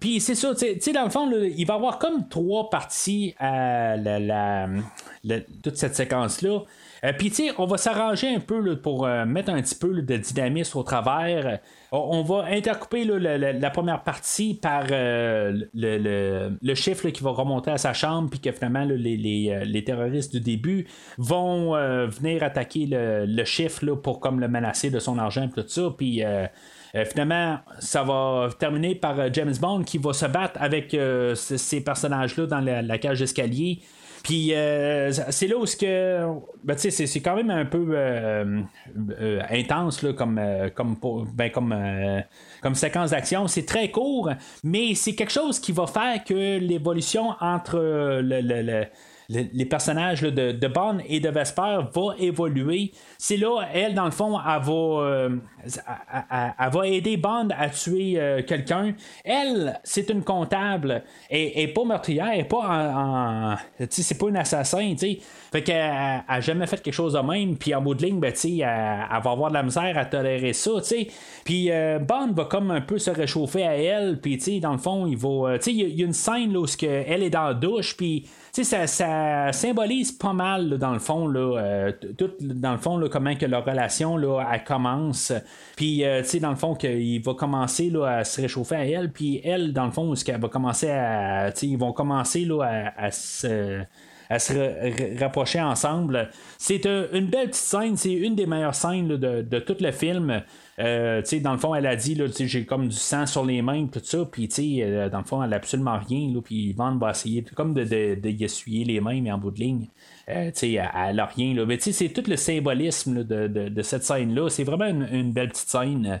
puis 0.00 0.20
c'est 0.20 0.34
ça, 0.34 0.54
tu 0.54 0.80
sais, 0.80 0.92
dans 0.92 1.04
le 1.04 1.10
fond, 1.10 1.30
il 1.30 1.66
va 1.66 1.74
y 1.74 1.76
avoir 1.76 1.98
comme 1.98 2.26
trois 2.28 2.70
parties 2.70 3.34
à 3.38 3.96
la, 3.96 4.68
toute 5.62 5.76
cette 5.76 5.94
séquence-là. 5.94 6.60
Euh, 7.04 7.12
puis, 7.12 7.30
tu 7.30 7.48
sais, 7.48 7.52
on 7.58 7.66
va 7.66 7.76
s'arranger 7.76 8.34
un 8.34 8.40
peu 8.40 8.76
pour 8.76 9.06
euh, 9.06 9.24
mettre 9.24 9.50
un 9.50 9.60
petit 9.60 9.74
peu 9.74 10.02
de 10.02 10.16
dynamisme 10.16 10.78
au 10.78 10.82
travers. 10.82 11.58
Euh, 11.92 11.96
on 11.96 12.22
va 12.22 12.44
intercouper 12.46 13.04
la, 13.04 13.70
première 13.70 14.02
partie 14.02 14.54
par 14.54 14.84
le, 14.88 16.74
chiffre 16.74 17.08
qui 17.10 17.22
va 17.22 17.30
remonter 17.30 17.70
à 17.70 17.78
sa 17.78 17.92
chambre, 17.92 18.30
puis 18.30 18.40
que 18.40 18.52
finalement, 18.52 18.84
les, 18.84 19.84
terroristes 19.84 20.32
du 20.32 20.40
début 20.40 20.86
vont 21.18 21.72
venir 22.08 22.42
attaquer 22.42 22.86
le, 22.90 23.44
chiffre 23.44 23.84
pour 23.94 24.20
comme 24.20 24.40
le 24.40 24.48
menacer 24.48 24.90
de 24.90 24.98
son 24.98 25.18
argent, 25.18 25.44
et 25.44 25.50
tout 25.50 25.68
ça. 25.68 25.88
Puis. 25.96 26.22
finalement, 27.06 27.58
ça 27.78 28.02
va 28.02 28.50
terminer 28.58 28.94
par 28.94 29.32
James 29.32 29.54
Bond 29.60 29.82
qui 29.82 29.98
va 29.98 30.12
se 30.12 30.26
battre 30.26 30.60
avec 30.60 30.96
ces 31.34 31.80
personnages-là 31.82 32.46
dans 32.46 32.60
la, 32.60 32.98
cage 32.98 33.18
d'escalier. 33.18 33.80
Puis 34.22 34.54
euh, 34.54 35.10
c'est 35.30 35.48
là 35.48 35.56
où 35.56 35.66
ce 35.66 35.76
que. 35.76 36.26
Ben, 36.62 36.78
c'est, 36.78 37.20
quand 37.20 37.34
même 37.34 37.50
un 37.50 37.64
peu 37.64 37.84
euh, 37.90 38.60
euh, 39.20 39.40
intense 39.50 40.02
là, 40.02 40.12
comme, 40.12 40.40
comme, 40.74 40.96
ben, 41.34 41.50
comme, 41.50 41.74
comme 42.62 42.74
séquence 42.74 43.10
d'action. 43.10 43.48
C'est 43.48 43.66
très 43.66 43.90
court, 43.90 44.30
mais 44.62 44.94
c'est 44.94 45.14
quelque 45.14 45.32
chose 45.32 45.58
qui 45.58 45.72
va 45.72 45.86
faire 45.86 46.22
que 46.24 46.58
l'évolution 46.58 47.34
entre 47.40 47.78
le 48.22 48.84
les 49.32 49.64
personnages 49.64 50.22
de, 50.22 50.68
Bond 50.68 50.98
et 51.08 51.20
de 51.20 51.28
Vesper 51.28 51.80
vont 51.92 52.12
évoluer. 52.12 52.92
C'est 53.18 53.36
là, 53.36 53.62
elle, 53.72 53.94
dans 53.94 54.04
le 54.04 54.10
fond, 54.10 54.38
elle 54.38 54.62
va, 54.62 54.72
euh, 54.72 55.36
va 56.70 56.86
aider 56.86 57.16
Bond 57.16 57.48
à 57.56 57.68
tuer 57.68 58.14
euh, 58.16 58.42
quelqu'un. 58.42 58.94
Elle, 59.24 59.80
c'est 59.84 60.10
une 60.10 60.22
comptable. 60.22 61.02
N'est 61.30 61.68
pas 61.68 61.84
meurtrière, 61.84 62.30
elle 62.34 62.48
pas 62.48 63.58
c'est 63.88 64.18
pas 64.18 64.28
une 64.28 64.36
assassin, 64.36 64.94
tu. 64.98 65.18
Fait 65.52 65.62
qu'elle 65.62 66.22
a 66.26 66.40
jamais 66.40 66.66
fait 66.66 66.82
quelque 66.82 66.94
chose 66.94 67.12
de 67.12 67.18
même, 67.18 67.56
puis 67.56 67.74
en 67.74 67.82
bout 67.82 67.94
de 67.94 68.04
ligne, 68.04 68.20
ben, 68.20 68.32
elle, 68.32 68.58
va 68.58 69.30
avoir 69.30 69.50
de 69.50 69.54
la 69.54 69.62
misère 69.62 69.96
à 69.96 70.04
tolérer 70.04 70.52
ça, 70.52 70.70
tu. 70.86 71.06
Puis 71.44 71.70
euh, 71.70 71.98
Bond 71.98 72.32
va 72.32 72.44
comme 72.44 72.70
un 72.70 72.80
peu 72.80 72.98
se 72.98 73.10
réchauffer 73.10 73.64
à 73.64 73.76
elle, 73.76 74.20
puis 74.20 74.60
dans 74.60 74.72
le 74.72 74.78
fond, 74.78 75.06
il 75.06 75.16
va. 75.16 75.56
Il 75.66 75.98
y, 75.98 76.02
a 76.02 76.06
une 76.06 76.12
scène 76.12 76.52
là, 76.52 76.60
où 76.60 76.66
elle 76.82 77.22
est 77.22 77.30
dans 77.30 77.48
la 77.48 77.54
douche, 77.54 77.96
puis 77.96 78.26
ça, 78.52 78.86
ça 78.86 79.50
symbolise 79.52 80.12
pas 80.12 80.34
mal, 80.34 80.76
dans 80.78 80.92
le 80.92 80.98
fond, 80.98 81.26
là, 81.26 81.58
euh, 81.58 81.92
tout, 82.18 82.32
dans 82.38 82.72
le 82.72 82.78
fond, 82.78 82.98
là, 82.98 83.08
comment 83.08 83.34
que 83.34 83.46
leur 83.46 83.64
relation, 83.64 84.18
là, 84.18 84.46
elle 84.52 84.62
commence. 84.62 85.32
Puis, 85.74 86.04
euh, 86.04 86.22
dans 86.40 86.50
le 86.50 86.56
fond, 86.56 86.74
qu'il 86.74 87.22
va 87.22 87.32
commencer, 87.32 87.88
là, 87.88 88.18
à 88.18 88.24
se 88.24 88.42
réchauffer 88.42 88.74
à 88.74 88.84
elle. 88.84 89.10
Puis, 89.10 89.40
elle, 89.42 89.72
dans 89.72 89.86
le 89.86 89.90
fond, 89.90 90.14
ce 90.14 90.22
qu'elle 90.22 90.40
va 90.40 90.48
commencer 90.48 90.90
à, 90.90 91.50
ils 91.62 91.78
vont 91.78 91.92
commencer, 91.92 92.44
là, 92.44 92.92
à, 92.96 93.10
se 93.10 93.80
à 94.28 94.38
se 94.38 95.18
rapprocher 95.18 95.60
ensemble. 95.60 96.30
C'est 96.56 96.86
une 96.86 97.26
belle 97.26 97.48
petite 97.48 97.54
scène, 97.54 97.96
c'est 97.98 98.12
une 98.12 98.34
des 98.34 98.46
meilleures 98.46 98.74
scènes 98.74 99.08
de, 99.08 99.42
de, 99.42 99.58
tout 99.58 99.76
le 99.78 99.92
film. 99.92 100.42
Euh, 100.82 101.22
dans 101.40 101.52
le 101.52 101.58
fond, 101.58 101.74
elle 101.74 101.86
a 101.86 101.94
dit, 101.94 102.20
j'ai 102.38 102.64
comme 102.64 102.88
du 102.88 102.96
sang 102.96 103.26
sur 103.26 103.44
les 103.44 103.62
mains, 103.62 103.86
tout 103.86 104.00
ça, 104.02 104.24
puis 104.24 104.48
euh, 104.82 105.08
dans 105.08 105.18
le 105.18 105.24
fond, 105.24 105.42
elle 105.42 105.50
n'a 105.50 105.56
absolument 105.56 105.98
rien, 105.98 106.32
puis 106.42 106.72
Van 106.72 106.96
va 106.96 107.10
essayer 107.10 107.44
comme 107.54 107.72
de, 107.72 107.84
de, 107.84 108.28
y 108.28 108.44
essuyer 108.44 108.84
les 108.84 109.00
mains, 109.00 109.20
mais 109.20 109.30
en 109.30 109.38
bout 109.38 109.52
de 109.52 109.60
ligne. 109.60 109.88
Euh, 110.28 110.50
elle 110.60 111.16
n'a 111.16 111.26
rien. 111.26 111.54
Là. 111.54 111.66
Mais 111.66 111.78
c'est 111.78 112.08
tout 112.08 112.24
le 112.28 112.36
symbolisme 112.36 113.22
de, 113.22 113.82
cette 113.82 114.02
scène-là. 114.02 114.48
C'est 114.48 114.64
vraiment 114.64 114.86
une, 114.86 115.32
belle 115.32 115.50
petite 115.50 115.68
scène. 115.68 116.20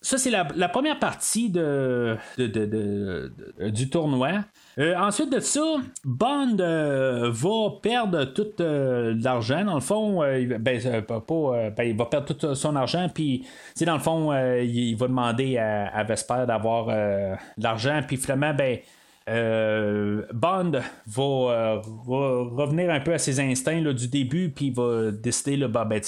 Ça, 0.00 0.16
c'est 0.16 0.30
la, 0.30 0.68
première 0.68 0.98
partie 0.98 1.50
de, 1.50 2.16
du 2.38 3.90
tournoi. 3.90 4.44
Euh, 4.78 4.94
ensuite 4.96 5.32
de 5.32 5.40
ça, 5.40 5.60
Bond 6.04 6.56
euh, 6.60 7.30
va 7.32 7.70
perdre 7.82 8.24
tout 8.26 8.46
euh, 8.60 9.16
l'argent. 9.20 9.64
Dans 9.64 9.74
le 9.74 9.80
fond, 9.80 10.20
ben, 10.20 10.60
ben, 10.60 11.88
il 11.88 11.96
va 11.96 12.06
perdre 12.06 12.32
tout 12.32 12.54
son 12.54 12.76
argent. 12.76 13.08
Puis, 13.12 13.44
dans 13.84 13.94
le 13.94 14.00
fond, 14.00 14.32
il, 14.32 14.94
va 14.94 15.08
demander 15.08 15.58
à, 15.58 16.04
Vesper 16.04 16.44
d'avoir 16.46 16.94
l'argent. 17.56 18.00
Puis 18.06 18.16
finalement, 18.16 18.54
ben, 18.54 18.78
euh, 19.28 20.22
Bond 20.32 20.72
va, 21.06 21.22
euh, 21.22 21.80
revenir 21.82 22.90
un 22.90 23.00
peu 23.00 23.12
à 23.12 23.18
ses 23.18 23.40
instincts 23.40 23.92
du 23.92 24.08
début, 24.08 24.50
puis 24.50 24.66
il 24.66 24.74
va 24.74 25.10
décider, 25.10 25.56
là, 25.56 25.68
bah, 25.68 25.84
ben, 25.84 26.00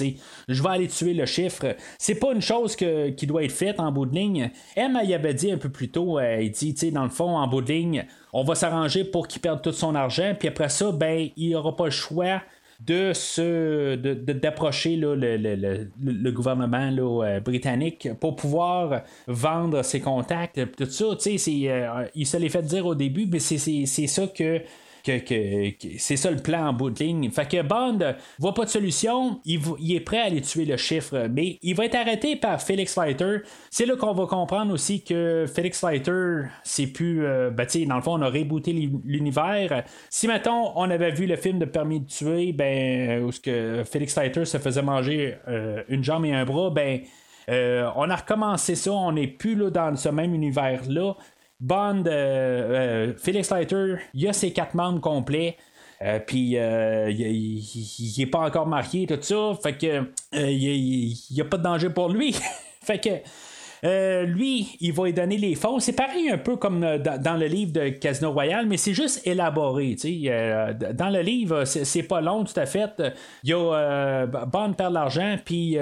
je 0.48 0.62
vais 0.62 0.68
aller 0.68 0.88
tuer 0.88 1.14
le 1.14 1.26
chiffre. 1.26 1.76
C'est 1.98 2.14
pas 2.14 2.32
une 2.32 2.40
chose 2.40 2.76
qui 2.76 3.26
doit 3.26 3.44
être 3.44 3.52
faite 3.52 3.78
en 3.78 3.92
bout 3.92 4.06
de 4.06 4.14
ligne. 4.14 4.50
M, 4.76 4.98
il 5.04 5.14
avait 5.14 5.34
dit 5.34 5.52
un 5.52 5.58
peu 5.58 5.68
plus 5.68 5.90
tôt, 5.90 6.18
euh, 6.18 6.40
il 6.40 6.50
dit, 6.50 6.92
dans 6.92 7.04
le 7.04 7.10
fond, 7.10 7.36
en 7.36 7.46
bout 7.46 7.60
de 7.60 7.72
ligne, 7.72 8.06
on 8.32 8.42
va 8.44 8.54
s'arranger 8.54 9.04
pour 9.04 9.28
qu'il 9.28 9.40
perde 9.40 9.60
tout 9.62 9.72
son 9.72 9.94
argent, 9.94 10.34
puis 10.38 10.48
après 10.48 10.68
ça, 10.68 10.92
ben, 10.92 11.28
il 11.36 11.54
aura 11.54 11.76
pas 11.76 11.86
le 11.86 11.90
choix 11.90 12.40
de 12.86 13.12
se 13.12 13.96
d'approcher 13.96 14.96
le, 14.96 15.14
le, 15.14 16.30
gouvernement 16.32 16.90
là, 16.90 17.40
britannique 17.40 18.08
pour 18.20 18.36
pouvoir 18.36 19.02
vendre 19.26 19.82
ses 19.82 20.00
contacts 20.00 20.60
tout 20.76 20.86
ça. 20.86 21.16
Tu 21.20 21.38
sais 21.38 21.68
euh, 21.68 22.06
il 22.14 22.26
se 22.26 22.36
l'est 22.36 22.48
fait 22.48 22.62
dire 22.62 22.86
au 22.86 22.94
début 22.94 23.26
mais 23.30 23.38
c'est 23.38 23.86
ça 23.86 24.26
que 24.26 24.60
que, 25.04 25.18
c'est 25.98 26.16
ça 26.16 26.30
le 26.30 26.38
plan 26.38 26.68
en 26.68 26.72
bout 26.72 26.90
de 26.90 27.02
ligne. 27.02 27.30
Fait 27.30 27.48
que 27.48 27.62
Bond 27.62 27.98
voit 28.38 28.54
pas 28.54 28.64
de 28.64 28.70
solution, 28.70 29.40
il, 29.44 29.60
est 29.94 30.00
prêt 30.00 30.18
à 30.18 30.24
aller 30.24 30.40
tuer 30.40 30.64
le 30.64 30.76
chiffre, 30.76 31.28
mais 31.30 31.58
il 31.62 31.74
va 31.74 31.86
être 31.86 31.94
arrêté 31.94 32.36
par 32.36 32.60
Felix 32.60 32.96
Leiter. 32.96 33.38
C'est 33.70 33.86
là 33.86 33.96
qu'on 33.96 34.12
va 34.12 34.26
comprendre 34.26 34.72
aussi 34.72 35.02
que 35.02 35.46
Felix 35.52 35.82
Leiter, 35.82 36.42
c'est 36.64 36.86
plus. 36.86 37.24
Euh, 37.24 37.50
ben, 37.50 37.66
dans 37.86 37.96
le 37.96 38.02
fond, 38.02 38.18
on 38.18 38.22
a 38.22 38.28
rebooté 38.28 38.72
l'univers. 38.72 39.84
Si, 40.08 40.26
mettons, 40.28 40.72
on 40.76 40.90
avait 40.90 41.10
vu 41.10 41.26
le 41.26 41.36
film 41.36 41.58
de 41.58 41.64
Permis 41.64 42.00
de 42.00 42.06
tuer, 42.06 42.52
ben, 42.52 43.22
où 43.22 43.32
ce 43.32 43.40
que 43.40 43.82
Felix 43.84 44.16
Leiter 44.16 44.44
se 44.44 44.58
faisait 44.58 44.82
manger 44.82 45.36
euh, 45.48 45.82
une 45.88 46.04
jambe 46.04 46.24
et 46.24 46.32
un 46.32 46.44
bras, 46.44 46.70
ben. 46.70 47.00
Euh, 47.48 47.90
on 47.96 48.08
a 48.10 48.16
recommencé 48.16 48.76
ça, 48.76 48.92
on 48.92 49.12
n'est 49.12 49.26
plus 49.26 49.56
là, 49.56 49.70
dans 49.70 49.96
ce 49.96 50.08
même 50.08 50.34
univers-là. 50.34 51.14
Bond, 51.60 52.04
euh, 52.06 52.10
euh, 52.10 53.12
Felix 53.18 53.50
Leiter, 53.50 53.96
il 54.14 54.28
a 54.28 54.32
ses 54.32 54.52
quatre 54.52 54.74
membres 54.74 55.00
complets. 55.00 55.56
Euh, 56.02 56.18
puis 56.18 56.52
il 56.52 58.14
n'est 58.18 58.26
pas 58.26 58.40
encore 58.40 58.66
marié, 58.66 59.06
tout 59.06 59.18
ça. 59.20 59.52
Fait 59.62 59.76
que 59.76 60.10
il 60.32 61.14
n'y 61.30 61.40
a, 61.40 61.44
pas 61.44 61.58
de 61.58 61.62
danger 61.62 61.90
pour 61.90 62.08
lui. 62.08 62.34
fait 62.82 62.98
que 62.98 64.24
lui, 64.24 64.78
il 64.80 64.94
va 64.94 65.04
lui 65.04 65.12
donner 65.12 65.36
les 65.36 65.54
fonds. 65.54 65.78
C'est 65.78 65.92
pareil 65.92 66.30
un 66.30 66.38
peu 66.38 66.56
comme 66.56 66.80
dans, 66.80 67.36
le 67.38 67.46
livre 67.46 67.72
de 67.72 67.88
Casino 67.90 68.32
Royale, 68.32 68.64
mais 68.66 68.78
c'est 68.78 68.94
juste 68.94 69.26
élaboré. 69.26 69.94
dans 70.94 71.10
le 71.10 71.20
livre, 71.20 71.64
c'est 71.66 72.02
pas 72.04 72.22
long 72.22 72.44
tout 72.44 72.58
à 72.58 72.64
fait. 72.64 73.02
Il 73.44 73.50
y 73.50 73.52
a 73.52 74.24
Bond 74.26 74.72
perd 74.72 74.94
l'argent, 74.94 75.36
puis 75.44 75.76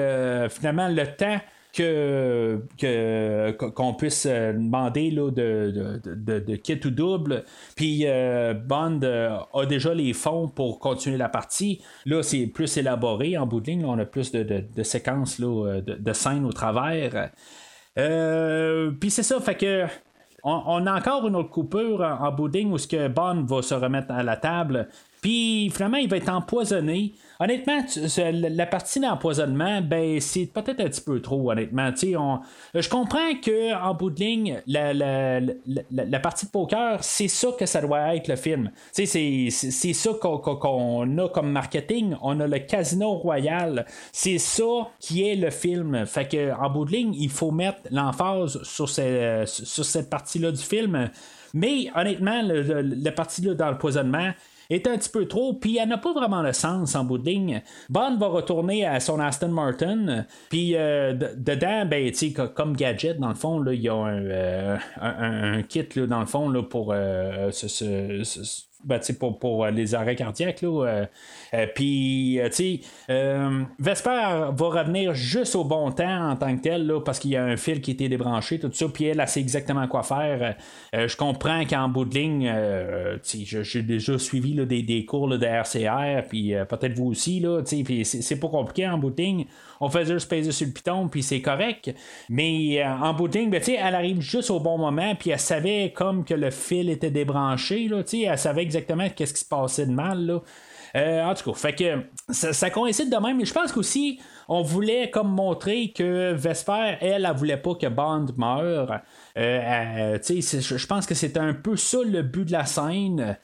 finalement 0.50 0.88
le 0.88 1.06
temps 1.16 1.38
que, 1.73 3.51
qu'on 3.74 3.95
puisse 3.95 4.27
euh, 4.27 4.53
demander 4.53 5.11
là, 5.11 5.31
de, 5.31 6.01
de, 6.05 6.39
de, 6.39 6.57
kit 6.57 6.81
ou 6.85 6.90
double. 6.90 7.45
Puis 7.77 8.03
euh, 8.05 8.55
Bond 8.55 9.01
euh, 9.03 9.39
a 9.55 9.66
déjà 9.66 9.95
les 9.95 10.12
fonds 10.12 10.49
pour 10.49 10.78
continuer 10.78 11.16
la 11.16 11.28
partie. 11.28 11.82
Là, 12.07 12.23
c'est 12.23 12.47
plus 12.47 12.77
élaboré 12.77 13.36
en 13.36 13.47
bout 13.47 13.61
de 13.61 13.70
ligne. 13.70 13.85
on 13.85 13.99
a 13.99 14.05
plus 14.05 14.32
de, 14.32 14.82
séquences 14.82 15.39
là, 15.39 15.81
de, 15.81 16.12
scènes 16.12 16.45
au 16.45 16.53
travers. 16.53 17.31
Puis 17.95 19.11
c'est 19.11 19.23
ça, 19.23 19.40
fait 19.40 19.57
que. 19.57 19.85
On, 20.45 20.86
a 20.86 20.97
encore 20.97 21.27
une 21.27 21.35
autre 21.35 21.51
coupure 21.51 22.01
en, 22.01 22.27
en 22.27 22.32
bout 22.32 22.49
de 22.49 22.59
ligne 22.59 22.73
où 22.73 22.78
ce 22.78 22.86
que 22.86 23.09
Bond 23.09 23.45
va 23.45 23.61
se 23.61 23.74
remettre 23.74 24.12
à 24.12 24.23
la 24.23 24.36
table. 24.36 24.89
Puis 25.20 25.70
finalement, 25.70 25.97
il 25.97 26.09
va 26.09 26.16
être 26.16 26.28
empoisonné. 26.28 27.15
Honnêtement, 27.40 27.85
la 28.32 28.66
partie 28.66 29.01
d'empoisonnement, 29.01 29.81
ben, 29.81 30.20
c'est 30.20 30.47
peut-être 30.47 30.81
un 30.81 30.89
petit 30.89 31.01
peu 31.01 31.20
trop, 31.20 31.51
honnêtement. 31.51 31.90
On, 32.16 32.40
je 32.74 32.89
comprends 32.89 33.35
que 33.43 33.74
en 33.74 33.95
bout 33.95 34.11
de 34.11 34.20
ligne, 34.20 34.61
la, 34.66 34.93
la, 34.93 35.40
la, 35.90 36.20
partie 36.20 36.47
de 36.47 36.51
poker, 36.51 37.03
c'est 37.03 37.28
ça 37.28 37.49
que 37.59 37.65
ça 37.65 37.81
doit 37.81 38.16
être 38.16 38.28
le 38.28 38.36
film. 38.36 38.70
C'est, 38.93 39.07
c'est 39.07 39.93
ça 39.93 40.11
qu'on, 40.20 41.19
a 41.19 41.28
comme 41.28 41.51
marketing. 41.51 42.16
On 42.23 42.39
a 42.40 42.47
le 42.47 42.59
casino 42.59 43.15
royal. 43.15 43.86
C'est 44.12 44.39
ça 44.39 44.90
qui 44.99 45.28
est 45.28 45.36
le 45.36 45.51
film. 45.51 46.07
Fait 46.07 46.27
que 46.28 46.53
en 46.61 46.70
bout 46.70 46.85
de 46.85 46.93
ligne, 46.93 47.15
il 47.15 47.31
faut 47.31 47.53
mettre 47.53 47.81
l'emphase 47.90 48.61
sur, 48.62 48.89
sur 48.89 49.85
cette 49.85 50.11
partie-là 50.11 50.51
du 50.51 50.62
film. 50.62 51.11
Mais 51.55 51.89
honnêtement, 51.95 52.43
la 52.43 53.12
partie-là 53.12 53.55
est 54.70 54.86
un 54.86 54.97
petit 54.97 55.09
peu 55.09 55.27
trop, 55.27 55.55
puis 55.55 55.78
elle 55.78 55.89
n'a 55.89 55.99
pas 55.99 56.12
vraiment 56.12 56.43
le 56.43 56.53
sens 56.53 56.95
en 56.95 57.05
bout 57.05 57.19
de 57.19 57.27
ligne. 57.27 57.62
Bond 57.89 58.16
va 58.16 58.27
retourner 58.27 58.85
à 58.85 59.01
son 59.01 59.19
Aston 59.20 59.49
Martin, 59.49 60.27
puis 60.51 60.77
euh, 60.77 61.15
dedans, 61.15 61.86
ben, 61.86 62.12
comme 62.55 62.77
gadget, 62.77 63.19
dans 63.19 63.28
le 63.28 63.35
fond, 63.35 63.65
il 63.66 63.81
y 63.81 63.89
a 63.89 63.95
un, 63.95 64.24
euh, 64.24 64.77
un, 65.01 65.62
kit, 65.62 65.86
là, 65.97 66.07
dans 66.07 66.20
le 66.20 66.27
fond, 66.27 66.49
là, 66.49 66.62
pour 66.62 66.93
euh, 66.93 67.51
ben, 68.84 69.00
pour, 69.18 69.38
pour 69.40 69.64
euh, 69.64 69.70
les 69.72 69.94
arrêts 69.94 70.14
cardiaques. 70.14 70.62
Là, 70.62 70.86
euh, 70.86 71.06
euh, 71.55 71.66
puis, 71.74 72.38
tu 72.55 72.80
sais, 73.09 73.50
Vesper 73.78 74.50
va 74.52 74.68
revenir 74.68 75.14
juste 75.14 75.56
au 75.56 75.64
bon 75.64 75.90
temps 75.90 76.30
en 76.30 76.36
tant 76.36 76.56
que 76.56 76.62
tel, 76.62 76.86
là, 76.86 77.00
parce 77.00 77.18
qu'il 77.18 77.32
y 77.32 77.36
a 77.36 77.44
un 77.44 77.56
fil 77.56 77.80
qui 77.80 77.90
a 77.90 77.94
été 77.94 78.09
débranché, 78.09 78.60
tout 78.60 78.70
ça, 78.72 78.86
puis 78.88 79.06
elle, 79.06 79.18
elle 79.20 79.28
sait 79.28 79.40
exactement 79.40 79.86
quoi 79.88 80.02
faire. 80.02 80.56
je 80.92 81.16
comprends 81.16 81.64
qu'en 81.64 81.88
bout 81.88 82.05
de 82.05 82.14
ligne, 82.14 82.52
j'ai 83.22 83.82
déjà 83.82 84.18
suivi 84.18 84.55
là, 84.55 84.64
des, 84.64 84.82
des, 84.82 85.05
cours 85.05 85.28
de 85.28 85.44
RCR, 85.44 86.28
puis 86.28 86.55
peut-être 86.68 86.94
vous 86.94 87.06
aussi, 87.06 87.44
c'est 88.05 88.40
pas 88.40 88.48
compliqué 88.48 88.86
en 88.86 88.98
bout 88.98 89.10
de 89.10 89.22
ligne 89.22 89.46
on 89.80 89.88
faisait 89.88 90.14
juste 90.14 90.28
peser 90.28 90.50
sur 90.52 90.66
le 90.66 90.72
piton, 90.72 91.09
puis 91.09 91.22
c'est 91.22 91.40
correct. 91.40 91.94
Mais 92.28 92.84
en 92.84 93.14
bout 93.14 93.28
de 93.28 93.38
ligne, 93.38 93.50
ben, 93.50 93.62
elle 93.66 93.94
arrive 93.94 94.20
juste 94.20 94.50
au 94.50 94.60
bon 94.60 94.76
moment, 94.76 95.14
puis 95.14 95.30
elle 95.30 95.38
savait 95.38 95.92
comme 95.94 96.24
que 96.24 96.34
le 96.34 96.50
fil 96.50 96.90
était 96.90 97.10
débranché, 97.10 97.88
là, 97.88 98.02
elle 98.12 98.38
savait 98.38 98.64
exactement 98.69 99.09
qu'est-ce 99.11 99.35
qui 99.35 99.40
se 99.40 99.49
passait 99.49 99.86
de 99.86 99.93
mal. 99.93 100.27
Là. 100.27 100.40
Euh, 100.97 101.23
en 101.23 101.35
tout 101.35 101.51
cas, 101.51 101.59
fait 101.59 101.74
que 101.74 102.32
ça, 102.32 102.70
coïncide 102.70 103.11
de 103.11 103.16
même, 103.16 103.36
mais 103.36 103.45
je 103.45 103.53
pense 103.53 103.73
qu'aussi, 103.73 104.20
on 104.49 104.62
voulait 104.62 105.11
comme 105.11 105.28
montrer 105.28 105.93
que 105.93 106.32
Vesper, 106.32 106.97
elle, 107.01 107.27
elle, 107.27 107.36
voulait 107.36 107.59
pas 107.59 107.74
que 107.74 107.86
Bond 107.86 108.27
meure. 108.36 109.01
Euh, 109.36 110.19
je 110.23 110.86
pense 110.86 111.07
que 111.07 111.15
c'est 111.15 111.36
un 111.36 111.53
peu 111.53 111.77
ça 111.77 111.99
le 112.05 112.23
but 112.23 112.47
de 112.47 112.53
la 112.53 112.65
scène. 112.65 113.36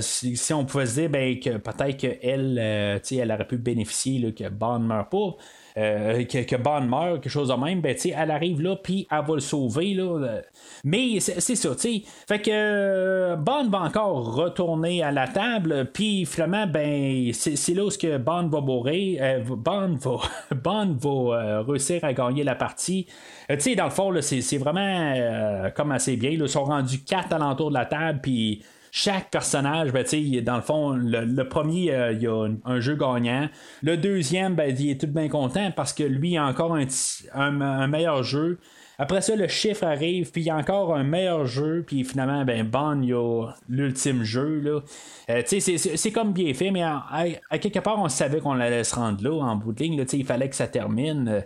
si, 0.00 0.52
on 0.54 0.64
pouvait 0.64 0.86
se 0.86 1.00
dire 1.00 1.10
ben, 1.10 1.38
que 1.40 1.56
peut-être 1.56 1.96
qu'elle 1.96 2.58
elle 2.58 3.32
aurait 3.32 3.48
pu 3.48 3.58
bénéficier 3.58 4.32
que 4.32 4.48
Bond 4.48 4.80
meure 4.80 5.08
pas. 5.08 5.36
Euh, 5.78 6.24
que, 6.24 6.44
que, 6.44 6.56
meurt, 6.56 7.22
quelque 7.22 7.30
chose 7.30 7.48
de 7.48 7.54
même, 7.54 7.80
ben, 7.80 7.96
elle 8.04 8.30
arrive 8.30 8.60
là, 8.60 8.76
puis 8.76 9.06
elle 9.10 9.24
va 9.26 9.34
le 9.34 9.40
sauver. 9.40 9.94
Là, 9.94 10.40
mais 10.84 11.20
c'est 11.20 11.56
ça, 11.56 11.74
tu. 11.74 12.02
Fait 12.28 12.40
que 12.40 12.50
euh, 12.50 13.36
va 13.36 13.78
encore 13.78 14.34
retourner 14.34 15.02
à 15.02 15.10
la 15.10 15.28
table, 15.28 15.90
puis 15.92 16.26
finalement, 16.26 16.66
ben, 16.66 17.32
c'est 17.32 17.74
là 17.74 17.84
où 17.84 17.88
que 17.88 18.18
Bond 18.18 18.48
va 18.48 18.60
mourir. 18.60 19.20
Euh, 19.22 19.40
va, 19.44 19.88
va 20.50 21.62
réussir 21.62 22.04
à 22.04 22.12
gagner 22.12 22.44
la 22.44 22.54
partie. 22.54 23.06
tu 23.48 23.60
sais, 23.60 23.74
dans 23.74 23.84
le 23.84 23.90
fond, 23.90 24.12
c'est 24.20 24.58
vraiment 24.58 25.70
comme 25.74 25.92
assez 25.92 26.16
bien. 26.16 26.30
Ils 26.30 26.48
sont 26.48 26.64
rendus 26.64 27.02
quatre 27.02 27.32
alentours 27.32 27.70
de 27.70 27.74
la 27.74 27.86
table, 27.86 28.20
puis 28.22 28.62
chaque 28.94 29.30
personnage, 29.30 29.90
ben, 29.90 30.04
dans 30.44 30.56
le 30.56 30.62
fond, 30.62 30.90
le, 30.90 31.48
premier, 31.48 31.94
euh, 31.94 32.12
il 32.12 32.22
y 32.22 32.26
a 32.26 32.46
un, 32.66 32.78
jeu 32.78 32.94
gagnant. 32.94 33.48
Le 33.82 33.96
deuxième, 33.96 34.54
ben, 34.54 34.76
il 34.78 34.90
est 34.90 35.00
tout 35.00 35.06
bien 35.06 35.30
content 35.30 35.70
parce 35.74 35.94
que 35.94 36.02
lui, 36.02 36.32
il 36.32 36.36
a 36.36 36.44
encore 36.44 36.76
un, 36.76 37.86
meilleur 37.88 38.22
jeu. 38.22 38.58
Après 38.98 39.22
ça, 39.22 39.34
le 39.34 39.48
chiffre 39.48 39.84
arrive, 39.84 40.30
puis 40.30 40.42
il 40.42 40.44
y 40.44 40.50
a 40.50 40.56
encore 40.56 40.94
un 40.94 41.04
meilleur 41.04 41.46
jeu, 41.46 41.82
puis 41.86 42.04
finalement, 42.04 42.44
ben, 42.44 42.68
Bon, 42.68 43.00
il 43.00 43.08
y 43.08 43.12
a 43.14 43.46
l'ultime 43.66 44.24
jeu. 44.24 44.82
Euh, 45.30 45.42
c'est, 45.46 46.12
comme 46.12 46.34
bien 46.34 46.52
fait, 46.52 46.70
mais 46.70 46.82
à, 46.82 47.58
quelque 47.58 47.78
part, 47.78 47.98
on 47.98 48.10
savait 48.10 48.40
qu'on 48.40 48.60
allait 48.60 48.84
se 48.84 48.94
rendre 48.94 49.24
là, 49.24 49.42
en 49.42 49.56
bout 49.56 49.72
de 49.72 49.82
ligne. 49.82 50.04
Il 50.12 50.26
fallait 50.26 50.50
que 50.50 50.54
ça 50.54 50.66
termine. 50.66 51.42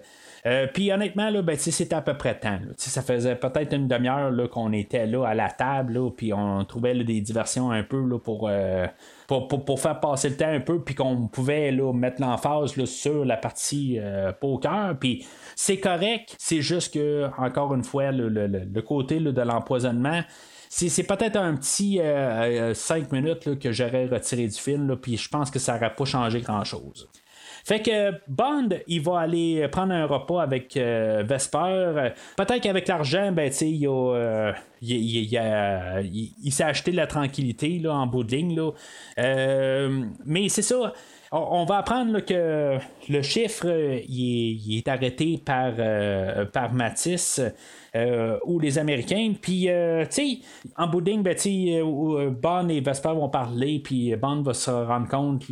Euh, 0.47 0.69
puis 0.73 0.93
honnêtement, 0.93 1.33
ben, 1.43 1.57
c'était 1.57 1.95
à 1.95 2.03
peu 2.03 2.17
près 2.17 2.39
temps. 2.39 2.61
Ça 2.77 3.03
faisait 3.03 3.35
peut-être 3.35 3.75
une 3.75 3.89
demi-heure 3.89 4.33
qu'on 4.49 4.73
était 4.73 5.07
là 5.07 5.27
à 5.27 5.35
la 5.35 5.51
table, 5.51 5.99
puis 6.17 6.33
on 6.33 6.65
trouvait 6.65 6.95
des 7.03 7.21
diversions 7.21 7.73
un 7.73 7.83
peu 7.83 7.97
euh, 7.99 8.87
pour, 9.27 9.49
pour, 9.49 9.81
faire 9.81 9.99
passer 9.99 10.29
le 10.29 10.37
temps 10.37 10.49
un 10.49 10.61
peu, 10.61 10.81
puis 10.81 10.95
qu'on 10.95 11.27
pouvait 11.27 11.73
là, 11.73 11.93
mettre 11.93 12.21
l'emphase 12.21 12.73
sur 12.85 13.25
la 13.25 13.37
partie 13.37 13.99
euh, 13.99 14.31
poker. 14.33 14.97
Puis 15.01 15.27
c'est 15.57 15.81
correct, 15.81 16.37
c'est 16.39 16.63
juste 16.63 16.95
que, 16.95 17.29
encore 17.39 17.75
une 17.75 17.85
fois, 17.85 18.13
le, 18.13 18.81
côté 18.83 19.19
de 19.19 19.43
l'empoisonnement, 19.43 20.23
c'est, 20.69 21.03
peut-être 21.03 21.37
un 21.37 21.57
petit 21.57 21.99
5 22.75 23.11
minutes 23.11 23.59
que 23.59 23.73
j'aurais 23.73 24.07
retiré 24.07 24.47
du 24.47 24.57
film, 24.57 24.97
puis 24.97 25.17
je 25.17 25.29
pense 25.29 25.51
que 25.51 25.59
ça 25.59 25.75
n'aurait 25.75 25.95
pas 25.95 26.05
changé 26.05 26.41
grand-chose. 26.41 27.09
Fait 27.67 27.83
que 27.83 28.13
Bond, 28.29 28.69
il 28.87 29.01
va 29.01 29.19
aller 29.19 29.67
prendre 29.67 29.93
un 29.93 30.07
repas 30.07 30.41
avec 30.41 30.77
euh, 30.77 31.25
Vesper. 31.27 32.13
Peut-être 32.37 32.61
qu'avec 32.61 32.87
l'argent, 32.87 33.33
ben, 33.33 33.51
il, 33.61 33.89
euh, 33.89 34.53
il, 34.81 36.53
s'est 36.53 36.63
acheté 36.63 36.93
de 36.93 36.97
la 36.97 37.09
tranquillité 37.09 37.81
là, 37.81 37.93
en 37.95 38.07
bout 38.07 38.23
de 38.23 38.37
ligne. 38.37 38.55
Là. 38.55 38.71
Euh, 39.19 40.05
mais 40.25 40.49
c'est 40.49 40.63
ça. 40.63 40.93
On, 41.33 41.65
va 41.65 41.79
apprendre 41.79 42.21
que 42.21 42.79
le 43.09 43.23
chiffre 43.23 43.67
il 44.09 44.79
est, 44.79 44.89
arrêté 44.89 45.41
par, 45.45 45.73
par 46.53 46.73
Matisse. 46.73 47.41
ou 48.47 48.61
les 48.61 48.79
Américains. 48.79 49.33
Puis, 49.41 49.63
tu 49.63 50.07
sais, 50.11 50.39
en 50.77 50.87
bout 50.87 51.01
de 51.01 51.11
ligne, 51.11 51.23
ben, 51.23 52.69
et 52.69 52.81
Vesper 52.81 53.15
vont 53.15 53.29
parler, 53.29 53.81
puis 53.83 54.15
Bond 54.17 54.43
va 54.43 54.55
se 54.55 54.71
rendre 54.71 55.09
compte 55.09 55.47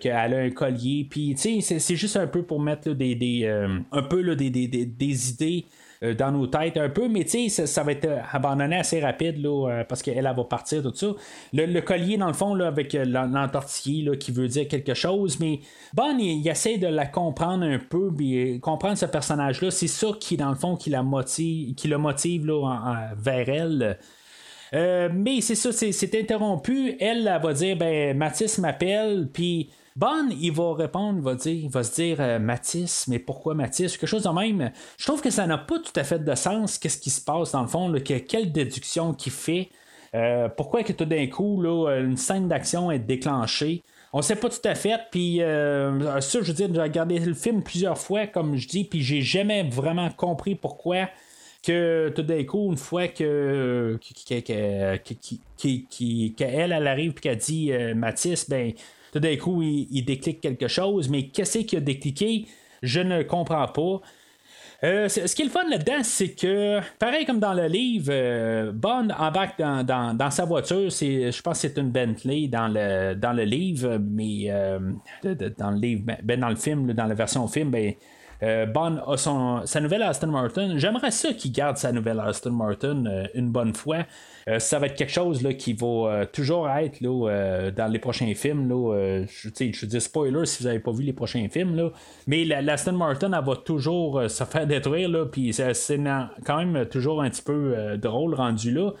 qu'elle 0.00 0.34
a 0.34 0.38
un 0.38 0.50
collier. 0.50 1.06
Puis, 1.08 1.34
tu 1.34 1.60
sais, 1.60 1.78
c'est 1.78 1.96
juste 1.96 2.16
un 2.16 2.26
peu 2.26 2.42
pour 2.42 2.60
mettre 2.60 2.90
des, 2.90 3.46
un 3.92 4.02
peu 4.02 4.34
des, 4.34 5.30
idées 5.30 5.66
euh, 5.66 5.83
dans 6.02 6.32
nos 6.32 6.46
têtes 6.46 6.76
un 6.76 6.88
peu, 6.88 7.08
mais 7.08 7.24
tu 7.24 7.48
sais, 7.48 7.66
ça, 7.66 7.82
va 7.82 7.92
être 7.92 8.04
euh, 8.04 8.20
abandonné 8.32 8.76
assez 8.76 9.00
rapide 9.00 9.42
là, 9.42 9.68
euh, 9.68 9.84
parce 9.84 10.02
qu'elle 10.02 10.24
va 10.24 10.44
partir, 10.44 10.82
tout 10.82 10.94
ça. 10.94 11.08
Le, 11.52 11.80
collier, 11.80 12.16
dans 12.16 12.26
le 12.26 12.32
fond, 12.32 12.54
là, 12.54 12.66
avec 12.66 12.92
l'entortillé 12.92 14.18
qui 14.18 14.32
veut 14.32 14.48
dire 14.48 14.68
quelque 14.68 14.94
chose, 14.94 15.38
mais 15.40 15.60
Bon, 15.92 16.16
il, 16.18 16.46
essaie 16.48 16.78
de 16.78 16.86
la 16.86 17.06
comprendre 17.06 17.64
un 17.64 17.78
peu, 17.78 18.12
puis 18.12 18.58
comprendre 18.60 18.98
ce 18.98 19.06
personnage-là. 19.06 19.70
C'est 19.70 19.86
ça 19.86 20.08
qui, 20.18 20.36
dans 20.36 20.48
le 20.48 20.56
fond, 20.56 20.76
qui 20.76 20.90
la 20.90 21.02
motive, 21.02 21.74
qui 21.74 21.88
le 21.88 21.98
motive 21.98 22.46
là, 22.46 23.12
vers 23.16 23.48
elle. 23.48 23.98
mais 24.72 25.40
c'est 25.40 25.54
ça, 25.54 25.70
c'est 25.72 26.14
interrompu. 26.18 26.96
Elle, 26.98 27.28
elle, 27.28 27.40
va 27.42 27.52
dire 27.52 27.76
ben 27.76 28.16
Mathis 28.16 28.58
m'appelle, 28.58 29.28
puis 29.32 29.70
Bon, 29.96 30.28
il 30.40 30.50
va 30.50 30.74
répondre, 30.74 31.20
il 31.20 31.22
va, 31.22 31.36
dire, 31.36 31.52
il 31.52 31.70
va 31.70 31.84
se 31.84 31.94
dire 31.94 32.16
euh, 32.18 32.40
Mathis, 32.40 33.06
mais 33.06 33.20
pourquoi 33.20 33.54
Mathis? 33.54 33.96
Quelque 33.96 34.08
chose 34.08 34.24
de 34.24 34.28
même. 34.28 34.72
Je 34.98 35.06
trouve 35.06 35.22
que 35.22 35.30
ça 35.30 35.46
n'a 35.46 35.56
pas 35.56 35.78
tout 35.78 35.92
à 35.94 36.02
fait 36.02 36.18
de 36.18 36.34
sens. 36.34 36.78
Qu'est-ce 36.78 36.98
qui 36.98 37.10
se 37.10 37.20
passe 37.20 37.52
dans 37.52 37.62
le 37.62 37.68
fond 37.68 37.94
Quelle 38.02 38.50
déduction 38.50 39.14
qu'il 39.14 39.30
fait 39.30 39.68
euh, 40.16 40.48
Pourquoi 40.48 40.82
que 40.82 40.92
tout 40.92 41.04
d'un 41.04 41.28
coup, 41.28 41.62
là, 41.62 42.00
une 42.00 42.16
scène 42.16 42.48
d'action 42.48 42.90
est 42.90 42.98
déclenchée? 42.98 43.84
On 44.12 44.20
sait 44.20 44.34
pas 44.34 44.48
tout 44.48 44.66
à 44.68 44.74
fait, 44.74 44.98
puis 45.12 45.40
euh, 45.42 46.20
ça, 46.20 46.40
je 46.42 46.46
veux 46.46 46.54
dire, 46.54 46.68
j'ai 46.74 46.80
regardé 46.82 47.20
le 47.20 47.34
film 47.34 47.62
plusieurs 47.62 47.98
fois, 47.98 48.26
comme 48.26 48.56
je 48.56 48.66
dis, 48.66 48.82
puis 48.84 49.00
j'ai 49.00 49.22
jamais 49.22 49.62
vraiment 49.62 50.10
compris 50.10 50.56
pourquoi 50.56 51.08
que 51.64 52.12
tout 52.14 52.22
d'un 52.22 52.42
coup, 52.44 52.70
une 52.70 52.76
fois 52.76 53.06
que 53.08 53.98
qu'elle, 55.56 56.72
elle 56.72 56.86
arrive 56.88 57.12
et 57.12 57.20
qu'elle 57.20 57.38
dit 57.38 57.72
Mathis, 57.94 58.50
ben 58.50 58.72
tout 59.14 59.20
d'un 59.20 59.36
coup, 59.36 59.62
il, 59.62 60.04
déclique 60.04 60.40
quelque 60.40 60.66
chose, 60.66 61.08
mais 61.08 61.28
qu'est-ce 61.28 61.60
qui 61.60 61.76
a 61.76 61.80
décliqué? 61.80 62.46
Je 62.82 62.98
ne 62.98 63.22
comprends 63.22 63.68
pas. 63.68 64.00
Euh, 64.82 65.08
ce 65.08 65.32
qui 65.36 65.42
est 65.42 65.44
le 65.44 65.52
fun 65.52 65.68
là-dedans, 65.70 66.02
c'est 66.02 66.34
que, 66.34 66.80
pareil 66.98 67.24
comme 67.24 67.38
dans 67.38 67.54
le 67.54 67.68
livre, 67.68 68.08
euh, 68.10 68.72
Bond 68.72 69.10
embarque 69.16 69.60
dans, 69.60 70.30
sa 70.32 70.44
voiture. 70.44 70.90
je 70.90 71.42
pense 71.42 71.62
que 71.62 71.68
c'est 71.68 71.78
une 71.78 71.92
Bentley 71.92 72.48
dans 72.48 72.66
le, 72.66 73.44
livre, 73.44 73.98
mais 73.98 74.46
euh, 74.48 74.80
dans 75.58 75.70
le 75.70 75.78
livre, 75.78 76.02
ben, 76.04 76.16
ben, 76.20 76.40
dans 76.40 76.48
le 76.48 76.56
film, 76.56 76.92
dans 76.92 77.06
la 77.06 77.14
version 77.14 77.46
film, 77.46 77.70
ben, 77.70 77.92
euh, 78.42 78.66
Bond 78.66 78.98
a 79.06 79.64
sa 79.64 79.80
nouvelle 79.80 80.02
Aston 80.02 80.26
Martin. 80.26 80.76
J'aimerais 80.76 81.12
ça 81.12 81.32
qu'il 81.34 81.52
garde 81.52 81.76
sa 81.76 81.92
nouvelle 81.92 82.18
Aston 82.18 82.50
Martin 82.50 83.04
une 83.32 83.50
bonne 83.50 83.74
fois. 83.74 83.98
Euh, 84.48 84.58
ça 84.58 84.78
va 84.78 84.86
être 84.86 84.94
quelque 84.94 85.12
chose 85.12 85.42
là, 85.42 85.54
qui 85.54 85.72
va 85.72 86.26
toujours 86.32 86.68
être 86.68 87.00
là, 87.00 87.70
dans 87.70 87.86
les 87.86 87.98
prochains 87.98 88.34
films. 88.34 88.68
Là, 88.68 89.24
je, 89.26 89.48
je 89.48 89.86
dis 89.86 90.00
spoiler 90.00 90.46
si 90.46 90.62
vous 90.62 90.68
n'avez 90.68 90.80
pas 90.80 90.92
vu 90.92 91.02
les 91.02 91.12
prochains 91.12 91.48
films. 91.48 91.76
Là, 91.76 91.90
mais 92.26 92.44
l'Aston 92.44 92.92
Martin, 92.92 93.32
elle 93.32 93.44
va 93.44 93.56
toujours 93.56 94.22
se 94.28 94.44
faire 94.44 94.66
détruire. 94.66 95.28
Puis 95.30 95.52
c'est 95.52 96.00
quand 96.44 96.64
même 96.64 96.86
toujours 96.86 97.22
un 97.22 97.30
petit 97.30 97.42
peu 97.42 97.96
drôle 97.96 98.34
rendu 98.34 98.70
là. 98.70 98.92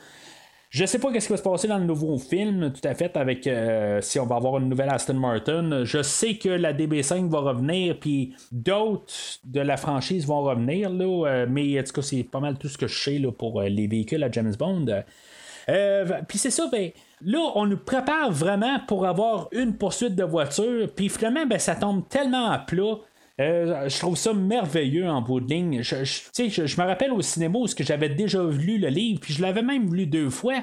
Je 0.74 0.84
sais 0.86 0.98
pas 0.98 1.12
qu'est-ce 1.12 1.28
qui 1.28 1.32
va 1.32 1.36
se 1.36 1.42
passer 1.44 1.68
dans 1.68 1.78
le 1.78 1.84
nouveau 1.84 2.18
film, 2.18 2.72
tout 2.72 2.88
à 2.88 2.94
fait, 2.96 3.16
avec 3.16 3.46
euh, 3.46 4.00
si 4.00 4.18
on 4.18 4.26
va 4.26 4.34
avoir 4.34 4.58
une 4.58 4.68
nouvelle 4.68 4.90
Aston 4.90 5.14
Martin. 5.14 5.84
Je 5.84 6.02
sais 6.02 6.34
que 6.34 6.48
la 6.48 6.72
DB5 6.72 7.28
va 7.28 7.38
revenir, 7.38 7.96
puis 8.00 8.34
d'autres 8.50 9.14
de 9.44 9.60
la 9.60 9.76
franchise 9.76 10.26
vont 10.26 10.42
revenir, 10.42 10.90
là, 10.90 11.28
euh, 11.28 11.46
mais 11.48 11.78
en 11.78 11.84
tout 11.84 11.92
cas, 11.92 12.02
c'est 12.02 12.24
pas 12.24 12.40
mal 12.40 12.58
tout 12.58 12.66
ce 12.66 12.76
que 12.76 12.88
je 12.88 12.98
sais 12.98 13.20
là, 13.20 13.30
pour 13.30 13.60
euh, 13.60 13.68
les 13.68 13.86
véhicules 13.86 14.24
à 14.24 14.28
James 14.32 14.52
Bond. 14.58 15.04
Puis 15.66 16.38
c'est 16.38 16.50
ça, 16.50 16.68
ben, 16.70 16.90
là, 17.22 17.52
on 17.54 17.66
nous 17.66 17.78
prépare 17.78 18.30
vraiment 18.30 18.80
pour 18.86 19.06
avoir 19.06 19.48
une 19.52 19.76
poursuite 19.76 20.14
de 20.14 20.24
voiture, 20.24 20.88
puis 20.94 21.08
finalement, 21.08 21.46
ben, 21.46 21.58
ça 21.58 21.74
tombe 21.74 22.08
tellement 22.08 22.50
à 22.50 22.58
plat 22.58 22.98
euh, 23.40 23.88
je 23.88 23.98
trouve 23.98 24.16
ça 24.16 24.32
merveilleux 24.32 25.08
en 25.08 25.20
bout 25.20 25.40
de 25.40 25.52
ligne. 25.52 25.82
Je, 25.82 26.04
je, 26.04 26.80
me 26.80 26.86
rappelle 26.86 27.12
au 27.12 27.20
cinéma 27.20 27.58
où 27.58 27.66
j'avais 27.80 28.08
déjà 28.08 28.40
lu 28.44 28.78
le 28.78 28.88
livre, 28.88 29.20
puis 29.20 29.34
je 29.34 29.42
l'avais 29.42 29.62
même 29.62 29.92
lu 29.92 30.06
deux 30.06 30.30
fois. 30.30 30.54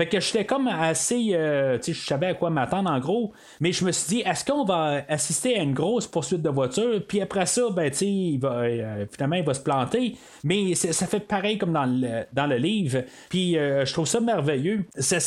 Fait 0.00 0.06
que 0.06 0.18
j'étais 0.18 0.46
comme 0.46 0.66
assez. 0.66 1.32
Euh, 1.34 1.76
tu 1.76 1.92
sais, 1.92 2.00
je 2.00 2.06
savais 2.06 2.28
à 2.28 2.32
quoi 2.34 2.48
m'attendre 2.48 2.90
en 2.90 2.98
gros. 2.98 3.34
Mais 3.60 3.70
je 3.70 3.84
me 3.84 3.92
suis 3.92 4.16
dit, 4.16 4.22
est-ce 4.22 4.46
qu'on 4.46 4.64
va 4.64 5.02
assister 5.10 5.58
à 5.58 5.62
une 5.62 5.74
grosse 5.74 6.06
poursuite 6.06 6.40
de 6.40 6.48
voiture? 6.48 7.02
Puis 7.06 7.20
après 7.20 7.44
ça, 7.44 7.68
ben, 7.68 7.90
tu 7.90 7.98
sais, 7.98 8.06
il 8.06 8.38
va, 8.38 8.60
euh, 8.60 9.04
finalement, 9.12 9.36
il 9.36 9.44
va 9.44 9.52
se 9.52 9.60
planter. 9.60 10.16
Mais 10.42 10.74
ça 10.74 11.06
fait 11.06 11.20
pareil 11.20 11.58
comme 11.58 11.74
dans 11.74 11.84
le, 11.84 12.24
dans 12.32 12.46
le 12.46 12.56
livre. 12.56 13.02
Puis 13.28 13.58
euh, 13.58 13.84
je 13.84 13.92
trouve 13.92 14.06
ça 14.06 14.20
merveilleux. 14.20 14.86
Ça, 14.96 15.18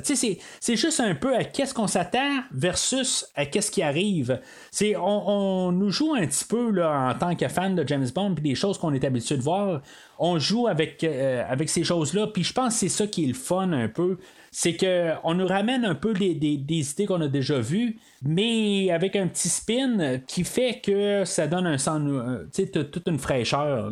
tu 0.00 0.14
sais, 0.14 0.38
c'est 0.60 0.76
juste 0.76 1.00
un 1.00 1.16
peu 1.16 1.34
à 1.34 1.42
qu'est-ce 1.42 1.74
qu'on 1.74 1.88
s'attend 1.88 2.44
versus 2.52 3.26
à 3.34 3.46
qu'est-ce 3.46 3.72
qui 3.72 3.82
arrive. 3.82 4.40
On, 4.80 5.22
on, 5.26 5.72
nous 5.72 5.90
joue 5.90 6.14
un 6.14 6.24
petit 6.24 6.44
peu 6.44 6.70
là, 6.70 7.10
en 7.10 7.18
tant 7.18 7.34
que 7.34 7.48
fan 7.48 7.74
de 7.74 7.84
James 7.88 8.06
Bond, 8.14 8.34
puis 8.36 8.44
des 8.48 8.54
choses 8.54 8.78
qu'on 8.78 8.94
est 8.94 9.02
habitué 9.02 9.36
de 9.36 9.42
voir 9.42 9.80
on 10.18 10.38
joue 10.38 10.66
avec, 10.66 11.02
euh, 11.04 11.44
avec 11.48 11.68
ces 11.68 11.84
choses-là. 11.84 12.26
Puis 12.28 12.44
je 12.44 12.52
pense 12.52 12.74
que 12.74 12.80
c'est 12.80 12.88
ça 12.88 13.06
qui 13.06 13.24
est 13.24 13.28
le 13.28 13.34
fun 13.34 13.72
un 13.72 13.88
peu. 13.88 14.18
C'est 14.50 14.76
qu'on 14.76 15.34
nous 15.34 15.46
ramène 15.46 15.84
un 15.84 15.96
peu 15.96 16.12
des, 16.12 16.28
idées 16.30 17.06
qu'on 17.06 17.20
a 17.20 17.28
déjà 17.28 17.58
vues, 17.58 17.98
mais 18.22 18.90
avec 18.90 19.16
un 19.16 19.26
petit 19.26 19.48
spin 19.48 20.18
qui 20.26 20.44
fait 20.44 20.80
que 20.80 21.24
ça 21.24 21.48
donne 21.48 21.66
un 21.66 21.78
sens, 21.78 22.02
euh, 22.06 22.84
toute 22.84 23.08
une 23.08 23.18
fraîcheur. 23.18 23.90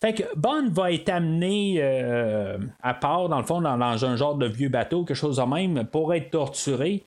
Fait 0.00 0.14
que 0.14 0.22
Bond 0.34 0.70
va 0.70 0.92
être 0.92 1.10
amené 1.10 1.76
euh, 1.78 2.58
à 2.82 2.94
part, 2.94 3.28
dans 3.28 3.38
le 3.38 3.44
fond, 3.44 3.60
dans, 3.60 3.78
un 3.78 4.16
genre 4.16 4.34
de 4.34 4.46
vieux 4.46 4.70
bateau, 4.70 5.04
quelque 5.04 5.16
chose 5.16 5.36
de 5.36 5.42
même, 5.42 5.84
pour 5.84 6.14
être 6.14 6.30
torturé. 6.30 7.06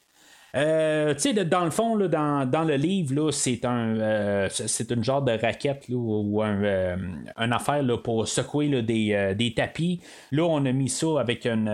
Euh, 0.55 1.15
tu 1.15 1.33
sais, 1.33 1.45
dans 1.45 1.65
le 1.65 1.71
fond, 1.71 1.95
là, 1.95 2.07
dans, 2.07 2.49
dans, 2.49 2.63
le 2.63 2.75
livre, 2.75 3.31
c'est 3.31 3.65
un 3.65 3.97
euh, 3.97 4.47
c'est 4.51 4.91
une 4.91 5.03
genre 5.03 5.23
de 5.23 5.31
raquette 5.31 5.85
ou 5.89 6.43
un, 6.43 6.63
euh, 6.63 6.95
une 7.37 7.53
affaire 7.53 7.81
là, 7.81 7.97
pour 7.97 8.27
secouer 8.27 8.69
des, 8.83 9.33
des, 9.35 9.53
tapis. 9.55 9.99
Là, 10.31 10.43
on 10.43 10.63
a 10.65 10.71
mis 10.71 10.89
ça 10.89 11.19
avec 11.19 11.45
une, 11.45 11.71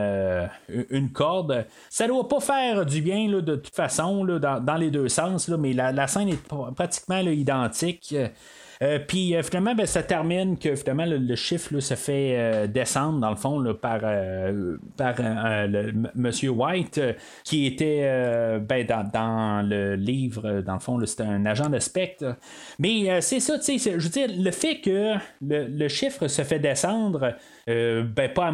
une 0.90 1.12
corde. 1.12 1.66
Ça 1.90 2.08
doit 2.08 2.28
pas 2.30 2.40
faire 2.40 2.86
du 2.86 3.02
bien 3.02 3.30
là, 3.30 3.42
de 3.42 3.56
toute 3.56 3.76
façon 3.76 4.24
là, 4.24 4.40
dans, 4.40 4.64
dans 4.64 4.76
les 4.76 4.92
deux 4.92 5.10
sens, 5.10 5.50
là, 5.50 5.58
mais 5.58 5.74
la, 5.74 5.92
la 5.92 6.08
scène 6.08 6.30
est 6.30 6.42
pratiquement 6.74 7.20
identique. 7.20 8.16
Euh, 8.82 8.98
puis 8.98 9.36
euh, 9.36 9.44
finalement, 9.44 9.76
ben, 9.76 9.86
ça 9.86 10.04
termine 10.04 10.58
que 10.58 10.74
finalement 10.76 11.06
le, 11.06 11.36
chiffre 11.36 11.78
se 11.82 11.96
fait 11.96 12.36
euh, 12.38 12.68
descendre 12.68 13.20
dans 13.20 13.30
le 13.30 13.36
fond 13.36 13.62
par, 13.74 14.00
par 14.96 15.16
Monsieur 16.16 16.52
White, 16.52 17.02
qui 17.44 17.66
était 17.66 18.60
ben, 18.62 18.88
dans, 19.14 19.68
le 19.68 19.96
livre, 19.96 20.62
dans 20.62 20.76
le 20.76 20.80
fond, 20.80 21.06
c'était 21.06 21.24
un 21.24 21.46
agent 21.46 21.70
de 21.70 21.80
spectre. 21.80 22.38
Mais 22.78 23.20
c'est 23.22 23.42
ça, 23.42 23.60
tu 23.60 23.78
sais, 23.78 24.00
je 24.00 24.04
veux 24.04 24.10
dire, 24.10 24.30
le 24.34 24.52
fait 24.52 24.80
que 24.80 25.16
le, 25.42 25.88
chiffre 25.90 26.28
se 26.28 26.44
fait 26.44 26.60
descendre, 26.60 27.34
ben 28.04 28.34
pas 28.34 28.52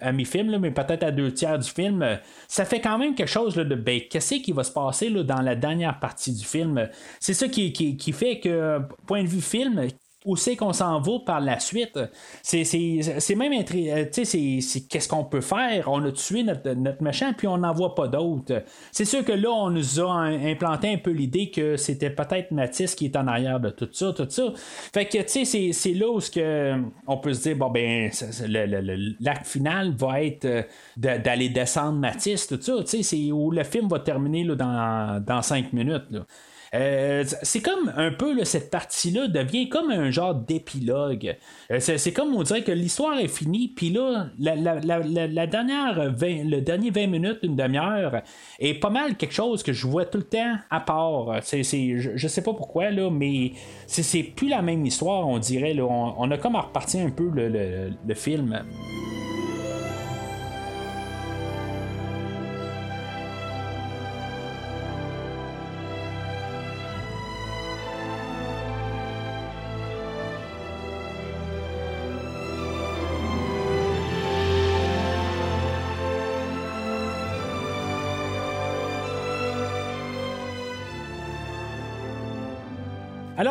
à 0.00 0.12
mi-film, 0.12 0.58
mais 0.58 0.70
peut-être 0.70 1.02
à 1.02 1.10
deux 1.10 1.32
tiers 1.32 1.58
du 1.58 1.68
film, 1.68 2.18
ça 2.48 2.64
fait 2.64 2.80
quand 2.80 2.98
même 2.98 3.14
quelque 3.14 3.28
chose 3.28 3.54
de 3.54 3.74
ben, 3.74 4.00
qu'est-ce 4.08 4.36
qui 4.36 4.52
va 4.52 4.64
se 4.64 4.72
passer 4.72 5.10
là, 5.10 5.22
dans 5.22 5.40
la 5.40 5.54
dernière 5.56 5.98
partie 5.98 6.32
du 6.32 6.44
film? 6.44 6.88
C'est 7.20 7.34
ça 7.34 7.48
qui, 7.48 8.12
fait 8.12 8.40
que, 8.40 8.80
point 9.06 9.22
de 9.22 9.28
vue 9.28 9.40
film, 9.40 9.88
où 10.24 10.36
c'est 10.36 10.56
qu'on 10.56 10.72
s'en 10.72 11.00
va 11.00 11.12
par 11.24 11.40
la 11.40 11.60
suite. 11.60 11.98
C'est, 12.42 12.64
même 13.36 13.52
euh, 13.52 14.04
c'est, 14.10 14.88
qu'est-ce 14.88 15.08
qu'on 15.08 15.24
peut 15.24 15.42
faire? 15.42 15.88
On 15.88 16.02
a 16.04 16.12
tué 16.12 16.42
notre, 16.42 16.72
notre 16.72 17.02
méchant, 17.02 17.32
puis 17.36 17.46
on 17.46 17.58
n'en 17.58 17.72
voit 17.72 17.94
pas 17.94 18.08
d'autres. 18.08 18.62
C'est 18.90 19.04
sûr 19.04 19.22
que 19.22 19.32
là, 19.32 19.50
on 19.50 19.70
nous 19.70 20.00
a 20.00 20.10
implanté 20.10 20.92
un 20.92 20.96
peu 20.96 21.10
l'idée 21.10 21.50
que 21.50 21.76
c'était 21.76 22.10
peut-être 22.10 22.52
Matisse 22.52 22.94
qui 22.94 23.04
est 23.06 23.16
en 23.16 23.26
arrière 23.26 23.60
de 23.60 23.68
tout 23.68 23.88
ça, 23.92 24.12
tout 24.14 24.26
ça. 24.28 24.44
Fait 24.94 25.04
que, 25.04 25.18
tu 25.18 25.44
sais, 25.44 25.72
c'est, 25.72 25.92
là 25.92 26.08
où 26.08 26.20
que, 26.20 26.74
on 27.06 27.18
peut 27.18 27.34
se 27.34 27.42
dire, 27.42 27.56
bon, 27.56 27.70
ben, 27.70 28.10
l'acte 29.20 29.46
final 29.46 29.94
va 29.94 30.22
être 30.22 30.46
euh, 30.46 30.62
d'aller 30.96 31.50
descendre 31.50 31.98
Matisse, 31.98 32.46
tout 32.46 32.60
ça. 32.60 32.76
Tu 32.80 32.86
sais, 32.86 33.02
c'est 33.02 33.30
où 33.30 33.50
le 33.50 33.64
film 33.64 33.88
va 33.88 33.98
terminer 33.98 34.44
là, 34.44 34.54
dans, 34.54 35.24
dans 35.24 35.42
cinq 35.42 35.72
minutes. 35.74 36.06
Là. 36.10 36.20
Euh, 36.74 37.24
c'est 37.42 37.60
comme 37.60 37.92
un 37.96 38.10
peu 38.10 38.42
cette 38.44 38.70
partie-là 38.70 39.28
devient 39.28 39.68
comme 39.68 39.90
un 39.90 40.10
genre 40.10 40.34
d'épilogue. 40.34 41.36
Euh, 41.70 41.78
c'est, 41.78 42.12
comme 42.12 42.34
on 42.34 42.42
dirait 42.42 42.62
que 42.62 42.72
l'histoire 42.72 43.18
est 43.18 43.28
finie, 43.28 43.68
puis 43.68 43.90
là, 43.90 44.26
la, 44.38 45.46
dernière 45.46 46.12
le 46.18 46.60
dernier 46.60 46.90
20 46.90 47.06
minutes, 47.06 47.38
une 47.42 47.56
demi-heure, 47.56 48.22
est 48.58 48.74
pas 48.74 48.90
mal 48.90 49.16
quelque 49.16 49.34
chose 49.34 49.62
que 49.62 49.72
je 49.72 49.86
vois 49.86 50.04
tout 50.04 50.18
le 50.18 50.24
temps 50.24 50.56
à 50.70 50.80
part. 50.80 51.38
C'est, 51.42 51.62
je, 51.62 52.28
sais 52.28 52.42
pas 52.42 52.54
pourquoi, 52.54 52.90
là, 52.90 53.08
mais 53.10 53.52
c'est, 53.86 54.22
plus 54.22 54.48
la 54.48 54.62
même 54.62 54.84
histoire, 54.84 55.28
on 55.28 55.38
dirait. 55.38 55.76
On, 55.80 56.30
a 56.30 56.38
comme 56.38 56.56
à 56.56 56.62
repartir 56.62 57.06
un 57.06 57.10
peu 57.10 57.30
le 57.34 58.14
film. 58.14 58.62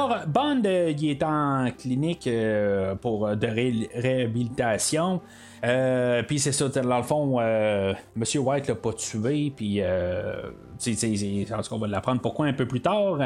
Alors, 0.03 0.27
Bond, 0.27 0.61
euh, 0.65 0.93
il 0.97 1.09
est 1.09 1.23
en 1.23 1.69
clinique 1.71 2.27
euh, 2.27 2.93
pour 2.95 3.37
de 3.37 3.47
réhabilitation. 3.47 5.21
puis 6.27 6.39
c'est 6.39 6.51
ça, 6.51 6.67
dans 6.67 6.97
le 6.97 7.03
fond, 7.03 7.39
Monsieur 8.15 8.41
White 8.41 8.67
l'a 8.67 8.75
pas 8.75 8.91
tué, 8.93 9.53
puis 9.55 9.81
en 9.81 10.81
tout 10.81 10.91
cas, 10.99 11.67
on 11.71 11.77
va 11.77 11.87
l'apprendre 11.87 12.21
pourquoi 12.21 12.47
un 12.47 12.53
peu 12.53 12.67
plus 12.67 12.81
tard. 12.81 13.17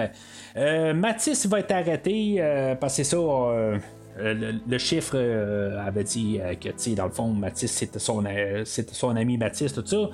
Matisse 0.93 1.47
va 1.47 1.61
être 1.61 1.71
arrêté 1.71 2.75
parce 2.79 2.97
que 2.97 3.03
c'est 3.03 3.15
ça. 3.15 3.17
Le, 4.19 4.77
chiffre 4.77 5.17
avait 5.85 6.03
dit 6.03 6.39
que, 6.59 6.95
dans 6.95 7.05
le 7.05 7.11
fond, 7.11 7.27
Matisse, 7.29 7.71
c'était 7.71 7.99
son, 7.99 8.23
son 8.65 9.15
ami 9.15 9.37
Matisse, 9.37 9.73
tout 9.73 9.85
ça. 9.85 10.09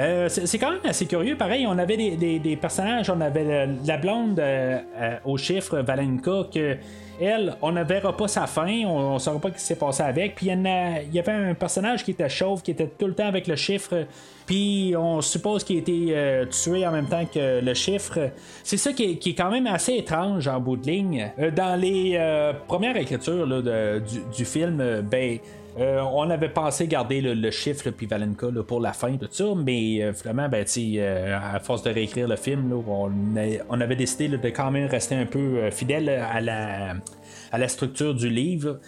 Euh, 0.00 0.28
c'est 0.28 0.58
quand 0.58 0.70
même 0.70 0.80
assez 0.84 1.06
curieux. 1.06 1.36
Pareil, 1.36 1.66
on 1.66 1.78
avait 1.78 1.96
des, 2.16 2.56
personnages, 2.56 3.10
on 3.10 3.20
avait 3.20 3.68
la 3.84 3.96
blonde 3.96 4.38
euh, 4.38 4.78
euh, 4.96 5.16
au 5.24 5.36
chiffre, 5.36 5.78
Valenka, 5.78 6.48
que 6.52 6.76
elle, 7.20 7.56
on 7.62 7.72
ne 7.72 7.82
verra 7.82 8.16
pas 8.16 8.28
sa 8.28 8.46
fin, 8.46 8.84
on 8.86 9.14
ne 9.14 9.18
saura 9.18 9.38
pas 9.38 9.48
ce 9.50 9.54
qui 9.54 9.60
s'est 9.60 9.76
passé 9.76 10.02
avec. 10.02 10.34
Puis 10.34 10.46
il 10.46 11.12
y, 11.12 11.18
avait 11.18 11.32
un 11.32 11.54
personnage 11.54 12.04
qui 12.04 12.12
était 12.12 12.28
chauve, 12.28 12.62
qui 12.62 12.70
était 12.70 12.90
tout 12.98 13.06
le 13.06 13.14
temps 13.14 13.26
avec 13.26 13.46
le 13.46 13.56
chiffre. 13.56 14.06
Puis 14.46 14.94
on 14.96 15.20
suppose 15.20 15.64
qu'il 15.64 15.76
a 15.76 15.78
été 15.80 16.48
tué 16.50 16.86
en 16.86 16.92
même 16.92 17.06
temps 17.06 17.24
que 17.24 17.60
le 17.64 17.74
chiffre. 17.74 18.30
C'est 18.62 18.76
ça 18.76 18.92
qui 18.92 19.18
est, 19.24 19.34
quand 19.34 19.50
même 19.50 19.66
assez 19.66 19.94
étrange 19.94 20.48
en 20.48 20.60
bout 20.60 20.76
de 20.76 20.86
ligne. 20.86 21.30
dans 21.56 21.80
les 21.80 22.18
premières 22.68 22.96
écritures 22.96 23.46
du, 23.46 24.20
du, 24.36 24.44
film, 24.44 25.02
ben 25.10 25.38
euh, 25.76 26.00
on 26.00 26.30
avait 26.30 26.48
pensé 26.48 26.86
garder 26.86 27.20
le, 27.20 27.50
chiffre 27.50 27.90
puis 27.90 28.06
Valenka 28.06 28.46
pour 28.66 28.80
la 28.80 28.92
fin, 28.92 29.16
tout 29.16 29.28
ça, 29.30 29.44
mais 29.56 30.02
euh, 30.02 30.12
finalement, 30.12 30.48
ben, 30.48 30.64
euh, 30.76 31.38
à 31.54 31.58
force 31.58 31.82
de 31.82 31.90
réécrire 31.90 32.28
le 32.28 32.36
film, 32.36 32.72
on, 32.72 33.80
avait 33.80 33.96
décidé 33.96 34.28
de 34.28 34.48
quand 34.50 34.70
même 34.70 34.86
rester 34.86 35.16
un 35.16 35.26
peu 35.26 35.70
fidèle 35.70 36.08
à 36.08 36.40
la, 36.40 36.94
à 37.50 37.58
la 37.58 37.68
structure 37.68 38.14
du 38.14 38.28
livre. 38.28 38.78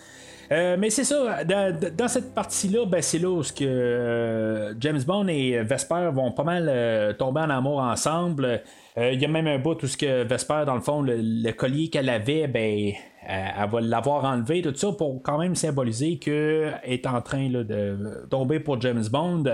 Mais 0.50 0.90
c'est 0.90 1.04
ça, 1.04 1.44
dans, 1.44 2.08
cette 2.08 2.34
partie-là, 2.34 2.86
ben, 2.86 3.02
c'est 3.02 3.18
là 3.18 3.30
où 3.30 3.42
que, 3.42 4.74
James 4.80 5.02
Bond 5.06 5.28
et 5.28 5.62
Vesper 5.62 6.10
vont 6.12 6.32
pas 6.32 6.44
mal 6.44 7.16
tomber 7.18 7.40
en 7.40 7.50
amour 7.50 7.80
ensemble. 7.80 8.62
Il 8.96 9.20
y 9.20 9.24
a 9.24 9.28
même 9.28 9.46
un 9.46 9.58
bout 9.58 9.82
où 9.82 9.86
ce 9.86 9.96
que 9.96 10.24
Vesper, 10.24 10.62
dans 10.66 10.74
le 10.74 10.80
fond, 10.80 11.02
le, 11.02 11.50
collier 11.52 11.88
qu'elle 11.88 12.08
avait, 12.08 12.46
ben, 12.46 12.92
elle 13.26 13.70
va 13.70 13.80
l'avoir 13.80 14.24
enlevé, 14.24 14.62
tout 14.62 14.74
ça, 14.74 14.92
pour 14.92 15.22
quand 15.22 15.38
même 15.38 15.54
symboliser 15.54 16.18
qu'elle 16.18 16.80
est 16.84 17.06
en 17.06 17.20
train 17.22 17.48
de 17.48 18.26
tomber 18.30 18.60
pour 18.60 18.80
James 18.80 19.04
Bond. 19.10 19.44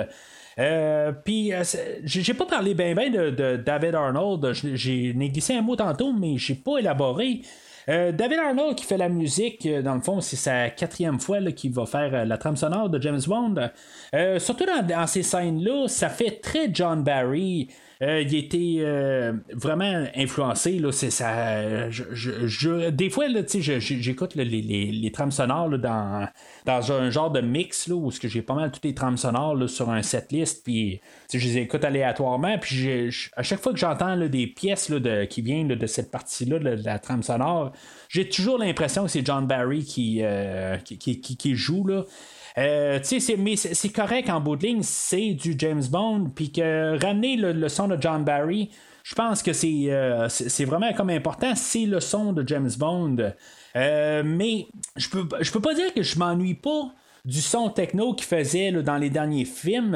Euh, 0.58 1.12
puis, 1.12 1.52
euh, 1.52 1.62
j'ai 2.04 2.34
pas 2.34 2.46
parlé 2.46 2.74
bien 2.74 2.94
ben 2.94 3.10
de, 3.12 3.56
David 3.56 3.94
Arnold. 3.94 4.52
J'ai 4.52 5.12
glissé 5.14 5.54
un 5.54 5.62
mot 5.62 5.76
tantôt, 5.76 6.12
mais 6.12 6.36
j'ai 6.36 6.54
pas 6.54 6.78
élaboré. 6.78 7.42
Euh, 7.88 8.12
David 8.12 8.38
Arnold 8.38 8.76
qui 8.76 8.84
fait 8.84 8.96
la 8.96 9.08
musique, 9.08 9.68
dans 9.68 9.94
le 9.94 10.00
fond, 10.00 10.20
c'est 10.20 10.36
sa 10.36 10.70
quatrième 10.70 11.20
fois 11.20 11.40
qu'il 11.52 11.72
va 11.72 11.86
faire 11.86 12.24
la 12.24 12.38
trame 12.38 12.56
sonore 12.56 12.88
de 12.88 13.00
James 13.00 13.20
Bond. 13.26 13.70
surtout 14.38 14.64
dans, 14.66 15.06
ces 15.06 15.22
scènes-là, 15.22 15.88
ça 15.88 16.08
fait 16.08 16.40
très 16.40 16.70
John 16.72 17.02
Barry. 17.02 17.68
Euh, 18.02 18.20
il 18.22 18.34
était 18.34 18.78
euh, 18.80 19.32
vraiment 19.52 20.04
influencé. 20.16 20.80
Là, 20.80 20.90
c'est 20.90 21.10
ça, 21.10 21.88
je, 21.88 22.90
des 22.90 23.10
fois, 23.10 23.26
j'écoute 23.58 24.34
les, 24.34 24.44
les, 24.44 25.12
trames 25.12 25.30
sonores 25.30 25.78
dans, 25.78 26.28
dans 26.66 26.92
un 26.92 27.10
genre 27.10 27.30
de 27.30 27.40
mix 27.40 27.86
là, 27.86 27.94
où 27.94 28.10
j'ai 28.10 28.42
pas 28.42 28.54
mal 28.54 28.72
toutes 28.72 28.84
les 28.84 28.94
trames 28.94 29.16
sonores 29.16 29.68
sur 29.68 29.88
un 29.90 30.02
setlist. 30.02 30.64
Puis 30.64 31.00
je 31.32 31.38
les 31.38 31.58
écoute 31.58 31.84
aléatoirement. 31.84 32.58
Puis 32.58 33.10
à 33.36 33.42
chaque 33.44 33.60
fois 33.60 33.72
que 33.72 33.78
j'entends 33.78 34.16
des 34.16 34.48
pièces 34.48 34.90
de, 34.90 35.24
qui 35.24 35.40
viennent 35.40 35.68
de 35.68 35.86
cette 35.86 36.10
partie-là 36.10 36.58
de, 36.58 36.82
la 36.84 36.98
trame 36.98 37.22
sonore, 37.22 37.72
j'ai 38.08 38.28
toujours 38.28 38.58
l'impression 38.58 39.04
que 39.04 39.10
c'est 39.10 39.24
John 39.24 39.46
Barry 39.46 39.84
qui, 39.84 40.20
euh, 40.22 40.76
qui, 40.78 40.98
qui, 40.98 41.36
qui, 41.36 41.54
joue. 41.54 41.86
Là. 41.86 42.04
Euh, 42.58 42.98
mais 43.38 43.56
c'est 43.56 43.88
correct 43.88 44.28
en 44.28 44.40
bout 44.40 44.56
de 44.56 44.66
ligne, 44.66 44.82
c'est 44.82 45.32
du 45.32 45.54
James 45.58 45.84
Bond, 45.90 46.30
puis 46.34 46.52
que 46.52 47.02
ramener 47.02 47.36
le, 47.36 47.68
son 47.68 47.88
de 47.88 47.96
John 48.00 48.24
Barry, 48.24 48.70
je 49.04 49.14
pense 49.14 49.42
que 49.42 49.50
euh, 49.50 50.28
c'est 50.28 50.64
vraiment 50.64 50.92
comme 50.92 51.10
important, 51.10 51.54
c'est 51.54 51.86
le 51.86 52.00
son 52.00 52.32
de 52.32 52.46
James 52.46 52.70
Bond. 52.78 53.32
Euh, 53.74 54.22
mais 54.24 54.66
je 54.96 55.08
peux, 55.08 55.26
je 55.40 55.50
peux 55.50 55.60
pas 55.60 55.74
dire 55.74 55.92
que 55.94 56.02
je 56.02 56.18
m'ennuie 56.18 56.54
pas 56.54 56.92
du 57.24 57.40
son 57.40 57.70
techno 57.70 58.14
qu'il 58.14 58.26
faisait 58.26 58.72
dans 58.72 58.96
les 58.96 59.08
derniers 59.08 59.44
films. 59.44 59.92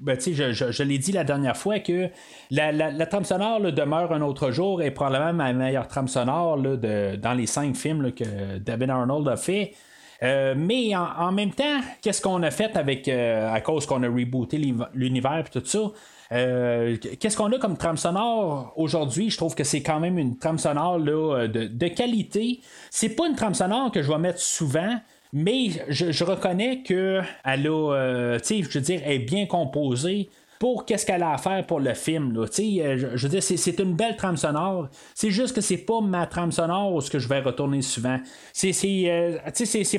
Ben, 0.00 0.18
je, 0.20 0.52
je, 0.52 0.82
l'ai 0.84 0.98
dit 0.98 1.10
la 1.10 1.24
dernière 1.24 1.56
fois 1.56 1.80
que 1.80 2.08
la, 2.50 2.70
la, 2.70 3.06
trame 3.06 3.24
sonore 3.24 3.60
demeure 3.72 4.12
un 4.12 4.20
autre 4.22 4.52
jour 4.52 4.80
et 4.80 4.92
probablement 4.92 5.32
ma 5.32 5.52
meilleure 5.52 5.88
trame 5.88 6.06
sonore 6.06 6.56
de, 6.58 7.16
dans 7.16 7.34
les 7.34 7.46
cinq 7.46 7.76
films 7.76 8.12
que 8.12 8.58
David 8.58 8.90
Arnold 8.90 9.28
a 9.28 9.36
fait. 9.36 9.74
Euh, 10.22 10.54
mais 10.56 10.94
en, 10.96 11.32
même 11.32 11.50
temps, 11.50 11.80
qu'est-ce 12.00 12.22
qu'on 12.22 12.42
a 12.42 12.50
fait 12.50 12.76
avec 12.76 13.08
euh, 13.08 13.52
à 13.52 13.60
cause 13.60 13.86
qu'on 13.86 14.02
a 14.02 14.08
rebooté 14.08 14.58
l'univers 14.94 15.44
et 15.46 15.60
tout 15.60 15.64
ça? 15.64 15.90
Euh, 16.32 16.96
qu'est-ce 17.20 17.36
qu'on 17.36 17.52
a 17.52 17.58
comme 17.58 17.76
trame 17.76 17.96
sonore 17.96 18.72
aujourd'hui? 18.76 19.30
Je 19.30 19.36
trouve 19.36 19.54
que 19.54 19.64
c'est 19.64 19.82
quand 19.82 20.00
même 20.00 20.18
une 20.18 20.38
trame 20.38 20.58
sonore 20.58 20.98
là, 20.98 21.46
de, 21.48 21.88
qualité. 21.88 22.60
C'est 22.90 23.10
pas 23.10 23.26
une 23.26 23.36
trame 23.36 23.54
sonore 23.54 23.90
que 23.92 24.02
je 24.02 24.10
vais 24.10 24.18
mettre 24.18 24.40
souvent. 24.40 24.96
Mais 25.36 25.70
je, 25.88 26.24
reconnais 26.24 26.84
que 26.84 27.20
elle 27.44 27.66
a, 27.66 28.38
je 28.38 28.78
veux 28.78 28.80
dire, 28.80 29.00
est 29.04 29.18
bien 29.18 29.46
composée 29.46 30.30
pour 30.58 30.84
qu'est-ce 30.84 31.06
qu'elle 31.06 31.22
a 31.22 31.32
à 31.32 31.38
faire 31.38 31.66
pour 31.66 31.80
le 31.80 31.94
film. 31.94 32.32
Là. 32.32 32.42
Euh, 32.42 32.96
je, 32.98 33.16
je 33.16 33.22
veux 33.26 33.28
dire, 33.28 33.42
c'est, 33.42 33.78
une 33.78 33.94
belle 33.94 34.16
trame 34.16 34.36
sonore. 34.36 34.88
C'est 35.14 35.30
juste 35.30 35.54
que 35.54 35.60
c'est 35.60 35.78
pas 35.78 36.00
ma 36.00 36.26
trame 36.26 36.52
sonore 36.52 36.94
où 36.94 37.00
ce 37.00 37.10
que 37.10 37.18
je 37.18 37.28
vais 37.28 37.40
retourner 37.40 37.82
souvent. 37.82 38.18
C'est, 38.52 38.72
euh, 39.10 39.38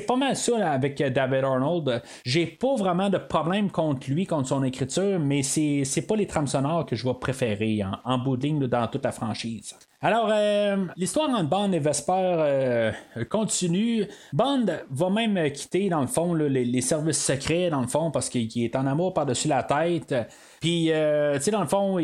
pas 0.06 0.16
mal 0.16 0.36
ça 0.36 0.70
avec 0.70 0.98
David 0.98 1.44
Arnold. 1.44 2.02
J'ai 2.24 2.46
pas 2.46 2.74
vraiment 2.76 3.10
de 3.10 3.18
problème 3.18 3.70
contre 3.70 4.10
lui, 4.10 4.26
contre 4.26 4.48
son 4.48 4.62
écriture, 4.62 5.18
mais 5.18 5.42
c'est, 5.42 6.06
pas 6.06 6.16
les 6.16 6.26
trames 6.26 6.46
sonores 6.46 6.86
que 6.86 6.96
je 6.96 7.06
vais 7.06 7.14
préférer 7.14 7.82
en, 8.04 8.18
bout 8.18 8.36
dans 8.36 8.86
toute 8.88 9.04
la 9.04 9.12
franchise. 9.12 9.74
Alors, 10.02 10.28
euh, 10.30 10.84
l'histoire 10.96 11.30
entre 11.30 11.48
Bond 11.48 11.72
et 11.72 11.78
Vesper 11.78 12.92
continue. 13.30 14.06
Bond 14.32 14.66
va 14.90 15.10
même 15.10 15.50
quitter, 15.50 15.88
dans 15.88 16.02
le 16.02 16.06
fond, 16.06 16.34
les, 16.34 16.80
services 16.82 17.24
secrets, 17.24 17.70
dans 17.70 17.80
le 17.80 17.88
fond, 17.88 18.10
parce 18.10 18.28
qu'il 18.28 18.62
est 18.62 18.76
en 18.76 18.86
amour 18.86 19.14
par-dessus 19.14 19.48
la 19.48 19.62
tête. 19.62 20.14
Puis, 20.60 20.90
euh, 20.90 21.36
tu 21.36 21.42
sais, 21.42 21.50
dans 21.50 21.60
le 21.60 21.66
fond, 21.66 21.98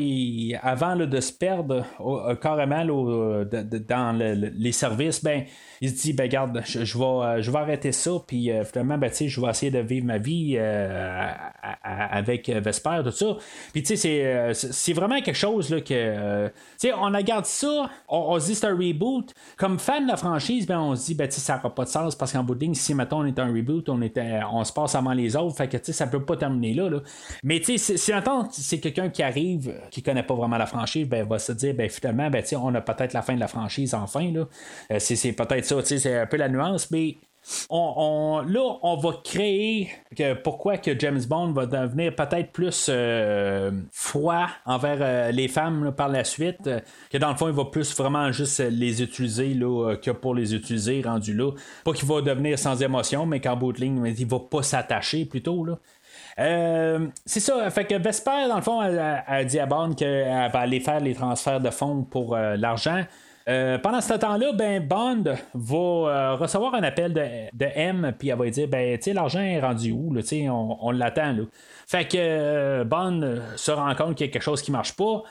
avant 0.63 0.97
de 0.97 1.21
se 1.21 1.33
perdre 1.33 1.85
euh, 2.01 2.35
carrément 2.37 2.85
dans 2.85 4.13
les 4.13 4.73
services, 4.73 5.23
ben, 5.23 5.45
il 5.81 5.91
se 5.91 6.03
dit, 6.03 6.13
ben, 6.13 6.29
garde, 6.29 6.63
je, 6.65 6.99
vais, 6.99 7.05
euh, 7.05 7.43
je 7.43 7.51
vais 7.51 7.59
arrêter 7.59 7.93
ça, 7.93 8.13
puis 8.27 8.51
finalement, 8.65 8.99
ben, 8.99 9.11
tu 9.11 9.17
sais, 9.17 9.29
je 9.29 9.41
vais 9.41 9.49
essayer 9.49 9.73
de 9.73 9.79
vivre 9.79 10.07
ma 10.07 10.19
vie 10.19 10.59
avec 11.83 12.49
Vesper, 12.51 13.01
tout 13.05 13.11
ça. 13.11 13.37
Puis, 13.73 13.83
tu 13.83 13.97
sais, 13.97 14.53
c'est 14.55 14.93
vraiment 14.93 15.21
quelque 15.21 15.37
chose 15.37 15.71
là, 15.71 15.81
que, 15.81 16.47
tu 16.49 16.53
sais, 16.77 16.93
on 16.93 17.11
regarde 17.11 17.47
ça, 17.47 17.91
on, 18.09 18.39
se 18.39 18.47
dit 18.47 18.55
c'est 18.55 18.67
un 18.67 18.77
reboot. 18.77 19.33
Comme 19.57 19.79
fan 19.79 20.05
de 20.05 20.09
la 20.09 20.17
franchise, 20.17 20.67
ben, 20.67 20.79
on 20.79 20.95
se 20.95 21.07
dit, 21.07 21.15
ben, 21.15 21.27
tu 21.27 21.35
sais, 21.35 21.41
ça 21.41 21.57
n'aura 21.57 21.75
pas 21.75 21.85
de 21.85 21.89
sens 21.89 22.15
parce 22.15 22.33
qu'en 22.33 22.45
bout 22.45 22.55
de 22.55 22.61
ligne, 22.61 22.75
si, 22.75 22.95
mettons, 22.95 23.21
on 23.21 23.27
est 23.27 23.39
un 23.39 23.53
reboot, 23.53 23.89
on, 23.89 24.01
on 24.53 24.65
se 24.65 24.73
passe 24.73 24.95
avant 24.95 25.13
les 25.13 25.37
autres, 25.37 25.57
fait 25.57 25.69
que, 25.69 25.79
tu 25.79 25.87
sais, 25.87 25.93
ça 25.93 26.07
peut 26.07 26.25
pas 26.25 26.37
terminer 26.37 26.75
là. 26.75 26.91
là. 26.91 26.99
Mais, 27.43 27.61
tu 27.61 27.79
sais, 27.79 27.97
si, 27.97 28.13
c'est 28.51 28.81
quelqu'un 28.81 29.09
qui 29.09 29.23
arrive, 29.23 29.75
qui 29.91 30.03
connaît 30.03 30.23
pas 30.23 30.35
vraiment 30.35 30.59
la 30.59 30.67
franchise, 30.67 31.07
ben, 31.07 31.27
va 31.27 31.39
se 31.39 31.53
dire, 31.53 31.75
ben, 31.75 31.89
finalement, 31.89 32.31
ben, 32.31 32.43
on 32.61 32.75
a 32.75 32.81
peut-être 32.81 33.13
la 33.13 33.23
fin 33.23 33.35
de 33.35 33.41
la 33.41 33.49
franchise 33.49 33.95
enfin. 33.95 34.31
Là. 34.33 34.47
Euh, 34.91 34.99
c'est, 34.99 35.33
peut-être 35.33 35.65
ça, 35.65 35.77
c'est 35.85 36.19
un 36.19 36.27
peu 36.27 36.37
la 36.37 36.49
nuance, 36.49 36.91
mais 36.91 37.17
on, 37.71 38.45
là, 38.47 38.79
on 38.83 38.97
va 38.97 39.21
créer 39.25 39.91
que, 40.17 40.35
pourquoi 40.35 40.77
que 40.79 40.97
James 40.97 41.23
Bond 41.29 41.53
va 41.53 41.67
devenir 41.67 42.15
peut-être 42.15 42.53
plus 42.53 42.87
euh, 42.89 43.73
froid 43.91 44.47
envers 44.65 44.99
euh, 45.01 45.31
les 45.33 45.49
femmes 45.49 45.93
par 45.97 46.09
la 46.09 46.23
suite, 46.23 46.71
que 47.11 47.19
dans 47.19 47.31
le 47.31 47.37
fond, 47.37 47.49
il 47.49 47.55
va 47.55 47.65
plus 47.65 47.97
vraiment 47.97 48.31
juste 48.31 48.61
les 48.61 49.03
utiliser 49.03 49.55
là, 49.55 49.97
que 49.97 50.13
pour 50.13 50.35
les 50.35 50.55
utiliser 50.55 51.03
rendu 51.03 51.35
là. 51.35 51.51
Pas 51.85 51.93
qu'il 51.93 52.09
va 52.09 52.21
devenir 52.21 52.59
sans 52.59 52.81
émotion, 52.81 53.27
mais 53.27 53.41
qu'en 53.41 53.57
bout 53.57 53.73
de 53.73 53.81
ligne, 53.81 54.15
il 54.17 54.27
va 54.27 54.39
pas 54.39 54.63
s'attacher 54.63 55.25
plutôt. 55.25 55.65
Là. 55.65 55.79
Euh, 56.39 57.07
c'est 57.27 57.41
ça. 57.41 57.69
Fait 57.71 57.85
que 57.85 57.95
Vesper, 57.95 58.49
dans 58.49 58.57
le 58.57 58.63
fond, 58.63 58.83
elle, 58.83 59.47
dit 59.47 59.59
à 59.59 59.67
Bond 59.67 59.93
qu'elle 59.93 60.51
va 60.51 60.61
aller 60.61 60.81
faire 60.81 61.01
les 61.01 61.15
transferts 61.15 61.61
de 61.61 61.71
fonds 61.71 62.03
pour 62.03 62.35
euh, 62.35 62.57
l'argent. 62.57 63.03
Euh, 63.49 63.77
pendant 63.79 64.01
ce 64.01 64.15
temps-là, 64.15 64.53
ben 64.53 64.87
Bond 64.87 65.25
va 65.53 66.37
recevoir 66.37 66.75
un 66.75 66.83
appel 66.85 67.13
de, 67.13 67.65
M, 67.75 68.13
puis 68.17 68.29
elle 68.29 68.39
va 68.39 68.45
lui 68.45 68.53
dire 68.53 68.69
ben 68.69 68.99
l'argent 69.13 69.41
est 69.41 69.61
rendu 69.61 69.91
où 69.91 70.15
là, 70.15 70.23
on, 70.49 70.79
on 70.81 70.91
l'attend. 70.93 71.37
Fait 71.89 72.07
que 72.07 72.85
Bond 72.85 73.41
se 73.57 73.73
rend 73.73 73.93
compte 73.97 74.15
qu'il 74.15 74.27
y 74.27 74.31
a 74.31 74.33
quelque 74.33 74.43
chose 74.43 74.63
qui 74.63 74.71
marche 74.71 74.95
pas. 74.95 75.25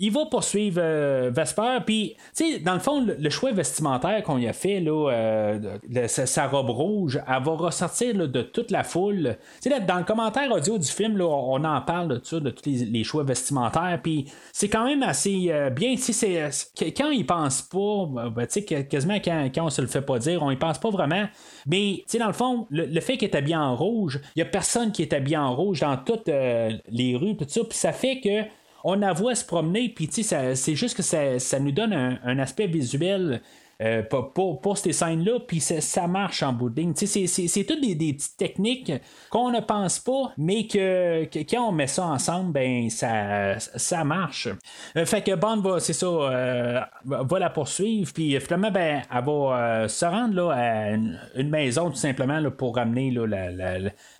Il 0.00 0.12
va 0.12 0.26
poursuivre 0.26 0.80
euh, 0.80 1.30
Vesper. 1.34 1.78
Puis, 1.84 2.14
tu 2.36 2.52
sais, 2.52 2.58
dans 2.60 2.74
le 2.74 2.78
fond, 2.78 3.04
le, 3.04 3.30
choix 3.30 3.50
vestimentaire 3.50 4.22
qu'on 4.22 4.42
a 4.46 4.52
fait, 4.52 4.80
là, 4.80 5.10
euh, 5.10 5.76
sa, 6.06 6.46
robe 6.46 6.70
rouge, 6.70 7.20
elle 7.26 7.42
va 7.42 7.52
ressortir 7.52 8.14
de 8.14 8.42
toute 8.42 8.70
la 8.70 8.84
foule. 8.84 9.36
Tu 9.60 9.70
sais, 9.70 9.80
dans 9.80 9.98
le 9.98 10.04
commentaire 10.04 10.50
audio 10.52 10.78
du 10.78 10.86
film, 10.86 11.16
là, 11.16 11.26
on 11.26 11.64
en 11.64 11.80
parle 11.80 12.08
de, 12.08 12.20
ça, 12.22 12.38
de 12.38 12.50
tous 12.50 12.64
les, 12.66 13.04
choix 13.04 13.24
vestimentaires. 13.24 13.98
Puis, 14.02 14.26
c'est 14.52 14.68
quand 14.68 14.84
même 14.84 15.02
assez 15.02 15.46
euh, 15.50 15.70
bien. 15.70 15.96
Tu 15.96 16.12
sais, 16.12 16.48
quand 16.96 17.10
ils 17.10 17.26
pensent 17.26 17.62
pas, 17.62 18.06
ben, 18.30 18.46
tu 18.46 18.62
sais, 18.64 18.86
quasiment 18.86 19.16
quand, 19.16 19.50
quand 19.52 19.64
on 19.64 19.70
se 19.70 19.80
le 19.80 19.88
fait 19.88 20.02
pas 20.02 20.20
dire, 20.20 20.42
on 20.42 20.50
y 20.52 20.56
pense 20.56 20.78
pas 20.78 20.90
vraiment. 20.90 21.26
Mais, 21.66 21.96
tu 21.98 22.04
sais, 22.06 22.18
dans 22.18 22.28
le 22.28 22.32
fond, 22.32 22.68
le, 22.70 23.00
fait 23.00 23.16
qu'il 23.16 23.28
est 23.28 23.36
habillé 23.36 23.56
en 23.56 23.74
rouge, 23.74 24.20
il 24.36 24.38
y 24.38 24.42
a 24.42 24.46
personne 24.46 24.92
qui 24.92 25.02
est 25.02 25.12
habillé 25.12 25.38
en 25.38 25.56
rouge 25.56 25.80
dans 25.80 25.96
toutes 25.96 26.28
les 26.28 27.16
rues, 27.16 27.36
tout 27.36 27.46
ça. 27.48 27.62
Puis, 27.64 27.76
ça 27.76 27.92
fait 27.92 28.20
que 28.20 28.58
on 28.84 28.94
la 28.94 29.12
voit 29.12 29.34
se 29.34 29.44
promener, 29.44 29.88
puis 29.88 30.08
c'est 30.10 30.74
juste 30.74 30.96
que 30.96 31.02
ça, 31.02 31.58
nous 31.58 31.72
donne 31.72 31.92
un, 31.92 32.38
aspect 32.38 32.66
visuel. 32.66 33.40
Euh, 33.80 34.02
pour, 34.02 34.76
ces 34.76 34.92
scènes-là, 34.92 35.38
puis 35.46 35.60
ça, 35.60 36.08
marche 36.08 36.42
en 36.42 36.52
bout 36.52 36.68
de 36.68 36.80
ligne. 36.80 36.94
C'est 36.96 37.64
toutes 37.64 37.80
des, 37.80 38.12
petites 38.12 38.36
techniques 38.36 38.92
qu'on 39.30 39.52
ne 39.52 39.60
pense 39.60 40.00
pas, 40.00 40.32
mais 40.36 40.66
que, 40.66 41.28
quand 41.48 41.68
on 41.68 41.70
met 41.70 41.86
ça 41.86 42.06
ensemble, 42.06 42.50
ben 42.50 42.90
ça, 42.90 43.56
ça 43.60 44.02
marche. 44.02 44.48
Euh, 44.96 45.06
fait 45.06 45.22
que 45.22 45.32
Bond 45.36 45.60
va, 45.60 45.78
c'est 45.78 45.92
ça, 45.92 46.06
euh, 46.06 46.80
va 47.04 47.38
la 47.38 47.50
poursuivre, 47.50 48.12
puis 48.12 48.40
finalement, 48.40 48.72
ben, 48.72 49.02
elle 49.14 49.24
va 49.24 49.86
se 49.86 50.04
rendre 50.04 50.34
là, 50.34 50.50
à 50.56 50.90
une, 51.36 51.48
maison 51.48 51.88
tout 51.90 51.96
simplement 51.96 52.40
là, 52.40 52.50
pour 52.50 52.74
ramener 52.74 53.14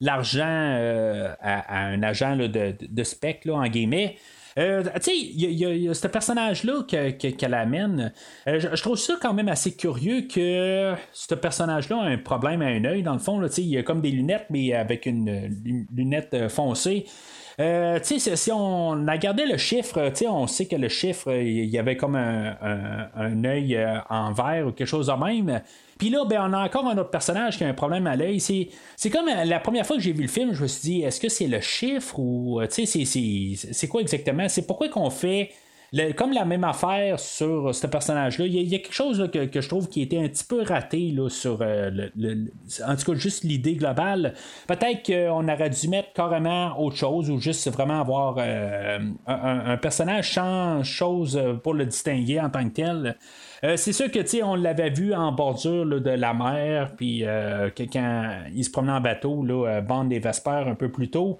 l'argent 0.00 1.34
à, 1.42 1.84
un 1.84 2.00
agent 2.04 2.36
de, 2.36 2.76
de, 2.80 3.02
spec, 3.02 3.44
là, 3.44 3.54
en 3.54 3.66
guillemets. 3.66 4.14
Euh, 4.58 4.82
il 5.06 5.44
y, 5.44 5.88
a 5.88 5.94
ce 5.94 6.08
personnage-là 6.08 6.82
qu'elle 6.86 7.54
amène. 7.54 8.12
Euh, 8.48 8.58
je, 8.58 8.82
trouve 8.82 8.96
ça 8.96 9.14
quand 9.20 9.32
même 9.32 9.48
assez 9.48 9.76
curieux 9.76 10.22
que 10.22 10.94
ce 11.12 11.34
personnage-là 11.34 12.00
a 12.00 12.06
un 12.06 12.18
problème 12.18 12.62
à 12.62 12.66
un 12.66 12.84
œil. 12.84 13.02
Dans 13.02 13.12
le 13.12 13.20
fond, 13.20 13.40
il 13.46 13.64
y 13.64 13.78
a 13.78 13.82
comme 13.82 14.00
des 14.00 14.10
lunettes, 14.10 14.46
mais 14.50 14.72
avec 14.72 15.06
une, 15.06 15.86
lunette 15.94 16.34
euh, 16.34 16.48
foncée. 16.48 17.06
Euh, 17.60 17.98
si 18.02 18.52
on 18.52 18.90
regardait 18.90 19.46
le 19.46 19.56
chiffre, 19.56 20.12
on 20.26 20.46
sait 20.46 20.66
que 20.66 20.76
le 20.76 20.88
chiffre, 20.88 21.32
il 21.32 21.66
y 21.66 21.78
avait 21.78 21.96
comme 21.96 22.14
un, 22.14 22.56
un, 23.16 23.44
œil 23.44 23.78
en 24.08 24.32
vert 24.32 24.68
ou 24.68 24.72
quelque 24.72 24.86
chose 24.86 25.08
de 25.08 25.12
même. 25.12 25.60
Puis 25.98 26.10
là, 26.10 26.24
ben, 26.24 26.48
on 26.48 26.52
a 26.52 26.64
encore 26.64 26.86
un 26.86 26.96
autre 26.96 27.10
personnage 27.10 27.58
qui 27.58 27.64
a 27.64 27.68
un 27.68 27.74
problème 27.74 28.06
à 28.06 28.14
l'œil. 28.14 28.40
C'est, 28.40 29.10
comme 29.10 29.28
euh, 29.28 29.44
la 29.44 29.58
première 29.58 29.84
fois 29.84 29.96
que 29.96 30.02
j'ai 30.02 30.12
vu 30.12 30.22
le 30.22 30.28
film, 30.28 30.54
je 30.54 30.62
me 30.62 30.68
suis 30.68 30.80
dit, 30.80 31.02
est-ce 31.02 31.20
que 31.20 31.28
c'est 31.28 31.48
le 31.48 31.60
chiffre 31.60 32.18
ou. 32.18 32.60
Euh, 32.60 32.68
c'est, 32.70 33.88
quoi 33.88 34.00
exactement? 34.00 34.48
C'est 34.48 34.66
pourquoi 34.66 34.88
qu'on 34.88 35.10
fait. 35.10 35.50
Comme 36.16 36.32
la 36.32 36.44
même 36.44 36.64
affaire 36.64 37.18
sur 37.18 37.74
ce 37.74 37.86
personnage-là, 37.86 38.46
il 38.46 38.68
y, 38.68 38.74
a 38.74 38.78
quelque 38.78 38.92
chose 38.92 39.30
que, 39.32 39.60
je 39.60 39.68
trouve 39.68 39.88
qui 39.88 40.02
était 40.02 40.18
un 40.18 40.28
petit 40.28 40.44
peu 40.44 40.62
raté 40.62 41.12
là, 41.12 41.28
sur 41.30 41.58
euh, 41.62 41.90
en 42.86 42.96
tout 42.96 43.12
cas 43.12 43.18
juste 43.18 43.44
l'idée 43.44 43.74
globale. 43.74 44.34
Peut-être 44.66 45.06
qu'on 45.06 45.48
aurait 45.48 45.70
dû 45.70 45.88
mettre 45.88 46.12
carrément 46.12 46.78
autre 46.78 46.96
chose 46.96 47.30
ou 47.30 47.40
juste 47.40 47.70
vraiment 47.70 48.00
avoir 48.00 48.38
un, 48.38 49.76
personnage 49.78 50.34
sans 50.34 50.82
chose 50.82 51.40
pour 51.62 51.74
le 51.74 51.86
distinguer 51.86 52.40
en 52.40 52.50
tant 52.50 52.68
que 52.68 52.74
tel. 52.74 53.16
Euh, 53.64 53.76
c'est 53.76 53.92
sûr 53.92 54.10
que 54.10 54.18
on 54.42 54.54
l'avait 54.54 54.90
vu 54.90 55.14
en 55.14 55.32
bordure 55.32 55.86
de 55.86 56.10
la 56.10 56.34
mer, 56.34 56.92
puis 56.96 57.24
euh, 57.24 57.70
quand 57.76 58.30
il 58.54 58.64
se 58.64 58.70
promenait 58.70 58.92
en 58.92 59.00
bateau, 59.00 59.44
bande 59.86 60.10
des 60.10 60.18
Vespers 60.18 60.68
un 60.68 60.74
peu 60.74 60.90
plus 60.90 61.10
tôt. 61.10 61.38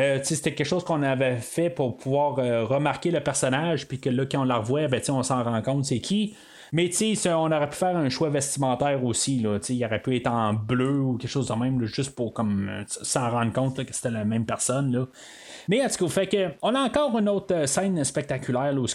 Euh, 0.00 0.18
c'était 0.22 0.54
quelque 0.54 0.66
chose 0.66 0.84
qu'on 0.84 1.02
avait 1.02 1.36
fait 1.36 1.70
pour 1.70 1.96
pouvoir 1.96 2.36
remarquer 2.36 3.10
le 3.10 3.20
personnage, 3.20 3.86
puis 3.86 4.00
que 4.00 4.08
là, 4.08 4.24
quand 4.26 4.40
on 4.40 4.44
la 4.44 4.56
revoit, 4.56 4.88
ben, 4.88 5.00
on 5.10 5.22
s'en 5.22 5.42
rend 5.42 5.60
compte 5.62 5.84
c'est 5.84 6.00
qui. 6.00 6.34
Mais 6.72 6.90
on 7.26 7.50
aurait 7.50 7.68
pu 7.68 7.76
faire 7.76 7.96
un 7.96 8.08
choix 8.08 8.30
vestimentaire 8.30 9.04
aussi. 9.04 9.40
Là, 9.40 9.58
il 9.68 9.84
aurait 9.84 10.00
pu 10.00 10.16
être 10.16 10.28
en 10.28 10.54
bleu 10.54 11.00
ou 11.00 11.16
quelque 11.16 11.30
chose 11.30 11.48
de 11.48 11.54
même, 11.54 11.84
juste 11.84 12.14
pour 12.14 12.32
comme 12.32 12.70
s'en 12.86 13.30
rendre 13.30 13.52
compte 13.52 13.84
que 13.84 13.92
c'était 13.92 14.10
la 14.10 14.24
même 14.24 14.46
personne. 14.46 15.06
Mais 15.68 15.84
en 15.84 15.88
tout 15.88 16.04
cas, 16.04 16.10
fait 16.10 16.26
que, 16.26 16.48
on 16.62 16.74
a 16.74 16.80
encore 16.80 17.18
une 17.18 17.28
autre 17.28 17.66
scène 17.66 18.02
spectaculaire 18.04 18.72
où 18.74 18.86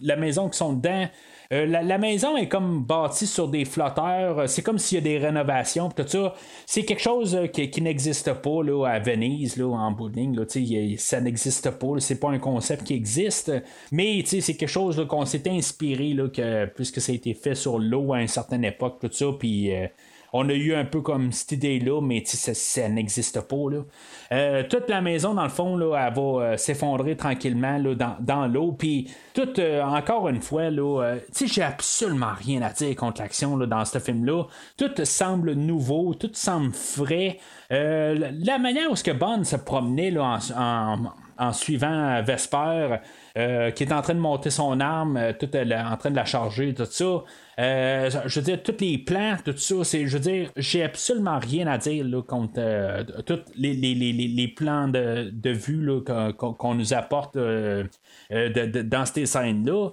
la 0.00 0.16
maison 0.16 0.48
qui 0.48 0.58
sont 0.58 0.72
dedans. 0.72 1.06
Euh, 1.52 1.66
la, 1.66 1.98
maison 1.98 2.36
est 2.36 2.48
comme 2.48 2.82
bâtie 2.82 3.26
sur 3.26 3.48
des 3.48 3.64
flotteurs. 3.64 4.48
C'est 4.48 4.62
comme 4.62 4.78
s'il 4.78 4.96
y 4.96 4.98
a 4.98 5.04
des 5.04 5.18
rénovations. 5.18 5.88
Tout 5.90 6.06
ça, 6.06 6.34
c'est 6.66 6.84
quelque 6.84 7.02
chose 7.02 7.36
euh, 7.36 7.46
qui, 7.46 7.80
n'existe 7.82 8.32
pas 8.34 8.62
là, 8.62 8.84
à 8.86 8.98
Venise, 8.98 9.56
là, 9.56 9.66
en 9.66 9.92
bout 9.92 10.10
ça 10.98 11.20
n'existe 11.20 11.70
pas. 11.70 11.88
C'est 11.98 12.20
pas 12.20 12.30
un 12.30 12.38
concept 12.38 12.84
qui 12.84 12.94
existe. 12.94 13.52
Mais 13.92 14.24
c'est 14.24 14.40
quelque 14.54 14.66
chose 14.66 15.06
qu'on 15.08 15.24
s'est 15.24 15.48
inspiré, 15.48 16.14
là, 16.14 16.28
que, 16.28 16.66
puisque 16.66 17.00
ça 17.00 17.12
a 17.12 17.14
été 17.14 17.34
fait 17.34 17.54
sur 17.54 17.78
l'eau 17.78 18.12
à 18.12 18.20
une 18.20 18.28
certaine 18.28 18.64
époque. 18.64 18.98
Tout 19.00 19.12
ça, 19.12 19.26
puis. 19.38 19.74
Euh, 19.74 19.86
on 20.36 20.48
a 20.48 20.52
eu 20.52 20.74
un 20.74 20.84
peu 20.84 21.00
comme 21.00 21.32
cette 21.32 21.52
idée-là, 21.52 22.00
mais 22.02 22.22
ça, 22.26 22.52
ça 22.52 22.88
n'existe 22.88 23.40
pas. 23.40 23.70
Là. 23.70 23.78
Euh, 24.32 24.62
toute 24.68 24.88
la 24.88 25.00
maison, 25.00 25.34
dans 25.34 25.44
le 25.44 25.48
fond, 25.48 25.76
là, 25.76 26.06
elle 26.06 26.14
va 26.14 26.22
euh, 26.22 26.56
s'effondrer 26.56 27.16
tranquillement 27.16 27.80
dans, 28.20 28.46
l'eau. 28.46 28.72
Puis, 28.72 29.10
tout, 29.34 29.58
euh, 29.58 29.82
encore 29.82 30.28
une 30.28 30.42
fois, 30.42 30.68
j'ai 31.34 31.62
absolument 31.62 32.32
rien 32.38 32.62
à 32.62 32.70
dire 32.70 32.94
contre 32.96 33.22
l'action 33.22 33.56
dans 33.56 33.84
ce 33.84 33.98
film-là. 33.98 34.44
Tout 34.76 34.90
semble 35.04 35.52
nouveau, 35.52 36.14
tout 36.14 36.30
semble 36.34 36.72
frais. 36.72 37.38
la 37.70 38.58
manière 38.58 38.90
où 38.90 38.96
ce 38.96 39.10
Bond 39.10 39.44
se 39.44 39.56
promenait 39.56 40.10
là, 40.10 40.38
en, 40.54 41.12
suivant 41.52 42.22
Vesper, 42.22 42.96
qui 43.34 43.82
est 43.84 43.92
en 43.92 44.02
train 44.02 44.14
de 44.14 44.20
monter 44.20 44.50
son 44.50 44.80
arme, 44.80 45.34
tout 45.38 45.50
en 45.56 45.96
train 45.96 46.10
de 46.10 46.16
la 46.16 46.24
charger, 46.24 46.74
tout 46.74 46.84
ça. 46.84 47.24
Euh, 47.58 48.10
je 48.26 48.40
veux 48.40 48.44
dire, 48.44 48.62
tous 48.62 48.76
les 48.80 48.98
plans, 48.98 49.36
tout 49.42 49.56
ça, 49.56 49.76
c'est, 49.82 50.06
je 50.06 50.18
veux 50.18 50.22
dire, 50.22 50.50
j'ai 50.56 50.82
absolument 50.82 51.38
rien 51.38 51.66
à 51.66 51.78
dire 51.78 52.04
là, 52.04 52.20
contre 52.22 52.58
euh, 52.58 53.02
tous 53.24 53.40
les, 53.56 53.72
les, 53.72 53.94
les, 53.94 54.12
les, 54.12 54.48
plans 54.48 54.88
de, 54.88 55.30
de 55.32 55.50
vue 55.50 55.88
qu'on, 56.04 56.74
nous 56.74 56.92
apporte 56.92 57.36
euh, 57.36 57.84
dans 58.30 59.06
ces 59.06 59.24
scènes-là. 59.24 59.90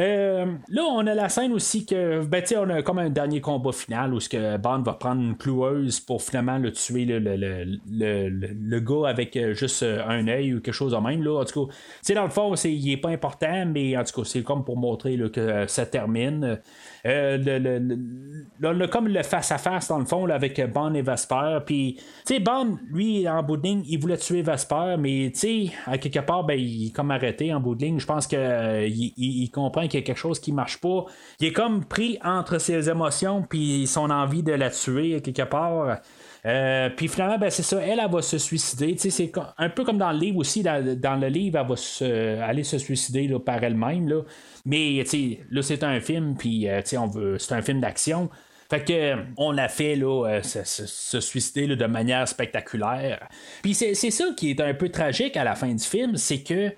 Euh, 0.00 0.46
là, 0.68 0.82
on 0.82 1.06
a 1.06 1.14
la 1.14 1.28
scène 1.28 1.52
aussi 1.52 1.84
que, 1.84 2.24
ben, 2.24 2.42
on 2.56 2.70
a 2.70 2.82
comme 2.82 2.98
un 2.98 3.10
dernier 3.10 3.42
combat 3.42 3.72
final 3.72 4.14
où 4.14 4.20
ce 4.20 4.30
que 4.30 4.56
Bond 4.56 4.80
va 4.82 4.94
prendre 4.94 5.20
une 5.20 5.36
cloueuse 5.36 6.00
pour 6.00 6.22
finalement 6.22 6.56
le 6.56 6.72
tuer 6.72 7.04
le, 7.04 7.18
le, 7.18 7.36
le, 7.90 8.28
le 8.30 8.80
gars 8.80 9.08
avec 9.08 9.36
euh, 9.36 9.52
juste 9.52 9.82
euh, 9.82 10.02
un 10.06 10.26
œil 10.26 10.54
ou 10.54 10.60
quelque 10.60 10.72
chose 10.72 10.92
de 10.92 10.96
même. 10.96 11.22
Là. 11.22 11.40
En 11.40 11.44
tout 11.44 11.66
cas, 11.66 12.14
dans 12.14 12.24
le 12.24 12.30
fond, 12.30 12.54
il 12.54 12.92
est 12.92 12.96
pas 12.96 13.10
important, 13.10 13.66
mais 13.66 13.94
en 13.96 14.04
tout 14.04 14.22
cas, 14.22 14.26
c'est 14.26 14.42
comme 14.42 14.64
pour 14.64 14.78
montrer 14.78 15.18
que 15.30 15.66
ça 15.66 15.84
termine. 15.84 16.58
on 17.04 17.10
a 18.80 18.88
comme 18.88 19.08
le 19.08 19.22
face-à-face 19.22 19.88
dans 19.88 19.98
le 19.98 20.06
fond 20.06 20.26
avec 20.30 20.60
Bond 20.72 20.94
et 20.94 21.02
Vesper. 21.02 21.58
Puis, 21.66 22.00
tu 22.26 22.40
Bond, 22.40 22.78
lui, 22.90 23.28
en 23.28 23.42
bout 23.42 23.58
de 23.58 23.64
ligne, 23.64 23.82
il 23.86 24.00
voulait 24.00 24.16
tuer 24.16 24.40
Vesper, 24.40 24.96
mais 24.98 25.30
tu 25.34 25.40
sais, 25.40 25.72
à 25.84 25.98
quelque 25.98 26.20
part, 26.20 26.44
ben, 26.44 26.58
il 26.58 26.86
est 26.86 26.90
comme 26.90 27.10
arrêté 27.10 27.52
en 27.52 27.60
bout 27.60 27.74
de 27.74 27.84
ligne. 27.84 27.98
Je 27.98 28.06
pense 28.06 28.26
qu'il 28.26 28.38
il 28.88 29.50
comprend 29.50 29.89
qu'il 29.90 30.00
y 30.00 30.02
a 30.02 30.06
quelque 30.06 30.18
chose 30.18 30.40
qui 30.40 30.52
marche 30.52 30.78
pas. 30.78 31.04
Il 31.40 31.48
est 31.48 31.52
comme 31.52 31.84
pris 31.84 32.18
entre 32.24 32.58
ses 32.58 32.88
émotions 32.88 33.42
puis 33.42 33.86
son 33.86 34.08
envie 34.10 34.42
de 34.42 34.52
la 34.52 34.70
tuer 34.70 35.20
quelque 35.20 35.42
part. 35.42 35.98
Euh, 36.46 36.88
puis 36.96 37.08
finalement, 37.08 37.38
ben, 37.38 37.50
c'est 37.50 37.62
ça, 37.62 37.80
elle, 37.82 38.00
elle, 38.02 38.10
va 38.10 38.22
se 38.22 38.38
suicider. 38.38 38.96
C'est 38.98 39.32
un 39.58 39.68
peu 39.68 39.84
comme 39.84 39.98
dans 39.98 40.12
le 40.12 40.18
livre 40.18 40.38
aussi. 40.38 40.62
Dans, 40.62 41.20
le 41.20 41.28
livre, 41.28 41.58
elle 41.58 41.66
va 41.66 42.46
aller 42.46 42.64
se 42.64 42.78
suicider 42.78 43.28
par 43.44 43.62
elle-même. 43.62 44.08
Là. 44.08 44.22
Mais 44.64 45.04
là, 45.50 45.62
c'est 45.62 45.84
un 45.84 46.00
film, 46.00 46.36
puis 46.38 46.68
euh, 46.68 46.80
on 46.98 47.06
veut, 47.06 47.38
c'est 47.38 47.54
un 47.54 47.62
film 47.62 47.80
d'action. 47.80 48.30
Fait 48.70 48.84
que 48.84 49.16
on 49.36 49.50
l'a 49.50 49.68
fait 49.68 49.96
là, 49.96 50.26
euh, 50.28 50.42
se, 50.42 51.20
suicider 51.20 51.66
de 51.66 51.86
manière 51.86 52.28
spectaculaire. 52.28 53.28
Puis 53.62 53.74
c'est 53.74 53.94
ça 53.94 54.24
qui 54.36 54.50
est 54.50 54.60
un 54.60 54.74
peu 54.74 54.88
tragique 54.90 55.36
à 55.36 55.42
la 55.42 55.56
fin 55.56 55.74
du 55.74 55.84
film, 55.84 56.16
c'est 56.16 56.42
que 56.42 56.72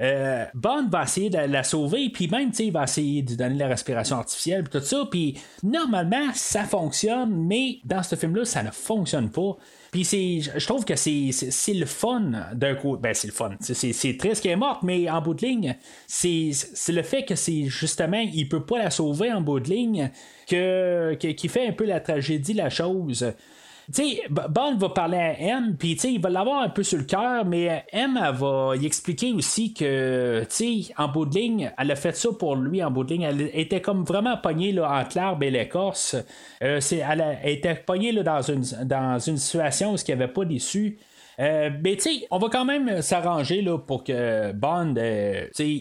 euh, 0.00 0.44
Bond 0.54 0.88
va 0.90 1.02
essayer 1.02 1.28
de 1.28 1.38
la 1.38 1.64
sauver, 1.64 2.08
puis 2.10 2.28
même, 2.28 2.52
il 2.58 2.72
va 2.72 2.84
essayer 2.84 3.22
de 3.22 3.34
donner 3.34 3.56
la 3.56 3.66
respiration 3.66 4.16
artificielle, 4.16 4.62
puis 4.62 4.78
tout 4.78 4.86
ça, 4.86 5.04
puis 5.10 5.38
normalement, 5.62 6.32
ça 6.34 6.64
fonctionne, 6.64 7.34
mais 7.34 7.78
dans 7.84 8.02
ce 8.02 8.14
film-là, 8.14 8.44
ça 8.44 8.62
ne 8.62 8.70
fonctionne 8.70 9.30
pas. 9.30 9.56
Puis 9.90 10.04
c'est, 10.04 10.40
je 10.40 10.66
trouve 10.66 10.84
que 10.84 10.96
c'est, 10.96 11.30
le 11.74 11.86
fun 11.86 12.32
d'un 12.52 12.74
coup. 12.74 12.96
Ben, 12.96 13.14
c'est 13.14 13.26
le 13.26 13.32
fun. 13.32 13.52
C'est, 13.60 14.16
triste 14.18 14.42
qu'elle 14.42 14.52
est 14.52 14.56
morte, 14.56 14.82
mais 14.82 15.08
en 15.08 15.22
bout 15.22 15.34
de 15.34 15.46
ligne, 15.46 15.76
c'est, 16.06 16.50
c'est 16.52 16.92
le 16.92 17.02
fait 17.02 17.24
que 17.24 17.34
c'est 17.34 17.64
justement, 17.64 18.20
il 18.20 18.48
peut 18.48 18.64
pas 18.64 18.78
la 18.78 18.90
sauver 18.90 19.32
en 19.32 19.40
bout 19.40 19.60
de 19.60 19.70
ligne 19.70 20.10
que, 20.46 21.14
qui 21.14 21.48
fait 21.48 21.68
un 21.68 21.72
peu 21.72 21.84
la 21.84 22.00
tragédie, 22.00 22.52
la 22.52 22.70
chose 22.70 23.32
sais, 23.92 24.22
Bond 24.28 24.76
va 24.76 24.88
parler 24.90 25.16
à 25.16 25.40
M, 25.40 25.76
puis 25.78 25.94
tu 25.94 26.00
sais, 26.02 26.12
il 26.12 26.20
va 26.20 26.28
l'avoir 26.28 26.62
un 26.62 26.68
peu 26.68 26.82
sur 26.82 26.98
le 26.98 27.04
cœur, 27.04 27.44
mais 27.44 27.84
M, 27.92 28.18
elle 28.22 28.34
va 28.34 28.74
y 28.76 28.86
expliquer 28.86 29.32
aussi 29.32 29.72
que, 29.72 30.40
tu 30.50 30.84
sais, 30.84 30.94
en 30.98 31.08
bout 31.08 31.26
de 31.26 31.34
ligne, 31.34 31.72
elle 31.78 31.90
a 31.90 31.96
fait 31.96 32.14
ça 32.14 32.28
pour 32.38 32.56
lui 32.56 32.82
en 32.82 32.90
bout 32.90 33.04
de 33.04 33.14
ligne. 33.14 33.22
Elle 33.22 33.50
était 33.54 33.80
comme 33.80 34.04
vraiment 34.04 34.36
pognée 34.36 34.72
là, 34.72 35.00
entre 35.00 35.16
l'arbre 35.16 35.42
et 35.42 35.50
l'écorce. 35.50 36.16
Euh, 36.62 36.80
elle, 36.90 37.38
était 37.44 37.74
pognée 37.74 38.12
là, 38.12 38.22
dans, 38.22 38.42
une, 38.42 38.64
dans 38.84 39.18
une 39.18 39.38
situation 39.38 39.92
où 39.92 39.96
il 39.96 40.04
n'y 40.06 40.22
avait 40.22 40.32
pas 40.32 40.44
d'issue. 40.44 40.98
Euh, 41.40 41.70
mais 41.82 41.96
tu 41.96 42.02
sais, 42.02 42.26
on 42.30 42.38
va 42.38 42.48
quand 42.48 42.64
même 42.64 43.00
s'arranger 43.00 43.62
là, 43.62 43.78
pour 43.78 44.02
que 44.02 44.52
Bond, 44.52 44.94
euh, 44.98 45.46
tu 45.54 45.78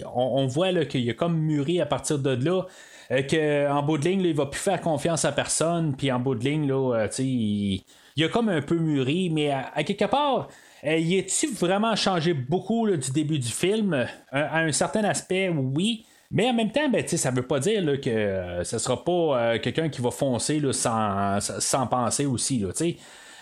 sais, 0.00 0.04
on, 0.14 0.46
voit 0.46 0.72
qu'il 0.86 1.08
a 1.10 1.12
comme 1.12 1.36
mûri 1.38 1.80
à 1.80 1.86
partir 1.86 2.18
de 2.18 2.30
là. 2.30 2.62
Euh, 3.10 3.22
qu'en 3.68 3.82
bout 3.82 3.98
de 3.98 4.04
ligne, 4.08 4.22
là, 4.22 4.28
il 4.28 4.34
va 4.34 4.46
plus 4.46 4.60
faire 4.60 4.80
confiance 4.80 5.24
à 5.24 5.32
personne, 5.32 5.94
puis 5.96 6.10
en 6.10 6.18
bout 6.18 6.34
de 6.34 6.44
ligne, 6.44 6.66
là, 6.66 7.06
tu 7.08 7.14
sais, 7.14 7.24
il, 7.24 8.24
a 8.24 8.28
comme 8.28 8.48
un 8.48 8.62
peu 8.62 8.76
mûri, 8.76 9.30
mais 9.30 9.50
à, 9.50 9.82
quelque 9.84 10.06
part, 10.06 10.48
il 10.82 11.14
est-tu 11.14 11.48
vraiment 11.52 11.94
changé 11.96 12.32
beaucoup 12.34 12.88
du 12.88 13.10
début 13.10 13.38
du 13.38 13.48
film? 13.48 14.06
À, 14.30 14.60
un 14.60 14.72
certain 14.72 15.04
aspect, 15.04 15.48
oui. 15.48 16.04
Mais 16.30 16.48
en 16.48 16.54
même 16.54 16.72
temps, 16.72 16.88
ben, 16.88 17.06
ça 17.06 17.30
ne 17.30 17.36
veut 17.36 17.46
pas 17.46 17.60
dire 17.60 18.00
que 18.00 18.62
ce 18.64 18.78
sera 18.78 19.04
pas 19.04 19.58
quelqu'un 19.58 19.88
qui 19.88 20.00
va 20.00 20.10
foncer 20.10 20.60
sans, 20.72 21.38
sans 21.40 21.86
penser 21.86 22.26
aussi. 22.26 22.58
Là, 22.58 22.72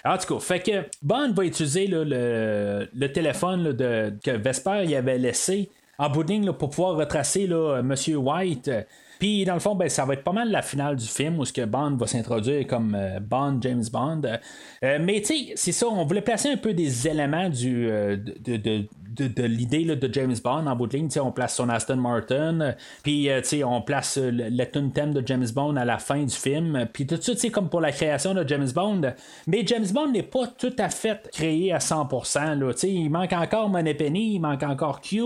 en 0.05 0.19
tout 0.19 0.35
cas, 0.35 0.41
fait 0.41 0.61
que 0.61 0.87
Bond 1.03 1.33
va 1.33 1.45
utiliser 1.45 1.87
le, 1.87 3.07
téléphone 3.09 3.73
de, 3.73 4.13
que 4.23 4.33
Vesper 4.33 4.85
y 4.85 4.97
avait 4.97 5.17
laissé 5.17 5.71
en 5.99 6.11
bout 6.11 6.27
pour 6.59 6.71
pouvoir 6.71 6.97
retracer 6.97 7.49
Monsieur 7.83 8.17
White. 8.17 8.71
Puis 9.19 9.45
dans 9.45 9.55
le 9.55 9.61
fond, 9.61 9.75
ben, 9.75 9.89
ça 9.89 10.05
va 10.05 10.15
être 10.15 10.25
pas 10.25 10.33
mal 10.33 10.51
la 10.51 10.63
finale 10.63 10.97
du 10.97 11.07
film 11.07 11.39
où 11.39 11.45
ce 11.45 11.53
que 11.53 11.65
Bond 11.65 11.97
va 11.97 12.07
s'introduire 12.07 12.67
comme 12.67 12.95
euh, 12.95 13.21
Bond, 13.21 13.59
James 13.61 13.85
Bond. 13.93 14.23
Euh, 14.83 14.99
mais 15.01 15.21
tu 15.21 15.27
sais, 15.27 15.53
c'est 15.57 15.73
ça, 15.73 15.87
on 15.89 16.05
voulait 16.05 16.23
placer 16.23 16.51
un 16.51 16.57
peu 16.57 16.75
des 16.75 17.09
éléments 17.09 17.49
du, 17.49 17.89
euh, 17.91 18.17
de, 18.17 18.57
de, 19.15 19.43
l'idée 19.45 19.85
de 19.85 20.13
James 20.13 20.35
Bond 20.43 20.67
en 20.67 20.77
bout 20.77 20.87
de 20.87 20.97
ligne. 20.97 21.09
On 21.21 21.33
place 21.33 21.55
son 21.55 21.69
Aston 21.69 21.97
Martin, 21.97 22.75
puis 23.03 23.31
euh, 23.31 23.41
on 23.65 23.83
place 23.83 24.19
euh, 24.19 24.31
le, 24.31 24.65
thème 24.65 25.13
de 25.13 25.23
James 25.27 25.47
Bond 25.55 25.77
à 25.77 25.85
la 25.85 25.99
fin 25.99 26.23
du 26.23 26.35
film, 26.35 26.87
puis 26.93 27.07
tout 27.07 27.19
ça, 27.21 27.33
comme 27.51 27.69
pour 27.69 27.81
la 27.81 27.93
création 27.93 28.35
de 28.35 28.47
James 28.47 28.69
Bond. 28.75 29.13
Mais 29.47 29.63
James 29.67 29.87
Bond 29.93 30.11
n'est 30.11 30.23
pas 30.23 30.47
tout 30.47 30.75
à 30.79 30.89
fait 30.89 31.29
créé 31.33 31.73
à 31.73 31.79
100%. 31.79 32.59
Là, 32.59 32.73
il 32.83 33.11
manque 33.11 33.33
encore 33.33 33.69
Moneypenny, 33.69 34.35
il 34.35 34.41
manque 34.41 34.63
encore 34.63 35.01
Q. 35.01 35.23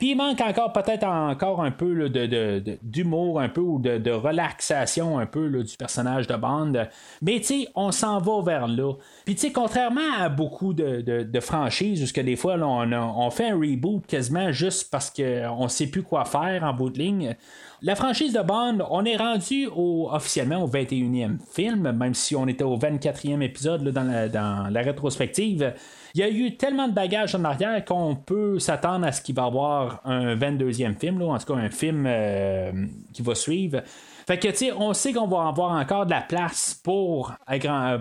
Puis 0.00 0.12
il 0.12 0.16
manque 0.16 0.40
encore 0.40 0.72
peut-être 0.72 1.04
encore 1.04 1.62
un 1.62 1.70
peu 1.70 2.08
de, 2.08 2.78
d'humour, 2.82 3.38
un 3.38 3.50
peu 3.50 3.60
ou 3.60 3.78
de, 3.78 4.10
relaxation 4.10 5.18
un 5.18 5.26
peu 5.26 5.50
du 5.62 5.76
personnage 5.76 6.26
de 6.26 6.36
Bond. 6.36 6.72
Mais 7.20 7.38
tu 7.40 7.44
sais, 7.44 7.68
on 7.74 7.92
s'en 7.92 8.18
va 8.18 8.40
vers 8.42 8.66
là. 8.66 8.94
Puis 9.26 9.34
tu 9.34 9.42
sais, 9.42 9.52
contrairement 9.52 10.00
à 10.18 10.30
beaucoup 10.30 10.72
de, 10.72 11.40
franchises 11.40 12.02
où 12.02 12.14
que 12.14 12.22
des 12.22 12.36
fois 12.36 12.56
on, 12.56 13.30
fait 13.30 13.50
un 13.50 13.56
reboot 13.56 14.06
quasiment 14.06 14.50
juste 14.52 14.90
parce 14.90 15.10
qu'on 15.10 15.64
ne 15.64 15.68
sait 15.68 15.88
plus 15.88 16.02
quoi 16.02 16.24
faire 16.24 16.64
en 16.64 16.72
bout 16.72 16.88
de 16.88 16.98
ligne. 16.98 17.36
La 17.82 17.94
franchise 17.94 18.32
de 18.32 18.40
Bond, 18.40 18.78
on 18.90 19.04
est 19.04 19.16
rendu 19.16 19.68
officiellement 19.74 20.64
au 20.64 20.68
21e 20.68 21.36
film, 21.52 21.92
même 21.92 22.14
si 22.14 22.34
on 22.34 22.48
était 22.48 22.64
au 22.64 22.78
24e 22.78 23.42
épisode 23.42 23.86
dans 23.90 24.70
la 24.70 24.80
rétrospective. 24.80 25.74
Il 26.14 26.20
y 26.20 26.24
a 26.24 26.28
eu 26.28 26.56
tellement 26.56 26.88
de 26.88 26.92
bagages 26.92 27.34
en 27.34 27.44
arrière 27.44 27.84
qu'on 27.84 28.16
peut 28.16 28.58
s'attendre 28.58 29.06
à 29.06 29.12
ce 29.12 29.22
qu'il 29.22 29.34
va 29.34 29.42
y 29.42 29.46
avoir 29.46 30.00
un 30.04 30.34
22e 30.34 30.98
film, 30.98 31.22
en 31.22 31.38
tout 31.38 31.52
cas 31.52 31.60
un 31.60 31.70
film 31.70 32.04
euh, 32.06 32.72
qui 33.12 33.22
va 33.22 33.34
suivre. 33.34 33.82
Fait 34.26 34.38
que, 34.38 34.48
tu 34.48 34.56
sais, 34.56 34.72
on 34.72 34.92
sait 34.92 35.12
qu'on 35.12 35.28
va 35.28 35.48
avoir 35.48 35.72
encore 35.72 36.06
de 36.06 36.10
la 36.10 36.20
place 36.20 36.78
pour 36.82 37.32
euh, 37.50 37.98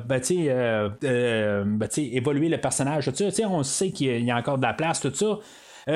euh, 1.03 1.87
évoluer 1.97 2.49
le 2.49 2.57
personnage, 2.57 3.09
ça. 3.11 3.25
on 3.47 3.63
sait 3.63 3.91
qu'il 3.91 4.23
y 4.23 4.31
a 4.31 4.35
encore 4.35 4.57
de 4.57 4.63
la 4.63 4.73
place, 4.73 5.01
tout 5.01 5.13
ça. 5.13 5.39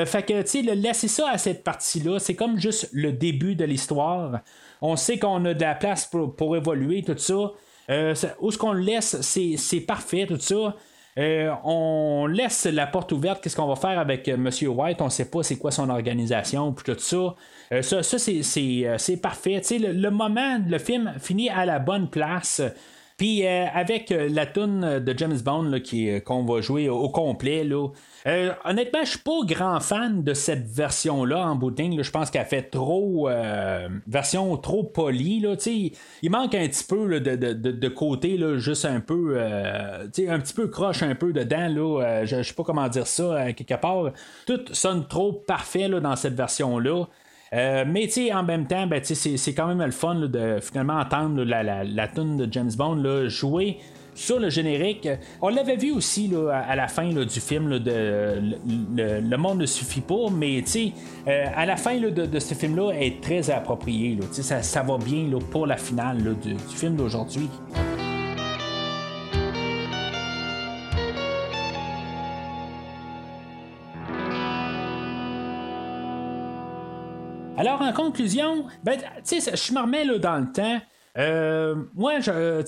fait 0.05 0.23
que, 0.23 0.41
tu 0.41 0.63
sais, 0.65 0.75
laisser 0.75 1.07
ça 1.07 1.29
à 1.31 1.37
cette 1.37 1.63
partie-là, 1.63 2.19
c'est 2.19 2.35
comme 2.35 2.57
juste 2.57 2.89
le 2.93 3.11
début 3.11 3.55
de 3.55 3.65
l'histoire. 3.65 4.39
On 4.81 4.95
sait 4.95 5.17
qu'on 5.17 5.43
a 5.45 5.53
de 5.53 5.61
la 5.61 5.75
place 5.75 6.05
pour, 6.05 6.35
pour 6.35 6.55
évoluer, 6.55 7.03
tout 7.03 7.17
ça. 7.17 7.51
où 8.39 8.51
ce 8.51 8.57
qu'on 8.57 8.73
laisse, 8.73 9.19
c'est 9.21 9.81
parfait, 9.81 10.27
tout 10.27 10.39
ça. 10.39 10.75
Euh, 11.19 11.53
on 11.63 12.25
laisse 12.25 12.65
la 12.65 12.87
porte 12.87 13.11
ouverte. 13.11 13.43
Qu'est-ce 13.43 13.55
qu'on 13.55 13.67
va 13.67 13.75
faire 13.75 13.99
avec 13.99 14.27
euh, 14.27 14.33
M. 14.33 14.49
White? 14.69 15.01
On 15.01 15.05
ne 15.05 15.09
sait 15.09 15.29
pas 15.29 15.43
c'est 15.43 15.57
quoi 15.57 15.71
son 15.71 15.89
organisation, 15.89 16.73
puis 16.73 16.91
tout 16.91 16.99
ça. 16.99 17.35
Euh, 17.71 17.81
ça, 17.81 18.01
c'est, 18.03 19.17
parfait. 19.21 19.61
Le, 19.69 19.91
le, 19.91 20.09
moment, 20.09 20.59
le 20.67 20.77
film 20.79 21.13
finit 21.19 21.49
à 21.49 21.65
la 21.65 21.79
bonne 21.79 22.09
place. 22.09 22.61
Puis 23.17 23.45
euh, 23.45 23.65
avec 23.73 24.11
euh, 24.11 24.27
la 24.29 24.45
tune 24.45 24.99
de 24.99 25.17
James 25.17 25.37
Bond 25.43 25.71
euh, 25.71 26.19
qu'on 26.19 26.45
va 26.45 26.61
jouer 26.61 26.89
au, 26.89 27.09
complet, 27.09 27.63
là, 27.63 27.89
honnêtement, 28.65 29.03
je 29.03 29.11
suis 29.11 29.19
pas 29.19 29.39
grand 29.45 29.79
fan 29.79 30.23
de 30.23 30.33
cette 30.33 30.65
version-là 30.65 31.47
en 31.47 31.55
booting. 31.55 32.01
Je 32.01 32.11
pense 32.11 32.31
qu'elle 32.31 32.45
fait 32.45 32.63
trop 32.63 33.29
version 34.07 34.55
trop 34.57 34.83
polie. 34.83 35.39
Là, 35.41 35.55
il 35.65 36.31
manque 36.31 36.55
un 36.55 36.67
petit 36.67 36.83
peu 36.83 37.19
de, 37.19 37.87
côté, 37.89 38.37
là, 38.37 38.57
juste 38.57 38.85
un 38.85 38.99
peu 38.99 39.39
un 39.39 40.39
petit 40.39 40.53
peu 40.53 40.67
croche 40.67 41.03
un 41.03 41.15
peu 41.15 41.33
dedans. 41.33 41.67
Là, 41.67 42.25
je 42.25 42.41
sais 42.41 42.53
pas 42.53 42.63
comment 42.63 42.87
dire 42.87 43.07
ça 43.07 43.53
quelque 43.53 43.79
part. 43.79 44.11
Tout 44.45 44.61
sonne 44.71 45.07
trop 45.07 45.33
parfait 45.33 45.87
là, 45.87 45.99
dans 45.99 46.15
cette 46.15 46.35
version-là. 46.35 47.05
Euh, 47.53 47.85
mais 47.87 48.09
en 48.33 48.43
même 48.43 48.65
temps, 48.65 48.87
ben, 48.87 49.01
c'est 49.03 49.53
quand 49.53 49.67
même 49.67 49.81
le 49.81 49.91
fun 49.91 50.15
de 50.15 50.59
finalement 50.61 50.99
entendre 50.99 51.43
la, 51.43 51.83
la, 51.83 52.07
tune 52.07 52.37
de 52.37 52.51
James 52.51 52.71
Bond 52.75 53.27
jouer 53.27 53.77
sur 54.15 54.39
le 54.39 54.49
générique. 54.49 55.07
On 55.41 55.49
l'avait 55.49 55.75
vu 55.75 55.91
aussi 55.91 56.31
à, 56.51 56.75
la 56.75 56.87
fin 56.87 57.09
du 57.09 57.39
film 57.39 57.79
de 57.79 58.39
le, 58.99 59.37
monde 59.37 59.59
ne 59.59 59.65
suffit 59.65 60.01
pas, 60.01 60.29
mais 60.31 60.63
euh, 61.27 61.45
à 61.55 61.65
la 61.65 61.77
fin 61.77 61.99
de, 61.99 62.39
ce 62.39 62.53
film-là 62.53 62.91
est 62.93 63.21
très 63.21 63.49
approprié. 63.49 64.17
ça, 64.31 64.61
ça 64.61 64.81
va 64.81 64.97
bien 64.97 65.29
pour 65.51 65.67
la 65.67 65.77
finale 65.77 66.35
du, 66.41 66.53
du 66.53 66.75
film 66.75 66.95
d'aujourd'hui. 66.95 67.49
Alors, 77.55 77.81
en 77.81 77.93
conclusion, 77.93 78.65
ben, 78.83 78.99
je 79.25 79.73
me 79.73 79.79
remets 79.81 80.05
là, 80.05 80.17
dans 80.17 80.39
le 80.39 80.51
temps. 80.51 80.81
Euh, 81.19 81.75
moi, 81.93 82.19
je, 82.19 82.63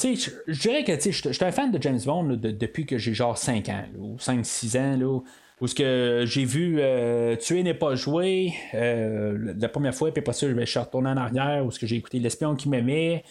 je 0.48 0.62
dirais 0.62 0.84
que 0.84 0.94
je 0.94 1.10
suis 1.10 1.44
un 1.44 1.52
fan 1.52 1.72
de 1.72 1.82
James 1.82 2.00
Bond 2.06 2.38
depuis 2.40 2.86
que 2.86 3.00
j'ai 3.00 3.16
genre 3.16 3.38
5 3.38 3.70
ans, 3.70 3.86
ou 3.98 4.18
5-6 4.18 4.78
ans, 4.78 4.98
là, 4.98 5.20
où 5.62 5.68
ce 5.68 5.74
que 5.74 6.26
j'ai 6.28 6.46
vu 6.46 6.78
euh, 6.80 7.36
Tuer 7.36 7.64
n'est 7.64 7.74
pas 7.74 7.96
joué 7.96 8.54
euh, 8.76 9.54
la 9.58 9.70
première 9.70 9.96
fois, 9.96 10.12
puis 10.12 10.20
après 10.20 10.34
ça, 10.34 10.48
je 10.48 10.66
suis 10.66 10.80
retourné 10.80 11.10
en 11.10 11.18
arrière, 11.18 11.66
où 11.66 11.72
ce 11.72 11.80
que 11.80 11.88
j'ai 11.88 11.96
écouté 11.96 12.20
L'espion 12.20 12.56
qui 12.56 12.70
m'aimait. 12.70 13.24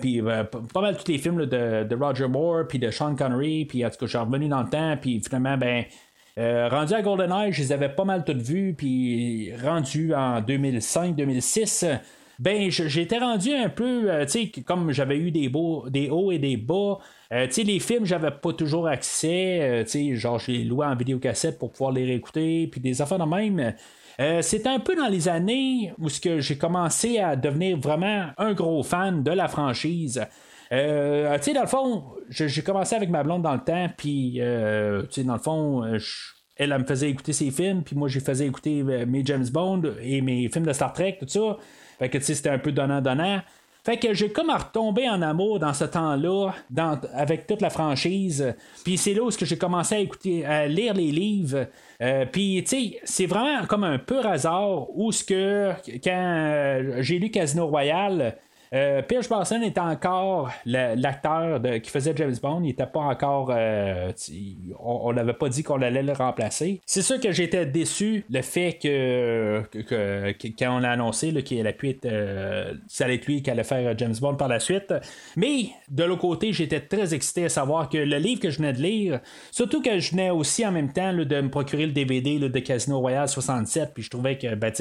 puis 0.00 0.22
pas 0.22 0.80
mal 0.80 0.96
tous 0.96 1.12
les 1.12 1.18
films 1.18 1.44
de, 1.44 1.84
de, 1.84 1.94
Roger 1.94 2.28
Moore, 2.28 2.66
puis 2.66 2.78
de 2.78 2.90
Sean 2.90 3.14
Connery, 3.14 3.66
puis 3.66 3.84
en 3.84 3.90
tout 3.90 3.98
cas, 3.98 4.06
je 4.06 4.10
suis 4.10 4.18
revenu 4.18 4.48
dans 4.48 4.62
le 4.62 4.70
temps, 4.70 4.96
puis 4.98 5.20
finalement, 5.22 5.58
ben, 5.58 5.84
euh, 6.36 6.68
rendu 6.68 6.94
à 6.94 7.02
GoldenEye, 7.02 7.52
je 7.52 7.62
les 7.62 7.72
avais 7.72 7.88
pas 7.88 8.04
mal 8.04 8.24
toutes 8.24 8.42
vues, 8.42 8.74
puis 8.76 9.52
rendu 9.62 10.12
en 10.14 10.40
2005-2006, 10.40 12.00
ben 12.40 12.68
j'étais 12.70 13.18
rendu 13.18 13.52
un 13.52 13.68
peu, 13.68 14.10
euh, 14.10 14.24
tu 14.24 14.52
sais, 14.52 14.62
comme 14.62 14.90
j'avais 14.90 15.16
eu 15.16 15.30
des, 15.30 15.48
beaux, 15.48 15.88
des 15.88 16.10
hauts 16.10 16.32
et 16.32 16.40
des 16.40 16.56
bas. 16.56 16.98
Euh, 17.32 17.46
tu 17.46 17.52
sais, 17.52 17.62
les 17.62 17.78
films, 17.78 18.04
j'avais 18.04 18.32
pas 18.32 18.52
toujours 18.52 18.88
accès. 18.88 19.84
tu 19.84 19.90
sais, 19.90 20.16
genre, 20.16 20.40
je 20.40 20.50
les 20.50 20.64
louais 20.64 20.86
en 20.86 20.96
vidéocassette 20.96 21.56
pour 21.56 21.70
pouvoir 21.70 21.92
les 21.92 22.04
réécouter, 22.04 22.66
puis 22.66 22.80
des 22.80 23.00
affaires 23.00 23.18
de 23.18 23.24
même. 23.24 23.72
c'est 24.42 24.66
un 24.66 24.80
peu 24.80 24.96
dans 24.96 25.08
les 25.08 25.28
années 25.28 25.92
où 26.00 26.08
j'ai 26.08 26.58
commencé 26.58 27.18
à 27.18 27.36
devenir 27.36 27.78
vraiment 27.78 28.26
un 28.38 28.54
gros 28.54 28.82
fan 28.82 29.22
de 29.22 29.30
la 29.30 29.46
franchise. 29.46 30.26
Euh, 30.74 31.36
tu 31.38 31.44
sais, 31.44 31.52
dans 31.52 31.62
le 31.62 31.68
fond, 31.68 32.04
j'ai 32.30 32.62
commencé 32.62 32.96
avec 32.96 33.08
ma 33.08 33.22
blonde 33.22 33.42
dans 33.42 33.54
le 33.54 33.60
temps, 33.60 33.88
puis, 33.96 34.40
euh, 34.40 35.02
tu 35.02 35.20
sais, 35.20 35.24
dans 35.24 35.34
le 35.34 35.38
fond, 35.38 35.84
euh, 35.84 35.98
elle, 36.56 36.76
me 36.76 36.84
faisait 36.84 37.10
écouter 37.10 37.32
ses 37.32 37.50
films, 37.50 37.82
puis 37.82 37.94
moi, 37.96 38.08
j'ai 38.08 38.20
faisais 38.20 38.46
écouter 38.46 38.82
mes 38.82 39.24
James 39.24 39.46
Bond 39.52 39.82
et 40.02 40.20
mes 40.20 40.48
films 40.48 40.66
de 40.66 40.72
Star 40.72 40.92
Trek, 40.92 41.18
tout 41.20 41.28
ça. 41.28 41.56
Fait 41.98 42.08
que, 42.08 42.18
tu 42.18 42.24
sais, 42.24 42.34
c'était 42.34 42.50
un 42.50 42.58
peu 42.58 42.72
donnant-donnant. 42.72 43.40
Fait 43.84 43.98
que 43.98 44.14
j'ai 44.14 44.32
comme 44.32 44.50
retombé 44.50 45.08
en 45.08 45.20
amour 45.20 45.58
dans 45.58 45.74
ce 45.74 45.84
temps-là, 45.84 46.52
avec 47.12 47.46
toute 47.46 47.60
la 47.60 47.68
franchise. 47.68 48.54
Puis 48.82 48.96
c'est 48.96 49.12
là 49.12 49.22
où 49.22 49.30
j'ai 49.30 49.58
commencé 49.58 49.94
à 49.94 49.98
écouter, 49.98 50.46
à 50.46 50.66
lire 50.66 50.94
les 50.94 51.10
livres. 51.12 51.66
puis, 52.32 52.64
tu 52.66 52.76
sais, 52.76 53.00
c'est 53.04 53.26
vraiment 53.26 53.66
comme 53.66 53.84
un 53.84 53.98
peu 53.98 54.24
hasard 54.24 54.88
où 54.96 55.12
ce 55.12 55.22
que, 55.22 55.72
quand 56.02 57.00
j'ai 57.00 57.18
lu 57.18 57.30
Casino 57.30 57.66
Royale, 57.66 58.38
euh, 58.74 59.02
Pierce 59.02 59.28
Brosnan 59.28 59.62
est 59.62 59.78
encore 59.78 60.50
l'acteur 60.66 61.60
qui 61.82 61.90
faisait 61.90 62.12
James 62.16 62.34
Bond. 62.42 62.60
Il 62.60 62.68
n'était 62.68 62.86
pas 62.86 63.00
encore. 63.00 63.52
Euh, 63.54 64.12
on 64.80 65.12
n'avait 65.12 65.34
pas 65.34 65.48
dit 65.48 65.62
qu'on 65.62 65.80
allait 65.80 66.02
le 66.02 66.12
remplacer. 66.12 66.80
C'est 66.84 67.02
sûr 67.02 67.20
que 67.20 67.30
j'étais 67.30 67.66
déçu 67.66 68.24
le 68.28 68.42
fait 68.42 68.78
que, 68.82 69.62
quand 70.58 70.80
on 70.80 70.82
a 70.82 70.90
annoncé 70.90 71.32
qu'il 71.42 71.60
allait 71.60 71.76
être. 71.82 72.06
Euh, 72.06 72.74
ça 72.88 73.04
allait 73.04 73.16
être 73.16 73.26
lui 73.26 73.42
qui 73.42 73.50
allait 73.50 73.64
faire 73.64 73.96
James 73.96 74.14
Bond 74.20 74.34
par 74.34 74.48
la 74.48 74.58
suite. 74.58 74.92
Mais 75.36 75.68
de 75.88 76.04
l'autre 76.04 76.22
côté, 76.22 76.52
j'étais 76.52 76.80
très 76.80 77.14
excité 77.14 77.44
à 77.44 77.48
savoir 77.48 77.88
que 77.88 77.98
le 77.98 78.16
livre 78.16 78.40
que 78.40 78.50
je 78.50 78.58
venais 78.58 78.72
de 78.72 78.82
lire, 78.82 79.20
surtout 79.52 79.82
que 79.82 79.98
je 79.98 80.10
venais 80.10 80.30
aussi 80.30 80.66
en 80.66 80.72
même 80.72 80.92
temps 80.92 81.12
de 81.12 81.40
me 81.40 81.48
procurer 81.48 81.86
le 81.86 81.92
DVD 81.92 82.38
de 82.38 82.58
Casino 82.58 82.98
Royale 82.98 83.28
67, 83.28 83.90
puis 83.94 84.02
je 84.02 84.10
trouvais 84.10 84.36
que 84.36 84.54
ben, 84.54 84.72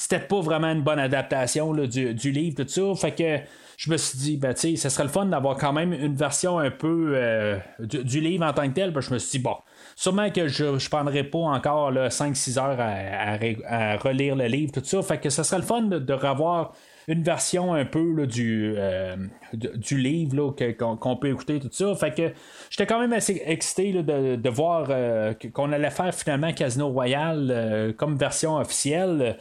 c'était 0.00 0.18
pas 0.18 0.40
vraiment 0.40 0.68
une 0.68 0.80
bonne 0.80 0.98
adaptation 0.98 1.74
du, 1.74 2.30
livre, 2.32 2.62
tout 2.62 2.66
ça. 2.66 2.94
Fait 2.94 3.14
que 3.14 3.46
je 3.76 3.90
me 3.90 3.98
suis 3.98 4.18
dit, 4.18 4.36
ben, 4.38 4.54
tu 4.54 4.74
sais, 4.74 4.76
ce 4.76 4.88
serait 4.88 5.04
le 5.04 5.10
fun 5.10 5.26
d'avoir 5.26 5.58
quand 5.58 5.74
même 5.74 5.92
une 5.92 6.14
version 6.14 6.58
un 6.58 6.70
peu 6.70 7.12
euh, 7.14 7.58
du, 7.78 8.22
livre 8.22 8.46
en 8.46 8.54
tant 8.54 8.66
que 8.66 8.72
tel. 8.72 8.94
Je 8.98 9.12
me 9.12 9.18
suis 9.18 9.38
dit, 9.38 9.44
bon, 9.44 9.56
sûrement 9.96 10.30
que 10.30 10.48
je 10.48 10.64
ne 10.64 10.88
prendrai 10.88 11.22
pas 11.24 11.40
encore 11.40 11.92
5-6 11.92 12.58
heures 12.58 12.80
à, 12.80 13.96
relire 13.98 14.36
le 14.36 14.46
livre, 14.46 14.72
tout 14.72 14.82
ça. 14.82 15.02
Fait 15.02 15.20
que 15.20 15.28
ce 15.28 15.42
serait 15.42 15.58
le 15.58 15.64
fun 15.64 15.82
de, 15.82 16.12
revoir 16.14 16.72
une 17.06 17.22
version 17.22 17.74
un 17.74 17.84
peu 17.84 18.26
du, 18.26 18.72
euh, 18.78 19.16
du 19.52 19.98
livre 19.98 20.54
qu'on, 20.78 21.16
peut 21.16 21.28
écouter, 21.28 21.60
tout 21.60 21.68
ça. 21.70 21.94
Fait 21.94 22.14
que 22.14 22.32
j'étais 22.70 22.86
quand 22.86 23.00
même 23.00 23.12
assez 23.12 23.42
excité 23.44 24.02
de, 24.02 24.48
voir 24.48 24.86
euh, 24.88 25.34
qu'on 25.52 25.72
allait 25.72 25.90
faire 25.90 26.14
finalement 26.14 26.54
Casino 26.54 26.88
Royale 26.88 27.94
comme 27.98 28.16
version 28.16 28.56
officielle. 28.56 29.36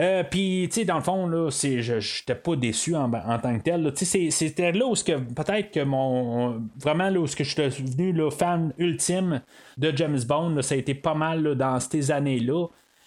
Euh, 0.00 0.22
puis, 0.22 0.68
tu 0.68 0.80
sais, 0.80 0.84
dans 0.84 0.96
le 0.96 1.02
fond, 1.02 1.26
là, 1.26 1.50
je 1.50 1.92
n'étais 1.92 2.34
pas 2.36 2.54
déçu 2.54 2.94
en, 2.94 3.10
tant 3.10 3.58
que 3.58 3.62
tel. 3.62 3.92
C'était 3.96 4.72
là 4.72 4.86
où 4.86 4.94
peut-être 4.94 5.72
que 5.72 5.82
mon. 5.82 6.62
Vraiment, 6.80 7.10
là 7.10 7.18
où 7.18 7.26
je 7.26 7.42
suis 7.42 7.54
devenu 7.56 8.12
le 8.12 8.30
fan 8.30 8.72
ultime 8.78 9.42
de 9.76 9.92
James 9.96 10.20
Bond, 10.26 10.62
ça 10.62 10.76
a 10.76 10.78
été 10.78 10.94
pas 10.94 11.14
mal 11.14 11.56
dans 11.56 11.80
ces 11.80 12.10
années-là. 12.12 12.66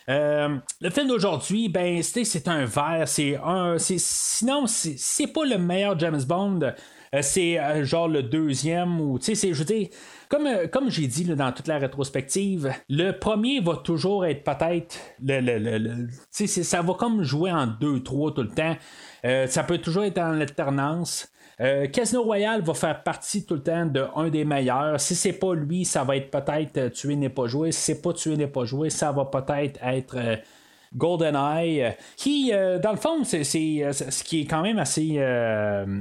Euh, 0.09 0.57
le 0.81 0.89
film 0.89 1.07
d'aujourd'hui, 1.07 1.69
ben, 1.69 2.01
c'est 2.03 2.47
un 2.49 2.65
verre, 2.65 3.07
c'est 3.07 3.37
un. 3.37 3.77
Sinon, 3.77 4.65
c'est 4.67 5.27
pas 5.27 5.45
le 5.45 5.57
meilleur 5.57 5.97
James 5.97 6.23
Bond. 6.27 6.59
Euh, 7.13 7.21
c'est 7.21 7.85
genre 7.85 8.07
le 8.07 8.23
deuxième 8.23 9.01
ou 9.01 9.19
tu 9.19 9.35
sais 9.35 9.53
je 9.53 9.59
veux 9.59 9.65
dire 9.65 9.89
comme, 10.31 10.47
euh, 10.47 10.67
comme 10.67 10.89
j'ai 10.89 11.07
dit 11.07 11.25
dans 11.25 11.51
toute 11.51 11.67
la 11.67 11.77
rétrospective, 11.77 12.71
le 12.89 13.11
premier 13.11 13.59
va 13.59 13.75
toujours 13.75 14.25
être 14.25 14.45
peut-être. 14.45 14.97
Le, 15.21 15.41
le, 15.41 16.07
ça 16.31 16.81
va 16.81 16.93
comme 16.93 17.21
jouer 17.21 17.51
en 17.51 17.67
2-3 17.67 18.33
tout 18.33 18.41
le 18.41 18.47
temps. 18.47 18.77
Euh, 19.25 19.45
ça 19.47 19.63
peut 19.63 19.77
toujours 19.79 20.05
être 20.05 20.19
en 20.19 20.39
alternance. 20.39 21.29
Euh, 21.59 21.85
Casino 21.87 22.23
Royale 22.23 22.61
va 22.61 22.73
faire 22.73 23.03
partie 23.03 23.45
tout 23.45 23.55
le 23.55 23.63
temps 23.63 23.85
de 23.85 24.05
un 24.15 24.29
des 24.29 24.45
meilleurs. 24.45 25.01
Si 25.01 25.15
c'est 25.15 25.33
pas 25.33 25.53
lui, 25.53 25.83
ça 25.83 26.05
va 26.05 26.15
être 26.15 26.31
peut-être 26.31 26.93
Tuer 26.93 27.17
n'est 27.17 27.29
pas 27.29 27.47
joué. 27.47 27.73
Si 27.73 27.81
c'est 27.81 28.01
pas 28.01 28.13
Tuer 28.13 28.37
n'est 28.37 28.47
pas 28.47 28.63
joué, 28.63 28.89
ça 28.89 29.11
va 29.11 29.25
peut-être 29.25 29.79
être. 29.83 30.17
GoldenEye, 30.93 31.95
qui, 32.17 32.51
dans 32.51 32.91
le 32.91 32.97
fond, 32.97 33.23
c'est, 33.23 33.45
ce 33.45 34.23
qui 34.25 34.41
est 34.41 34.45
quand 34.45 34.61
même 34.61 34.77
assez 34.77 35.23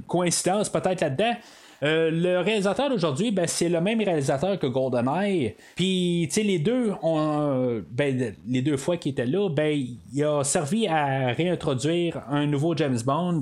coïncidence 0.09 0.69
peut-être 0.69 1.01
là-dedans. 1.03 1.37
Euh, 1.83 2.11
le 2.11 2.41
réalisateur 2.41 2.91
d'aujourd'hui, 2.91 3.31
ben, 3.31 3.47
c'est 3.47 3.69
le 3.69 3.81
même 3.81 4.01
réalisateur 4.01 4.59
que 4.59 4.67
GoldenEye. 4.67 5.55
Puis, 5.77 6.27
tu 6.29 6.35
sais, 6.35 6.43
les 6.43 6.59
deux 6.59 6.93
ont, 7.03 7.83
ben, 7.91 8.35
les 8.47 8.63
deux 8.63 8.77
fois 8.77 8.97
qu'il 8.97 9.13
était 9.13 9.27
là, 9.27 9.49
ben, 9.49 9.83
il 10.13 10.25
a 10.25 10.45
servi 10.45 10.87
à 10.87 11.29
réintroduire 11.29 12.23
un 12.29 12.47
nouveau 12.47 12.77
James 12.77 12.99
Bond. 13.05 13.41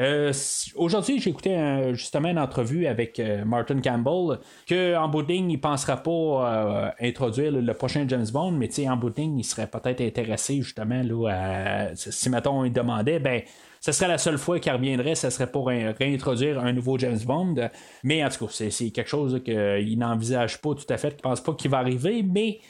Euh, 0.00 0.32
aujourd'hui, 0.76 1.20
j'ai 1.20 1.30
écouté 1.30 1.56
justement 1.92 2.28
une 2.28 2.38
entrevue 2.38 2.86
avec 2.86 3.20
euh, 3.20 3.44
Martin 3.44 3.80
Campbell 3.80 4.38
que 4.66 4.96
en 4.96 5.08
bout 5.08 5.24
il 5.28 5.60
pensera 5.60 5.96
pas 5.96 6.94
introduire 7.00 7.52
le, 7.52 7.74
prochain 7.74 8.04
James 8.08 8.26
Bond, 8.32 8.52
mais 8.52 8.68
en 8.88 8.96
bout 8.96 9.10
de 9.10 9.20
ligne, 9.20 9.38
il 9.38 9.44
serait 9.44 9.68
peut-être 9.68 10.00
intéressé 10.00 10.60
justement 10.62 11.02
là, 11.02 11.28
à, 11.30 11.94
si 11.94 12.28
mettons 12.28 12.64
il 12.64 12.72
demandait, 12.72 13.20
ben 13.20 13.42
ce 13.84 13.92
serait 13.92 14.08
la 14.08 14.16
seule 14.16 14.38
fois 14.38 14.58
qu'il 14.60 14.72
reviendrait, 14.72 15.14
ce 15.14 15.28
serait 15.28 15.46
pour 15.46 15.66
réintroduire 15.68 16.58
un 16.58 16.72
nouveau 16.72 16.96
James 16.96 17.18
Bond. 17.26 17.68
Mais 18.02 18.24
en 18.24 18.30
tout 18.30 18.46
cas, 18.46 18.68
c'est 18.70 18.90
quelque 18.90 19.10
chose 19.10 19.42
qu'il 19.44 19.98
n'envisage 19.98 20.58
pas 20.62 20.70
tout 20.74 20.86
à 20.88 20.96
fait, 20.96 21.10
qu'il 21.10 21.20
pense 21.20 21.42
pas 21.42 21.52
qu'il 21.52 21.70
va 21.70 21.80
arriver, 21.80 22.22
mais 22.22 22.60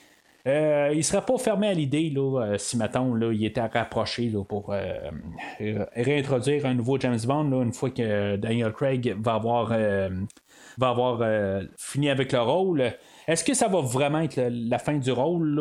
euh, 0.49 0.91
il 0.93 1.05
serait 1.05 1.24
pas 1.24 1.39
fermé 1.39 1.69
à 1.69 1.73
l'idée 1.73 2.12
euh, 2.16 2.59
si 2.59 2.77
mettons 2.77 3.16
il 3.31 3.45
était 3.45 3.61
rapproché 3.61 4.32
pour 4.49 4.73
euh, 4.73 5.09
réintroduire 5.95 6.66
un 6.66 6.74
nouveau 6.74 6.99
James 6.99 7.20
Bond 7.24 7.62
une 7.62 7.73
fois 7.73 7.91
que 7.91 8.35
Daniel 8.35 8.73
Craig 8.73 9.16
va 9.20 9.35
avoir 9.35 9.73
fini 11.78 12.11
avec 12.11 12.32
le 12.32 12.41
rôle. 12.41 12.93
Est-ce 13.28 13.45
que 13.45 13.55
ça 13.55 13.69
va 13.69 13.82
vraiment 13.82 14.19
être 14.19 14.49
la 14.51 14.81
fin 14.81 14.99
du 14.99 15.12
rôle 15.12 15.55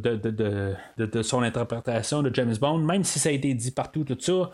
de, 0.00 1.22
son 1.22 1.42
interprétation 1.42 2.22
de 2.22 2.32
James 2.32 2.54
Bond, 2.60 2.78
même 2.78 3.02
si 3.02 3.18
ça 3.18 3.30
a 3.30 3.32
été 3.32 3.52
dit 3.52 3.72
partout, 3.72 4.04
tout 4.04 4.16
ça? 4.20 4.52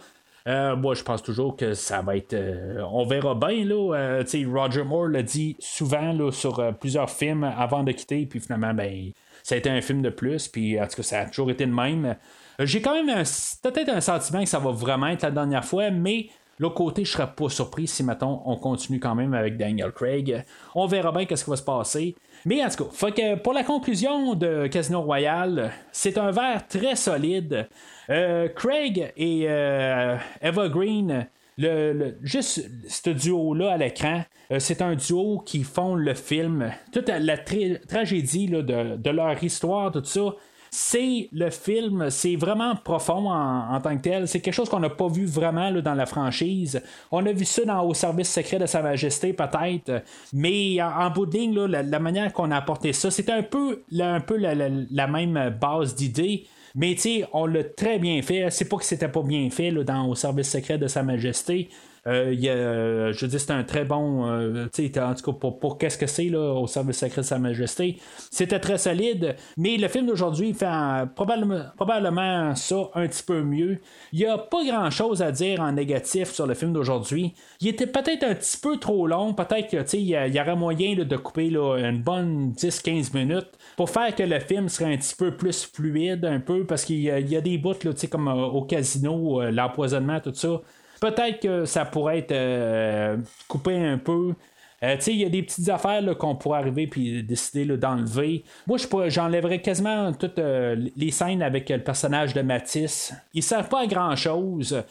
Euh, 0.49 0.77
moi, 0.77 0.95
je 0.95 1.03
pense 1.03 1.23
toujours 1.23 1.57
que 1.57 1.75
ça 1.75 2.01
va 2.01 2.17
être. 2.17 2.33
Euh, 2.33 2.83
on 2.91 3.05
verra 3.05 3.35
bien. 3.35 3.65
Là, 3.65 3.95
euh, 3.95 4.25
Roger 4.51 4.83
Moore 4.83 5.09
l'a 5.09 5.23
dit 5.23 5.57
souvent 5.59 6.13
là, 6.13 6.33
sur 6.33 6.75
plusieurs 6.81 7.11
films 7.11 7.45
avant 7.45 7.83
de 7.83 7.93
quitter, 7.93 8.25
puis 8.25 8.41
finalement, 8.41 8.73
ben, 8.73 9.13
ça 9.43 9.55
a 9.57 9.59
été 9.59 9.69
un 9.69 9.83
film 9.83 10.01
de 10.01 10.11
plus, 10.11 10.49
puis 10.49 10.81
en 10.81 10.87
tout 10.87 10.97
cas, 10.97 11.03
ça 11.03 11.21
a 11.21 11.27
toujours 11.27 11.51
été 11.51 11.67
le 11.67 11.73
même. 11.73 12.17
J'ai 12.61 12.81
quand 12.81 12.95
même 12.95 13.25
peut-être 13.63 13.91
un 13.91 14.01
sentiment 14.01 14.43
que 14.43 14.49
ça 14.49 14.59
va 14.59 14.71
vraiment 14.71 15.09
être 15.09 15.23
la 15.23 15.31
dernière 15.31 15.65
fois, 15.65 15.91
mais 15.91 16.29
L'autre 16.61 16.75
côté, 16.75 17.05
je 17.05 17.13
serais 17.13 17.33
pas 17.33 17.49
surpris 17.49 17.87
si, 17.87 18.03
mettons, 18.03 18.43
on 18.45 18.57
continue 18.57 18.99
quand 18.99 19.15
même 19.15 19.33
avec 19.33 19.57
Daniel 19.57 19.93
Craig. 19.93 20.45
On 20.75 20.87
verra 20.87 21.13
bien 21.13 21.25
qu'est-ce 21.25 21.45
qui 21.45 21.51
va 21.51 21.57
se 21.57 21.63
passer. 21.63 22.17
Mais 22.45 22.65
en 22.65 22.69
tout 22.69 23.11
cas, 23.11 23.37
pour 23.37 23.53
la 23.53 23.65
conclusion 23.65 24.35
de 24.35 24.67
Casino 24.67 25.03
Royale, 25.03 25.73
c'est 25.93 26.19
un 26.19 26.31
verre 26.31 26.67
très 26.69 26.97
solide. 26.97 27.69
Euh, 28.11 28.49
Craig 28.49 29.13
et 29.17 29.47
euh, 29.49 30.17
Eva 30.41 30.69
Green, 30.69 31.27
le, 31.59 32.17
juste 32.23 32.71
ce 32.89 33.11
duo-là 33.11 33.73
à 33.73 33.77
l'écran, 33.77 34.23
euh, 34.51 34.59
c'est 34.61 34.81
un 34.81 34.95
duo 34.95 35.43
qui 35.45 35.65
font 35.65 35.95
le 35.95 36.15
film. 36.15 36.71
Toute 36.93 37.09
la 37.09 37.37
tragédie 37.37 38.47
de, 38.47 39.11
leur 39.11 39.43
histoire, 39.43 39.93
tout 39.93 40.05
ça, 40.05 40.35
c'est 40.71 41.29
le 41.33 41.51
film, 41.51 42.11
c'est 42.11 42.37
vraiment 42.37 42.77
profond 42.77 43.31
en, 43.31 43.81
tant 43.81 43.97
que 43.97 44.03
tel. 44.03 44.29
C'est 44.29 44.41
quelque 44.41 44.55
chose 44.55 44.69
qu'on 44.69 44.81
n'a 44.81 44.91
pas 44.91 45.09
vu 45.09 45.25
vraiment 45.27 45.71
dans 45.73 45.95
la 45.95 46.07
franchise. 46.07 46.83
On 47.11 47.25
a 47.27 47.33
vu 47.33 47.45
ça 47.45 47.65
dans 47.65 47.83
Au 47.83 47.95
service 47.95 48.33
secret 48.33 48.59
de 48.59 48.67
Sa 48.67 48.83
Majesté, 48.83 49.33
peut-être, 49.33 50.03
mais 50.33 50.81
en, 50.83 51.11
bout 51.11 51.27
de 51.27 51.37
ligne, 51.37 51.59
la, 51.67 51.99
manière 51.99 52.33
qu'on 52.33 52.51
a 52.51 52.57
apporté 52.57 52.93
ça, 52.93 53.11
c'était 53.11 53.33
un 53.33 53.43
peu, 53.43 53.83
un 53.99 54.21
peu 54.21 54.37
la, 54.37 55.07
même 55.07 55.57
base 55.61 55.95
d'idée. 55.95 56.47
Mais 56.75 56.95
tu 56.95 57.25
on 57.33 57.47
l'a 57.47 57.65
très 57.65 57.99
bien 57.99 58.21
fait. 58.23 58.51
C'est 58.51 58.69
pas 58.69 58.77
que 58.77 58.85
c'était 58.85 59.09
pas 59.09 59.23
bien 59.23 59.49
fait 59.51 59.73
dans 59.73 60.07
Au 60.07 60.15
service 60.15 60.51
secret 60.51 60.79
de 60.79 60.87
Sa 60.87 61.03
Majesté. 61.03 61.69
Euh, 62.07 62.35
euh, 62.45 63.13
je 63.13 63.27
dis 63.27 63.39
c'est 63.39 63.51
un 63.51 63.65
très 63.65 63.85
bon. 63.85 64.27
Euh, 64.27 64.67
en 64.67 65.15
tout 65.15 65.33
cas, 65.33 65.33
pour, 65.33 65.79
qu'est-ce 65.79 65.99
que 65.99 66.07
c'est 66.07 66.35
au 66.35 66.67
service 66.67 66.99
secret 66.99 67.23
de 67.23 67.27
Sa 67.27 67.39
Majesté, 67.39 67.99
c'était 68.31 68.61
très 68.61 68.79
solide. 68.79 69.37
Mais 69.57 69.77
le 69.77 69.89
film 69.89 70.07
d'aujourd'hui 70.07 70.55
fait 70.55 70.67
probablement, 71.15 71.65
probablement 71.77 72.55
ça 72.55 72.91
un 72.95 73.07
petit 73.07 73.23
peu 73.23 73.43
mieux. 73.43 73.79
Il 74.13 74.21
n'y 74.21 74.27
a 74.27 74.39
pas 74.39 74.65
grand-chose 74.65 75.23
à 75.23 75.33
dire 75.33 75.61
en 75.61 75.73
négatif 75.73 76.31
sur 76.31 76.47
le 76.47 76.55
film 76.55 76.73
d'aujourd'hui. 76.73 77.35
Il 77.61 77.69
était 77.69 77.87
peut-être 77.87 78.25
un 78.25 78.35
petit 78.35 78.59
peu 78.59 78.77
trop 78.79 79.07
long. 79.07 79.35
Peut-être 79.35 79.85
qu'il 79.85 80.01
y, 80.01 80.11
y 80.11 80.41
aurait 80.41 80.57
moyen 80.57 80.95
de 80.95 81.17
couper 81.17 81.49
une 81.49 82.03
bonne 82.03 82.53
10-15 82.53 83.17
minutes 83.17 83.51
pour 83.77 83.91
faire 83.91 84.15
que 84.15 84.23
le 84.23 84.41
film 84.41 84.69
serait 84.69 84.93
un 84.93 84.97
petit 84.97 85.15
peu 85.15 85.37
plus 85.37 85.65
fluide, 85.65 86.25
un 86.25 86.41
peu, 86.41 86.65
parce 86.65 86.85
qu'il 86.85 87.01
y, 87.01 87.11
a 87.11 87.41
des 87.41 87.59
bouts, 87.59 87.75
là, 87.85 87.91
comme 88.11 88.29
au 88.29 88.63
casino, 88.63 89.43
l'empoisonnement, 89.51 90.21
tout 90.21 90.35
ça. 90.35 90.61
Peut-être 91.01 91.41
que 91.41 91.65
ça 91.65 91.85
pourrait 91.85 92.19
être 92.19 92.33
euh, 92.33 93.17
coupé 93.47 93.77
un 93.77 93.99
peu. 93.99 94.35
Euh, 94.83 94.97
il 95.09 95.17
y 95.17 95.25
a 95.25 95.29
des 95.29 95.43
petites 95.43 95.69
affaires 95.69 96.03
qu'on 96.19 96.37
pourrait 96.37 96.61
arriver 96.61 96.89
et 96.97 97.23
décider 97.23 97.65
d'enlever. 97.77 98.45
Moi, 98.67 98.79
j'enlèverais 99.09 99.61
quasiment 99.61 100.13
toutes 100.13 100.39
euh, 100.39 100.77
les 100.97 101.11
scènes 101.11 101.43
avec 101.43 101.69
le 101.69 101.83
personnage 101.83 102.33
de 102.33 102.43
Matisse. 102.43 103.13
Ils 103.35 103.39
ne 103.39 103.43
servent 103.43 103.69
pas 103.69 103.83
à 103.83 103.87
grand-chose. 103.87 104.83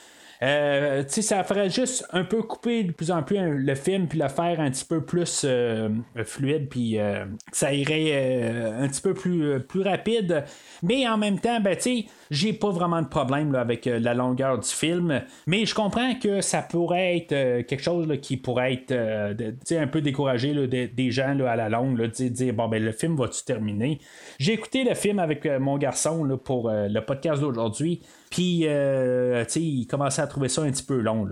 Euh, 0.44 1.04
ça 1.08 1.44
ferait 1.44 1.70
juste 1.70 2.06
un 2.12 2.24
peu 2.24 2.44
couper 2.44 2.84
de 2.84 2.92
plus 2.92 3.10
en 3.10 3.24
plus 3.24 3.38
le 3.40 3.76
film 3.76 4.08
puis 4.08 4.20
le 4.20 4.28
faire 4.28 4.60
un 4.60 4.70
petit 4.70 4.86
peu 4.86 5.04
plus 5.04 5.44
euh, 5.46 5.90
fluide 6.26 6.70
puis 6.70 7.00
euh, 7.00 7.26
ça 7.52 7.74
irait 7.74 8.48
un 8.80 8.88
petit 8.88 9.02
peu 9.02 9.14
plus, 9.14 9.60
plus 9.62 9.82
rapide. 9.82 10.44
Mais 10.84 11.08
en 11.08 11.18
même 11.18 11.40
temps 11.40 11.60
ben 11.60 11.76
j'ai 12.30 12.54
pas 12.54 12.70
vraiment 12.70 13.02
de 13.02 13.08
problème 13.08 13.56
avec 13.56 13.86
la 13.86 14.14
longueur 14.14 14.60
du 14.60 14.70
film. 14.70 15.22
Mais 15.46 15.66
je 15.66 15.74
comprends 15.74 16.16
que 16.16 16.42
ça 16.42 16.62
pourrait 16.62 17.18
être 17.18 17.62
quelque 17.66 17.84
chose 17.84 18.08
qui 18.22 18.38
pourrait 18.38 18.74
être 18.74 18.94
un 19.72 19.88
peu 19.88 20.02
découragé 20.02 20.68
des, 20.68 21.12
gens 21.12 21.40
à 21.40 21.56
la 21.56 21.70
longue 21.70 21.98
là, 21.98 22.08
dire 22.08 22.54
bon 22.54 22.68
ben 22.68 22.84
le 22.84 22.92
film 22.92 23.16
va-tu 23.16 23.44
terminer? 23.44 24.00
J'ai 24.40 24.54
écouté 24.54 24.84
le 24.84 24.94
film 24.94 25.20
avec 25.20 25.46
mon 25.46 25.78
garçon 25.78 26.38
pour 26.44 26.70
le 26.70 27.00
podcast 27.00 27.42
d'aujourd'hui 27.42 28.02
puis, 28.30 28.64
euh, 28.66 29.44
tu 29.46 29.52
sais, 29.52 29.62
il 29.62 29.86
commençait 29.88 30.22
à 30.22 30.28
trouver 30.28 30.50
ça 30.50 30.62
un 30.62 30.72
petit 30.72 30.84
peu 30.84 31.00
long. 31.00 31.28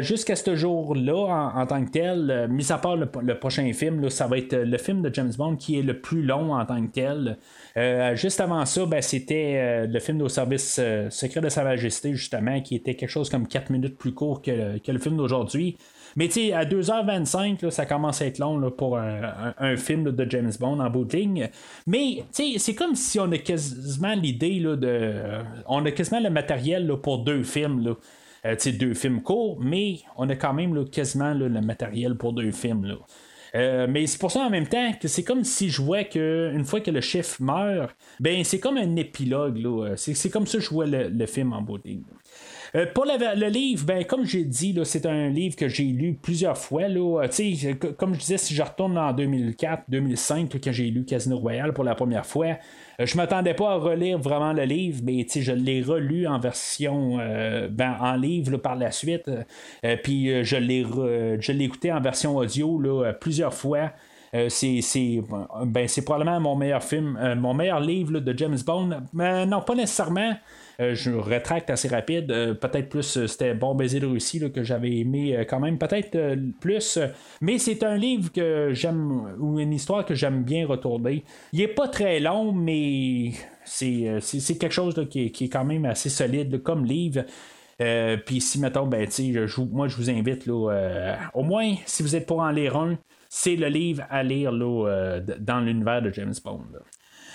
Jusqu'à 0.00 0.36
ce 0.36 0.56
jour-là, 0.56 1.52
en, 1.54 1.66
tant 1.66 1.84
que 1.84 1.90
tel, 1.90 2.30
euh, 2.30 2.48
mis 2.48 2.72
à 2.72 2.78
part 2.78 2.96
le, 2.96 3.38
prochain 3.38 3.70
film, 3.72 4.08
ça 4.08 4.26
va 4.26 4.38
être 4.38 4.56
le 4.56 4.78
film 4.78 5.02
de 5.02 5.12
James 5.12 5.32
Bond 5.36 5.56
qui 5.56 5.78
est 5.78 5.82
le 5.82 6.00
plus 6.00 6.22
long 6.22 6.54
en 6.54 6.64
tant 6.64 6.84
que 6.86 6.92
tel. 6.92 7.38
Euh, 7.76 8.14
juste 8.16 8.40
avant 8.40 8.64
ça, 8.64 8.86
ben, 8.86 9.02
c'était 9.02 9.86
le 9.86 10.00
film 10.00 10.22
au 10.22 10.28
service 10.28 10.80
secret 11.10 11.40
de 11.40 11.48
Sa 11.48 11.64
Majesté, 11.64 12.14
justement, 12.14 12.60
qui 12.60 12.74
était 12.74 12.94
quelque 12.94 13.10
chose 13.10 13.28
comme 13.28 13.46
4 13.46 13.70
minutes 13.70 13.98
plus 13.98 14.14
court 14.14 14.42
que 14.42 14.50
le 14.50 14.98
film 14.98 15.16
d'aujourd'hui. 15.16 15.76
Mais 16.16 16.26
à 16.52 16.64
2h25, 16.64 17.70
ça 17.70 17.86
commence 17.86 18.22
à 18.22 18.26
être 18.26 18.38
long 18.38 18.70
pour 18.70 18.98
un, 18.98 19.76
film 19.76 20.10
de 20.10 20.30
James 20.30 20.52
Bond 20.58 20.80
en 20.80 20.90
bout 20.90 21.04
de. 21.04 21.48
Mais 21.86 22.24
c'est 22.30 22.74
comme 22.74 22.94
si 22.94 23.18
on 23.18 23.30
a 23.32 23.38
quasiment 23.38 24.14
l'idée 24.14 24.60
de. 24.60 25.14
On 25.66 25.84
a 25.84 25.90
quasiment 25.90 26.20
le 26.20 26.30
matériel 26.30 26.92
pour 27.02 27.18
deux 27.24 27.42
films. 27.42 27.94
euh, 28.44 28.56
deux 28.78 28.94
films 28.94 29.22
courts, 29.22 29.58
mais 29.60 30.00
on 30.16 30.28
a 30.28 30.36
quand 30.36 30.52
même 30.52 30.88
quasiment 30.88 31.34
le 31.34 31.48
matériel 31.60 32.16
pour 32.16 32.32
deux 32.32 32.50
films. 32.50 32.84
Là. 32.86 32.96
Euh, 33.54 33.86
mais 33.88 34.06
c'est 34.06 34.18
pour 34.18 34.30
ça 34.30 34.40
en 34.40 34.50
même 34.50 34.66
temps 34.66 34.92
que 34.98 35.08
c'est 35.08 35.24
comme 35.24 35.44
si 35.44 35.68
je 35.68 35.82
vois 35.82 36.04
qu'une 36.04 36.64
fois 36.64 36.80
que 36.80 36.90
le 36.90 37.00
chef 37.00 37.38
meurt, 37.38 37.94
ben 38.18 38.44
c'est 38.44 38.58
comme 38.58 38.78
un 38.78 38.96
épilogue. 38.96 39.94
C'est, 39.96 40.30
comme 40.30 40.46
ça 40.46 40.58
que 40.58 40.64
je 40.64 40.70
vois 40.70 40.86
le, 40.86 41.26
film 41.26 41.52
en 41.52 41.60
beauté. 41.60 42.00
Euh, 42.74 42.86
pour 42.94 43.04
le, 43.04 43.48
livre, 43.48 43.84
ben, 43.84 44.04
comme 44.04 44.24
j'ai 44.24 44.44
dit, 44.44 44.78
c'est 44.84 45.04
un 45.04 45.28
livre 45.28 45.56
que 45.56 45.68
j'ai 45.68 45.84
lu 45.84 46.14
plusieurs 46.14 46.56
fois. 46.56 46.84
Euh, 46.84 47.74
comme 47.98 48.14
je 48.14 48.20
disais, 48.20 48.38
si 48.38 48.54
je 48.54 48.62
retourne 48.62 48.96
en 48.96 49.12
2004-2005, 49.12 50.58
quand 50.58 50.72
j'ai 50.72 50.90
lu 50.90 51.04
Casino 51.04 51.38
Royale 51.38 51.74
pour 51.74 51.84
la 51.84 51.94
première 51.94 52.24
fois, 52.24 52.56
euh, 52.98 53.04
je 53.04 53.16
m'attendais 53.18 53.52
pas 53.52 53.72
à 53.72 53.74
relire 53.74 54.18
vraiment 54.18 54.54
le 54.54 54.62
livre, 54.62 55.00
mais 55.04 55.26
je 55.28 55.52
l'ai 55.52 55.82
relu 55.82 56.26
en 56.26 56.38
version 56.38 57.18
ben, 57.70 57.96
en 58.00 58.16
livre 58.16 58.56
par 58.56 58.76
la 58.76 58.90
suite. 58.90 59.30
puis 60.02 60.44
je 60.44 60.56
l'ai 60.56 60.84
je 61.40 61.52
l'ai 61.52 61.64
écouté 61.64 61.92
en 61.92 62.00
version 62.00 62.36
audio 62.36 62.80
plusieurs 63.20 63.54
fois. 63.54 63.92
c'est, 64.48 65.22
ben, 65.66 65.88
c'est 65.88 66.04
probablement 66.04 66.40
mon 66.40 66.56
meilleur 66.56 66.82
film, 66.82 67.18
mon 67.36 67.54
meilleur 67.54 67.80
livre 67.80 68.20
de 68.20 68.38
James 68.38 68.58
Bond. 68.64 69.02
Mais 69.12 69.46
non, 69.46 69.60
pas 69.60 69.74
nécessairement. 69.74 70.34
Euh, 70.82 70.94
je 70.94 71.10
rétracte 71.10 71.70
assez 71.70 71.88
rapide. 71.88 72.30
Euh, 72.30 72.54
peut-être 72.54 72.88
plus, 72.88 73.16
euh, 73.16 73.26
c'était 73.26 73.54
Bon 73.54 73.74
baiser 73.74 74.00
de 74.00 74.06
Russie 74.06 74.40
que 74.52 74.62
j'avais 74.62 74.98
aimé 74.98 75.44
quand 75.48 75.60
même, 75.60 75.78
peut-être 75.78 76.36
plus. 76.60 76.98
Mais 77.40 77.58
c'est 77.58 77.82
un 77.82 77.96
livre 77.96 78.32
que 78.32 78.70
j'aime, 78.72 79.34
ou 79.38 79.60
une 79.60 79.72
histoire 79.72 80.04
que 80.04 80.14
j'aime 80.14 80.42
bien 80.42 80.66
retourner. 80.66 81.24
Il 81.52 81.60
est 81.60 81.68
pas 81.68 81.88
très 81.88 82.18
long, 82.20 82.52
mais 82.52 83.32
c'est, 83.64 84.20
quelque 84.58 84.72
chose 84.72 84.94
qui, 85.10 85.26
est, 85.26 85.48
quand 85.48 85.64
même 85.64 85.84
assez 85.84 86.08
solide 86.08 86.62
comme 86.62 86.84
livre. 86.84 87.24
Puis 88.26 88.40
si, 88.40 88.60
mettons, 88.60 88.86
ben, 88.86 89.08
je, 89.10 89.60
moi, 89.60 89.88
je 89.88 89.96
vous 89.96 90.10
invite, 90.10 90.46
là, 90.46 91.16
au 91.34 91.42
moins, 91.42 91.74
si 91.86 92.02
vous 92.02 92.16
êtes 92.16 92.26
pour 92.26 92.40
en 92.40 92.50
lire 92.50 92.76
un, 92.76 92.98
c'est 93.28 93.56
le 93.56 93.68
livre 93.68 94.04
à 94.10 94.22
lire 94.22 94.52
là, 94.52 95.20
dans 95.38 95.60
l'univers 95.60 96.02
de 96.02 96.12
James 96.12 96.34
Bond. 96.44 96.64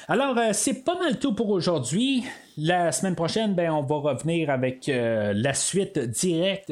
Alors, 0.10 0.38
euh, 0.38 0.52
c'est 0.54 0.86
pas 0.86 0.98
mal 0.98 1.20
tout 1.20 1.34
pour 1.36 1.50
aujourd'hui. 1.50 2.24
La 2.58 2.94
semaine 2.94 3.16
prochaine, 3.16 3.54
ben, 3.56 3.72
on 3.72 3.82
va 3.82 3.98
revenir 3.98 4.50
avec 4.50 4.88
euh, 4.88 5.34
la 5.36 5.54
suite 5.54 6.00
directe 6.00 6.72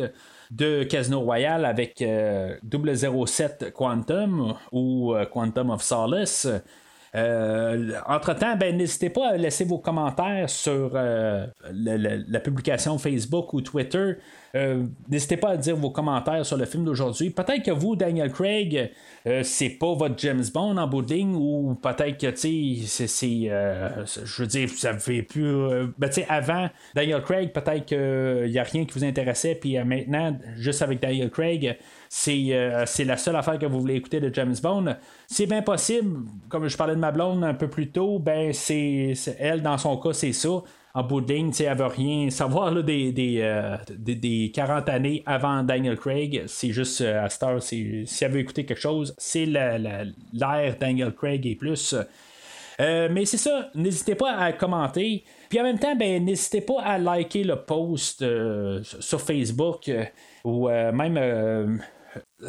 de 0.51 0.83
Casino 0.83 1.19
Royale 1.19 1.65
avec 1.65 1.97
007 1.97 2.01
euh, 2.01 3.71
Quantum 3.71 4.53
ou 4.71 5.13
Quantum 5.33 5.69
of 5.69 5.81
Solace. 5.83 6.47
Entre-temps, 7.13 8.55
ben, 8.55 8.77
n'hésitez 8.77 9.09
pas 9.09 9.31
à 9.31 9.37
laisser 9.37 9.65
vos 9.65 9.79
commentaires 9.79 10.49
sur 10.49 10.93
la, 10.93 12.39
publication 12.39 12.97
Facebook 12.97 13.53
ou 13.53 13.59
Twitter. 13.59 14.13
Euh, 14.55 14.85
n'hésitez 15.09 15.37
pas 15.37 15.49
à 15.49 15.57
dire 15.57 15.75
vos 15.75 15.89
commentaires 15.89 16.45
sur 16.45 16.57
le 16.57 16.65
film 16.65 16.85
d'aujourd'hui. 16.85 17.29
Peut-être 17.29 17.63
que 17.63 17.71
vous, 17.71 17.95
Daniel 17.95 18.31
Craig, 18.31 18.91
c'est 19.43 19.69
pas 19.69 19.93
votre 19.93 20.15
James 20.19 20.43
Bond 20.53 20.77
en 20.77 20.87
bout 20.87 21.05
ou 21.11 21.75
peut-être 21.81 22.17
que, 22.17 22.27
tu 22.27 22.85
sais, 22.85 23.07
c'est. 23.07 23.49
je 23.49 24.41
veux 24.41 24.47
dire, 24.47 24.69
vous 24.69 24.85
avez 24.85 25.23
pu. 25.23 25.41
ben, 25.97 26.07
tu 26.07 26.13
sais, 26.13 26.25
avant 26.29 26.69
Daniel 26.93 27.21
Craig, 27.21 27.51
peut-être 27.51 27.85
qu'il 27.85 28.51
n'y 28.51 28.59
a 28.59 28.63
rien 28.63 28.85
qui 28.85 28.93
vous 28.93 29.03
intéressait, 29.03 29.55
puis 29.55 29.77
maintenant, 29.83 30.37
juste 30.55 30.81
avec 30.81 31.01
Daniel 31.01 31.29
Craig, 31.29 31.77
euh, 32.27 32.83
c'est, 32.85 33.03
la 33.03 33.17
seule 33.17 33.35
affaire 33.35 33.59
que 33.59 33.65
vous 33.65 33.79
voulez 33.79 33.95
écouter 33.95 34.19
de 34.19 34.33
James 34.33 34.55
Bond. 34.61 34.95
C'est 35.27 35.45
bien 35.45 35.61
possible, 35.61 36.27
comme 36.49 36.67
je 36.67 36.77
parlais 36.77 36.95
de 36.95 36.99
ma 36.99 37.11
blonde 37.11 37.43
un 37.43 37.53
peu 37.53 37.67
plus 37.67 37.91
tôt, 37.91 38.19
ben 38.19 38.53
c'est, 38.53 39.13
elle, 39.39 39.61
dans 39.61 39.77
son 39.77 39.97
cas, 39.97 40.13
c'est 40.13 40.33
ça. 40.33 40.61
En 40.95 41.03
bout 41.03 41.19
de 41.19 41.33
ligne, 41.33 41.51
elle 41.59 41.77
veut 41.77 41.87
rien 41.87 42.29
savoir 42.29 42.73
des, 42.81 43.11
des, 43.11 43.41
euh, 43.41 43.75
des, 43.89 44.49
40 44.55 44.87
années 44.87 45.23
avant 45.25 45.61
Daniel 45.61 45.97
Craig. 45.97 46.43
C'est 46.47 46.71
juste 46.71 47.01
euh, 47.01 47.25
à 47.25 47.27
Star, 47.27 47.61
si 47.61 48.07
elle 48.21 48.31
veut 48.31 48.39
écouter 48.39 48.65
quelque 48.65 48.79
chose, 48.79 49.13
c'est 49.17 49.45
l'ère 49.45 50.77
Daniel 50.79 51.13
Craig 51.13 51.45
et 51.45 51.55
plus. 51.55 51.93
mais 52.79 53.25
c'est 53.25 53.35
ça, 53.35 53.71
n'hésitez 53.75 54.15
pas 54.15 54.37
à 54.37 54.53
commenter. 54.53 55.25
Puis 55.49 55.59
en 55.59 55.63
même 55.63 55.79
temps, 55.79 55.97
ben, 55.97 56.23
n'hésitez 56.23 56.61
pas 56.61 56.81
à 56.81 56.97
liker 56.97 57.43
le 57.43 57.57
post 57.57 58.23
sur 59.01 59.19
Facebook 59.19 59.91
ou 60.45 60.69
même 60.69 61.81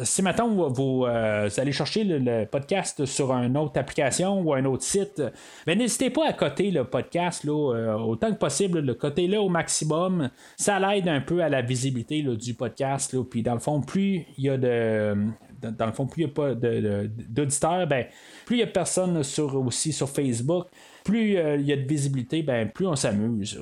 si 0.03 0.21
maintenant 0.21 0.69
vous, 0.69 1.05
euh, 1.05 1.49
allez 1.57 1.71
chercher 1.71 2.03
le, 2.03 2.45
podcast 2.45 3.05
sur 3.05 3.31
une 3.31 3.57
autre 3.57 3.79
application 3.79 4.41
ou 4.41 4.53
un 4.53 4.65
autre 4.65 4.83
site, 4.83 5.21
ben, 5.65 5.77
n'hésitez 5.77 6.09
pas 6.09 6.27
à 6.27 6.33
coter 6.33 6.71
le 6.71 6.83
podcast 6.83 7.43
là, 7.43 7.73
euh, 7.73 7.93
autant 7.97 8.31
que 8.31 8.37
possible, 8.37 8.79
le 8.79 8.93
coter 8.93 9.27
là 9.27 9.41
au 9.41 9.49
maximum. 9.49 10.29
Ça 10.57 10.79
l'aide 10.79 11.07
un 11.07 11.21
peu 11.21 11.41
à 11.41 11.49
la 11.49 11.61
visibilité 11.61 12.21
du 12.21 12.53
podcast. 12.53 13.15
Puis 13.29 13.43
dans 13.43 13.53
le 13.53 13.59
fond, 13.59 13.81
plus 13.81 14.25
il 14.37 14.43
y 14.45 14.49
a 14.49 14.57
de. 14.57 15.15
Dans 15.61 15.87
le 15.87 15.91
fond, 15.91 16.05
plus 16.05 16.21
il 16.21 16.25
n'y 16.25 16.31
a 16.31 16.35
pas 16.35 16.53
d'auditeurs, 16.53 17.87
ben, 17.87 18.05
plus 18.45 18.57
il 18.57 18.59
y 18.59 18.63
a 18.63 18.67
personne 18.67 19.23
sur, 19.23 19.55
aussi 19.55 19.91
sur 19.91 20.07
Facebook, 20.07 20.67
plus 21.03 21.35
euh, 21.37 21.55
il 21.55 21.65
y 21.65 21.73
a 21.73 21.77
de 21.77 21.87
visibilité, 21.87 22.43
ben, 22.43 22.69
plus 22.69 22.85
on 22.85 22.95
s'amuse. 22.95 23.59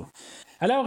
Alors, 0.62 0.86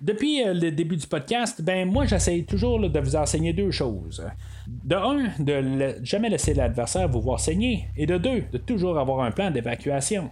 depuis 0.00 0.42
le 0.44 0.70
début 0.70 0.96
du 0.96 1.06
podcast, 1.06 1.60
ben 1.62 1.90
moi 1.90 2.06
j'essaie 2.06 2.42
toujours 2.48 2.80
de 2.80 2.98
vous 2.98 3.16
enseigner 3.16 3.52
deux 3.52 3.70
choses. 3.70 4.24
De 4.66 4.96
un, 4.96 5.28
de 5.38 5.96
jamais 6.02 6.30
laisser 6.30 6.54
l'adversaire 6.54 7.08
vous 7.08 7.20
voir 7.20 7.38
saigner. 7.38 7.88
Et 7.96 8.06
de 8.06 8.16
deux, 8.16 8.44
de 8.52 8.58
toujours 8.58 8.98
avoir 8.98 9.20
un 9.20 9.30
plan 9.30 9.50
d'évacuation. 9.50 10.30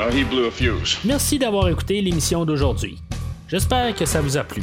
Oh, 0.00 0.10
Merci 1.04 1.38
d'avoir 1.38 1.68
écouté 1.68 2.00
l'émission 2.00 2.44
d'aujourd'hui. 2.44 2.98
J'espère 3.48 3.94
que 3.94 4.04
ça 4.04 4.20
vous 4.20 4.36
a 4.36 4.44
plu. 4.44 4.62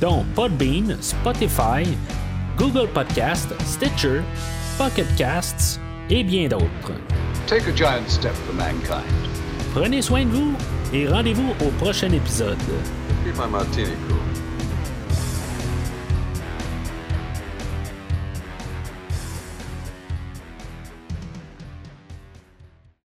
dont 0.00 0.24
Podbean, 0.34 0.96
Spotify, 1.00 1.84
Google 2.56 2.88
Podcast, 2.88 3.48
Stitcher, 3.64 4.22
Pocket 4.78 5.06
Casts 5.16 5.80
et 6.10 6.22
bien 6.24 6.48
d'autres. 6.48 6.92
Take 7.46 7.68
a 7.68 7.72
giant 7.74 8.08
step 8.08 8.32
for 8.32 8.54
mankind. 8.54 9.04
Prenez 9.74 10.02
soin 10.02 10.24
de 10.24 10.30
vous 10.30 10.54
et 10.92 11.06
rendez-vous 11.08 11.54
au 11.60 11.70
prochain 11.78 12.10
épisode. 12.12 12.56